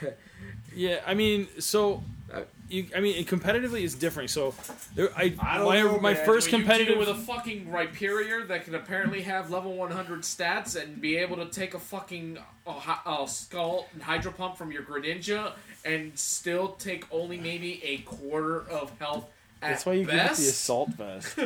[0.74, 4.30] Yeah, I mean, so Uh, you, I mean, competitively it's different.
[4.30, 4.54] So
[4.94, 8.64] there, I, I don't my, know, my first When competitive with a fucking Rhyperior that
[8.64, 13.26] can apparently have level 100 stats and be able to take a fucking uh, uh,
[13.26, 15.52] skull and hydro pump from your Greninja
[15.84, 19.30] and still take only maybe a quarter of health.
[19.64, 21.38] At That's why you give it the assault vest.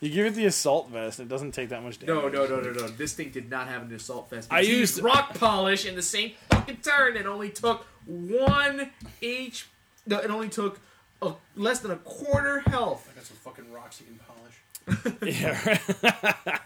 [0.00, 1.20] you give it the assault vest.
[1.20, 2.14] It doesn't take that much damage.
[2.14, 2.88] No, no, no, no, no.
[2.88, 4.48] This thing did not have an assault vest.
[4.52, 7.16] I used- rock polish in the same fucking turn.
[7.16, 8.90] It only took one
[9.22, 9.66] H.
[10.06, 10.80] No, it only took
[11.22, 13.08] a, less than a quarter health.
[13.10, 15.20] I got some fucking rocks you can polish.
[15.40, 16.60] Yeah, right.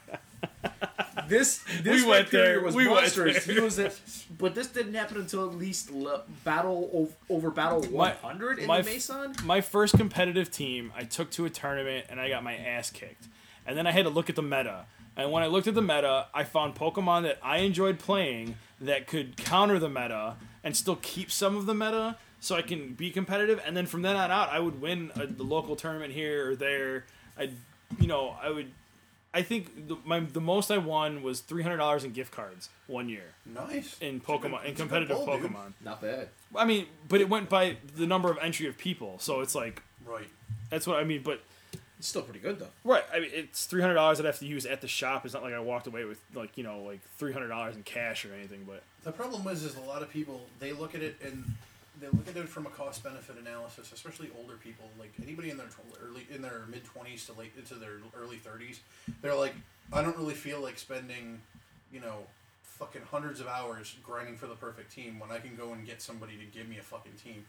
[1.29, 2.61] This this We went there.
[2.61, 3.45] was We went monstrous.
[3.45, 3.55] there.
[3.55, 3.93] He was a,
[4.39, 8.83] but this didn't happen until at least le- battle ov- over battle 100 in my
[8.83, 9.35] the Maison.
[9.45, 13.27] my first competitive team, I took to a tournament and I got my ass kicked.
[13.67, 14.87] And then I had to look at the meta.
[15.17, 19.07] And when I looked at the meta, I found Pokemon that I enjoyed playing that
[19.07, 23.11] could counter the meta and still keep some of the meta so I can be
[23.11, 23.61] competitive.
[23.67, 26.57] And then from then on out, I would win a, the local tournament here or
[26.57, 27.05] there.
[27.37, 27.51] I,
[28.01, 28.71] you know, I would.
[29.35, 32.71] I think the, my the most I won was three hundred dollars in gift cards
[32.87, 33.97] one year Nice.
[34.01, 35.51] in It's good- Pokemon in it's a good competitive pull, dude.
[35.51, 35.73] Pokemon.
[35.85, 36.29] Not bad.
[36.57, 39.83] I mean, but it went by the number of entry of people, so it's like
[40.05, 40.29] Right.
[40.71, 41.23] that's what I mean.
[41.23, 41.43] But
[41.99, 42.71] It's still pretty good though.
[42.85, 45.25] right, I mean, it's three hundred dollars that I'd have to use at the shop.
[45.27, 47.83] It's not like I walked away with like you know like three hundred dollars in
[47.83, 48.65] cash or anything.
[48.67, 51.45] But The problem is, is a lot of people they look at it and
[52.01, 55.57] they look at it from a cost benefit analysis, especially older people, like anybody in
[55.57, 55.67] their
[56.03, 58.81] early in their mid twenties to late into their early thirties.
[59.23, 59.55] They're like,
[59.93, 61.41] I don't really feel like spending,
[61.93, 62.27] you know,
[62.63, 66.01] fucking hundreds of hours grinding for the perfect team when I can go and get
[66.01, 67.45] somebody to give me a fucking team.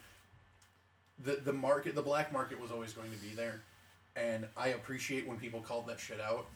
[1.23, 3.61] The the market, the black market was always going to be there,
[4.15, 6.47] and I appreciate when people called that shit out.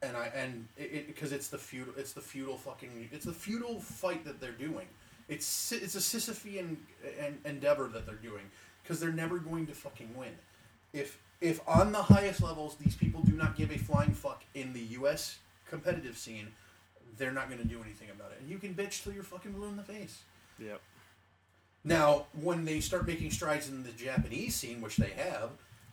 [0.00, 3.80] And I and it because it's the feudal, it's the feudal fucking, it's the feudal
[3.80, 4.86] fight that they're doing.
[5.28, 6.76] It's it's a Sisyphean
[7.18, 8.50] en- endeavor that they're doing
[8.82, 10.32] because they're never going to fucking win.
[10.92, 14.72] If if on the highest levels these people do not give a flying fuck in
[14.72, 15.38] the U.S.
[15.68, 16.48] competitive scene,
[17.18, 18.40] they're not going to do anything about it.
[18.40, 20.22] And you can bitch till you're fucking blue in the face.
[20.58, 20.80] Yep.
[21.84, 25.50] Now, when they start making strides in the Japanese scene, which they have,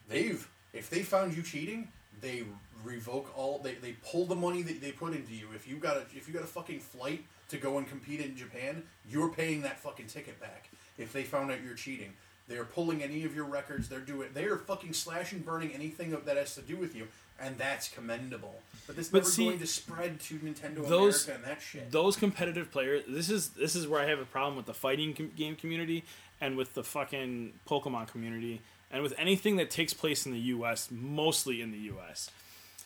[0.08, 1.88] they've if they found you cheating,
[2.22, 2.44] they
[2.84, 5.48] revoke all they, they pull the money that they put into you.
[5.56, 8.36] If you got a if you got a fucking flight to go and compete in
[8.36, 10.70] Japan, you're paying that fucking ticket back.
[10.98, 12.14] If they found out you're cheating,
[12.48, 13.90] they're pulling any of your records.
[13.90, 17.08] They're doing they are fucking slashing, burning anything that has to do with you,
[17.40, 18.56] and that's commendable.
[18.88, 21.92] But this But never see, going to spread to Nintendo those- America and that shit.
[21.92, 23.04] Those competitive players.
[23.08, 26.04] This is this is where I have a problem with the fighting com- game community
[26.42, 28.62] and with the fucking Pokemon community
[28.92, 30.90] and with anything that takes place in the U.S.
[30.92, 32.30] Mostly in the U.S.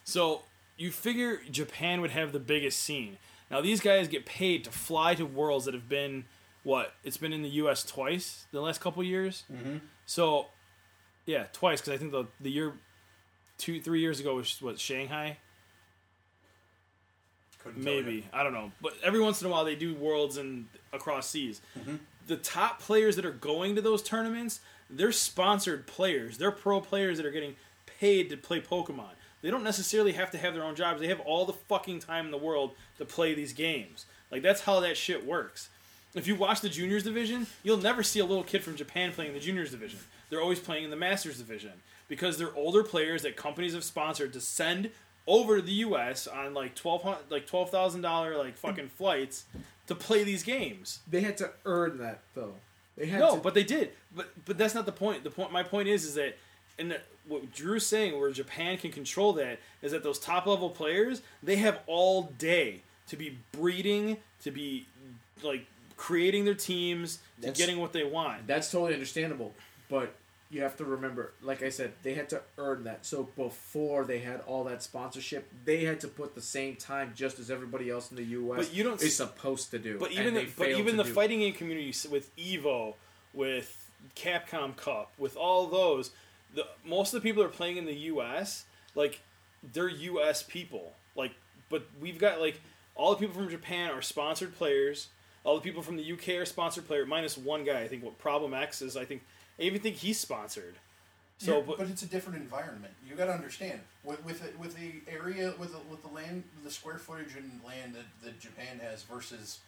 [0.03, 0.43] So
[0.77, 3.17] you figure Japan would have the biggest scene.
[3.53, 6.25] Now these guys get paid to fly to worlds that have been
[6.63, 6.93] what?
[7.03, 7.83] It's been in the U.S.
[7.83, 9.43] twice the last couple years.
[9.51, 9.77] Mm-hmm.
[10.05, 10.47] So
[11.25, 12.73] yeah, twice because I think the the year
[13.57, 15.37] two three years ago was what Shanghai.
[17.63, 18.27] Couldn't Maybe.
[18.33, 21.61] I don't know, but every once in a while they do worlds and across seas.
[22.27, 24.59] The top players that are going to those tournaments,
[24.89, 26.37] they're sponsored players.
[26.37, 29.11] They're pro players that are getting paid to play Pokemon.
[29.43, 30.99] They don't necessarily have to have their own jobs.
[31.01, 34.05] They have all the fucking time in the world to play these games.
[34.31, 35.69] Like that's how that shit works.
[36.15, 39.33] If you watch the juniors division, you'll never see a little kid from Japan playing
[39.33, 39.99] the juniors division.
[40.29, 41.71] They're always playing in the masters division
[42.07, 44.89] because they're older players that companies have sponsored to send
[45.27, 46.25] over to the U.S.
[46.27, 49.45] on like twelve like twelve thousand dollar like fucking flights
[49.87, 50.99] to play these games.
[51.09, 52.53] They had to earn that though.
[52.95, 53.91] They had No, to, but they did.
[54.15, 55.23] But but that's not the point.
[55.23, 55.51] The point.
[55.51, 56.37] My point is is that
[56.79, 60.69] and the- what Drew's saying, where Japan can control that, is that those top level
[60.69, 64.85] players they have all day to be breeding, to be
[65.41, 65.65] like
[65.97, 68.47] creating their teams, to That's- getting what they want.
[68.47, 69.53] That's totally understandable,
[69.89, 70.15] but
[70.53, 73.05] you have to remember, like I said, they had to earn that.
[73.05, 77.39] So before they had all that sponsorship, they had to put the same time just
[77.39, 78.57] as everybody else in the U.S.
[78.67, 79.97] But you don't is supposed to do.
[79.97, 81.11] But even the, but even the do.
[81.11, 82.93] fighting game community with Evo,
[83.33, 86.11] with Capcom Cup, with all those,
[86.53, 88.65] the most of the people that are playing in the U.S.
[88.95, 89.21] like
[89.71, 90.43] they're U.S.
[90.43, 90.93] people.
[91.15, 91.31] Like,
[91.69, 92.61] but we've got like
[92.95, 95.07] all the people from Japan are sponsored players.
[95.43, 97.81] All the people from the UK are sponsored player, minus one guy.
[97.81, 98.95] I think what Problem X is.
[98.95, 99.23] I think
[99.59, 100.75] I even think he's sponsored.
[101.39, 102.93] So, Yeah, but, but, it's a different environment.
[103.07, 106.43] You got to understand with with the, with the area with the, with the land
[106.63, 109.59] the square footage and land that, that Japan has versus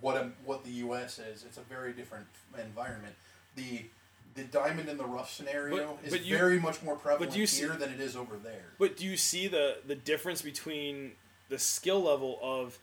[0.00, 1.18] what a, what the U.S.
[1.18, 1.44] is.
[1.44, 2.26] It's a very different
[2.58, 3.14] environment.
[3.54, 3.84] The
[4.34, 7.46] the diamond in the rough scenario But- is but you- very much more prevalent you
[7.46, 8.72] see- here than it is over there.
[8.78, 11.12] But do you see the the difference between
[11.48, 12.78] the skill level of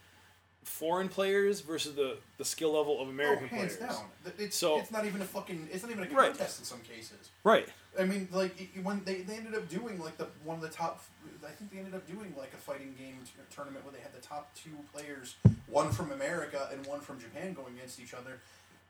[0.63, 3.95] foreign players versus the, the skill level of American oh, hands players?
[3.95, 4.05] down.
[4.37, 6.29] It's So- it's not even a fucking it's not even a Right.
[6.29, 7.29] contest in some cases.
[7.43, 7.67] Right.
[7.99, 11.03] I mean, like when they, they ended up doing like the one of the top.
[11.43, 13.17] I think they ended up doing like a fighting game
[13.53, 15.35] tournament where they had the top two players,
[15.67, 18.39] one from America and one from Japan, going against each other,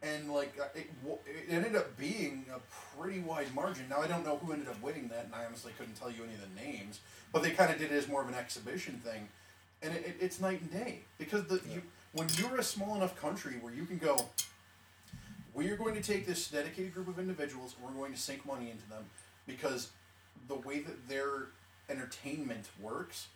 [0.03, 0.89] and like uh, it,
[1.25, 2.59] it ended up being a
[2.97, 3.85] pretty wide margin.
[3.89, 6.23] Now I don't know who ended up winning that, and I honestly couldn't tell you
[6.23, 6.99] any of the names,
[7.31, 9.27] but they kind of did it as more of an exhibition thing,
[9.81, 11.81] and it, it, it's night and day because the you
[12.13, 14.17] when you're a small enough country where you can go
[15.53, 18.45] we are going to take this dedicated group of individuals and we're going to sink
[18.45, 19.03] money into them
[19.45, 19.91] because
[20.47, 21.47] the way that their
[21.89, 23.27] entertainment works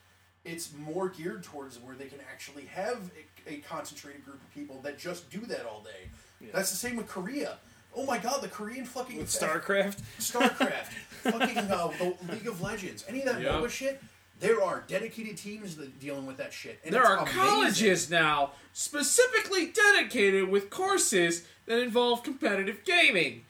[0.44, 3.10] it's more geared towards where they can actually have
[3.48, 6.10] a, a concentrated group of people that just do that all day
[6.54, 7.58] that's the same with korea
[7.96, 10.92] oh my god the korean fucking With StarCraft, starcraft
[11.24, 11.90] fucking uh,
[12.32, 13.52] league of legends any of that Yep.
[13.54, 14.02] MOBA shit
[14.40, 17.40] there are dedicated teams that dealing with that shit and There are amazing.
[17.42, 23.46] colleges now specifically dedicated with courses that involve competitive gaming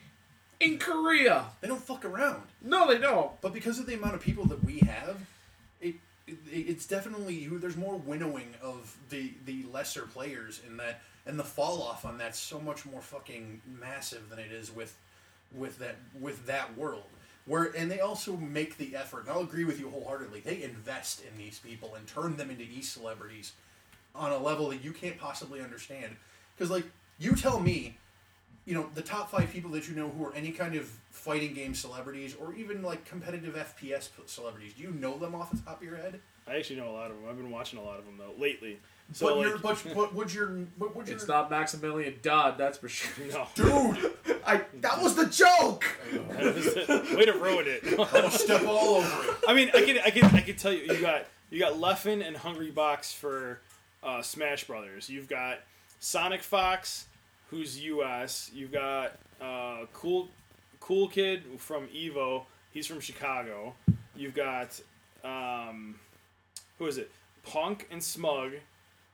[0.59, 1.45] in Korea.
[1.61, 3.31] they don't fuck around No, they don't.
[3.41, 5.17] But because of the amount of people that we have,
[5.81, 5.95] it,
[6.27, 7.59] it it's definitely you.
[7.59, 12.17] There's more winnowing of the the lesser players in that, and the fall off on
[12.17, 14.97] that's so much more fucking massive than it is with
[15.53, 17.03] with that with that world.
[17.45, 19.21] Where and they also make the effort.
[19.21, 20.41] And I'll agree with you wholeheartedly.
[20.41, 23.53] They invest in these people and turn them into e celebrities
[24.13, 26.15] on a level that you can't possibly understand.
[26.55, 26.85] Because like
[27.19, 27.97] you tell me,
[28.65, 31.53] you know, the top five people that you know who are any kind of fighting
[31.53, 34.73] game celebrities or even like competitive FPS celebrities.
[34.73, 36.19] Do you know them off the top of your head?
[36.47, 37.29] I actually know a lot of them.
[37.29, 38.79] I've been watching a lot of them though lately.
[39.13, 42.57] So but, like, your, but, but would your but would your It's not Maximilian Dood,
[42.57, 43.25] that's for sure.
[43.27, 44.13] no, dude?
[44.45, 45.85] I that was the joke.
[46.11, 47.99] way to ruin it.
[48.13, 49.37] I'll step all over it.
[49.47, 52.25] I mean, I can, I can, I can tell you, you got, you got Leffen
[52.25, 53.59] and Hungrybox for
[54.03, 55.09] uh, Smash Brothers.
[55.09, 55.59] You've got
[56.01, 57.05] SonicFox,
[57.49, 58.51] who's U.S.
[58.53, 60.29] You've got uh, Cool,
[60.79, 62.43] Cool Kid from Evo.
[62.71, 63.75] He's from Chicago.
[64.15, 64.79] You've got,
[65.23, 65.95] um,
[66.77, 67.11] who is it?
[67.43, 68.51] Punk and Smug.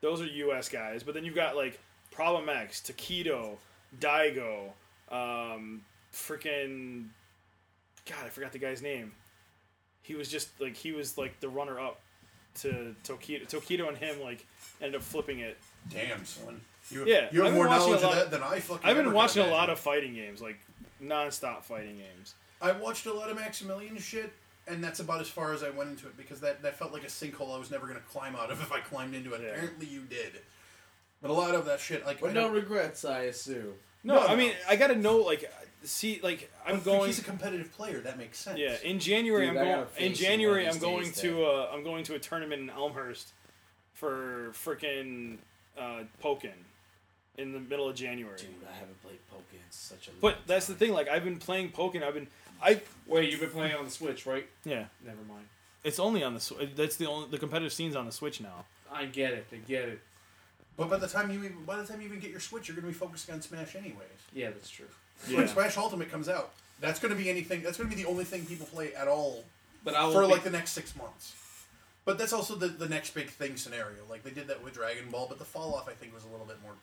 [0.01, 0.69] Those are U.S.
[0.69, 1.03] guys.
[1.03, 1.79] But then you've got like
[2.11, 3.57] Problem X, Taquito,
[3.99, 4.69] Daigo,
[5.11, 5.81] um,
[6.13, 7.05] freaking,
[8.09, 9.13] God, I forgot the guy's name
[10.01, 11.99] he was just like he was like the runner up
[12.55, 13.47] to Tokido.
[13.49, 14.45] Tokido and him like
[14.81, 15.57] ended up flipping it.
[15.89, 16.61] Damn, son.
[16.89, 18.89] You, Yeah, you I've more knowledge of that than I fucking.
[18.89, 20.59] I've been watching a lot of fighting games, like
[20.99, 22.35] non-stop fighting games.
[22.61, 24.33] I watched a lot of Maximilian shit,
[24.67, 27.03] and that's about as far as I went into it because that, that felt like
[27.03, 29.41] a sinkhole I was never going to climb out of if I climbed into it.
[29.41, 29.49] Yeah.
[29.49, 30.33] Apparently, you did.
[31.21, 33.73] But a lot of that shit, like, I But no don't- regrets, I assume.
[34.03, 34.35] No, No, I no.
[34.37, 35.51] mean I got to know like
[35.83, 37.05] see like I'm but going.
[37.07, 37.99] He's a competitive player.
[37.99, 38.57] That makes sense.
[38.57, 39.75] Yeah, in January Dude, I'm I going.
[39.85, 42.15] gotta In face you January one I'm these going days to uh, I'm going to
[42.15, 43.33] a tournament in Elmhurst
[43.93, 45.37] for freaking
[45.77, 46.51] uh, Pokken
[47.37, 48.37] in the middle of January.
[48.37, 50.11] Dude, I haven't played Pokemon in such a.
[50.19, 50.79] But long that's the time.
[50.79, 50.93] thing.
[50.93, 52.03] Like I've been playing Pokken.
[52.03, 52.27] I've been
[52.61, 54.47] I Wait, you've been playing on the Switch, right?
[54.63, 54.85] yeah.
[55.05, 55.45] Never mind.
[55.83, 56.69] It's only on the Switch.
[56.75, 58.65] that's the only the competitive scene's on the Switch now.
[58.91, 59.47] I get it.
[59.51, 60.01] I get it.
[60.77, 62.75] But by the time you even, by the time you even get your Switch, you're
[62.75, 64.07] going to be focusing on Smash anyways.
[64.33, 64.85] Yeah, that's true.
[65.33, 67.61] When Smash Ultimate comes out, that's going to be anything.
[67.61, 69.43] That's going to be the only thing people play at all
[69.83, 71.35] But I will for be- like the next six months.
[72.05, 73.97] But that's also the the next big thing scenario.
[74.09, 76.27] Like they did that with Dragon Ball, but the fall off I think was a
[76.29, 76.73] little bit more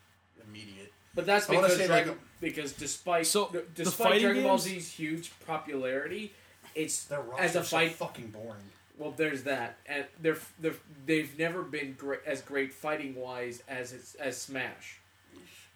[0.47, 0.93] immediate.
[1.15, 4.93] But that's I because Dragon, like, because despite So, d- despite fighting Dragon Ball Z's
[4.93, 6.33] huge popularity,
[6.75, 7.93] it's Their as a roster's so fight.
[7.93, 8.63] fucking boring.
[8.99, 10.75] well, there's that, and they're, they're
[11.07, 14.99] they've never been great as great fighting wise as it's, as Smash.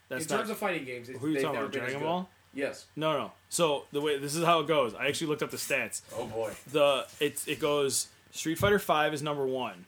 [0.09, 0.39] That's in not.
[0.39, 1.73] terms of fighting games, it's, who are you talking about?
[1.73, 2.01] Dragon.
[2.01, 2.29] Ball?
[2.55, 2.85] Yes.
[2.97, 3.33] No, no.
[3.49, 4.95] So the way this is how it goes.
[4.95, 6.03] I actually looked up the stats.
[6.15, 6.53] Oh boy.
[6.71, 9.87] The it it goes Street Fighter Five is number one,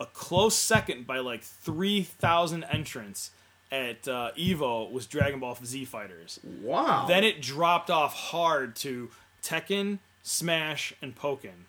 [0.00, 3.30] a close second by like three thousand entrants
[3.70, 6.42] at uh, Evo was Dragon Ball Z FighterZ.
[6.62, 7.06] Wow.
[7.06, 9.10] Then it dropped off hard to
[9.42, 11.64] Tekken, Smash, and Pokken.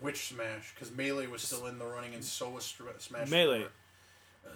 [0.00, 0.72] Which Smash?
[0.74, 3.30] Because Melee was still in the running, and so was Str- Smash.
[3.30, 3.60] Melee.
[3.60, 3.68] 4.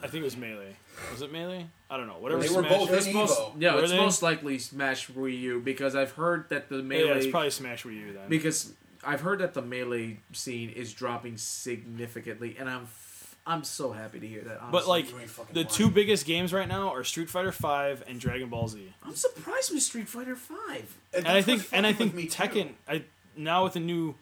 [0.02, 0.74] I think it was Melee.
[1.12, 1.66] Was it Melee?
[1.90, 2.14] I don't know.
[2.18, 2.42] Whatever.
[2.42, 3.06] They were Smash both is.
[3.06, 3.52] in most, Evo.
[3.58, 3.98] yeah, Were it's they?
[3.98, 7.00] most likely Smash Wii U because I've heard that the melee.
[7.02, 8.28] Yeah, melee it's probably Smash Wii U then.
[8.28, 8.72] because
[9.04, 13.05] I've heard that the melee scene is dropping significantly, and I'm f-
[13.48, 14.58] I'm so happy to hear that.
[14.60, 14.68] Honestly.
[14.72, 15.72] But like you ain't fucking the lying.
[15.72, 18.92] two biggest games right now are Street Fighter Five and Dragon Ball Z.
[19.04, 20.96] I'm surprised with Street Fighter Five.
[21.14, 22.42] and I think and I think with me, too.
[22.42, 22.70] Tekken.
[22.88, 23.04] I
[23.36, 24.14] now with the new,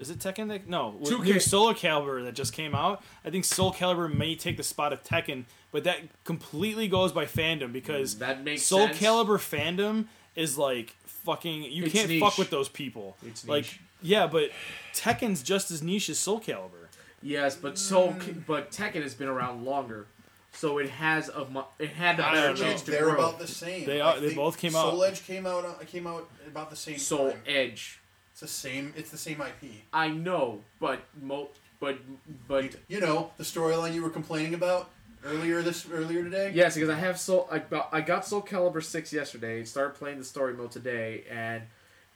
[0.00, 0.48] is it Tekken?
[0.48, 1.24] That, no, with 2K.
[1.24, 3.02] new Soul Calibur that just came out.
[3.24, 7.26] I think Soul Calibur may take the spot of Tekken, but that completely goes by
[7.26, 8.98] fandom because mm, that makes Soul sense.
[8.98, 11.62] Calibur fandom is like fucking.
[11.62, 12.20] You It's can't niche.
[12.20, 13.16] fuck with those people.
[13.24, 13.80] It's like niche.
[14.02, 14.50] yeah, but
[14.94, 16.83] Tekken's just as niche as Soul Calibur.
[17.24, 18.14] Yes, but Soul,
[18.46, 20.06] but Tekken has been around longer,
[20.52, 22.64] so it has a mu- it had a I better don't know.
[22.66, 23.14] chance to They're grow.
[23.14, 23.86] about the same.
[23.86, 25.64] They I are- they think both came out- Soul Edge came out.
[25.64, 27.40] uh, Came out about the same Soul time.
[27.46, 27.98] Edge.
[28.32, 28.92] It's the same.
[28.96, 29.84] It's the same IP.
[29.92, 31.48] I know, but mo-
[31.80, 31.98] but
[32.46, 34.90] but You know the storyline you were complaining about
[35.24, 36.50] earlier this earlier today.
[36.54, 37.48] yes, because I have Soul.
[37.50, 39.64] I got I got Soul Calibur six yesterday.
[39.64, 41.62] Started playing the story mode today, and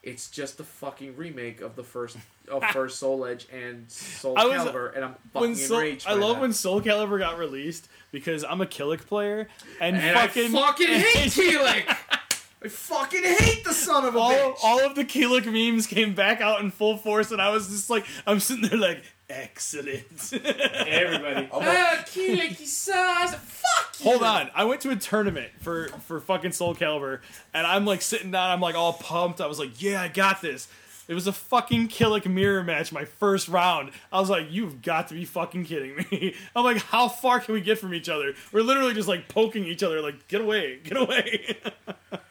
[0.02, 2.16] it's just a fucking remake of the first
[2.48, 6.06] of first Soul Edge and Soul I was- Calibur, and I'm fucking Soul, enraged.
[6.06, 6.42] I love that.
[6.42, 9.48] when Soul Calibur got released because I'm a Kilik player
[9.80, 11.96] and, and fucking I fucking hate Kilik.
[12.62, 14.56] I fucking hate the son of a all, bitch.
[14.64, 17.88] all of the Kilik memes came back out in full force, and I was just
[17.88, 20.32] like, I'm sitting there like, excellent.
[20.32, 21.36] Everybody.
[21.36, 23.34] I'm ah, Kilik, you size.
[23.34, 24.10] Fuck you.
[24.10, 27.20] Hold on, I went to a tournament for for fucking Soul Calibur,
[27.54, 29.40] and I'm like sitting down, I'm like all pumped.
[29.40, 30.66] I was like, yeah, I got this.
[31.06, 33.92] It was a fucking Kilik mirror match, my first round.
[34.12, 36.34] I was like, you've got to be fucking kidding me.
[36.56, 38.34] I'm like, how far can we get from each other?
[38.52, 41.56] We're literally just like poking each other, like, get away, get away.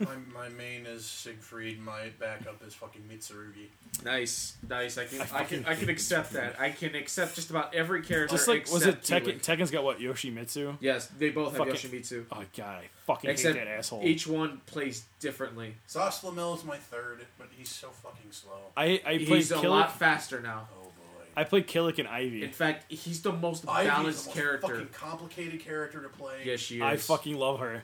[0.00, 1.80] my, my main is Siegfried.
[1.80, 3.66] My backup is fucking Mitsurugi.
[4.04, 4.98] Nice, nice.
[4.98, 6.58] I can, I, fucking can, I can accept that.
[6.60, 8.36] I can accept just about every character.
[8.36, 9.40] just like, was it Tekken?
[9.40, 9.42] Kilik.
[9.42, 9.98] Tekken's got what?
[9.98, 10.76] Yoshimitsu?
[10.80, 12.24] Yes, they both have Fucking- Yoshimitsu.
[12.32, 14.02] Oh god, I fucking Except hate that asshole.
[14.04, 15.74] each one plays differently.
[15.88, 18.52] Zasalamel is my third, but he's so fucking slow.
[18.76, 19.68] I I played He's a Kilik.
[19.70, 20.68] lot faster now.
[20.78, 20.90] Oh boy.
[21.36, 22.42] I played Kilik and Ivy.
[22.44, 24.68] In fact, he's the most Ivy's balanced the most character.
[24.74, 26.42] Fucking complicated character to play.
[26.44, 26.82] Yes, she is.
[26.82, 27.82] I fucking love her.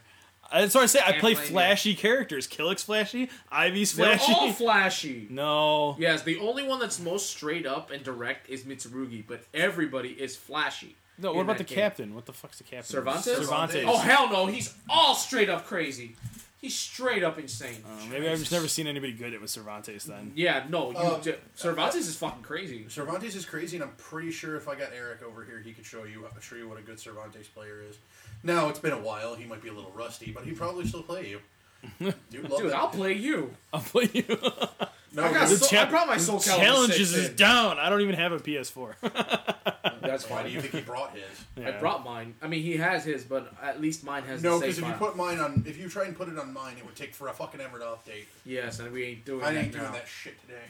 [0.52, 1.00] Uh, that's what I say.
[1.00, 1.50] I Can't play blame you.
[1.52, 2.47] flashy characters.
[2.47, 3.28] Kilik's flashy.
[3.50, 4.18] Ivy's flashy.
[4.18, 4.32] They're flashy.
[4.34, 5.26] all flashy.
[5.31, 5.97] no.
[5.98, 10.36] Yes, the only one that's most straight up and direct is Mitsurugi, but everybody is
[10.36, 10.97] flashy.
[11.16, 11.76] No, what about the game.
[11.76, 12.14] captain?
[12.14, 12.84] What the fuck's the captain?
[12.86, 13.36] Cervantes?
[13.36, 13.84] Cervantes.
[13.86, 16.16] Oh hell no, he's all straight up crazy.
[16.65, 17.84] He's straight up insane.
[17.84, 20.33] Uh, maybe I've just never seen anybody good at with Cervantes then.
[20.34, 22.86] yeah, no, you, Um, j- Cervantes is fucking crazy.
[22.89, 25.84] Cervantes is crazy, and I'm pretty sure if I got Eric over here, he could
[25.84, 27.99] show you show you what a good Cervantes player is.
[28.43, 31.02] Now it's been a while; he might be a little rusty, but he'd probably still
[31.02, 31.41] play you.
[31.98, 32.72] Dude, Dude.
[32.72, 33.54] I'll play you.
[33.72, 34.24] I'll play you.
[35.16, 37.36] No, I got the so, cha- I brought my Soul Calibur Challenges is in.
[37.36, 37.78] down.
[37.78, 38.94] I don't even have a PS4.
[40.02, 41.64] That's Why do you think he brought his?
[41.64, 42.34] I brought mine.
[42.42, 44.96] I mean, he has his, but at least mine has No, because save if you
[44.96, 47.28] put mine on, if you try and put it on mine, it would take for
[47.28, 48.24] a fucking ever to update.
[48.44, 49.46] Yes, and we ain't doing that.
[49.46, 49.80] I that ain't now.
[49.82, 50.62] doing that shit today.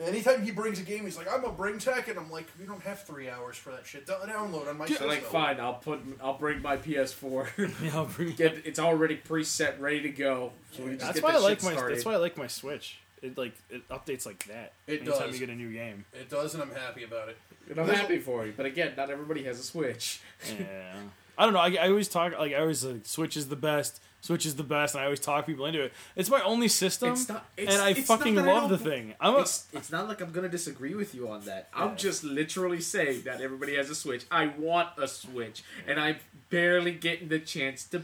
[0.00, 2.64] Anytime he brings a game, he's like, "I'm gonna bring tech," and I'm like, "We
[2.66, 4.06] don't have three hours for that shit.
[4.06, 7.48] Don't download on my So system." like, fine, I'll put, I'll bring my PS4.
[7.82, 10.52] Yeah, I'll bring- Get it's already preset, ready to go.
[10.72, 11.72] So we just that's get why I like shit my.
[11.74, 11.96] started.
[11.96, 12.98] That's why I like my Switch.
[13.20, 14.72] It like it updates like that.
[14.86, 15.34] It anytime does.
[15.38, 16.04] you get a new game.
[16.14, 17.36] It does, and I'm happy about it.
[17.70, 20.20] And I'm happy for you, but again, not everybody has a Switch.
[20.58, 20.94] Yeah.
[21.38, 21.60] I don't know.
[21.60, 24.00] I, I always talk like I always like Switch is the best.
[24.22, 25.92] Switch is the best, and I always talk people into it.
[26.16, 28.70] It's my only system, It's not- it's- and I it's not fucking that I love
[28.70, 29.14] the thing.
[29.20, 31.68] I'm a, It's, it's not like I'm gonna disagree with you on that.
[31.76, 31.84] Yeah.
[31.84, 34.24] I'm just literally saying that everybody has a Switch.
[34.30, 36.16] I want a Switch, and I'm
[36.50, 38.02] barely getting the chance to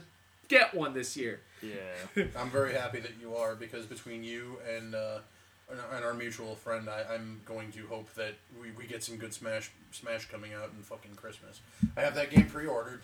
[0.49, 1.41] get one this year.
[1.63, 2.25] yeah.
[2.37, 5.19] I'm very happy that you are because between you and uh,
[5.71, 9.19] and- and our mutual friend, I, I'm going to hope that we, we get some
[9.19, 11.61] good Smash Smash coming out in fucking Christmas.
[11.97, 13.03] I have that game pre-ordered.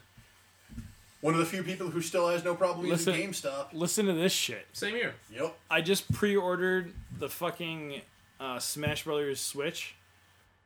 [1.25, 3.69] One of the few people who still has no problem using GameStop.
[3.73, 4.67] Listen to this shit.
[4.75, 5.15] Same here.
[5.33, 5.57] Yep.
[5.71, 8.03] I just pre-ordered the fucking
[8.39, 9.95] uh, Smash Brothers Switch.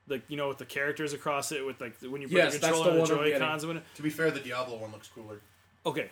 [0.09, 2.67] Like you know, with the characters across it, with like when you put Yes, the
[2.67, 3.62] controller the the Joy Cons.
[3.62, 5.39] To be fair, the Diablo one looks cooler.
[5.87, 6.11] Okay,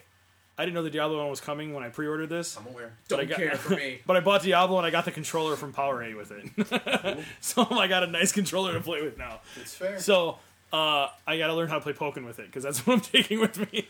[0.57, 2.55] I didn't know the Diablo one was coming when I pre-ordered this.
[2.55, 2.93] I'm aware.
[3.09, 3.99] But I Don't got- care for me.
[4.07, 7.19] But I bought Diablo and I got the controller from Power A with it.
[7.41, 9.41] so I got a nice controller to play with now.
[9.59, 9.99] It's fair.
[9.99, 10.37] So
[10.73, 13.01] uh, I got to learn how to play Pokken with it because that's what I'm
[13.01, 13.87] taking with me.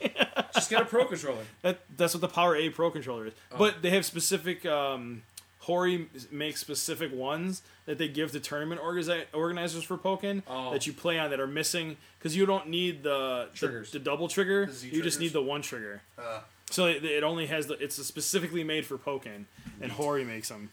[0.54, 1.44] Just get a Pro controller.
[1.62, 3.34] that, that's what the Power A Pro controller is.
[3.58, 4.66] But they have specific.
[4.66, 5.24] Um,
[5.62, 10.72] Hori makes specific ones that they give to tournament organi- organizers for Pokken Oh.
[10.72, 13.92] that you play on that are missing because you don't need the, the Triggers.
[13.92, 14.68] the double trigger.
[14.68, 16.02] The you just need the one trigger.
[16.18, 16.40] Uh,
[16.70, 17.74] So it, it only has the.
[17.84, 19.46] It's specifically made for Pokken,
[19.82, 20.70] and Hori makes them.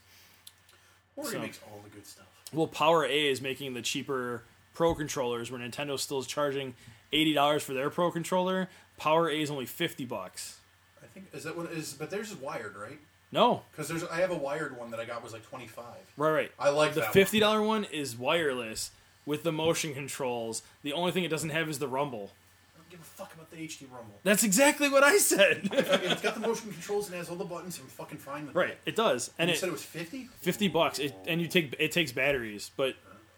[1.17, 2.27] Hori So- makes all the good stuff.
[2.53, 4.43] Well, Power A is making the cheaper
[4.75, 6.75] Pro controllers, where Nintendo still is charging
[7.13, 8.69] eighty dollars for their Pro controller.
[8.99, 10.59] Power A is only fifty bucks.
[11.03, 12.99] I think is that what is, but theirs is wired, right?
[13.33, 15.85] No, Because there's I have a wired one that I got was like 25.
[16.17, 16.53] right, right.
[16.59, 18.91] I like the that fifty dollar one is wireless
[19.27, 20.63] with the motion controls.
[20.83, 22.31] The only thing it doesn't have is the rumble.
[22.77, 24.15] I don't give a fuck about the HD Rumble.
[24.23, 25.69] That's exactly what I said.
[25.73, 27.79] It's got the motion controls and has all the buttons.
[27.81, 28.91] I'm fucking fine with right, that.
[28.91, 30.29] it does, and you it said it was 50.
[30.41, 30.99] fifty bucks.
[31.01, 32.95] It, and you take it takes batteries, but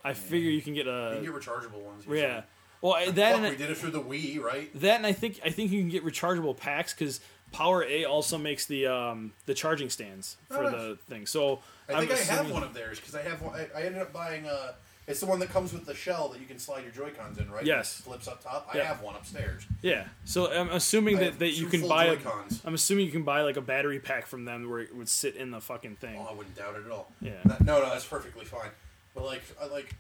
[0.07, 2.05] I figure you can get You a can get rechargeable ones.
[2.07, 2.43] you yeah.
[2.83, 4.71] Well, I- that Fuck, we did it through the Wii, right?
[4.81, 7.21] That and I think I think you can get rechargeable packs because
[7.53, 11.27] Power A also makes the um, the charging stands for Oh, the thing.
[11.27, 13.41] So I I'm think I have one of theirs because I have.
[13.41, 14.47] One, I, I ended up buying.
[14.47, 14.73] Uh,
[15.09, 17.39] it's the one that comes with the shell that you can slide your Joy Cons
[17.39, 17.65] in, right?
[17.65, 18.01] Yes.
[18.01, 18.69] It flips up top.
[18.75, 18.85] I Yeah.
[18.87, 19.65] have one upstairs.
[19.81, 20.05] Yeah.
[20.25, 22.63] So I'm assuming I that, that you can buy Joy-Cons.
[22.65, 25.37] I'm assuming you can buy like a battery pack from them where it would sit
[25.37, 26.17] in the fucking thing.
[26.19, 27.13] Oh, I wouldn't doubt it at all.
[27.21, 27.35] Yeah.
[27.45, 28.71] That- no, no, that's perfectly fine.
[29.17, 29.93] But like, I like.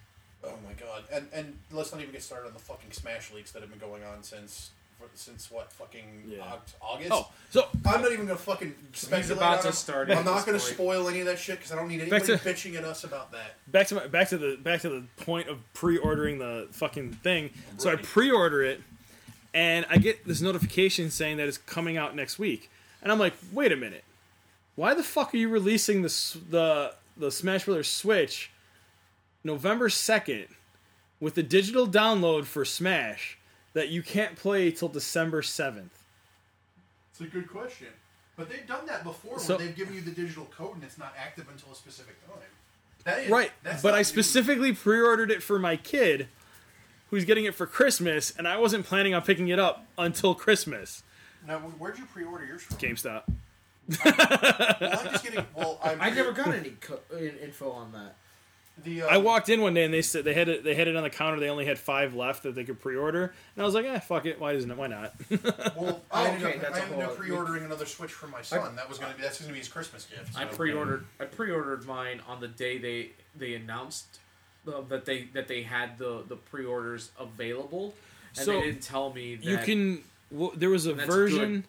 [0.44, 1.02] Oh my god!
[1.12, 3.80] And and let's not even get started on the fucking Smash leaks that have been
[3.80, 4.70] going on since
[5.14, 6.56] since what fucking Yeah.
[6.80, 7.10] August.
[7.12, 9.36] Oh, so I'm not even gonna fucking speculate.
[9.38, 12.00] about to start I'm not gonna spoil any of that shit because I don't need
[12.00, 13.56] anybody to- bitching at us about that.
[13.70, 17.50] back to my back to the back to the point of pre-ordering the fucking thing.
[17.78, 18.80] So I pre-order it,
[19.54, 22.70] and I get this notification saying that it's coming out next week,
[23.02, 24.04] and I'm like, wait a minute,
[24.76, 28.50] why the fuck are you releasing the the the Smash Brothers Switch
[29.46, 30.48] November second
[31.20, 33.38] with the digital download for Smash
[33.72, 36.02] that you can't play till December seventh?
[37.12, 37.88] It's a good question.
[38.36, 40.98] But they've done that before So- when they've given you the digital code and it's
[40.98, 42.36] not active until a specific time.
[43.04, 44.04] That is, Right, that's but I new.
[44.04, 46.28] specifically pre-ordered it for my kid,
[47.10, 51.04] who's getting it for Christmas, and I wasn't planning on picking it up until Christmas.
[51.46, 52.76] Now, where'd you pre-order yours from?
[52.78, 53.22] GameStop.
[54.04, 55.46] Well, I'm just getting.
[55.54, 58.16] Well, I'm I never got any co- info on that.
[58.84, 60.62] The, uh, I walked in one day and they said they had it.
[60.62, 61.40] They had it on the counter.
[61.40, 64.26] They only had five left that they could pre-order, and I was like, "Eh, fuck
[64.26, 64.38] it.
[64.38, 64.76] Why isn't it?
[64.76, 65.14] Why not?"
[65.74, 68.26] Well, I ended okay, up, that's I a ended whole up pre-ordering another Switch for
[68.26, 68.76] my son.
[68.76, 70.38] that was gonna be that's gonna be his Christmas gift.
[70.38, 71.06] I pre-ordered.
[71.18, 74.18] I pre-ordered mine on the day they they announced
[74.68, 77.94] uh, that they that they had the the pre-orders available,
[78.36, 80.02] and So, they didn't tell me that you can.
[80.30, 81.64] Well, there was a That's version.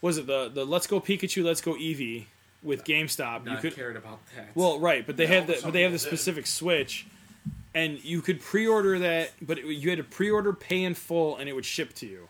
[0.00, 2.26] was it the the Let's Go Pikachu, Let's Go Eevee
[2.62, 3.44] with GameStop.
[3.44, 4.48] Not you could cared about that.
[4.54, 6.16] well, right, but they No, have the but they have the people did.
[6.18, 7.06] specific Switch,
[7.74, 11.48] and you could pre-order that, but it, you had to pre-order, pay in full, and
[11.48, 12.28] it would ship to you.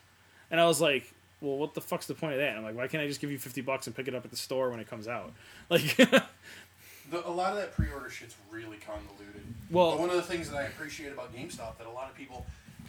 [0.51, 2.57] And I was like, well, what the fuck's the point of that?
[2.57, 4.31] I'm like, why can't I just give you fifty bucks and pick it up at
[4.31, 5.33] the store when it comes out?
[5.71, 5.97] Like,
[7.11, 9.43] The, a lot of that pre-order shit's really convoluted.
[9.71, 12.15] Well- but one of the things that I appreciate about GameStop that a lot of
[12.15, 12.45] people,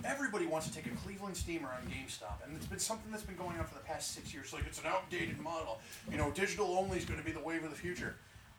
[0.05, 3.35] everybody wants to take a Cleveland steamer on GameStop, and it's been something that's been
[3.35, 4.53] going on for the past six years.
[4.53, 5.79] Like it's an outdated model.
[6.11, 8.15] You know, digital only is going to be the wave of the future.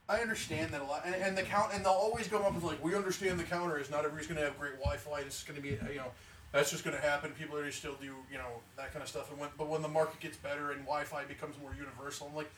[0.09, 2.65] I understand that a lot, and, and the count, and they'll always come up with
[2.65, 5.23] like, we understand the counter is not everybody's going to have great Wi-Fi.
[5.23, 6.11] This is going to be, you know,
[6.53, 7.31] that's just going to happen.
[7.39, 9.31] People are going to still do, you know, that kind of stuff.
[9.31, 12.51] And when, but when the market gets better and Wi-Fi becomes more universal, I'm like,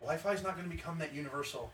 [0.00, 1.72] Wi-Fi is not going to become that universal,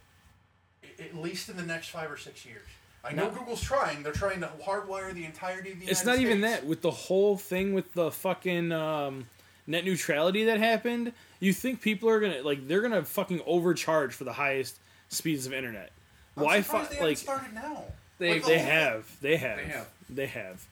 [0.98, 2.66] at least in the next five or six years.
[3.04, 3.30] I know No.
[3.30, 5.86] Google's trying; they're trying to hardwire the entirety of the.
[5.88, 9.26] it's United not even that with the whole thing with the fucking um,
[9.66, 11.12] net neutrality that happened.
[11.40, 15.52] You think people are gonna like they're gonna fucking overcharge for the highest speeds of
[15.54, 15.92] internet?
[16.36, 17.84] I'm Wi-Fi they like started now.
[18.18, 19.86] They- Like, the they whole- have, they have, They have.
[20.10, 20.66] they have,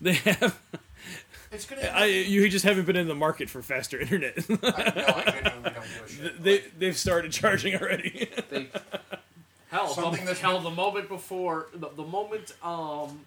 [0.00, 0.58] they have.
[1.50, 1.82] It's gonna.
[1.92, 4.34] I, you just haven't been in the market for faster internet.
[4.48, 6.42] I, no, I genuinely don't give a shit.
[6.44, 8.28] they Like, they've started charging already.
[8.50, 8.68] They,
[9.74, 13.20] hell, Something the, that's hell, been- the moment before the, the moment um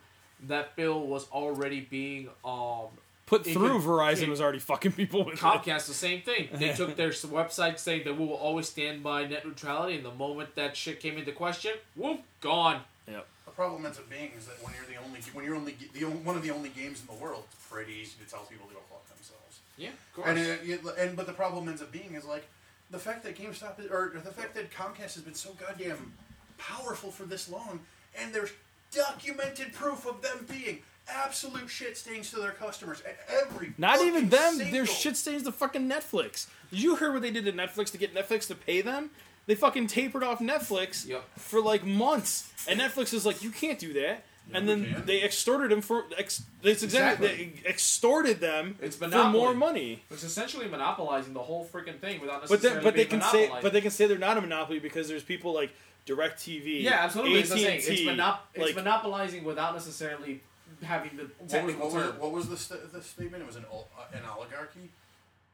[0.48, 2.88] that bill was already being um
[3.26, 5.40] Put through could- Verizon it- was already fucking people with it.
[5.40, 6.48] Comcast the same thing.
[6.54, 10.14] They took their website saying that we will always stand by net neutrality, and the
[10.14, 12.82] moment that shit came into question, whoop, gone.
[13.08, 13.26] Yep.
[13.46, 16.04] the problem ends up being is that when you're the only, when you're only the
[16.06, 18.68] only, one of the only games in the world, it's pretty easy to tell people
[18.68, 19.60] to go fuck themselves.
[19.78, 20.28] Yeah, of course.
[20.30, 22.46] And, it, it- and but the problem ends up being is like
[22.92, 26.14] the fact that GameStop is, or the fact that Comcast has been so goddamn
[26.58, 27.80] powerful for this long,
[28.20, 28.52] and there's
[28.94, 30.80] documented proof of them being
[31.10, 33.02] absolute shit stains to their customers.
[33.02, 34.56] at Every Not even them.
[34.56, 36.48] single- Their shit stains to fucking Netflix.
[36.70, 39.12] Did you hear what they did to Netflix to get Netflix to pay them?
[39.46, 41.24] They fucking tapered off Netflix Yep.
[41.38, 44.24] for like months, and Netflix is like, you can't do that.
[44.54, 47.62] and then they extorted them for ex, it's exactly, Exactly.
[47.64, 50.04] they extorted them It's for more money.
[50.10, 53.30] It's essentially monopolizing the whole freaking thing without But necessarily then, but they being can
[53.30, 55.72] say, but they can say they're not a monopoly because there's people like
[56.08, 57.40] DirecTV, yeah, absolutely.
[57.40, 57.94] It's, the AT&T, same.
[57.94, 60.42] it's, monop- it's like monopolizing without necessarily
[60.84, 62.20] having the What was, technical what was, term.
[62.20, 63.44] what was the, st- the statement?
[63.44, 64.90] It was an, ol- uh, an oligarchy?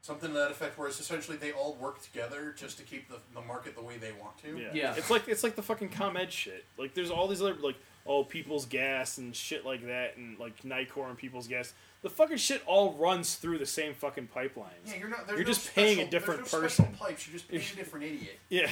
[0.02, 3.16] Something to that effect, where it's essentially they all work together just to keep the,
[3.34, 4.58] the market the way they want to.
[4.58, 4.68] Yeah.
[4.74, 4.94] Yeah.
[4.98, 6.66] It's like it's like the fucking ComEd shit.
[6.76, 7.76] Like there's all these other like
[8.06, 11.72] oh People's Gas and shit like that and like Nicor and People's Gas.
[12.02, 14.74] The fucking shit all runs through the same fucking pipelines.
[14.88, 15.26] Yeah, you're not.
[15.26, 16.84] You're no just paying a different no person.
[17.00, 17.26] Pipes.
[17.26, 18.38] You're just paying a different idiot.
[18.50, 18.68] Yeah.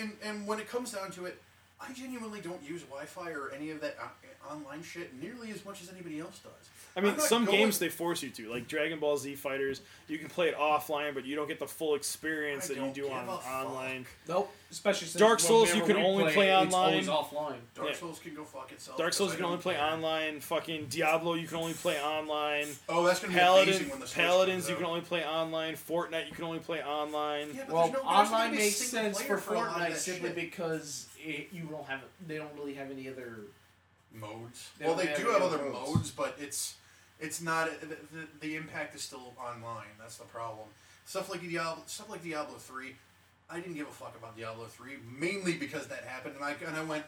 [0.00, 1.40] And and when it comes down to it,
[1.80, 5.82] I genuinely don't use Wi-Fi or any of that o- online shit nearly as much
[5.82, 6.52] as anybody else does.
[6.96, 9.82] I mean, some going- games they force you to, like Dragon Ball Z Fighters.
[10.08, 12.80] You can play it offline, but you don't get the full experience I that you
[12.80, 13.46] don't do give on a fuck.
[13.46, 14.06] online.
[14.26, 14.50] Nope.
[14.70, 16.92] Especially since Dark Souls, you can only play it's online.
[16.94, 17.56] always offline.
[17.74, 17.94] Dark Yeah.
[17.96, 18.96] Souls can go fuck itself.
[18.96, 19.84] Dark Souls you can only don't play care.
[19.84, 20.40] online.
[20.40, 22.68] Fucking Diablo you can only play online.
[22.88, 25.74] Oh, that's gonna be amazing when the Switch Paladins comes you can only play online.
[25.76, 27.48] Fortnite you can only play online.
[27.54, 29.88] Yeah, but Well, no, online gonna be a makes sense for a lot of Fortnite
[29.90, 33.30] that simply because it, you don't have they don't really have any other.
[34.14, 34.70] modes.
[34.78, 35.94] They well, they have do have other modes.
[35.94, 36.76] modes, but it's
[37.20, 39.92] it's not the, the, the impact is still online.
[39.98, 40.68] That's the problem.
[41.04, 42.96] Stuff like Diablo, stuff like Diablo three.
[43.48, 46.76] I didn't give a fuck about Diablo three mainly because that happened, and I and
[46.76, 47.04] I went,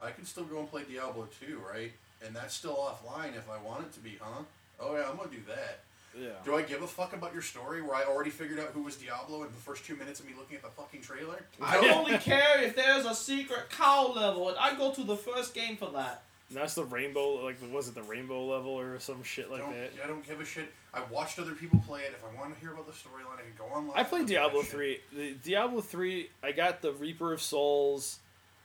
[0.00, 1.92] I can still go and play Diablo two, right?
[2.24, 4.44] And that's still offline if I want it to be, huh?
[4.80, 5.80] Oh yeah, I'm gonna do that.
[6.18, 6.30] Yeah.
[6.44, 8.96] Do I give a fuck about your story where I already figured out who was
[8.96, 11.44] Diablo in the first two minutes of me looking at the fucking trailer?
[11.60, 15.54] I only care if there's a secret cow level, and I go to the first
[15.54, 16.22] game for that.
[16.50, 19.72] And that's the rainbow, like was it the rainbow level or some shit like don't,
[19.72, 19.90] that?
[20.02, 20.72] I don't give a shit.
[20.92, 22.12] I watched other people play it.
[22.12, 23.96] If I want to hear about the storyline, I can go online.
[23.96, 25.00] I played and look at Diablo three.
[25.12, 28.20] The Diablo three, I got the Reaper of Souls,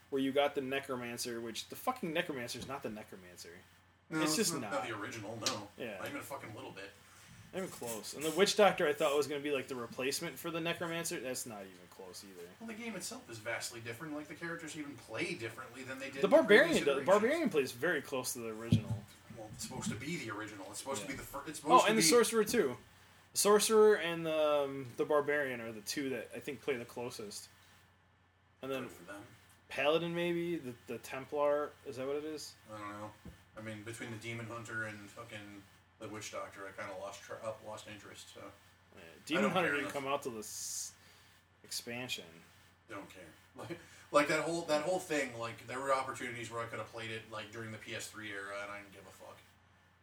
[0.10, 3.50] where you got the Necromancer, which the fucking Necromancer is not the Necromancer.
[4.10, 4.72] No, It's just not, not.
[4.72, 5.38] not the original.
[5.45, 5.68] No.
[5.78, 5.98] Yeah.
[6.00, 6.92] Not even a fucking little bit.
[7.53, 8.14] Not even close.
[8.14, 10.60] And the Witch Doctor, I thought was going to be like the replacement for the
[10.60, 11.19] Necromancer.
[11.19, 12.48] That's not even close either.
[12.60, 14.16] Well, the game itself is vastly different.
[14.16, 16.22] Like the characters even play differently than they did.
[16.22, 17.06] The Barbarian, the iterations.
[17.08, 18.95] Barbarian plays very close to the original.
[19.38, 20.66] Well, it's supposed to be the original.
[20.69, 21.48] It's supposed to be the first.
[21.50, 22.78] It's supposed Oh, and the Sorcerer too.
[23.34, 26.86] The Sorcerer and the um, the Barbarian are the two that I think play the
[26.86, 27.48] closest.
[28.61, 29.22] And then for them.
[29.69, 31.72] Paladin, maybe the the Templar.
[31.88, 32.53] Is that what it is?
[32.74, 33.10] I don't know.
[33.58, 35.38] I mean, between the Demon Hunter and fucking
[36.00, 38.34] the Witch Doctor, I kind of lost tra- up, lost interest.
[38.34, 38.42] So
[38.95, 39.02] Yeah.
[39.26, 39.94] Demon don't Hunter didn't enough.
[39.94, 40.92] come out till this
[41.64, 42.24] expansion.
[42.90, 43.24] don't care.
[43.58, 43.78] Like,
[44.11, 45.30] like that whole that whole thing.
[45.40, 48.56] Like there were opportunities where I could have played it like during the PS3 era,
[48.64, 49.38] and I didn't give a fuck.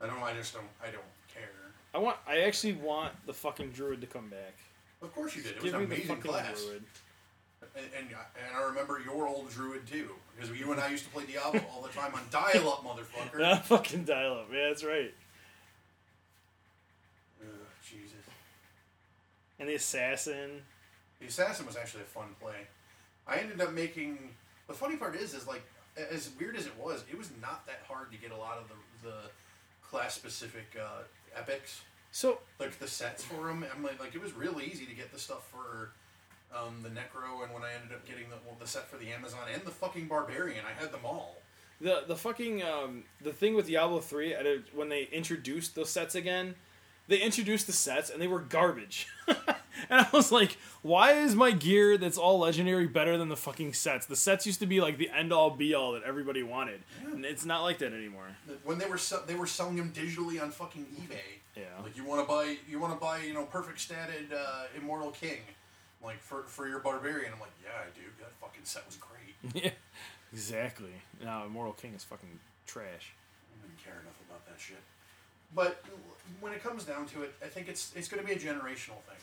[0.00, 0.22] I don't.
[0.22, 0.66] I just don't.
[0.82, 1.02] I don't
[1.32, 1.50] care.
[1.94, 2.18] I want.
[2.26, 4.54] I actually want the fucking druid to come back.
[5.02, 5.52] Of course you did.
[5.56, 6.62] It was Give an amazing class.
[6.62, 6.82] druid.
[7.74, 11.10] And, and and I remember your old druid too, because you and I used to
[11.10, 13.38] play Diablo all the time on dial-up, motherfucker.
[13.38, 14.48] Not fucking dial up.
[14.52, 15.12] Yeah, that's right.
[17.42, 17.48] Ugh,
[17.82, 18.12] Jesus.
[19.58, 20.62] And the assassin.
[21.20, 22.66] The assassin was actually a fun play.
[23.26, 24.18] I ended up making.
[24.68, 25.62] The funny part is, is like
[26.10, 28.68] as weird as it was, it was not that hard to get a lot of
[28.68, 29.16] the the
[29.88, 31.02] class specific uh,
[31.36, 33.64] epics, So like the sets for them.
[33.74, 35.90] I'm like, like it was real easy to get the stuff for.
[36.54, 39.10] Um, the Necro, and when I ended up getting the, well, the set for the
[39.10, 41.42] Amazon and the fucking Barbarian, I had them all.
[41.80, 44.32] the the fucking um the thing with Diablo three,
[44.72, 46.54] when they introduced those sets again,
[47.08, 49.08] they introduced the sets and they were garbage.
[49.28, 49.36] and
[49.90, 54.06] I was like, why is my gear that's all legendary better than the fucking sets?
[54.06, 57.24] The sets used to be like the end all be all that everybody wanted, and
[57.24, 58.36] it's not like that anymore.
[58.64, 61.40] When they were se- they were selling them digitally on fucking eBay.
[61.56, 61.64] Yeah.
[61.82, 65.10] Like you want to buy you want to buy you know perfect statted uh, Immortal
[65.12, 65.40] King,
[66.04, 67.32] like for for your Barbarian.
[67.32, 68.06] I'm like, yeah, I do.
[68.20, 69.64] That fucking set was great.
[69.64, 69.70] yeah,
[70.32, 71.02] exactly.
[71.22, 73.14] Now Immortal King is fucking trash.
[73.52, 74.82] I didn't care enough about that shit.
[75.54, 75.82] But
[76.40, 79.00] when it comes down to it, I think it's it's going to be a generational
[79.08, 79.16] thing.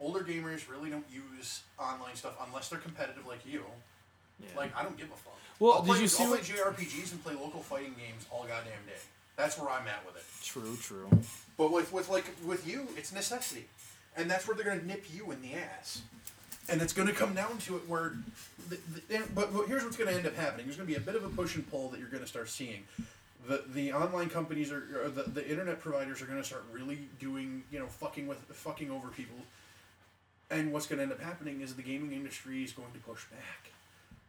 [0.00, 3.62] Older gamers really don't use online stuff unless they're competitive like you.
[4.40, 4.48] Yeah.
[4.56, 5.38] Like I don't give a fuck.
[5.58, 8.26] Well, I'll did play, you see I'll what- play JRPGs and play local fighting games
[8.30, 8.92] all goddamn day.
[9.36, 10.24] That's where I'm at with it.
[10.42, 11.08] true, true.
[11.58, 13.66] But with, with like with you, it's necessity,
[14.16, 16.02] and that's where they're going to nip you in the ass,
[16.70, 18.14] and it's going to come down to it where.
[18.68, 20.66] The, the, but, but here's what's going to end up happening.
[20.66, 22.28] There's going to be a bit of a push and pull that you're going to
[22.28, 22.82] start seeing.
[23.46, 27.64] The the online companies are the, the internet providers are going to start really doing
[27.70, 29.38] you know fucking with fucking over people,
[30.50, 33.24] and what's going to end up happening is the gaming industry is going to push
[33.26, 33.70] back.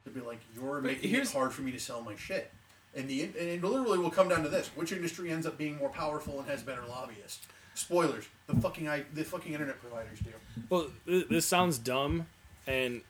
[0.06, 2.52] To be like, you're making it hard for me to sell my shit.
[2.96, 5.78] And the and it literally will come down to this: which industry ends up being
[5.78, 7.46] more powerful and has better lobbyists?
[7.74, 10.32] Spoilers: the fucking I, the fucking internet providers do.
[10.70, 12.26] Well, this sounds dumb,
[12.66, 13.02] and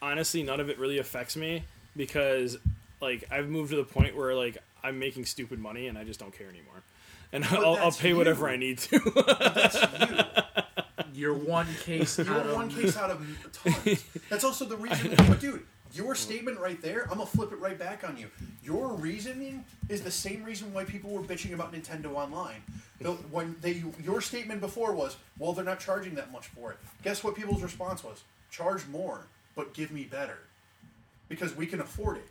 [0.00, 1.64] honestly, none of it really affects me
[1.96, 2.56] because,
[3.00, 6.20] like, I've moved to the point where like I'm making stupid money and I just
[6.20, 6.82] don't care anymore,
[7.32, 8.48] and I'll, I'll that's pay whatever.
[8.48, 8.98] I need to.
[9.26, 9.76] that's
[11.14, 14.04] You're one case You're out of one case out of tons.
[14.28, 15.14] That's also the reason.
[15.16, 18.28] But dude, your statement right there, I'm gonna flip it right back on you.
[18.62, 22.62] Your reasoning is the same reason why people were bitching about Nintendo Online.
[23.00, 26.78] The, when they, your statement before was, well, they're not charging that much for it.
[27.02, 27.34] Guess what?
[27.34, 30.38] People's response was, charge more, but give me better,
[31.28, 32.28] because we can afford it.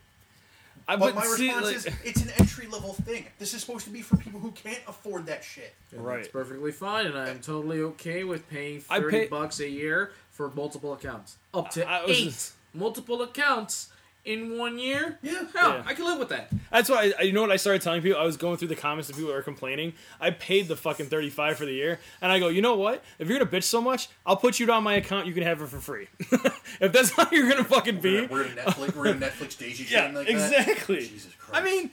[0.88, 3.25] I, But, my see, response like- is, it's an entry level thing.
[3.39, 5.73] This is supposed to be for people who can't afford that shit.
[5.91, 6.19] Right.
[6.19, 10.11] It's perfectly fine, and I'm totally okay with paying I thirty pay- bucks a year
[10.31, 13.88] for multiple accounts, up to I- I eight just- multiple accounts
[14.25, 15.17] in one year.
[15.21, 15.43] Yeah.
[15.55, 15.83] hell, Yeah.
[15.85, 16.49] I can live with that.
[16.71, 18.19] That's why I, you know what I started telling people.
[18.19, 19.93] I was going through the comments of people that were complaining.
[20.19, 23.03] I paid the fucking thirty five for the year, and I go, you know what?
[23.19, 25.27] If you're gonna bitch so much, I'll put you on my account.
[25.27, 26.07] You can have it for free.
[26.81, 28.95] if that's how you're gonna fucking be, We're, we're in Netflix.
[28.95, 30.31] We're in Netflix daisy yeah, chain like that.
[30.33, 30.97] exactly.
[30.99, 31.61] Jesus Christ.
[31.61, 31.91] I mean,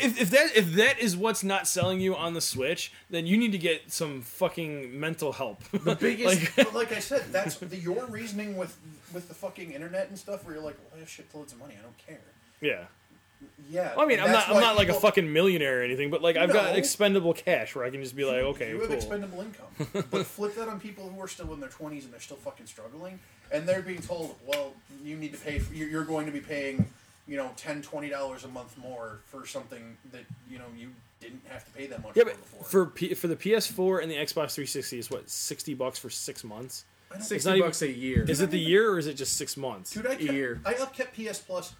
[0.00, 3.36] if, if that if that is what's not selling you on the Switch, then you
[3.36, 5.62] need to get some fucking mental help.
[5.72, 6.56] The biggest.
[6.56, 8.76] Like- But like I said, that's the, your reasoning with
[9.12, 11.58] with the fucking internet and stuff, where you're like, well, I have shit loads of
[11.58, 12.20] money, I don't care.
[12.60, 12.84] yeah.
[13.68, 13.96] Yeah.
[13.96, 16.36] Well, I mean, I'm not I'm not like a fucking millionaire or anything, but like
[16.36, 18.96] I've got expendable cash where I can just be like, okay, you have cool.
[18.96, 22.20] expendable income, but flip that on people who are still in their 20s and they're
[22.20, 23.18] still fucking struggling,
[23.50, 25.58] and they're being told, well, you need to pay.
[25.58, 26.86] For, you're going to be paying,
[27.26, 31.42] you know, 10 20 dollars a month more for something that you know you didn't
[31.48, 32.64] have to pay that much Yeah, for but before.
[32.64, 36.44] for P- for the PS4 and the Xbox 360 is what sixty bucks for six
[36.44, 36.84] months.
[37.12, 38.24] I don't- Sixty not even- bucks a year.
[38.28, 39.90] Is it the year or is it just six months?
[39.90, 40.60] Dude, I kept, year.
[40.64, 41.74] I upkept PS Plus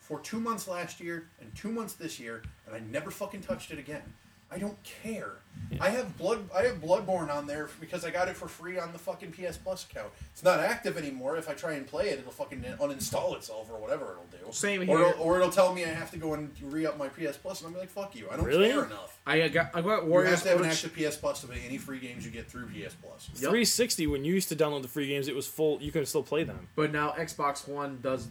[0.00, 3.70] for two months last year and two months this year, and I never fucking touched
[3.70, 4.02] it again.
[4.50, 5.32] I don't care.
[5.78, 6.48] I have blood.
[6.56, 9.58] I have Bloodborne on there because I got it for free on the fucking PS
[9.58, 10.08] Plus account.
[10.32, 11.36] It's not active anymore.
[11.36, 14.50] If I try and play it, it'll fucking uninstall itself or whatever it'll do.
[14.50, 15.06] Same Or here.
[15.08, 17.60] it'll, or it'll tell me I have to go and re up my PS Plus,
[17.60, 18.26] and I'm like, fuck you.
[18.32, 18.70] I don't Really?
[18.70, 19.17] care enough.
[19.28, 21.60] I got I got You have to have an Oda- active PS Plus to play
[21.66, 23.28] any free games you get through PS Plus.
[23.34, 23.38] Yep.
[23.50, 25.80] 360 when you used to download the free games, it was full.
[25.82, 26.68] You can still play them.
[26.76, 28.28] But now Xbox One does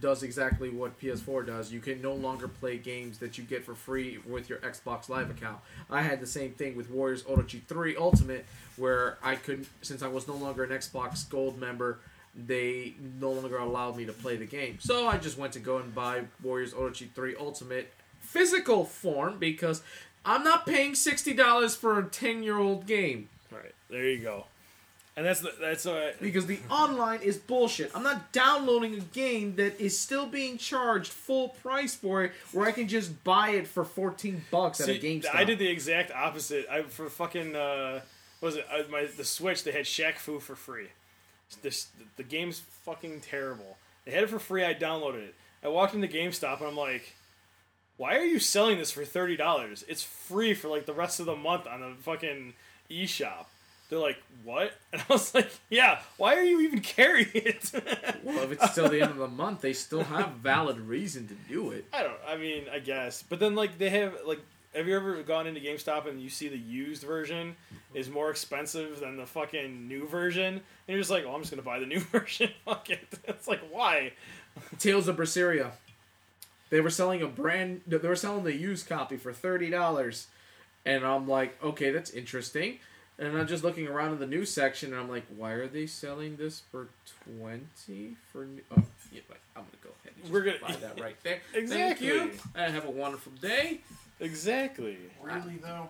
[0.00, 1.72] does exactly what PS4 does.
[1.72, 5.30] You can no longer play games that you get for free with your Xbox Live
[5.30, 5.58] account.
[5.90, 8.44] I had the same thing with Warriors Orochi 3 Ultimate,
[8.76, 12.00] where I could, since I was no longer an Xbox Gold member,
[12.34, 14.78] they no longer allowed me to play the game.
[14.80, 19.82] So I just went to go and buy Warriors Orochi 3 Ultimate physical form because
[20.24, 23.28] I'm not paying sixty dollars for a ten year old game.
[23.52, 24.46] All right, there you go.
[25.16, 27.90] and that's the, that's uh, because the online is bullshit.
[27.94, 32.66] I'm not downloading a game that is still being charged full price for it, where
[32.66, 35.34] I can just buy it for 14 bucks at a GameStop.
[35.34, 36.66] I did the exact opposite.
[36.70, 38.00] I for fucking uh,
[38.40, 39.62] what was it uh, my the Switch?
[39.62, 40.88] They had Shaq Fu for free.
[41.62, 43.76] This the game's fucking terrible.
[44.04, 44.64] They had it for free.
[44.64, 45.34] I downloaded it.
[45.62, 47.14] I walked into GameStop and I'm like,
[47.96, 49.84] why are you selling this for thirty dollars?
[49.88, 52.54] It's free for like the rest of the month on the fucking
[52.90, 53.46] eShop.
[53.90, 54.72] They're like, what?
[54.92, 56.00] And I was like, yeah.
[56.16, 57.70] Why are you even carrying it?
[58.22, 61.34] Well, if it's still the end of the month, they still have valid reason to
[61.48, 61.84] do it.
[61.92, 62.18] I don't.
[62.26, 63.22] I mean, I guess.
[63.22, 64.40] But then, like, they have like.
[64.74, 67.54] Have you ever gone into GameStop and you see the used version
[67.94, 70.54] is more expensive than the fucking new version?
[70.54, 72.50] And you're just like, oh, I'm just gonna buy the new version.
[72.64, 73.06] Fuck it.
[73.28, 74.14] It's like, why?
[74.80, 75.70] Tales of Berseria.
[76.70, 77.82] They were selling a brand.
[77.86, 80.26] They were selling the used copy for thirty dollars,
[80.84, 82.78] and I'm like, okay, that's interesting.
[83.16, 85.86] And I'm just looking around in the news section, and I'm like, why are they
[85.86, 86.88] selling this for
[87.38, 88.44] twenty for?
[88.46, 90.14] New- oh, yeah, but I'm gonna go ahead.
[90.16, 91.38] And just We're gonna- buy that right there.
[91.54, 92.08] Exactly.
[92.08, 92.38] Thank you.
[92.56, 93.80] And uh, have a wonderful day.
[94.20, 94.96] Exactly.
[95.22, 95.88] Really though?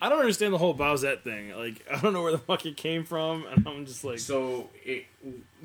[0.00, 1.50] I don't understand the whole Bowsette thing.
[1.54, 4.70] Like, I don't know where the fuck it came from, and I'm just like, So
[4.84, 5.04] it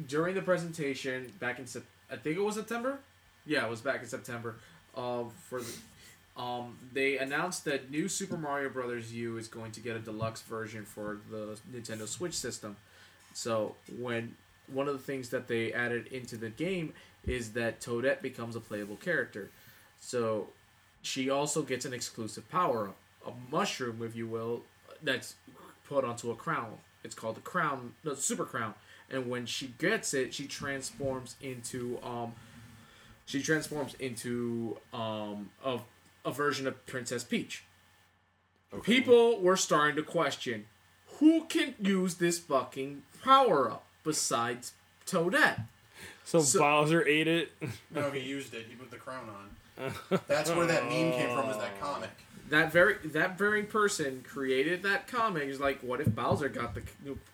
[0.08, 3.00] during the presentation back in Sep- I think it was September.
[3.48, 4.58] Yeah, it was back in September.
[4.96, 9.80] Uh, for the, um, they announced that new Super Mario Brothers U is going to
[9.80, 12.76] get a deluxe version for the Nintendo Switch system.
[13.34, 14.36] So when
[14.68, 16.94] one of the things that they added into the game
[17.26, 19.50] is that Toadette becomes a playable character.
[20.00, 20.50] So
[21.02, 24.64] she also gets an exclusive power up, a mushroom, if you will,
[25.02, 25.36] that's
[25.88, 26.78] put onto a crown.
[27.04, 28.74] It's called the crown, the super crown.
[29.10, 32.34] And when she gets it, she transforms into um,
[33.28, 35.78] she transforms into um a,
[36.26, 37.64] a version of Princess Peach.
[38.84, 40.66] People were starting to question
[41.20, 44.74] who can use this fucking power up besides
[45.06, 45.62] Toadette.
[46.26, 47.52] so, so- Bowser ate it.
[47.92, 48.66] No, he used it.
[48.70, 49.92] He put the crown on.
[50.28, 51.50] That's where that meme came from.
[51.50, 52.10] Is that comic?
[52.50, 56.82] that very that very person created that comic is like what if bowser got the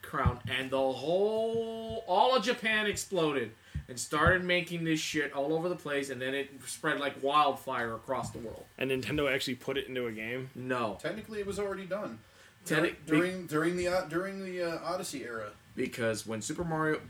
[0.01, 3.51] crown and the whole all of japan exploded
[3.89, 7.93] and started making this shit all over the place and then it spread like wildfire
[7.95, 10.49] across the world and Nintendo actually put it into a game.
[10.55, 12.19] no Technically, it was already done.
[12.65, 15.49] Techni- during during the uh, during the uh, Odyssey era.
[15.75, 17.01] because when super mario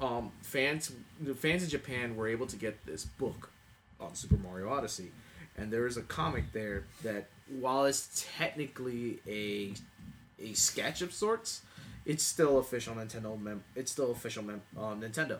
[0.00, 0.90] um, fans
[1.20, 3.50] the fans in japan were able to get this book
[4.00, 5.12] on super mario odyssey
[5.56, 7.28] and there is a comic there that
[7.60, 9.74] while it's technically a
[10.42, 11.60] a sketch of sorts
[12.04, 15.38] it's still official nintendo mem- it's still official mem- on nintendo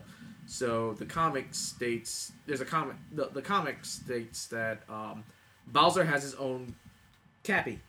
[0.49, 5.23] so the comic states there's a comic the, the comic states that um,
[5.67, 6.73] bowser has his own
[7.43, 7.79] cappy.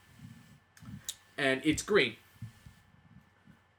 [1.38, 2.16] And it's green.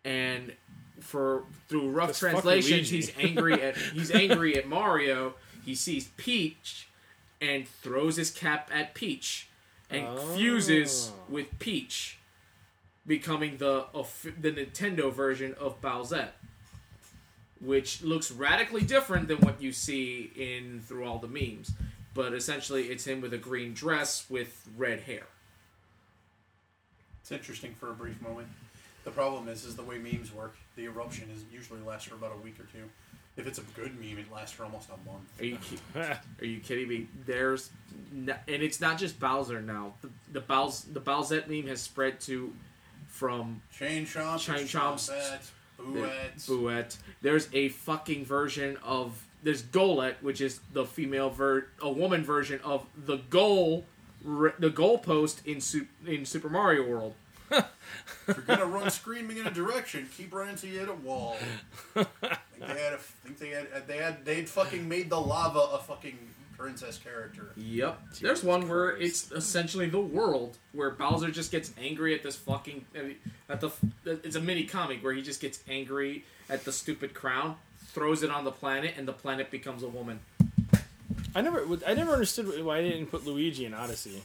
[0.05, 0.53] And
[1.01, 5.33] for through rough fuck translations he's angry at he's angry at mario.
[5.65, 6.87] He sees peach
[7.41, 9.49] and throws his cap at peach
[9.89, 11.33] and fuses Oh.
[11.33, 12.17] with peach
[13.05, 16.31] becoming the of- the nintendo version of bowsette
[17.61, 21.71] which looks radically different than what you see in through all the memes
[22.13, 25.27] but essentially it's him with a green dress with red hair
[27.21, 28.47] It's interesting for a brief moment.
[29.03, 30.55] The problem is, is the way memes work.
[30.75, 32.89] The eruption is usually lasts for about a week or two.
[33.37, 35.39] If it's a good meme, it lasts for almost a month.
[35.39, 35.79] Are you ki-
[36.41, 37.07] are you kidding me?
[37.25, 37.69] There's
[38.13, 39.93] n and it's not just Bowser now.
[40.01, 42.53] The the Bows the Bowsette meme has spread to
[43.07, 45.09] from Chain Chomp, Chain Chain Chomps,
[45.79, 46.97] Chompette, Booette.
[47.21, 52.59] There's a fucking version of there's Golette, which is the female ver a woman version
[52.63, 53.85] of the goal
[54.23, 57.13] the goalpost in Su- in Super Mario World.
[58.27, 61.35] If you're gonna run screaming in a direction, keep running till you hit a wall.
[61.95, 65.57] I think they had, a, think they had, they had, they'd fucking made the lava
[65.73, 66.19] a fucking
[66.59, 67.51] princess character.
[67.55, 67.99] Yep.
[68.21, 72.85] There's one where it's essentially the world where Bowser just gets angry at this fucking
[73.49, 73.71] at the
[74.05, 77.55] it's a mini comic where he just gets angry at the stupid crown,
[77.87, 80.19] throws it on the planet, and the planet becomes a woman.
[81.33, 84.23] I never, I never understood why they didn't put Luigi in Odyssey.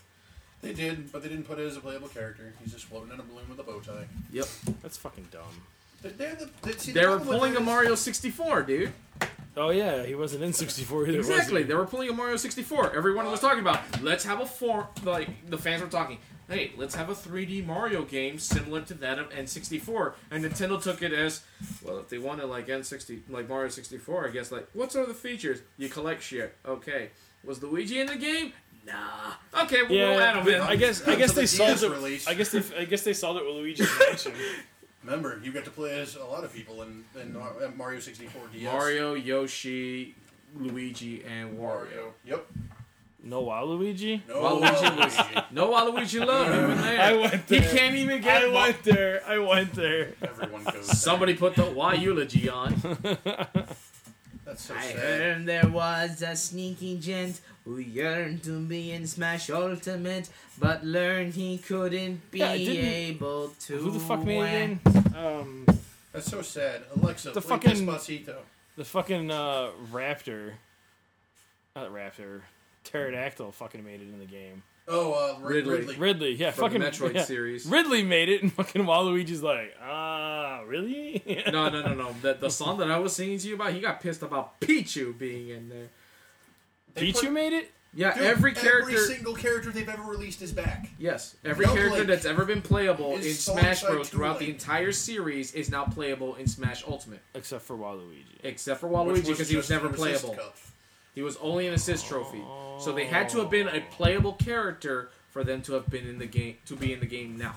[0.63, 2.55] They did, but they didn't put it as a playable character.
[2.63, 4.07] He's just floating in a balloon with a bow tie.
[4.33, 4.47] Yep.
[4.83, 5.63] That's fucking dumb.
[6.05, 8.93] They, they're the, they, see, They were pulling a Mario 64, dude.
[9.57, 11.19] Oh yeah, he wasn't in 64 either.
[11.19, 11.63] was Exactly.
[11.63, 11.69] he?
[11.69, 12.95] They were pulling a Mario 64.
[12.97, 14.89] Everyone was talking about, let's have a four.
[15.05, 16.19] Like the fans were talking,
[16.49, 20.15] hey, let's have a 3D Mario game similar to that of N64.
[20.33, 21.43] And Nintendo took it as,
[21.85, 25.15] well, if they wanted like N60, like Mario 64, I guess like, what are the
[25.15, 25.61] features?
[25.79, 26.55] You collect shit.
[26.67, 27.11] Okay.
[27.45, 28.53] Was Luigi in the game?
[28.87, 29.63] Nah.
[29.63, 30.61] Okay, we'll Yeah, add him but in.
[30.61, 31.47] I guess I guess Until they the
[31.79, 31.95] sold it.
[31.97, 32.27] release.
[32.27, 34.33] I guess they I guess they sold it with Luigi's Mansion.
[35.05, 38.43] Remember, you got to play as a lot of people in, in uh, Mario 64
[38.53, 38.63] DS.
[38.73, 40.15] Mario, Yoshi,
[40.57, 42.13] Luigi, and Wario.
[42.25, 42.47] Yep.
[43.27, 44.21] No Waluigi?
[44.29, 45.45] No Waluigi was- Waluigi.
[45.53, 47.01] No Waluigi love even there.
[47.01, 47.61] I went there.
[47.61, 47.75] He there.
[47.77, 48.43] can't even get.
[48.43, 49.23] I Wa- went there.
[49.27, 50.13] I went there.
[50.23, 50.99] Everyone goes.
[51.01, 52.75] Somebody put the Y eulogy on.
[54.57, 54.57] there.
[54.57, 55.21] That's so I sad.
[55.21, 61.35] heard there was a sneaky gent who yearned to be in Smash Ultimate, but learned
[61.35, 63.77] he couldn't be Yeah, able to.
[63.79, 64.81] Who the fuck made win.
[64.85, 65.15] it again?
[65.17, 65.67] Um,
[66.13, 66.83] That's so sad.
[66.97, 68.37] Alexa, The fucking- Despacito.
[68.77, 70.53] the fucking uh, Raptor.
[71.75, 72.43] Not Raptor.
[72.85, 74.63] Pterodactyl fucking made it in the game.
[74.87, 75.77] Oh, uh, Rid- Ridley.
[75.79, 75.97] Ridley.
[75.97, 77.25] Ridley, yeah, From fucking the Metroid yeah.
[77.25, 77.65] series.
[77.67, 81.23] Ridley made it, and fucking Waluigi's like, ah, really?
[81.51, 82.15] No, no, no, no.
[82.21, 85.17] The, the song that I was singing to you about, he got pissed about Pichu
[85.17, 85.89] being in there.
[86.95, 87.71] They Pichu put- made it.
[87.97, 88.91] Yeah, Dude, every character.
[88.91, 90.89] Every single character they've ever released is back.
[90.99, 94.11] yes, every Young character Link that's ever been playable in song Smash side Bros.
[94.11, 94.59] to throughout the Link.
[94.61, 98.25] entire series is now playable in Smash Ultimate, Except for Waluigi.
[98.43, 100.43] except for Waluigi because he was just never an assist playable.
[100.43, 100.57] cup.
[101.15, 102.43] He was only an assist trophy.
[102.81, 106.19] So they had to have been a playable character for them to have been in
[106.19, 107.55] the game to be in the game now.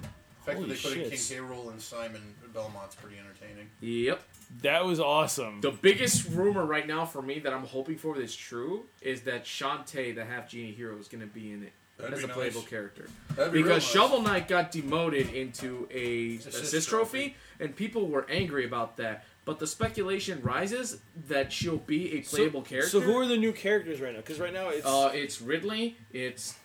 [0.00, 0.06] The
[0.46, 1.36] fact Holy that they put in King shit.
[1.38, 1.42] K.
[1.42, 2.22] Rool and Simon
[2.54, 3.68] Belmont's pretty entertaining.
[3.80, 4.22] Yep.
[4.62, 5.60] That was awesome.
[5.60, 9.44] The biggest rumor right now for me that I'm hoping for that's true is that
[9.44, 12.36] Shantae, the half genie hero, is going to be in it That'd as a nice.
[12.36, 13.08] playable character.
[13.36, 13.92] That'd be real Because nice.
[13.92, 19.24] Shovel Knight got demoted into a Assist assist, trophy, and people were angry about that.
[19.44, 22.90] But the speculation rises that she'll be a playable character.
[22.90, 24.20] So who are the new characters right now?
[24.20, 25.96] Because right now it's Uh, it's Ridley.
[26.12, 26.56] It's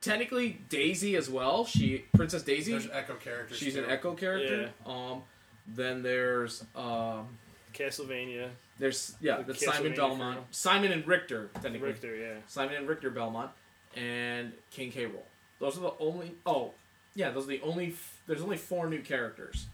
[0.00, 1.64] technically Daisy as well.
[1.64, 2.72] She Princess Daisy.
[2.72, 3.56] There's Echo characters.
[3.58, 3.84] She's too.
[3.84, 4.70] an Echo character.
[4.84, 5.22] Um,
[5.66, 7.38] then there's um,
[7.72, 10.46] Castlevania, there's yeah, The that's Simon Belmont, crew.
[10.50, 11.88] Simon and Richter technically.
[11.88, 12.34] Richter, yeah.
[12.46, 13.50] Simon and Richter Belmont,
[13.96, 15.06] and King K.
[15.06, 15.22] Rool.
[15.58, 16.34] Those are the only.
[16.46, 16.72] Oh,
[17.14, 17.88] yeah, those are the only.
[17.88, 19.66] F- there's only four new characters.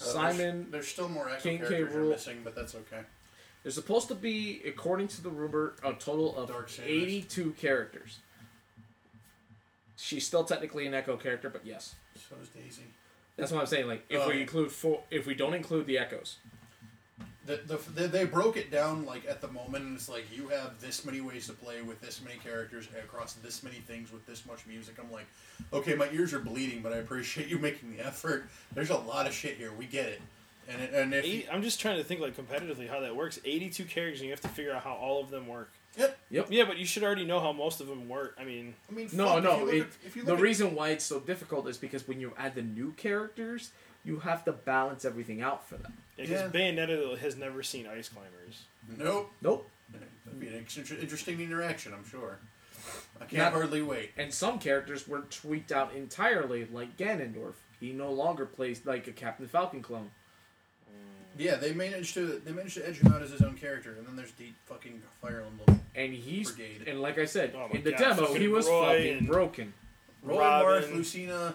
[0.00, 0.66] Uh, there's- Simon.
[0.70, 1.66] There's, still more King K.
[1.68, 3.00] characters you're missing, but that's okay.
[3.62, 8.20] There's supposed to be, according to the rumor, a total of Dark 82 characters.
[9.96, 11.96] She's still technically an Echo character, but yes.
[12.14, 12.82] So is Daisy.
[13.36, 13.88] That's what I'm saying.
[13.88, 14.28] Like, if Oh.
[14.28, 16.38] we include four, if we don't include the Echoes,
[17.48, 19.82] The, the, they, they broke it down like at the moment.
[19.84, 23.32] and It's like you have this many ways to play with this many characters across
[23.32, 24.96] this many things with this much music.
[25.02, 25.24] I'm like,
[25.72, 28.48] okay, my ears are bleeding, but I appreciate you making the effort.
[28.74, 29.72] There's a lot of shit here.
[29.72, 30.20] We get it.
[30.70, 33.40] And it, and if Eight, I'm just trying to think like competitively how that works.
[33.42, 35.72] 82 characters, and you have to figure out how all of them work.
[35.96, 36.18] yep.
[36.30, 36.48] Yep.
[36.50, 38.36] Yeah, but you should already know how most of them work.
[38.38, 40.34] I mean, I mean, No, fuck, no, If you look it- at, if you the
[40.34, 43.70] at- reason why it's so difficult is because when you add the new characters,
[44.08, 45.92] you have to balance everything out for them.
[46.16, 46.48] because Yeah.
[46.48, 48.64] Bayonetta has never seen ice climbers.
[48.96, 49.30] nope.
[49.42, 49.70] Nope.
[50.24, 50.54] That'd be an
[51.00, 52.38] interesting interaction, I'm sure.
[53.20, 54.12] I can't Not- hardly wait.
[54.16, 57.54] And some characters were tweaked out entirely, like Ganondorf.
[57.80, 60.10] He no longer plays like a Captain Falcon clone.
[61.36, 64.06] Yeah, they managed to they managed to edge him out as his own character, and
[64.06, 65.80] then there's the fucking Fire Emblem.
[65.94, 66.88] And he's Brigade.
[66.88, 69.72] and like I said Oh in the God, demo, fucking he was Roy fucking broken.
[70.22, 70.90] Roland Robin.
[70.90, 71.54] Marth, Lucina,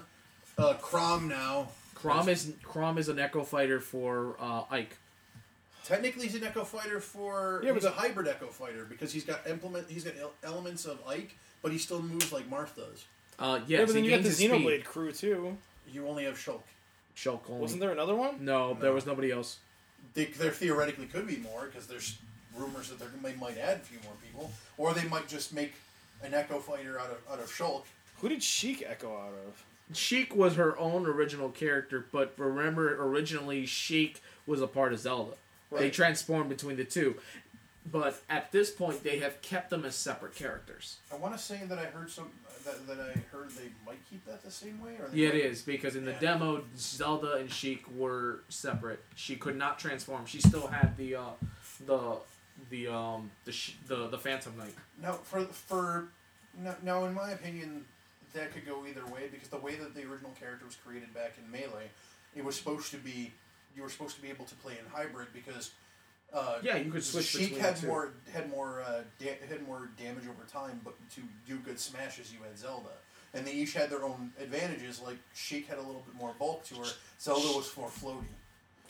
[0.58, 1.70] uh, Chrom now.
[2.04, 4.98] Chrom is Chrom is an Echo fighter for uh, Ike.
[5.86, 7.62] Technically, he's an Echo Fighter for.
[7.64, 9.90] Yeah, he's but a hybrid Echo Fighter because he's got implement.
[9.90, 13.06] He's got elements of Ike, but he still moves like Marth does.
[13.38, 14.52] Uh, Yeah, but then you got the his speed.
[14.52, 15.58] Xenoblade crew too.
[15.92, 16.62] You only have Shulk.
[17.18, 17.62] Shulk only.
[17.62, 18.44] Wasn't there another one?
[18.46, 19.58] No, there was nobody else.
[20.14, 22.18] They, there theoretically could be more because there's
[22.56, 25.74] rumors that they're, they might add a few more people, or they might just make
[26.24, 27.84] an Echo Fighter out of out of Shulk.
[28.22, 29.64] Who did Sheik echo out of?
[29.94, 35.34] Sheik was her own original character, but remember, originally Sheik was a part of Zelda.
[35.72, 35.94] They Right.
[35.94, 37.20] transformed between the two,
[37.92, 40.98] but at this point, they have kept them as separate characters.
[41.12, 42.32] I want to say that I heard some
[42.64, 44.94] that, that I heard they might keep that the same way.
[44.96, 46.20] Or Yeah, it is because in the Yeah.
[46.20, 49.04] demo, Zelda and Sheik were separate.
[49.16, 50.26] She could not transform.
[50.26, 51.32] She still had the uh,
[51.86, 52.20] the
[52.70, 54.76] the um the sh- the the Phantom Knight.
[55.02, 56.08] No, for for
[56.58, 57.86] now, now, in my opinion,
[58.34, 61.34] that could go either way because the way that the original character was created back
[61.44, 61.90] in Melee,
[62.36, 63.32] it was supposed to be
[63.76, 65.72] you were supposed to be able to play in hybrid because
[66.34, 67.88] uh, Yeah, you could switch Sheik had two.
[67.88, 72.32] more had more uh, da- had more damage over time, but to do good smashes,
[72.34, 72.90] you had Zelda,
[73.34, 75.00] and they each had their own advantages.
[75.02, 76.86] Like Sheik had a little bit more bulk to her,
[77.20, 78.26] Zelda was more floaty,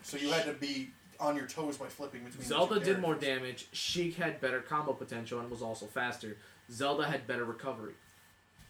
[0.04, 0.90] so you had to be
[1.20, 2.40] on your toes by flipping between.
[2.42, 3.68] the Zelda did more damage.
[3.72, 6.38] Sheik had better combo potential and was also faster.
[6.72, 7.94] Zelda had better recovery.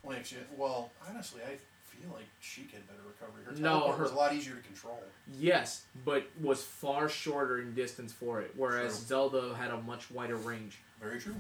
[0.04, 3.46] Well, actually, well, honestly, I feel like she had better recovery.
[3.46, 5.02] Her No, teleport her- was a lot easier to control.
[5.40, 9.06] Yes, but was far shorter in distance for it, whereas True.
[9.08, 10.78] Zelda had a much wider range.
[11.02, 11.36] Very true.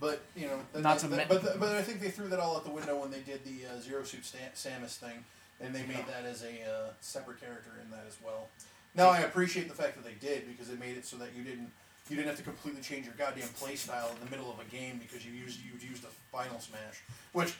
[0.00, 2.28] But you know, that, Not that- to that- men- but but I think they threw
[2.28, 5.24] that all out the window when they did the uh, Zero Suit Sta- Samus thing,
[5.60, 8.48] and they made that as a uh, separate character in that as well.
[8.94, 11.44] Now I appreciate the fact that they did because it made it so that you
[11.44, 11.70] didn't
[12.10, 14.64] you didn't have to completely change your goddamn play style in the middle of a
[14.70, 17.02] game because you used you used a final smash.
[17.32, 17.54] Which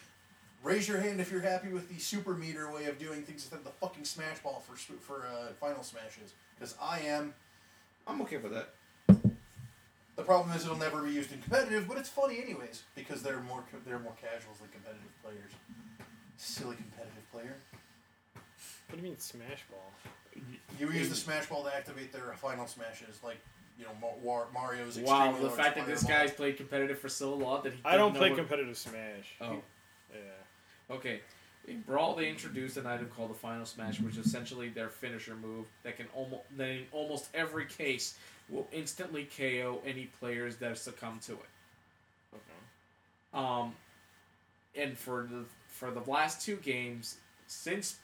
[0.63, 3.59] raise your hand if you're happy with the super meter way of doing things instead
[3.59, 7.35] of the fucking smash ball for for uh, final smashes because I am.
[8.07, 8.71] I'm okay with that.
[10.17, 13.41] The problem is it'll never be used in competitive, but it's funny anyways because they're
[13.41, 15.53] more co- they're more casuals than competitive players.
[16.37, 17.57] Silly competitive player.
[18.89, 19.93] What do you mean smash ball?
[20.79, 23.39] You use the smash ball to activate their final smashes, like
[23.83, 24.99] you know Mar- War- Mario's.
[24.99, 26.27] Wow, the fact that this Fireball.
[26.27, 29.35] guy's played competitive for so long that he I don't play what- competitive smash.
[29.41, 29.61] Oh,
[30.15, 30.21] Yeah.
[30.95, 31.21] okay.
[31.69, 35.37] In Brawl, they introduced an item called the Final Smash, which is essentially their finisher
[35.37, 40.77] move that can almost, that in almost every case, will instantly KO any players that
[40.77, 41.39] succumb to it.
[42.35, 42.43] Okay.
[43.45, 43.77] Um,
[44.75, 47.99] and for the for the last two games, since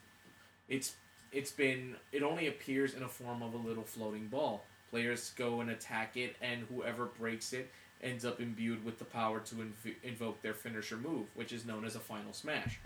[0.68, 0.94] it's
[1.32, 4.64] it's been it only appears in a form of a little floating ball.
[4.90, 7.70] Players go and attack it, and whoever breaks it
[8.02, 11.84] ends up imbued with the power to inv- invoke their finisher move, which is known
[11.84, 12.78] as a final smash.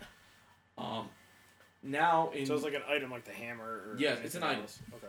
[0.79, 1.09] Um,
[1.83, 4.63] now in So it's like an item like the hammer or Yeah, it's an item.
[4.63, 4.79] else.
[4.95, 5.07] Okay.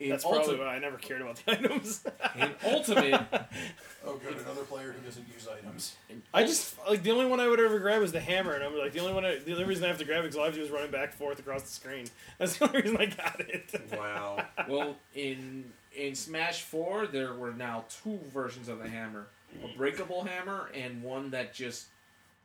[0.00, 2.04] in, That's probably why I never cared about the items.
[2.36, 3.20] in ultimate,
[4.04, 5.94] Oh, good, another player who doesn't use items.
[6.34, 8.76] I just like the only one I would ever grab was the hammer, and I'm
[8.76, 9.24] like the only one.
[9.24, 10.66] I, the only reason I have to grab it is all I have to do
[10.66, 12.06] is running back and forth across the screen.
[12.38, 13.72] That's the only reason I got it.
[13.96, 14.44] Wow.
[14.68, 19.26] Well, in in Smash Four, there were now two versions of the hammer:
[19.62, 21.86] a breakable hammer and one that just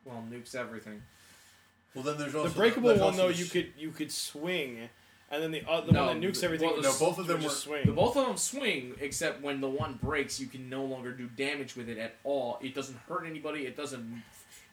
[0.06, 1.02] well nukes everything.
[1.94, 3.92] Well, then there's also The breakable there's one also though, the you s- could you
[3.92, 4.90] could swing,
[5.32, 6.68] and then the uh, the No, one that nukes everything.
[6.68, 7.96] well, was- no, both of them would were- just The swing.
[7.96, 11.76] both of them swing, except when the one breaks, you can no longer do damage
[11.76, 12.60] with it at all.
[12.62, 13.66] It doesn't hurt anybody.
[13.66, 14.24] It doesn't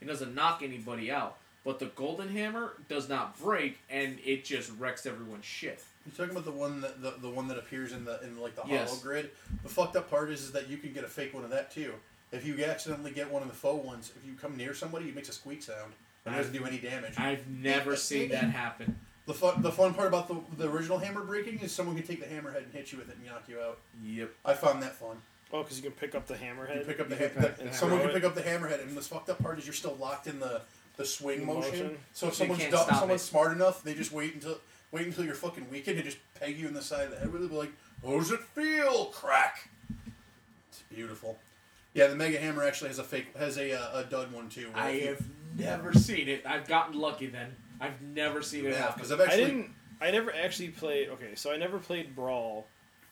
[0.00, 1.36] it doesn't knock anybody out.
[1.64, 5.82] But the golden hammer does not break, and it just wrecks everyone's shit.
[6.06, 8.54] You're talking about the one that the, the one that appears in the in like
[8.54, 8.88] the Yes.
[8.90, 9.30] hollow grid.
[9.62, 11.70] The fucked up part is, is that you can get a fake one of that
[11.72, 11.94] too.
[12.32, 15.14] If you accidentally get one of the faux ones, if you come near somebody, it
[15.14, 15.92] makes a squeak sound
[16.26, 17.14] and it doesn't do any damage.
[17.18, 18.98] I've never seen that happen.
[19.26, 22.20] The fun the fun part about the the original hammer breaking is someone can take
[22.20, 23.78] the hammerhead and hit you with it and knock you out.
[24.04, 24.30] Yep.
[24.44, 25.16] I found that fun.
[25.52, 26.80] Oh, because you can pick up the hammerhead.
[26.80, 28.82] You pick up the, You ha- pick the- the someone can pick up the hammerhead,
[28.82, 30.60] and the fucked up part is you're still locked in the
[30.96, 31.70] the swing motion.
[31.70, 31.98] motion.
[32.12, 33.24] So if You someone's can't du- someone's it.
[33.24, 34.58] smart enough, they just wait until
[34.94, 37.32] wait until you're fucking weakened and just peg you in the side of the head
[37.32, 37.50] with it.
[37.50, 39.68] Be like, "How does it feel?" Crack.
[40.68, 41.38] It's beautiful.
[41.92, 44.68] Yeah, the Mega Hammer actually has a fake has a uh, a dud one too.
[44.72, 45.22] where I have
[45.58, 46.46] never seen it.
[46.46, 47.54] I've gotten lucky then.
[47.80, 48.94] I've never seen it yeah, happen.
[48.96, 49.70] because I've actually I didn't.
[50.00, 51.08] I never actually played.
[51.10, 52.66] Okay, so I never played Brawl.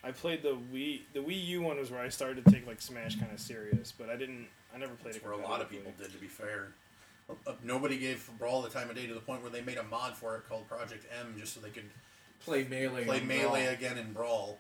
[0.05, 1.03] I played the Wii.
[1.13, 3.93] The Wii U one was where I started to take like Smash kind of serious,
[3.97, 4.47] but I didn't.
[4.75, 5.25] I never played it.
[5.25, 6.13] where a lot of people did.
[6.13, 6.75] To be fair,
[7.63, 10.17] nobody gave Brawl the time of day to the point where they made a mod
[10.17, 11.91] for it called Project M just so they could
[12.45, 13.05] play melee.
[13.05, 13.75] play melee Brawl.
[13.75, 14.59] again in Brawl.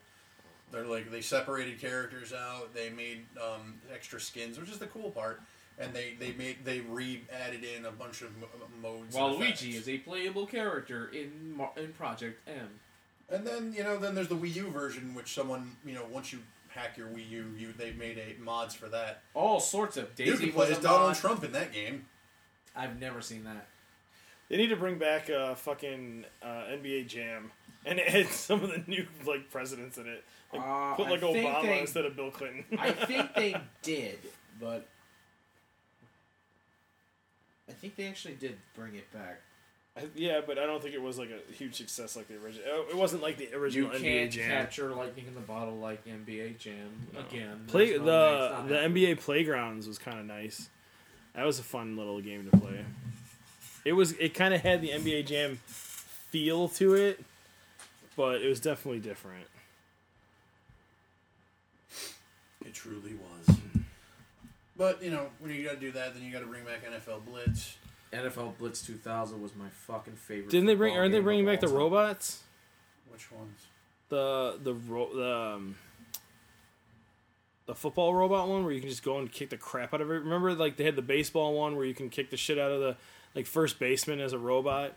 [0.71, 2.75] They're like they separated characters out.
[2.75, 5.43] They made um, extra skins, which is the cool part.
[5.79, 8.47] And they they made they re added in a bunch of mo-
[8.83, 9.15] modes.
[9.17, 12.69] and Waluigi is a playable character in Mar- in Project M.
[13.31, 16.33] And then you know then there's the Wii U version, which someone you know once
[16.33, 19.23] you hack your Wii U, you they made a mods for that.
[19.35, 21.17] All sorts of you Daisy can play as Donald mod.
[21.17, 22.07] Trump in that game.
[22.77, 23.67] I've never seen that.
[24.49, 27.51] They need to bring back uh, fucking uh, NBA Jam
[27.87, 30.25] and add some of the new like presidents in it.
[30.53, 32.65] Like, Uh, put like I Obama they- instead of Bill Clinton.
[32.79, 34.19] I think they did,
[34.61, 34.87] but
[37.69, 39.41] I think they actually did bring it back.
[39.97, 42.65] I- yeah, but I don't think it was like a huge success like the original.
[42.71, 44.51] oh, It wasn't like the You original NBA can't Jam.
[44.51, 47.65] capture lightning in the bottle like NBA Jam again.
[47.67, 48.75] Play no the the.
[48.75, 50.69] NBA Playgrounds was kind of nice.
[51.35, 52.85] That was a fun little game to play.
[53.85, 57.25] It was it kind of had the NBA Jam feel to it,
[58.17, 59.47] but it was definitely different.
[62.65, 63.57] It truly was.
[64.77, 66.83] But you know when you got to do that, then you got to bring back
[66.85, 67.77] NFL Blitz.
[68.13, 70.51] NFL Blitz 2000 was my fucking favorite.
[70.51, 70.97] Didn't they bring?
[70.97, 71.77] Aren't they bringing back the time.
[71.77, 72.43] robots?
[73.11, 73.67] Which ones?
[74.11, 75.77] The the ro- the um,
[77.73, 80.11] the football robot one where you can just go and kick the crap out of
[80.11, 80.15] it.
[80.15, 82.81] Remember, like they had the baseball one where you can kick the shit out of
[82.81, 82.97] the
[83.35, 84.93] like first baseman as a robot.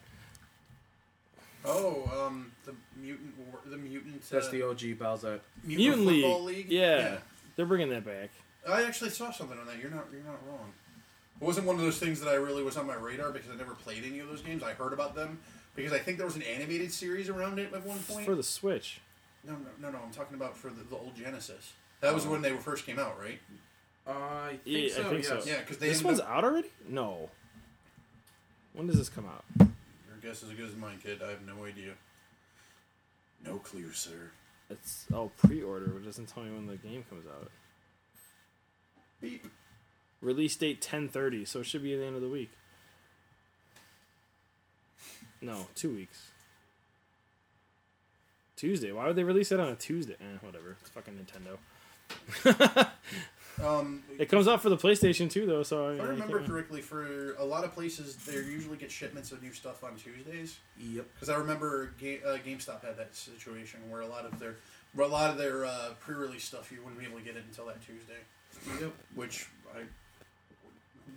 [1.63, 4.21] Oh, um, the mutant, war, the mutant.
[4.29, 5.39] That's uh, the OG Bowser.
[5.63, 6.57] mutant, Mutant football League.
[6.57, 6.71] league.
[6.71, 7.17] Yeah.
[7.55, 8.29] They're bringing that back.
[8.69, 9.79] I actually saw something on that.
[9.79, 10.07] You're not.
[10.11, 10.73] You're not wrong.
[11.39, 13.55] It wasn't one of those things that I really was on my radar because I
[13.55, 14.63] never played any of those games.
[14.63, 15.39] I heard about them
[15.75, 18.25] because I think there was an animated series around it at one point.
[18.25, 18.99] for the Switch.
[19.45, 19.99] No, no, no, no.
[20.03, 21.71] I'm talking about for the, the old Genesis.
[22.05, 23.39] That was when they were first came out, right?
[24.07, 25.09] I think Yeah, I so.
[25.09, 25.41] think so.
[25.43, 26.69] Yeah, because they This one's up- out already?
[26.87, 27.31] No.
[28.73, 29.43] When does this come out?
[29.57, 31.23] You're guess is as good as mine, kid.
[31.23, 31.95] I have no idea.
[33.43, 34.29] No clue, sir.
[34.69, 37.49] It's oh pre-order, which doesn't tell me when the game comes out.
[39.19, 39.47] Beep.
[40.21, 42.51] Release date ten thirty, so it should be at the end of the week.
[45.41, 46.29] No, two weeks.
[48.55, 48.91] Tuesday.
[48.91, 50.15] Why would they release it on a Tuesday?
[50.19, 50.77] Eh, whatever.
[50.81, 51.57] It's fucking Nintendo.
[53.63, 55.63] Um, It comes out for the PlayStation too, though.
[55.63, 58.91] So if I you remember can't- correctly, for a lot of places, they usually get
[58.91, 60.57] shipments of new stuff on Tuesdays.
[60.77, 61.05] Yep.
[61.13, 64.55] Because I remember Ga- uh, GameStop had that situation where a lot of their,
[64.99, 67.65] a lot of their uh, pre-release stuff you wouldn't be able to get it until
[67.67, 68.19] that Tuesday.
[68.81, 68.91] Yep.
[69.15, 69.79] Which I,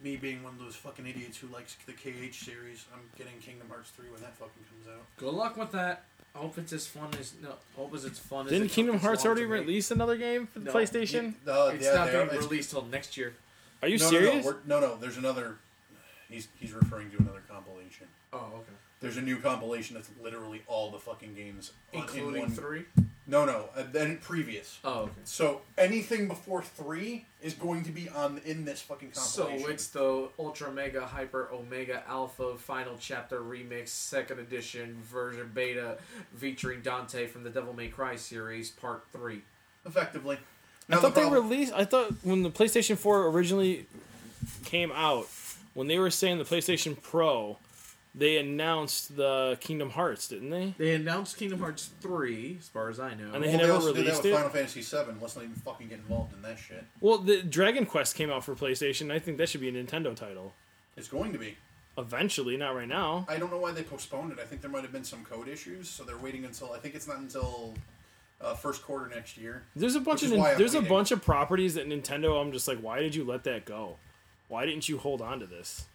[0.08, 3.68] me being one of those fucking idiots who likes the KH series, I'm getting Kingdom
[3.68, 5.04] Hearts three when that fucking comes out.
[5.16, 6.04] Good luck with that.
[6.34, 7.50] I Hope it's as fun as no.
[7.76, 8.52] Hope it's as fun as.
[8.52, 10.72] Didn't it Kingdom Hearts already release another game for the No.
[10.72, 11.34] PlayStation?
[11.46, 13.34] Uh, It's yeah, not being are- it's- released till next year.
[13.82, 14.44] Are you no, serious?
[14.44, 14.96] No, no, no, no.
[14.96, 15.56] There's another.
[16.28, 18.06] He's he's referring to another compilation.
[18.32, 18.72] Oh, okay.
[19.00, 22.84] There's a new compilation that's literally all the fucking games, on- in Including one- three.
[23.30, 24.78] No, no, uh, then previous.
[24.82, 25.12] Oh, okay.
[25.24, 29.30] So anything before three is going to be on in this fucking compilation.
[29.30, 29.70] So compilation.
[29.72, 35.98] it's the Ultra Mega Hyper Omega Alpha Final Chapter Remix Second Edition version beta
[36.38, 39.42] featuring Dante from the Devil May Cry series Part Three.
[39.84, 40.38] effectively.
[40.90, 41.72] I thought the they problem- released.
[41.74, 43.84] I thought when the PlayStation 4 originally
[44.64, 45.28] came out,
[45.74, 47.58] when they were saying the PlayStation Pro,
[48.14, 50.74] they announced the Kingdom Hearts, didn't they?
[50.78, 53.32] They announced Kingdom Hearts Three, as far as I know.
[53.32, 54.34] And they Well, had they never also did that released with it.
[54.34, 55.20] Final Fantasy VII.
[55.20, 56.84] Let's not even fucking get involved in that shit.
[57.00, 59.12] Well, the Dragon Quest came out for PlayStation.
[59.12, 60.52] I think that should be a Nintendo title
[60.96, 61.56] It's going to be.
[61.96, 63.26] eventually, not right now.
[63.28, 64.38] I don't know why they postponed it.
[64.40, 66.72] I think there might have been some code issues, so they're waiting until.
[66.72, 67.74] I think it's not until
[68.40, 69.64] uh, first quarter next year.
[69.76, 72.40] There's a bunch of is why I'm there's a bunch of properties that Nintendo.
[72.40, 73.96] I'm just like, why did you let that go?
[74.48, 75.86] Why didn't you hold on to this?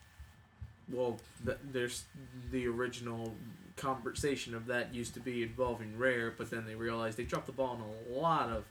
[0.92, 2.04] Well, th- there's
[2.52, 3.34] the original
[3.76, 7.52] conversation of that used to be involving Rare, but then they realized they dropped the
[7.52, 7.82] ball on
[8.16, 8.66] a lot of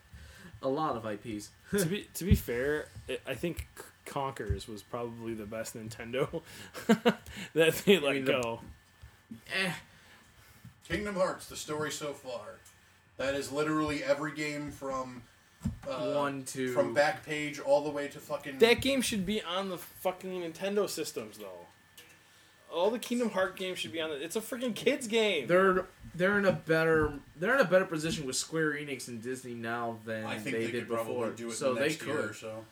[0.65, 1.51] a lot of IPs.
[1.77, 6.43] to be to be fair, it, I think C- Conkers was probably the best Nintendo
[7.55, 8.61] that they let mean, the- go.
[9.55, 9.73] eh,
[10.89, 12.57] Kingdom Hearts, the story so far.
[13.17, 15.23] That is literally every game from
[15.89, 18.59] uh, one, two, from back page all the way to fucking.
[18.59, 21.67] That game should be on the fucking Nintendo systems, though.
[22.73, 24.23] All the Kingdom Heart games should be on it.
[24.23, 25.47] It's a freaking kids game.
[25.47, 29.55] They're they're in a better they're in a better position with Square Enix and Disney
[29.55, 31.31] now than I think they, they, did could probably before.
[31.31, 32.31] do it so the they next year could.
[32.31, 32.65] or so.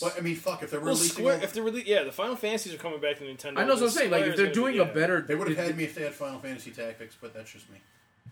[0.00, 2.36] But I mean, fuck, if they're well, releasing, Square, if they're rele- yeah, the Final
[2.36, 3.58] Fantasies are coming back to Nintendo.
[3.58, 4.10] I know what I'm saying.
[4.10, 4.92] Like if they're doing be, a yeah.
[4.92, 7.70] better, they would have had me if they had Final Fantasy Tactics, but that's just
[7.70, 7.78] me.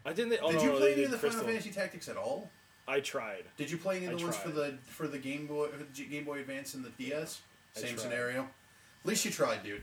[0.04, 0.30] I didn't.
[0.30, 2.50] They, oh, did no, you play any of did the Final Fantasy Tactics at all?
[2.88, 3.44] I tried.
[3.56, 6.40] Did you play any of the ones for the for the Game Boy Game Boy
[6.40, 7.40] Advance and the DS?
[7.76, 8.42] I Same scenario.
[8.42, 9.82] At least you tried, dude.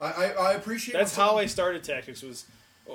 [0.00, 0.94] I I, I appreciate.
[0.94, 2.22] That's how I started Tactics.
[2.22, 2.46] Was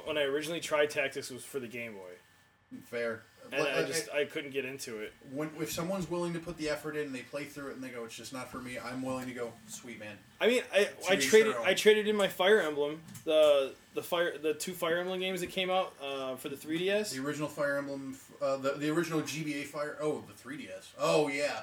[0.05, 3.23] when I originally tried Tactics was for the Game Boy, fair.
[3.43, 5.13] and But, I uh, just I couldn't get into it.
[5.31, 7.83] when if someone's willing to put the effort in, and they play through it, and
[7.83, 10.61] they go, "It's just not for me." I'm willing to go, "Sweet man." I mean,
[10.73, 11.55] I, I traded.
[11.65, 15.49] I traded in my Fire Emblem the the fire the two Fire Emblem games that
[15.49, 17.11] came out uh, for the 3DS.
[17.13, 19.97] The original Fire Emblem, uh, the the original GBA Fire.
[20.01, 20.91] Oh, the 3DS.
[20.99, 21.61] Oh yeah,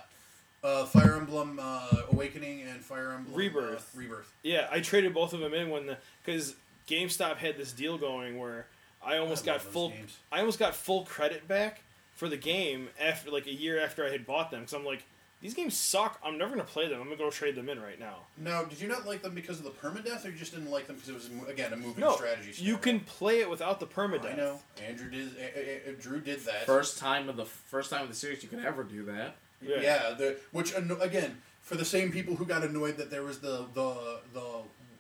[0.63, 3.93] uh, Fire Emblem uh, Awakening and Fire Emblem Rebirth.
[3.95, 4.33] Uh, Rebirth.
[4.43, 6.55] Yeah, I traded both of them in when the because
[6.89, 8.67] GameStop had this deal going where
[9.05, 10.19] I almost I got full games.
[10.33, 11.83] I almost got full credit back
[12.15, 15.05] for the game after like a year after I had bought them because I'm like
[15.43, 16.19] these games suck.
[16.25, 17.01] I'm never gonna play them.
[17.01, 18.21] I'm gonna go trade them in right now.
[18.39, 20.87] Now, did you not like them because of the permadeath, or you just didn't like
[20.87, 22.01] them because it was again a moving strategy?
[22.01, 22.65] No, strategy?
[22.65, 24.33] you can play it without the permadeath.
[24.33, 24.61] I know.
[24.85, 25.29] Andrew did.
[25.29, 26.65] Uh, uh, uh, Drew did that.
[26.65, 29.37] first time of the first time of the series you could ever do that.
[29.63, 29.81] Yeah.
[29.81, 30.15] Yeah.
[30.17, 34.21] the which again for the same people who got annoyed that there was the the
[34.35, 34.43] the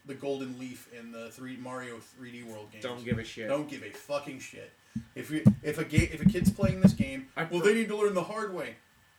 [0.06, 2.84] the golden leaf in the three Mario 3D World games.
[2.84, 3.48] Don't give a shit.
[3.48, 4.70] Don't give a fucking shit.
[5.14, 7.74] If you if a game if a kid's playing this game, I well per- they
[7.74, 8.76] need to learn the hard way.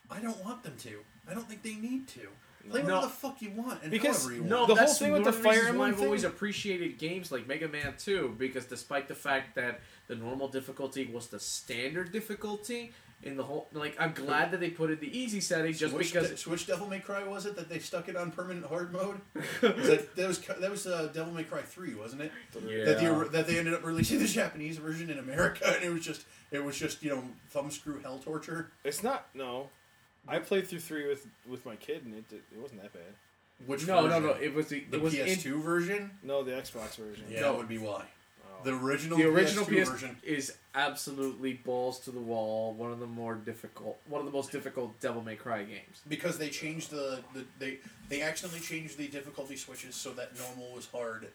[0.09, 0.99] I don't want them to.
[1.30, 2.27] I don't think they need to.
[2.69, 2.95] Play No.
[2.95, 4.66] whatever the fuck you want and Because- however you No.
[4.66, 7.67] The whole thing with the Fire reasons why Emblem I've always appreciated games like Mega
[7.69, 12.91] Man 2 because despite the fact that the normal difficulty was the standard difficulty
[13.23, 16.13] in the whole like I'm glad that they put in the easy setting just which,
[16.13, 18.93] because de- which Devil May Cry was it that they stuck it on permanent hard
[18.93, 19.19] mode?
[19.35, 22.31] Was that, that was that was uh, Devil May Cry three, wasn't it?
[22.53, 26.05] That the that they ended up releasing the Japanese version in America, and it was
[26.05, 27.23] just it was just you know
[27.53, 28.71] thumbscrew hell torture.
[28.83, 29.69] It's not no.
[30.27, 33.13] I played through three with with my kid and it did- it wasn't that bad.
[33.65, 34.23] Which no, no, version?
[34.23, 34.29] no.
[34.33, 36.11] It was the, the it was PS2 in, version.
[36.21, 37.25] No, the Xbox version.
[37.29, 38.05] Yeah, that would be why.
[38.64, 40.18] The original the original PS2 PS version.
[40.24, 42.74] is absolutely balls to the wall.
[42.74, 46.02] One of the more difficult, one of the most difficult Devil May Cry games.
[46.08, 47.77] because they changed the, the they
[48.10, 51.27] they accidentally changed the difficulty switches so that normal was hard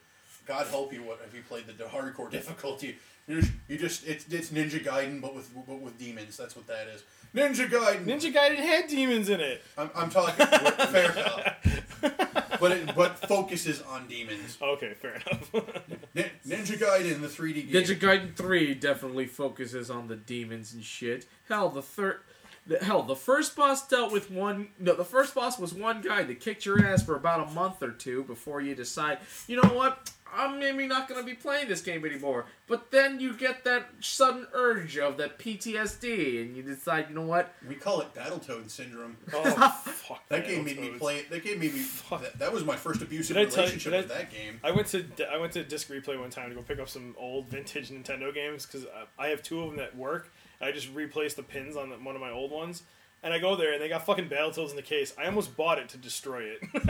[0.47, 2.97] God help you, what if you played the hardcore difficulty?
[3.29, 6.37] You just, you just it's it's Ninja Gaiden, but with but with demons.
[6.37, 7.05] That's what that is.
[7.35, 8.05] Ninja Gaiden.
[8.05, 9.63] Ninja Gaiden had demons in it.
[9.79, 10.45] I'm, I'm talking
[10.89, 12.39] fair enough.
[12.63, 14.57] But it but focuses on demons.
[14.63, 15.53] Okay, fair enough.
[16.15, 17.83] Nin- Ninja Gaiden, the 3D game.
[17.83, 21.27] Ninja Gaiden 3 definitely focuses on the demons and shit.
[21.49, 22.21] Hell, the third.
[22.67, 24.69] The, hell, the first boss dealt with one.
[24.79, 27.83] No, the first boss was one guy that kicked your ass for about a month
[27.83, 29.19] or two before you decide,
[29.49, 30.11] you know what?
[30.35, 32.47] I'm maybe not going to be playing this game anymore.
[32.67, 37.27] But then you get that sudden urge of that PTSD, and you decide, you know
[37.27, 37.53] what?
[37.69, 39.17] we call it Battletoad syndrome.
[39.35, 39.43] oh
[39.85, 40.27] fuck.
[40.29, 40.99] That game made me Battletoads.
[40.99, 41.23] play.
[41.29, 41.85] That game made me.
[42.11, 44.61] That, that was my first abusive Did I you- relationship I- with that game.
[44.65, 47.15] I went to I went to Disc Replay one time to go pick up some
[47.19, 50.33] old vintage Nintendo games because uh, I have two of them that work.
[50.63, 52.85] And I just replaced the pins on the, one of my old ones,
[53.25, 55.13] and I go there and they got fucking Battletoads in the case.
[55.19, 56.61] I almost bought it to destroy it.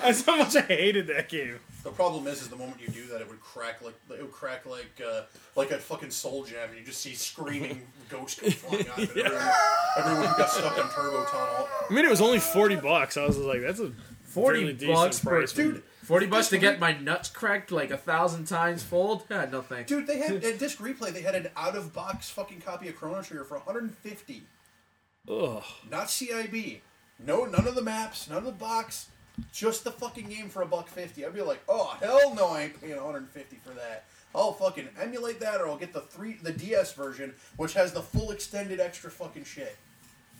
[0.00, 1.58] That's how much I hated that game.
[1.82, 4.32] The problem is, is the moment you do that, it would crack like it would
[4.32, 5.22] crack like uh,
[5.56, 8.98] like a fucking soul jam, and you just see screaming ghosts come flying out.
[8.98, 9.24] of it.
[9.26, 9.50] Everyone,
[9.98, 11.68] everyone got stuck in turbo tunnel.
[11.88, 13.16] I mean, it was only forty bucks.
[13.16, 13.92] I was like, that's a
[14.24, 15.30] 40 really decent bucks per.
[15.30, 19.24] price for- Dude, 40 bucks to get my nuts cracked like a thousand times fold?
[19.28, 19.88] Yeah, no thanks.
[19.88, 21.12] Dude, they had at disc replay.
[21.12, 24.44] They had an out of box fucking copy of Chrono Trigger for 150.
[25.28, 25.64] Ugh.
[25.90, 26.80] Not CIB.
[27.18, 29.08] No, none of the maps, none of the box.
[29.52, 31.26] Just the fucking game for a buck fifty.
[31.26, 34.04] I'd be like, oh hell no, I ain't paying 150 for that.
[34.34, 38.00] I'll fucking emulate that, or I'll get the three, the DS version, which has the
[38.02, 39.76] full extended extra fucking shit.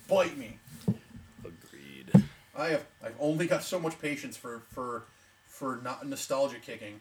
[0.09, 0.59] Bite me.
[1.41, 2.25] Agreed.
[2.57, 5.05] I have, I've only got so much patience for for
[5.57, 7.01] for not nostalgia kicking.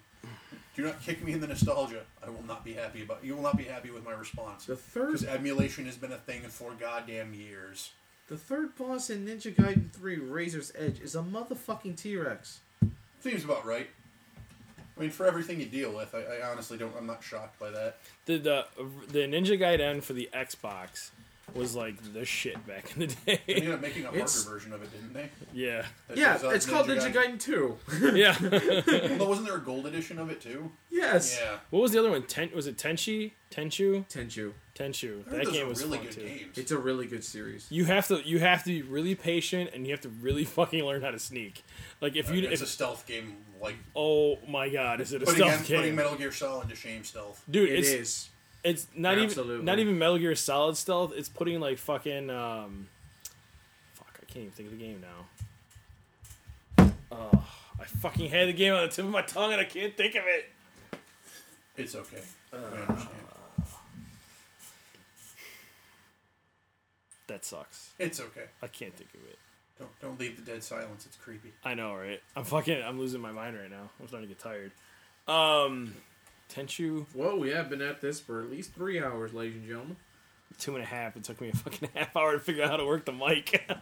[0.75, 2.01] Do not kick me in the nostalgia.
[2.25, 3.23] I will not be happy about.
[3.23, 4.65] You will not be happy with my response.
[4.65, 7.91] The third Because emulation has been a thing for goddamn years.
[8.27, 12.59] The third boss in Ninja Gaiden 3 Razor's Edge is a motherfucking T Rex.
[13.21, 13.87] Seems about right.
[14.97, 16.93] I mean, for everything you deal with, I, I honestly don't.
[16.97, 17.97] I'm not shocked by that.
[18.25, 18.65] The, the
[19.09, 21.11] the Ninja Gaiden for the Xbox
[21.53, 23.39] was like the shit back in the day.
[23.47, 25.29] They ended up making a harder It's- version of it, didn't they?
[25.53, 27.77] yeah, That Yeah, shows up uh, it's called Ninja Gaiden 2.
[28.15, 29.15] yeah.
[29.17, 30.71] Well, wasn't there a gold edition of it too?
[30.91, 31.39] yes.
[31.41, 32.23] Yeah, what was the other one?
[32.23, 33.31] Ten was it Tenchi?
[33.51, 34.05] Tenchu?
[34.07, 34.51] Tenchu.
[34.75, 35.25] Tenchu.
[35.27, 36.21] I heard That those game are was really fun good too.
[36.27, 36.57] games.
[36.57, 37.67] It's a really good series.
[37.69, 40.83] You have to you have to be really patient and you have to really fucking
[40.83, 41.63] learn how to sneak.
[42.01, 45.21] Like if uh, you it's a if stealth game, like oh my god, is it
[45.21, 45.95] a putting, stealth putting game?
[45.95, 47.41] Metal Gear Solid to shame stealth.
[47.49, 48.29] Dude, It it's is.
[48.65, 51.13] It's not even not even Metal Gear Solid stealth.
[51.15, 52.87] It's putting like fucking um,
[53.93, 54.19] fuck.
[54.21, 55.01] I can't even think of the game
[56.77, 56.89] now.
[57.11, 57.45] Oh,
[57.79, 60.15] I fucking had the game on the tip of my tongue and I can't think
[60.15, 60.49] of it.
[61.77, 62.21] It's okay.
[62.51, 63.09] I understand.
[67.27, 67.91] That sucks.
[67.99, 68.45] It's okay.
[68.61, 69.37] I can't think of it.
[69.77, 71.05] Don't don't leave the dead silence.
[71.05, 71.53] It's creepy.
[71.63, 72.21] I know, right?
[72.35, 72.81] I'm fucking.
[72.81, 73.89] I'm losing my mind right now.
[73.99, 74.71] I'm starting to get tired.
[75.27, 75.93] Um,
[76.53, 79.95] Tenchu Well, we have been at this for at least three hours, ladies and gentlemen.
[80.59, 81.15] two and a half.
[81.17, 83.69] It took me a fucking half hour to figure out how to work the mic.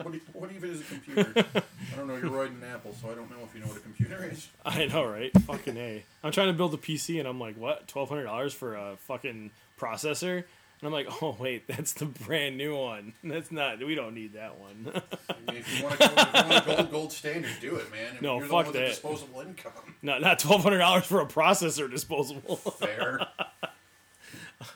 [0.00, 1.32] What, do- what even is a computer?
[1.56, 2.14] I don't know.
[2.16, 4.48] You're riding an Apple, so I don't know if you know what a computer is.
[4.64, 5.32] I know, right?
[5.42, 6.04] Fucking a.
[6.22, 7.88] I'm trying to build a PC, and I'm like, what?
[7.88, 10.44] Twelve hundred dollars for a fucking processor?
[10.80, 13.12] And I'm like, oh wait, that's the brand new one.
[13.24, 13.78] That's not.
[13.84, 14.92] We don't need that one.
[15.28, 18.10] I mean, if you want to go, if gold gold standard, do it, man.
[18.10, 18.86] I mean, No, fuck that.
[18.86, 19.72] Disposable income.
[20.02, 22.56] not not twelve hundred dollars for a processor disposable.
[22.78, 23.26] Fair.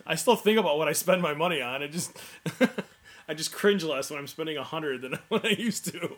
[0.06, 1.82] I still think about what I spend my money on.
[1.82, 2.16] It just.
[3.28, 6.10] I just cringe less when I'm spending a hundred than when I used to.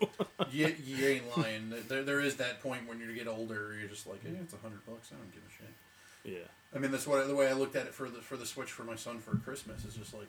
[0.50, 1.72] you, you ain't lying.
[1.86, 4.56] There, there is that point when you get older, you're just like, hey, it's a
[4.56, 5.10] hundred bucks.
[5.12, 6.38] I don't give a shit.
[6.40, 6.48] yeah.
[6.74, 8.70] I mean, that's what the way I looked at it for the for the Switch
[8.70, 10.28] for my son for Christmas is just like,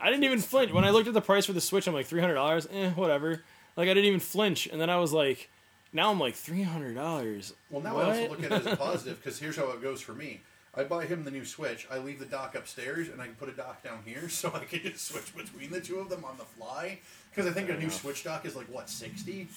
[0.00, 1.86] I didn't even flinch when I looked at the price for the Switch.
[1.86, 3.42] I'm like three hundred dollars, eh, whatever.
[3.76, 5.50] Like I didn't even flinch, and then I was like,
[5.92, 7.52] now I'm like three hundred dollars.
[7.70, 10.00] well, now I also look at it as a positive because here's how it goes
[10.00, 10.40] for me.
[10.74, 11.86] I buy him the new Switch.
[11.90, 14.64] I leave the dock upstairs, and I can put a dock down here, so I
[14.64, 17.00] can just switch between the two of them on the fly.
[17.30, 19.48] Because I think a new Switch dock is like what sixty.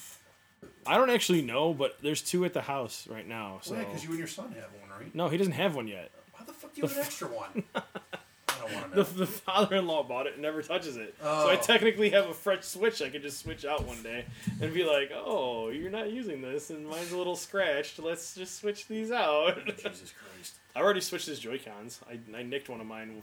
[0.86, 3.58] I don't actually know, but there's two at the house right now.
[3.62, 5.14] So Well, yeah, because you and your son have one, right?
[5.14, 6.10] no, he doesn't have one yet.
[6.36, 7.62] Why the fuck do you have an extra one?
[7.74, 9.02] I don't want to The, know.
[9.18, 11.14] the father-in-law bought it and never touches it.
[11.20, 11.60] So I Oh.
[11.62, 13.02] technically have a fresh Switch.
[13.02, 14.24] I could just switch out one day
[14.60, 17.98] and be like, "Oh, you're not using this, and mine's a little scratched.
[17.98, 20.54] Let's just switch these out." Jesus Christ.
[20.74, 22.00] I already switched his Joy Cons.
[22.10, 23.22] I, I nicked one of mine.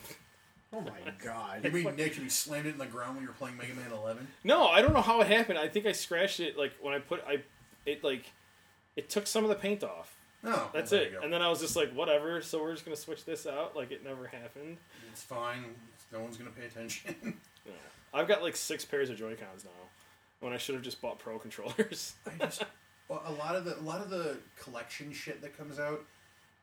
[0.74, 0.92] Oh my
[1.24, 1.64] god.
[1.66, 2.18] You mean Nick?
[2.18, 4.28] You slammed it in the ground when you were playing Mega Man Eleven?
[4.44, 5.58] No, I don't know how it happened.
[5.58, 7.42] I think I scratched it like when I put I,
[7.86, 8.26] it like,
[8.96, 10.16] it took some of the paint off.
[10.44, 11.14] No, That's well, it.
[11.24, 12.42] And then I was just like, whatever.
[12.42, 14.78] So we're just gonna switch this out like it never happened.
[15.12, 15.64] It's fine.
[16.12, 17.38] No one's gonna pay attention.
[17.64, 17.74] Yeah.
[18.12, 19.70] I've got like six pairs of Joy Cons now,
[20.40, 22.16] when I should have just bought Pro controllers.
[22.26, 22.64] I just
[23.08, 26.04] Well, a lot of the a lot of the collection shit that comes out,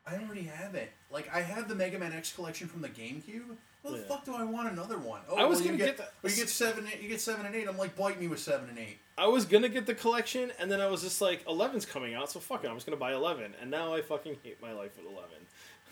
[0.05, 0.91] I already have it.
[1.09, 3.55] Like I have the Mega Man X collection from the GameCube.
[3.81, 4.07] What the Yeah.
[4.09, 5.21] fuck do I want another one?
[5.29, 6.85] Oh, I was well, gonna get, get that- well, you get seven.
[7.01, 7.65] You get seven and eight.
[7.69, 8.97] I'm like, bite me with seven and eight.
[9.19, 12.31] I was gonna get the collection, and then I was just like, 11's coming out,
[12.31, 13.53] so fuck it, I'm just gonna buy 11.
[13.61, 15.29] And now I fucking hate my life with 11.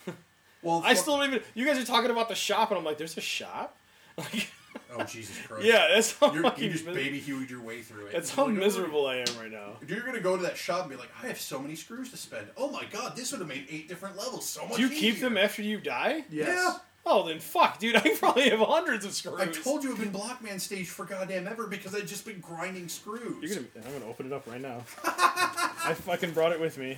[0.63, 1.41] Well, I still don't even.
[1.53, 3.77] You guys are talking about the shop, and I'm like, there's a shop?
[4.17, 4.49] Like,
[4.95, 5.65] Oh Jesus Christ!
[5.65, 6.63] yeah, that's how You're, fucking.
[6.63, 8.13] you just mis- baby Hueyed your way through it.
[8.13, 9.73] that's how like, oh, miserable I am right now.
[9.87, 12.17] You're gonna go to that shop and be like, I have so many screws to
[12.17, 12.47] spend.
[12.57, 14.77] Oh my god, this would have made eight different levels so much.
[14.77, 16.23] Do you keep them after you die?
[16.31, 16.77] Yeah.
[17.09, 17.95] Oh, then fuck, dude.
[17.95, 19.39] I probably have hundreds of screws.
[19.39, 22.89] I told you I've been Blockman stage for goddamn ever because I've just been grinding
[22.89, 23.41] screws.
[23.41, 23.87] You're gonna.
[23.87, 24.83] I'm gonna open it up right now.
[25.05, 26.97] I fucking brought it with me.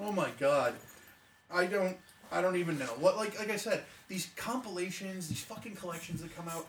[0.00, 0.74] Oh my god.
[1.52, 1.98] I don't
[2.32, 2.86] I don't even know.
[2.86, 6.66] What like like I said, these compilations, these fucking collections that come out,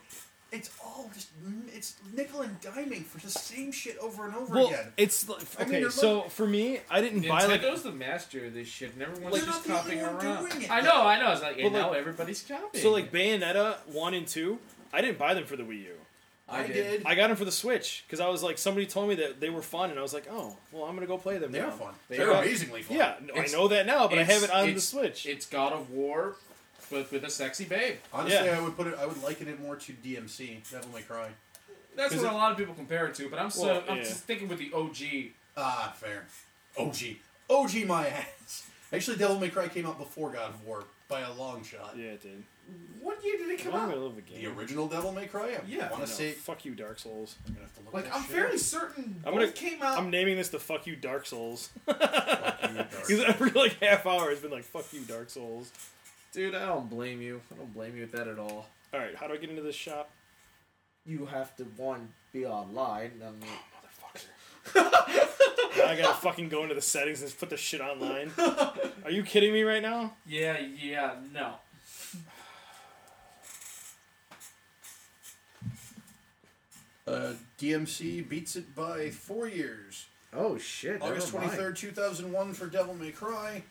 [0.52, 1.30] it's all just
[1.74, 4.92] it's nickel and diming for the same shit over and over Well, again.
[4.98, 5.80] it's like- I mean, okay.
[5.80, 7.62] you're so for me, I didn't buy like.
[7.62, 10.26] Nintendo's the master of this shit, and everyone's They're just not the only copying one
[10.26, 10.50] around.
[10.50, 10.72] doing it.
[10.72, 11.32] I know, I know.
[11.32, 12.84] It's like, and But, like- now everybody's copying.
[12.84, 14.60] So like Bayonetta one and two,
[14.94, 15.94] I didn't buy them for the Wii U.
[16.50, 16.74] I, I did.
[16.74, 17.04] did.
[17.06, 19.50] I got them for the Switch because I was like, somebody told me that they
[19.50, 21.54] were fun, and I was like, oh, well, I'm gonna go play them.
[21.54, 21.72] They're now.
[21.72, 21.94] fun.
[22.10, 22.44] They They're are.
[22.44, 22.98] amazingly fun.
[22.98, 25.26] Yeah, no, I know that now, but I have it on the Switch.
[25.26, 26.36] it's God of War,
[26.92, 27.96] but with a sexy babe.
[28.14, 28.58] Honestly, Yeah.
[28.58, 31.30] I would put it I would liken it more to DMC, Devil May Cry.
[31.96, 33.30] That's Is what it- a lot of people compare it to.
[33.30, 34.04] But I'm so Well, I'm yeah.
[34.04, 35.34] just thinking with the OG.
[35.58, 36.26] Ah, fair.
[36.78, 37.18] OG.
[37.50, 38.08] OG my
[38.42, 38.68] ass.
[38.94, 41.96] Actually Devil May Cry came out before God of War by a long shot.
[41.98, 42.44] yeah, it did.
[43.02, 43.90] What year did it come I'm out?
[43.90, 45.56] gonna love the The original Devil May Cry?
[45.56, 45.92] I Yeah.
[45.92, 47.36] wanna say fuck you, Dark Souls.
[47.46, 49.82] I'm gonna have to look Like that I'm shit fairly certain I'm both gonna- came
[49.82, 49.98] out.
[49.98, 52.06] I'm naming this the "fuck you, Dark Souls" Fuck you,
[52.78, 53.24] Dark because Souls.
[53.24, 55.72] every like half hour it's been like "fuck you, Dark Souls."
[56.32, 57.42] Dude, I don't blame you.
[57.52, 58.68] I don't blame you with that at all.
[58.94, 60.10] All right, how do I get into this shop?
[61.06, 63.12] You have to one be online.
[63.22, 63.50] I mean,
[64.74, 64.92] Motherfucker.
[65.78, 68.32] now I gotta fucking go into the settings and put the shit online.
[69.04, 70.14] Are you kidding me right now?
[70.26, 71.56] Yeah, yeah, no.
[77.08, 80.06] Uh, DMC beats it by four years.
[80.34, 81.02] oh shit!
[81.02, 83.64] August 23rd, 2001 for Devil May Cry,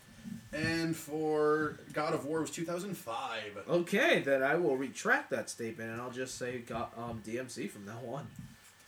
[0.52, 3.58] and for God of War was 2005.
[3.68, 7.86] Okay, then I will retract that statement and I'll just say got um DMC from
[7.86, 8.26] now on.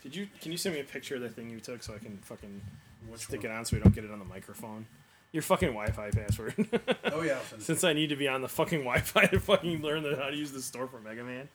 [0.01, 0.27] Did you?
[0.41, 2.61] Can you send me a picture of the thing you took so I can fucking
[3.07, 3.51] Which stick one?
[3.51, 4.85] it on so we don't get it on the microphone?
[5.31, 6.53] Your fucking Wi-Fi password.
[7.11, 7.33] Oh, yeah.
[7.35, 7.65] I'll send it.
[7.65, 10.35] Since I need to be on the fucking Wi-Fi to fucking learn the, how to
[10.35, 11.47] use the store for Mega Man.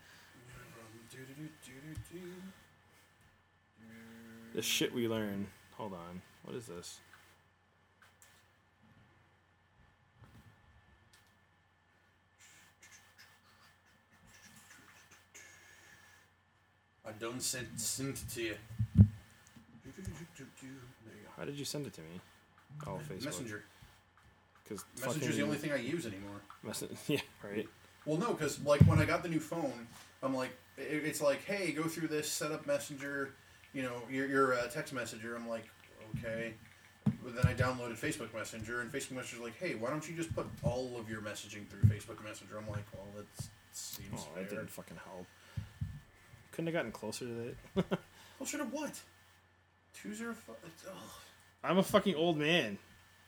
[4.55, 5.47] The shit we learn.
[5.76, 6.23] Hold on.
[6.44, 6.98] What is this?
[17.08, 18.54] I done sent, sent it to you.
[21.36, 22.20] How did you send it to me?
[22.86, 22.98] Oh.
[23.08, 23.24] Facebook.
[23.24, 23.64] Messenger.
[24.64, 26.40] Because Messenger's the only thing I use anymore.
[26.66, 27.66] Messen- yeah, right.
[28.04, 29.86] Well, no, because like when I got the new phone,
[30.22, 33.30] I'm like, it, it's like, hey, go through this, set up Messenger,
[33.72, 35.34] you know, your your uh, text messenger.
[35.36, 35.64] I'm like,
[36.18, 36.52] okay.
[37.24, 40.34] But then I downloaded Facebook Messenger, and Facebook Messenger's like, hey, why don't you just
[40.34, 42.58] put all of your messaging through Facebook Messenger?
[42.58, 43.26] I'm like, well, that
[43.72, 45.26] seems Oh, that didn't fucking help.
[46.58, 47.98] Couldn't have gotten closer to that.
[48.36, 49.00] closer to what?
[49.94, 50.56] Two zero five.
[51.62, 52.78] I'm a fucking old man.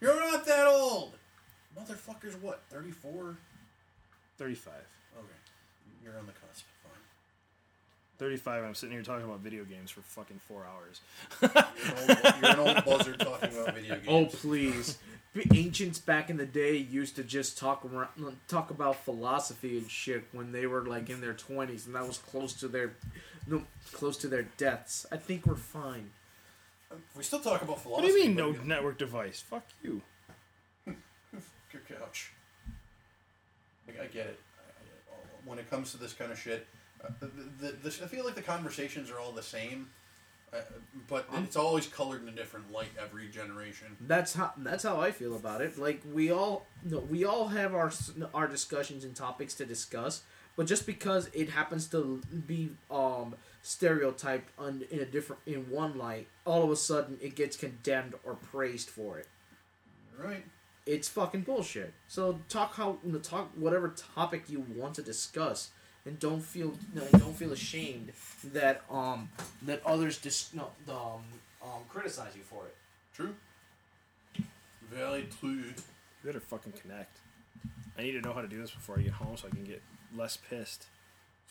[0.01, 1.15] You're not that old,
[1.79, 2.41] motherfuckers.
[2.41, 2.61] What?
[2.71, 3.37] Thirty four.
[4.39, 4.73] 35.
[5.17, 5.27] Okay,
[6.03, 6.65] you're on the cusp.
[6.83, 6.93] Fine.
[8.19, 8.65] 35.
[8.65, 11.01] I'm sitting here talking about video games for fucking four hours.
[11.41, 14.35] You're an old, you're an old buzzard talking about video oh, games.
[14.35, 14.99] Oh please!
[15.33, 18.09] The ancients back in the day used to just talk around,
[18.49, 22.19] talk about philosophy and shit when they were like in their twenties, and that was
[22.19, 22.95] close to their,
[23.47, 25.07] no, close to their deaths.
[25.13, 26.11] I think we're fine.
[27.17, 28.09] we still talk about philosophy.
[28.09, 29.41] What do you mean, no but- network device?
[29.41, 30.03] Fuck you.
[30.87, 32.33] Your couch.
[33.87, 34.41] I, I get it.
[34.59, 36.67] I, I, when it comes to this kind of shit,
[37.05, 37.27] uh, the,
[37.67, 39.91] the, the, I feel like the conversations are all the same,
[40.53, 40.59] uh,
[41.09, 43.97] but it's always colored in a different light every generation.
[44.01, 45.79] That's how that's how I feel about it.
[45.79, 47.93] Like we all no, we all have our
[48.35, 50.23] our discussions and topics to discuss,
[50.57, 55.97] but just because it happens to be um stereotyped on, in a different in one
[55.97, 59.29] light, all of a sudden it gets condemned or praised for it.
[60.19, 60.45] Right.
[60.87, 61.93] It's fucking bullshit.
[62.09, 65.71] So talk how talk whatever topic you want to discuss,
[66.07, 68.13] and don't feel no, don't feel ashamed
[68.53, 69.29] that um
[69.63, 71.23] that others dis no um
[71.63, 72.75] um criticize you for it.
[73.15, 73.35] True.
[74.91, 75.51] Very true.
[75.51, 75.75] You
[76.25, 77.19] better fucking connect.
[77.99, 79.65] I need to know how to do this before I get home so I can
[79.65, 79.83] get
[80.17, 80.87] less pissed.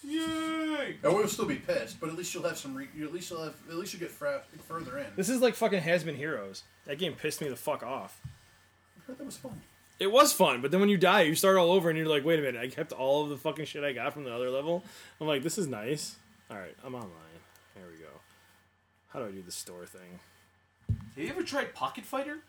[0.04, 0.96] Yay!
[1.04, 2.74] I will still be pissed, but at least you'll have some.
[2.74, 3.56] Re- at least you'll have.
[3.70, 5.08] At least you get fra- further in.
[5.18, 6.64] This is like fucking Has Been Heroes.
[6.86, 8.22] That game pissed me the fuck off.
[8.26, 9.62] I heard that was fun.
[10.00, 12.24] It was fun, but then when you die, you start all over, and you're like,
[12.24, 14.50] wait a minute, I kept all of the fucking shit I got from the other
[14.50, 14.84] level.
[15.20, 16.16] I'm like, this is nice.
[16.50, 17.12] All right, I'm online.
[17.76, 18.10] Here we go.
[19.10, 20.20] How do I do the store thing?
[21.16, 22.40] Have you ever tried Pocket Fighter?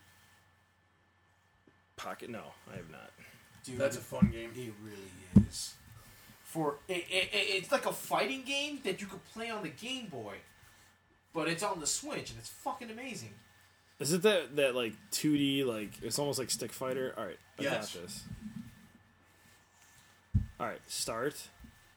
[1.96, 2.30] Pocket?
[2.30, 3.10] No, I have not.
[3.64, 4.50] Dude, That's a fun game.
[4.54, 5.74] It really is.
[6.44, 9.68] For it, it, it- it's like a fighting game that you could play on the
[9.68, 10.36] Game Boy,
[11.34, 13.34] but it's on the Switch and it's fucking amazing.
[14.00, 17.14] Is it that that like 2D like it's almost like Stick Fighter?
[17.16, 17.94] All right, I Yes.
[17.94, 18.24] got this.
[20.58, 21.36] All right, start.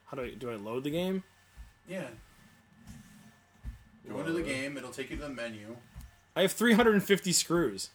[0.06, 0.50] How do I do?
[0.50, 1.22] I load the game?
[1.88, 2.08] Yeah.
[4.08, 4.76] Go into the game.
[4.76, 5.76] It'll take you to the menu.
[6.36, 7.88] I have 350 screws.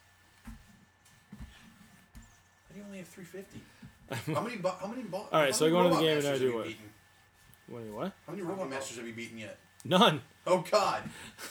[1.35, 4.33] How do you only have 350?
[4.33, 4.57] how many?
[4.57, 5.03] Bo- how many?
[5.03, 7.83] Bo- All right, so I go into the game and I do what?
[7.93, 8.13] what?
[8.25, 9.57] How many robot masters have you beaten yet?
[9.85, 10.21] None.
[10.45, 11.03] Oh God!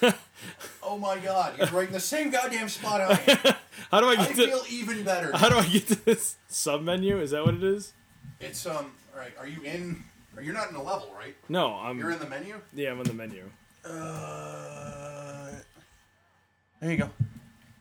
[0.82, 1.56] oh my God!
[1.58, 3.54] You're right in the same goddamn spot I am.
[3.90, 4.46] How do I I get to?
[4.46, 5.36] feel even better.
[5.36, 7.18] How do I get to this sub menu?
[7.20, 7.92] Is that what it is?
[8.40, 8.92] It's um.
[9.14, 9.32] All right.
[9.38, 10.04] Are you in?
[10.36, 11.34] are you're not in a level, right?
[11.48, 11.98] No, I'm.
[11.98, 12.60] You're in the menu.
[12.74, 13.44] yeah, I'm in the menu.
[13.84, 15.50] Uh.
[16.80, 17.10] There you go.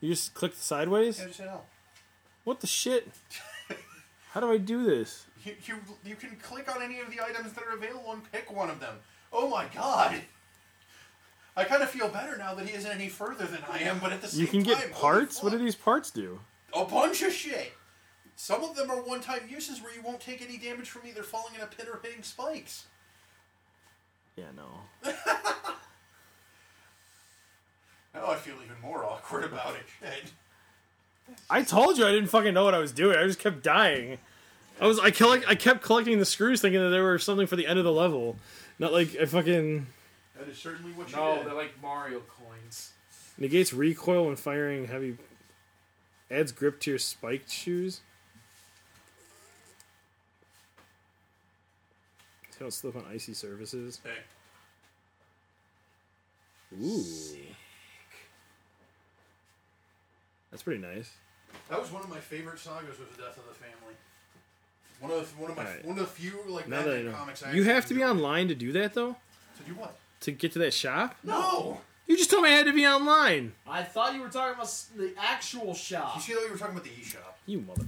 [0.02, 1.20] You just click sideways.
[1.20, 1.66] Yeah, just hit L.
[2.44, 3.10] What the shit?
[4.32, 5.26] How do I do this?
[5.44, 8.52] You, you, you can click on any of the items that are available and pick
[8.56, 8.96] one of them.
[9.34, 10.22] Oh my god!
[11.58, 14.14] I kind of feel better now that he isn't any further than I am, but
[14.14, 14.56] at the same time.
[14.56, 15.44] You can time, get parts.
[15.44, 16.40] What do these parts do?
[16.74, 17.74] A bunch of shit.
[18.36, 21.56] Some of them are one-time uses where you won't take any damage from either falling
[21.56, 22.86] in a pit or hitting spikes.
[24.36, 25.12] Yeah, no.
[28.18, 29.84] Now I feel even more awkward about it.
[30.00, 30.32] Shit.
[31.50, 33.18] I told you I didn't fucking know what I was doing.
[33.18, 34.18] I just kept dying.
[34.82, 37.56] I was I collect I kept collecting the screws, thinking that they were something for
[37.56, 38.38] the end of the level.
[38.80, 39.88] Not like I fucking
[40.38, 41.48] That is certainly what you No, did.
[41.48, 42.92] they're like Mario coins.
[43.38, 45.18] negates recoil when firing heavy.
[46.30, 48.02] Adds grip to your spiked shoes.
[52.52, 54.00] So don't slip on icy surfaces.
[54.04, 54.18] Hey,
[56.82, 57.04] Ooh,
[60.52, 61.12] that's pretty nice.
[61.70, 63.94] that was one of my favorite sagas was the Death of the Family.
[65.00, 65.86] One of the, one of my Alright.
[65.86, 67.44] one of the few like Now that I Batman know, comics.
[67.44, 68.18] I you actually have to be enjoyed.
[68.18, 69.16] online to do that though.
[69.58, 69.96] To do what?
[70.22, 71.16] To get to that shop.
[71.24, 71.82] No.
[72.08, 73.54] You just told me I had to be online.
[73.68, 76.16] I thought you were talking about s- the actual shop.
[76.16, 77.34] You see how you were talking about the eShop?
[77.46, 77.84] You motherfuckers.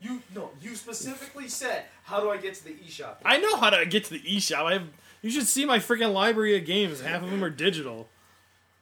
[0.00, 3.68] You no, you specifically said, "How do I get to the eShop?" I know how
[3.70, 4.64] to get to the eShop.
[4.64, 4.88] I have.
[5.20, 7.02] You should see my freaking library of games.
[7.02, 8.08] Half of them are digital.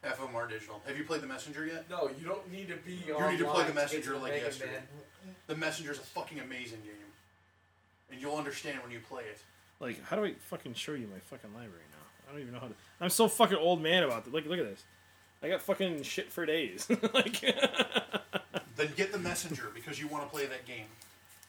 [0.01, 0.81] Half of them are digital.
[0.87, 1.89] Have you played the Messenger yet?
[1.89, 3.11] No, you don't need to be online.
[3.11, 4.71] You online need to play the Messenger like Mega yesterday.
[4.71, 5.35] Man.
[5.47, 6.93] The Messenger's a fucking amazing game,
[8.09, 9.39] and you'll understand when you play it.
[9.81, 11.88] Like, how do I fucking show you my fucking library now?
[12.29, 12.73] I don't even know how to.
[13.01, 14.33] I'm so fucking old man about this.
[14.33, 14.83] Look, look at this.
[15.41, 16.87] I got fucking shit for days.
[17.13, 17.41] like,
[18.75, 20.85] Then get the Messenger because you want to play that game.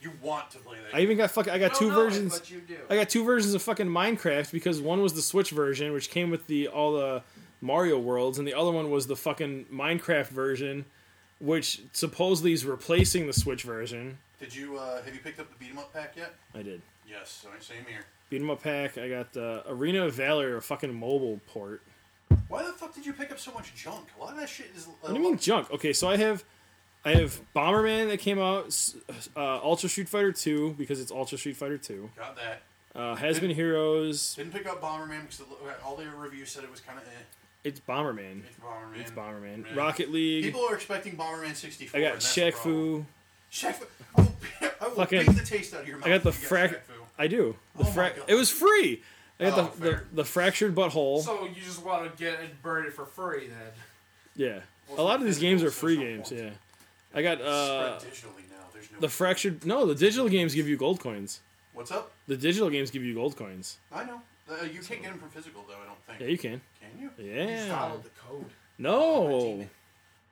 [0.00, 0.96] You want to play that.
[0.96, 1.52] I even got fucking.
[1.52, 2.38] I got You two don't know it, versions.
[2.38, 2.76] but you do.
[2.88, 6.30] I got two versions of fucking Minecraft because one was the Switch version, which came
[6.30, 7.22] with the all the
[7.60, 10.86] Mario worlds, and the other one was the fucking Minecraft version,
[11.38, 14.16] which supposedly is replacing the Switch version.
[14.40, 16.34] Did you uh, have you picked up the beat 'em up pack yet?
[16.54, 16.80] I did.
[17.06, 17.40] Yes.
[17.42, 18.06] So same here.
[18.30, 18.96] Beat 'em up pack.
[18.96, 21.82] I got the Arena of Valor, a fucking mobile port.
[22.48, 24.08] Why the fuck did you pick up so much junk?
[24.16, 24.86] A lot of that shit is.
[24.86, 25.70] Uh, What do you mean junk?
[25.72, 26.44] Okay, so I have,
[27.04, 28.66] I have Bomberman that came out,
[29.36, 32.10] uh, Ultra Street Fighter Two because it's Ultra Street Fighter Two.
[32.16, 32.62] Got that.
[32.94, 34.34] Uh, Has been Heroes.
[34.34, 35.42] Didn't pick up Bomberman because
[35.84, 37.10] all the reviews said it was kind of eh.
[37.64, 38.42] It's Bomberman.
[38.46, 39.00] It's Bomberman.
[39.00, 39.62] It's Bomberman.
[39.64, 39.76] Man.
[39.76, 40.44] Rocket League.
[40.44, 41.98] People are expecting Bomberman 64.
[41.98, 42.54] I got Shaq.
[42.54, 43.04] Fu.
[43.52, 43.84] Shaq Fu.
[44.16, 44.34] I will,
[44.80, 46.06] I will Fucking- beat the taste out of your mouth.
[46.06, 46.78] I got the frac.
[47.20, 47.24] Shaq Fu.
[47.24, 47.56] I do.
[47.76, 48.24] The Oh my fra- God.
[48.28, 49.02] It was free.
[49.38, 51.22] I got Oh, the, the the fractured butthole.
[51.22, 53.72] So you just want to get it, burn it for free then?
[54.36, 54.60] yeah.
[54.88, 56.28] Well, A lot of these games are free social games.
[56.30, 56.42] points.
[56.42, 56.50] Yeah.
[57.14, 58.56] I got uh Spread digitally now.
[58.74, 59.00] There's no.
[59.00, 59.64] the fractured.
[59.64, 61.40] No, the digital games give you gold coins.
[61.72, 62.10] What's up?
[62.26, 63.78] The digital games give you gold coins.
[63.92, 64.20] I know.
[64.50, 65.74] Uh, you can't get them from physical though.
[65.82, 66.20] I don't think.
[66.20, 66.60] Yeah, you can.
[66.80, 67.10] Can you?
[67.24, 67.76] Yeah.
[67.78, 68.44] Follow the code.
[68.78, 69.66] No.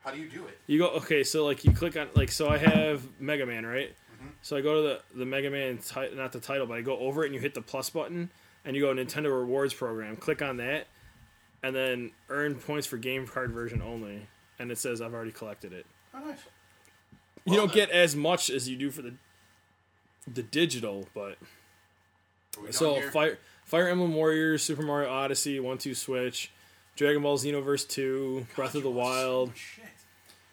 [0.05, 0.59] How do you do it?
[0.67, 3.95] You go okay, so like you click on like so I have Mega Man, right?
[4.19, 4.29] Mm-hmm.
[4.43, 6.99] So I go to the the Mega Man ti- not the title, but I go
[6.99, 8.31] over it and you hit the plus button
[8.65, 10.17] and you go Nintendo Rewards program.
[10.17, 10.87] Click on that
[11.63, 14.27] and then earn points for game card version only.
[14.59, 15.87] And it says I've already collected it.
[16.15, 16.39] Oh, nice.
[17.45, 17.87] You Well don't then.
[17.89, 19.15] get as much as you do for the
[20.27, 21.39] the digital, but
[22.59, 23.11] Are we so here?
[23.11, 26.51] Fire Fire Emblem Warriors, Super Mario Odyssey, One Two Switch,
[26.97, 29.85] Dragon Ball Xenoverse Two, Breath of the You want so Wild, shit.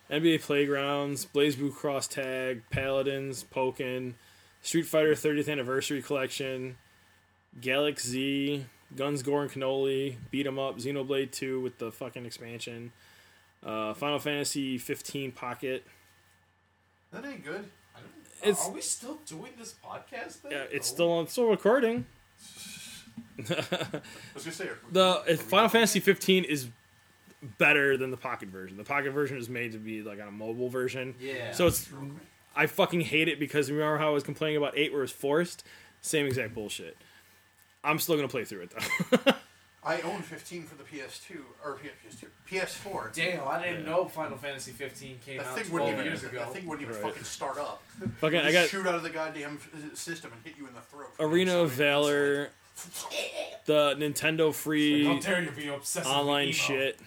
[0.09, 4.13] NBA Playgrounds, BlazBlue Cross Tag, Paladins, Pokken,
[4.61, 6.77] Street Fighter 30th Anniversary Collection,
[7.59, 12.91] Galaxy, Guns, Gore, and Cannoli, Beat 'em Up, Xenoblade 2 with the fucking expansion,
[13.63, 15.83] uh, Final Fantasy 15 Pocket.
[17.11, 17.69] That ain't good.
[17.95, 18.11] I don't-
[18.41, 20.51] It's- Are we still doing this podcast thing?
[20.51, 20.93] Yeah, it's Oh.
[20.93, 22.05] still it's still recording.
[23.39, 24.01] I
[24.33, 26.67] was gonna say the Final Fantasy 15 is
[27.57, 28.77] better than the Pocket version.
[28.77, 31.15] The Pocket version is made to be like on a mobile version.
[31.19, 31.51] Yeah.
[31.51, 31.89] So it's
[32.55, 35.63] I fucking hate it because remember how I was complaining about 8 where it's forced?
[36.01, 36.97] Same exact bullshit.
[37.83, 39.33] I'm still gonna play through it though.
[39.87, 43.13] I own 15 for the PS2 or PS2, PS4.
[43.13, 43.91] Damn, I didn't Yeah.
[43.91, 46.39] know Final Fantasy 15 came That out thing 12 wouldn't even years ago.
[46.39, 47.11] that thing wouldn't even Right.
[47.11, 47.83] fucking start up.
[48.19, 50.81] fucking I got shoot out of the goddamn uh, system and hit you in the
[50.81, 51.11] throat.
[51.19, 52.49] Arena of Valor,
[53.65, 56.79] the Nintendo free How dare you be obsessed online with emo.
[56.79, 56.99] shit.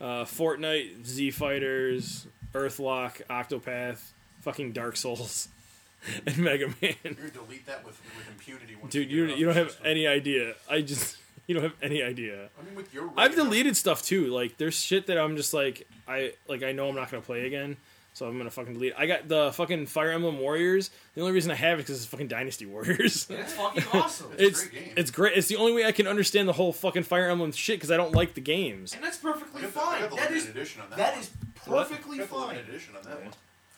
[0.00, 5.48] Uh, Fortnite, Z Fighters, Earthlock, Octopath, fucking Dark Souls,
[6.26, 6.94] and Mega Man.
[7.04, 8.76] You're delete that with, with impunity.
[8.80, 9.86] Once Dude, you, you you don't have system.
[9.86, 10.54] any idea.
[10.68, 11.16] I just
[11.46, 12.48] you don't have any idea.
[12.60, 14.26] I mean, with your I've deleted stuff too.
[14.26, 17.46] Like there's shit that I'm just like I like I know I'm not gonna play
[17.46, 17.76] again,
[18.14, 18.94] so I'm gonna fucking delete.
[18.96, 20.90] I got the fucking Fire Emblem Warriors.
[21.14, 23.26] The only reason I have it because it's fucking Dynasty Warriors.
[23.30, 24.32] It's fucking awesome.
[24.38, 24.94] It's a it's great game.
[24.96, 25.36] it's great.
[25.36, 27.98] It's the only way I can understand the whole fucking Fire Emblem shit because I
[27.98, 28.94] don't like the games.
[28.94, 30.00] and that's perfectly the, I fine.
[30.00, 30.96] got the That limited is edition on that.
[30.98, 31.20] that one.
[31.20, 31.30] is
[31.66, 32.40] perfectly I fine.
[32.48, 33.32] limited edition on that one.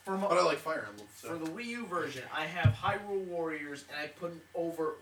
[0.04, 1.08] For, But I like Fire Emblem.
[1.14, 4.94] for the Wii U version, I have Hyrule Warriors, and I put over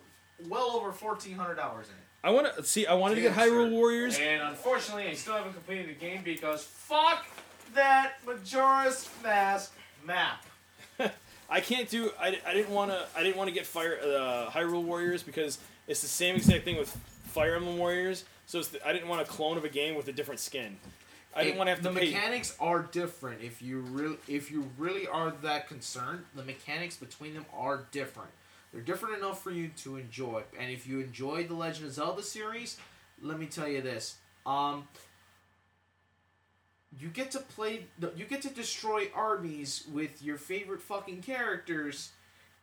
[0.48, 1.98] well over 1,400 hours in it.
[2.22, 2.86] I want to see.
[2.86, 3.70] I wanted to get Hyrule sir.
[3.70, 4.18] Warriors.
[4.18, 7.26] And unfortunately, I still haven't completed the game because fuck
[7.74, 9.72] that Majora's Mask
[10.06, 10.44] map.
[11.50, 12.10] I can't do.
[12.18, 13.06] I, I didn't want to.
[13.16, 16.76] I didn't want to get Fire uh, Hyrule Warriors because it's the same exact thing
[16.76, 16.88] with
[17.24, 18.24] Fire Emblem Warriors.
[18.46, 20.76] So it's the, I didn't want a clone of a game with a different skin.
[21.36, 22.06] I didn't want to have to the pay.
[22.06, 23.42] mechanics are different.
[23.42, 28.30] If you really, if you really are that concerned, the mechanics between them are different.
[28.72, 30.42] They're different enough for you to enjoy.
[30.58, 32.76] And if you enjoyed the Legend of Zelda series,
[33.20, 34.86] let me tell you this: um,
[37.00, 42.12] you get to play, you get to destroy armies with your favorite fucking characters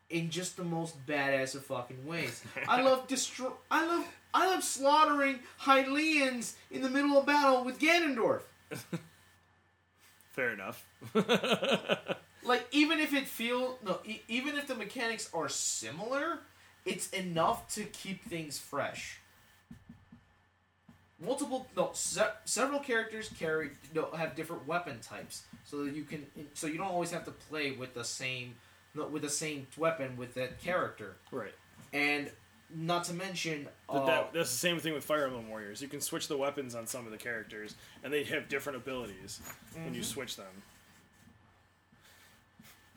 [0.09, 2.43] in just the most badass of fucking ways.
[2.67, 3.49] I love destroy.
[3.69, 4.05] I love.
[4.33, 8.41] I love slaughtering Hylians in the middle of battle with Ganondorf.
[10.31, 10.85] Fair enough.
[12.43, 16.39] like even if it feel no e- even if the mechanics are similar
[16.85, 19.19] it's enough to keep things fresh
[21.23, 26.25] multiple no se- several characters carry no have different weapon types so that you can
[26.53, 28.55] so you don't always have to play with the same
[28.95, 31.53] no, with the same weapon with that character right.
[31.93, 32.31] and
[32.73, 35.81] not to mention But uh, that, that's the same thing with Fire Emblem Warriors.
[35.81, 39.41] You can switch the weapons on some of the characters, and they have different abilities
[39.83, 40.63] when you switch them.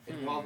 [0.07, 0.45] And while,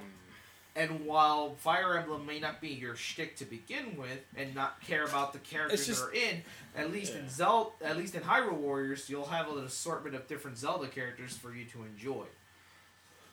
[0.76, 5.04] and while Fire Emblem may not be your shtick to begin with, and not care
[5.04, 6.44] about the characters just- that are in,
[6.76, 7.30] at least in Yeah.
[7.30, 11.54] Zelda, at least in Hyrule Warriors, you'll have an assortment of different Zelda characters for
[11.54, 12.26] you to enjoy.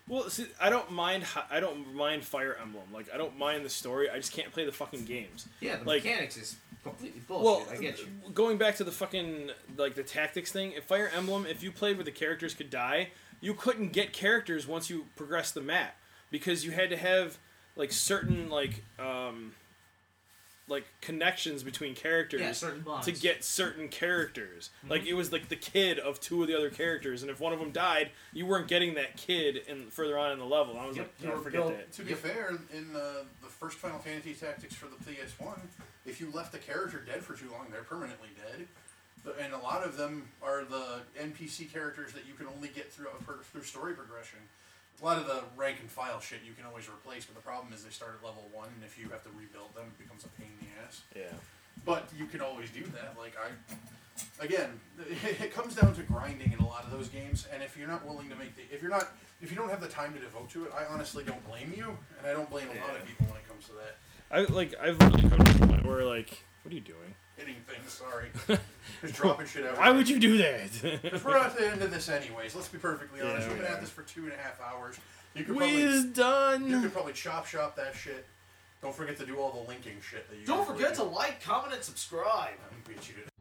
[0.09, 1.25] Well, see, I don't mind.
[1.51, 2.85] I don't mind Fire Emblem.
[2.93, 4.09] Like, I don't mind the story.
[4.09, 5.49] I just can't play the fucking games.
[5.61, 7.67] Yeah, the Like- mechanics is completely bullshit.
[7.69, 7.77] Well.
[7.77, 8.07] I get you.
[8.33, 10.73] going back to the fucking like the tactics thing.
[10.73, 14.65] If Fire Emblem, if you played where the characters could die, you couldn't get characters
[14.67, 15.97] once you progressed the map
[16.31, 17.39] because you had to have
[17.77, 19.53] like certain like um
[20.69, 23.07] like connections between characters Yeah, certain bonds.
[23.07, 24.71] to get certain characters.
[24.89, 27.53] Like it was like the kid of two of the other characters, and if one
[27.53, 30.77] of them died, you weren't getting that kid in further on in the level.
[30.77, 31.93] I was Yep, like, you oh, forget built- that.
[31.93, 32.99] To be fair, in uh,
[33.43, 35.61] the first Final Fantasy Tactics for the PS1,
[36.05, 38.67] if you left the character dead for too long, they're permanently dead.
[39.41, 43.07] And a lot of them are the NPC characters that you can only get through
[43.25, 44.39] per- through story progression.
[45.01, 47.73] A lot of the rank and file shit you can always replace, but the problem
[47.73, 50.25] is they start at level one, and if you have to rebuild them, it becomes
[50.25, 51.03] a pain in the ass.
[51.15, 51.37] Yeah.
[51.85, 53.15] But you can always do that.
[53.19, 54.81] Like I, again,
[55.23, 57.47] it comes down to grinding in a lot of those games.
[57.53, 59.09] And if you're not willing to make the, if you're not,
[59.43, 61.97] if you don't have the time to devote to it, I honestly don't blame you,
[62.19, 63.97] and I don't blame a lot of people when it comes to that.
[64.31, 67.15] I like I've really come to the point where like, what are you doing?
[67.37, 68.29] Hitting things, sorry,
[69.03, 69.77] just dropping shit out.
[69.77, 70.71] Why would you do that?
[71.03, 72.55] Because we're at the end of this anyways.
[72.55, 73.43] Let's be perfectly honest.
[73.43, 74.97] Yeah, We've been we at this for two and a half hours.
[75.35, 76.83] You could we probably, is you done.
[76.83, 78.25] could probably chop shop that shit.
[78.81, 80.47] Don't forget to do all the linking shit that you.
[80.47, 82.55] Don't usually forget to like, comment, and subscribe.
[82.55, 83.36] I beat you to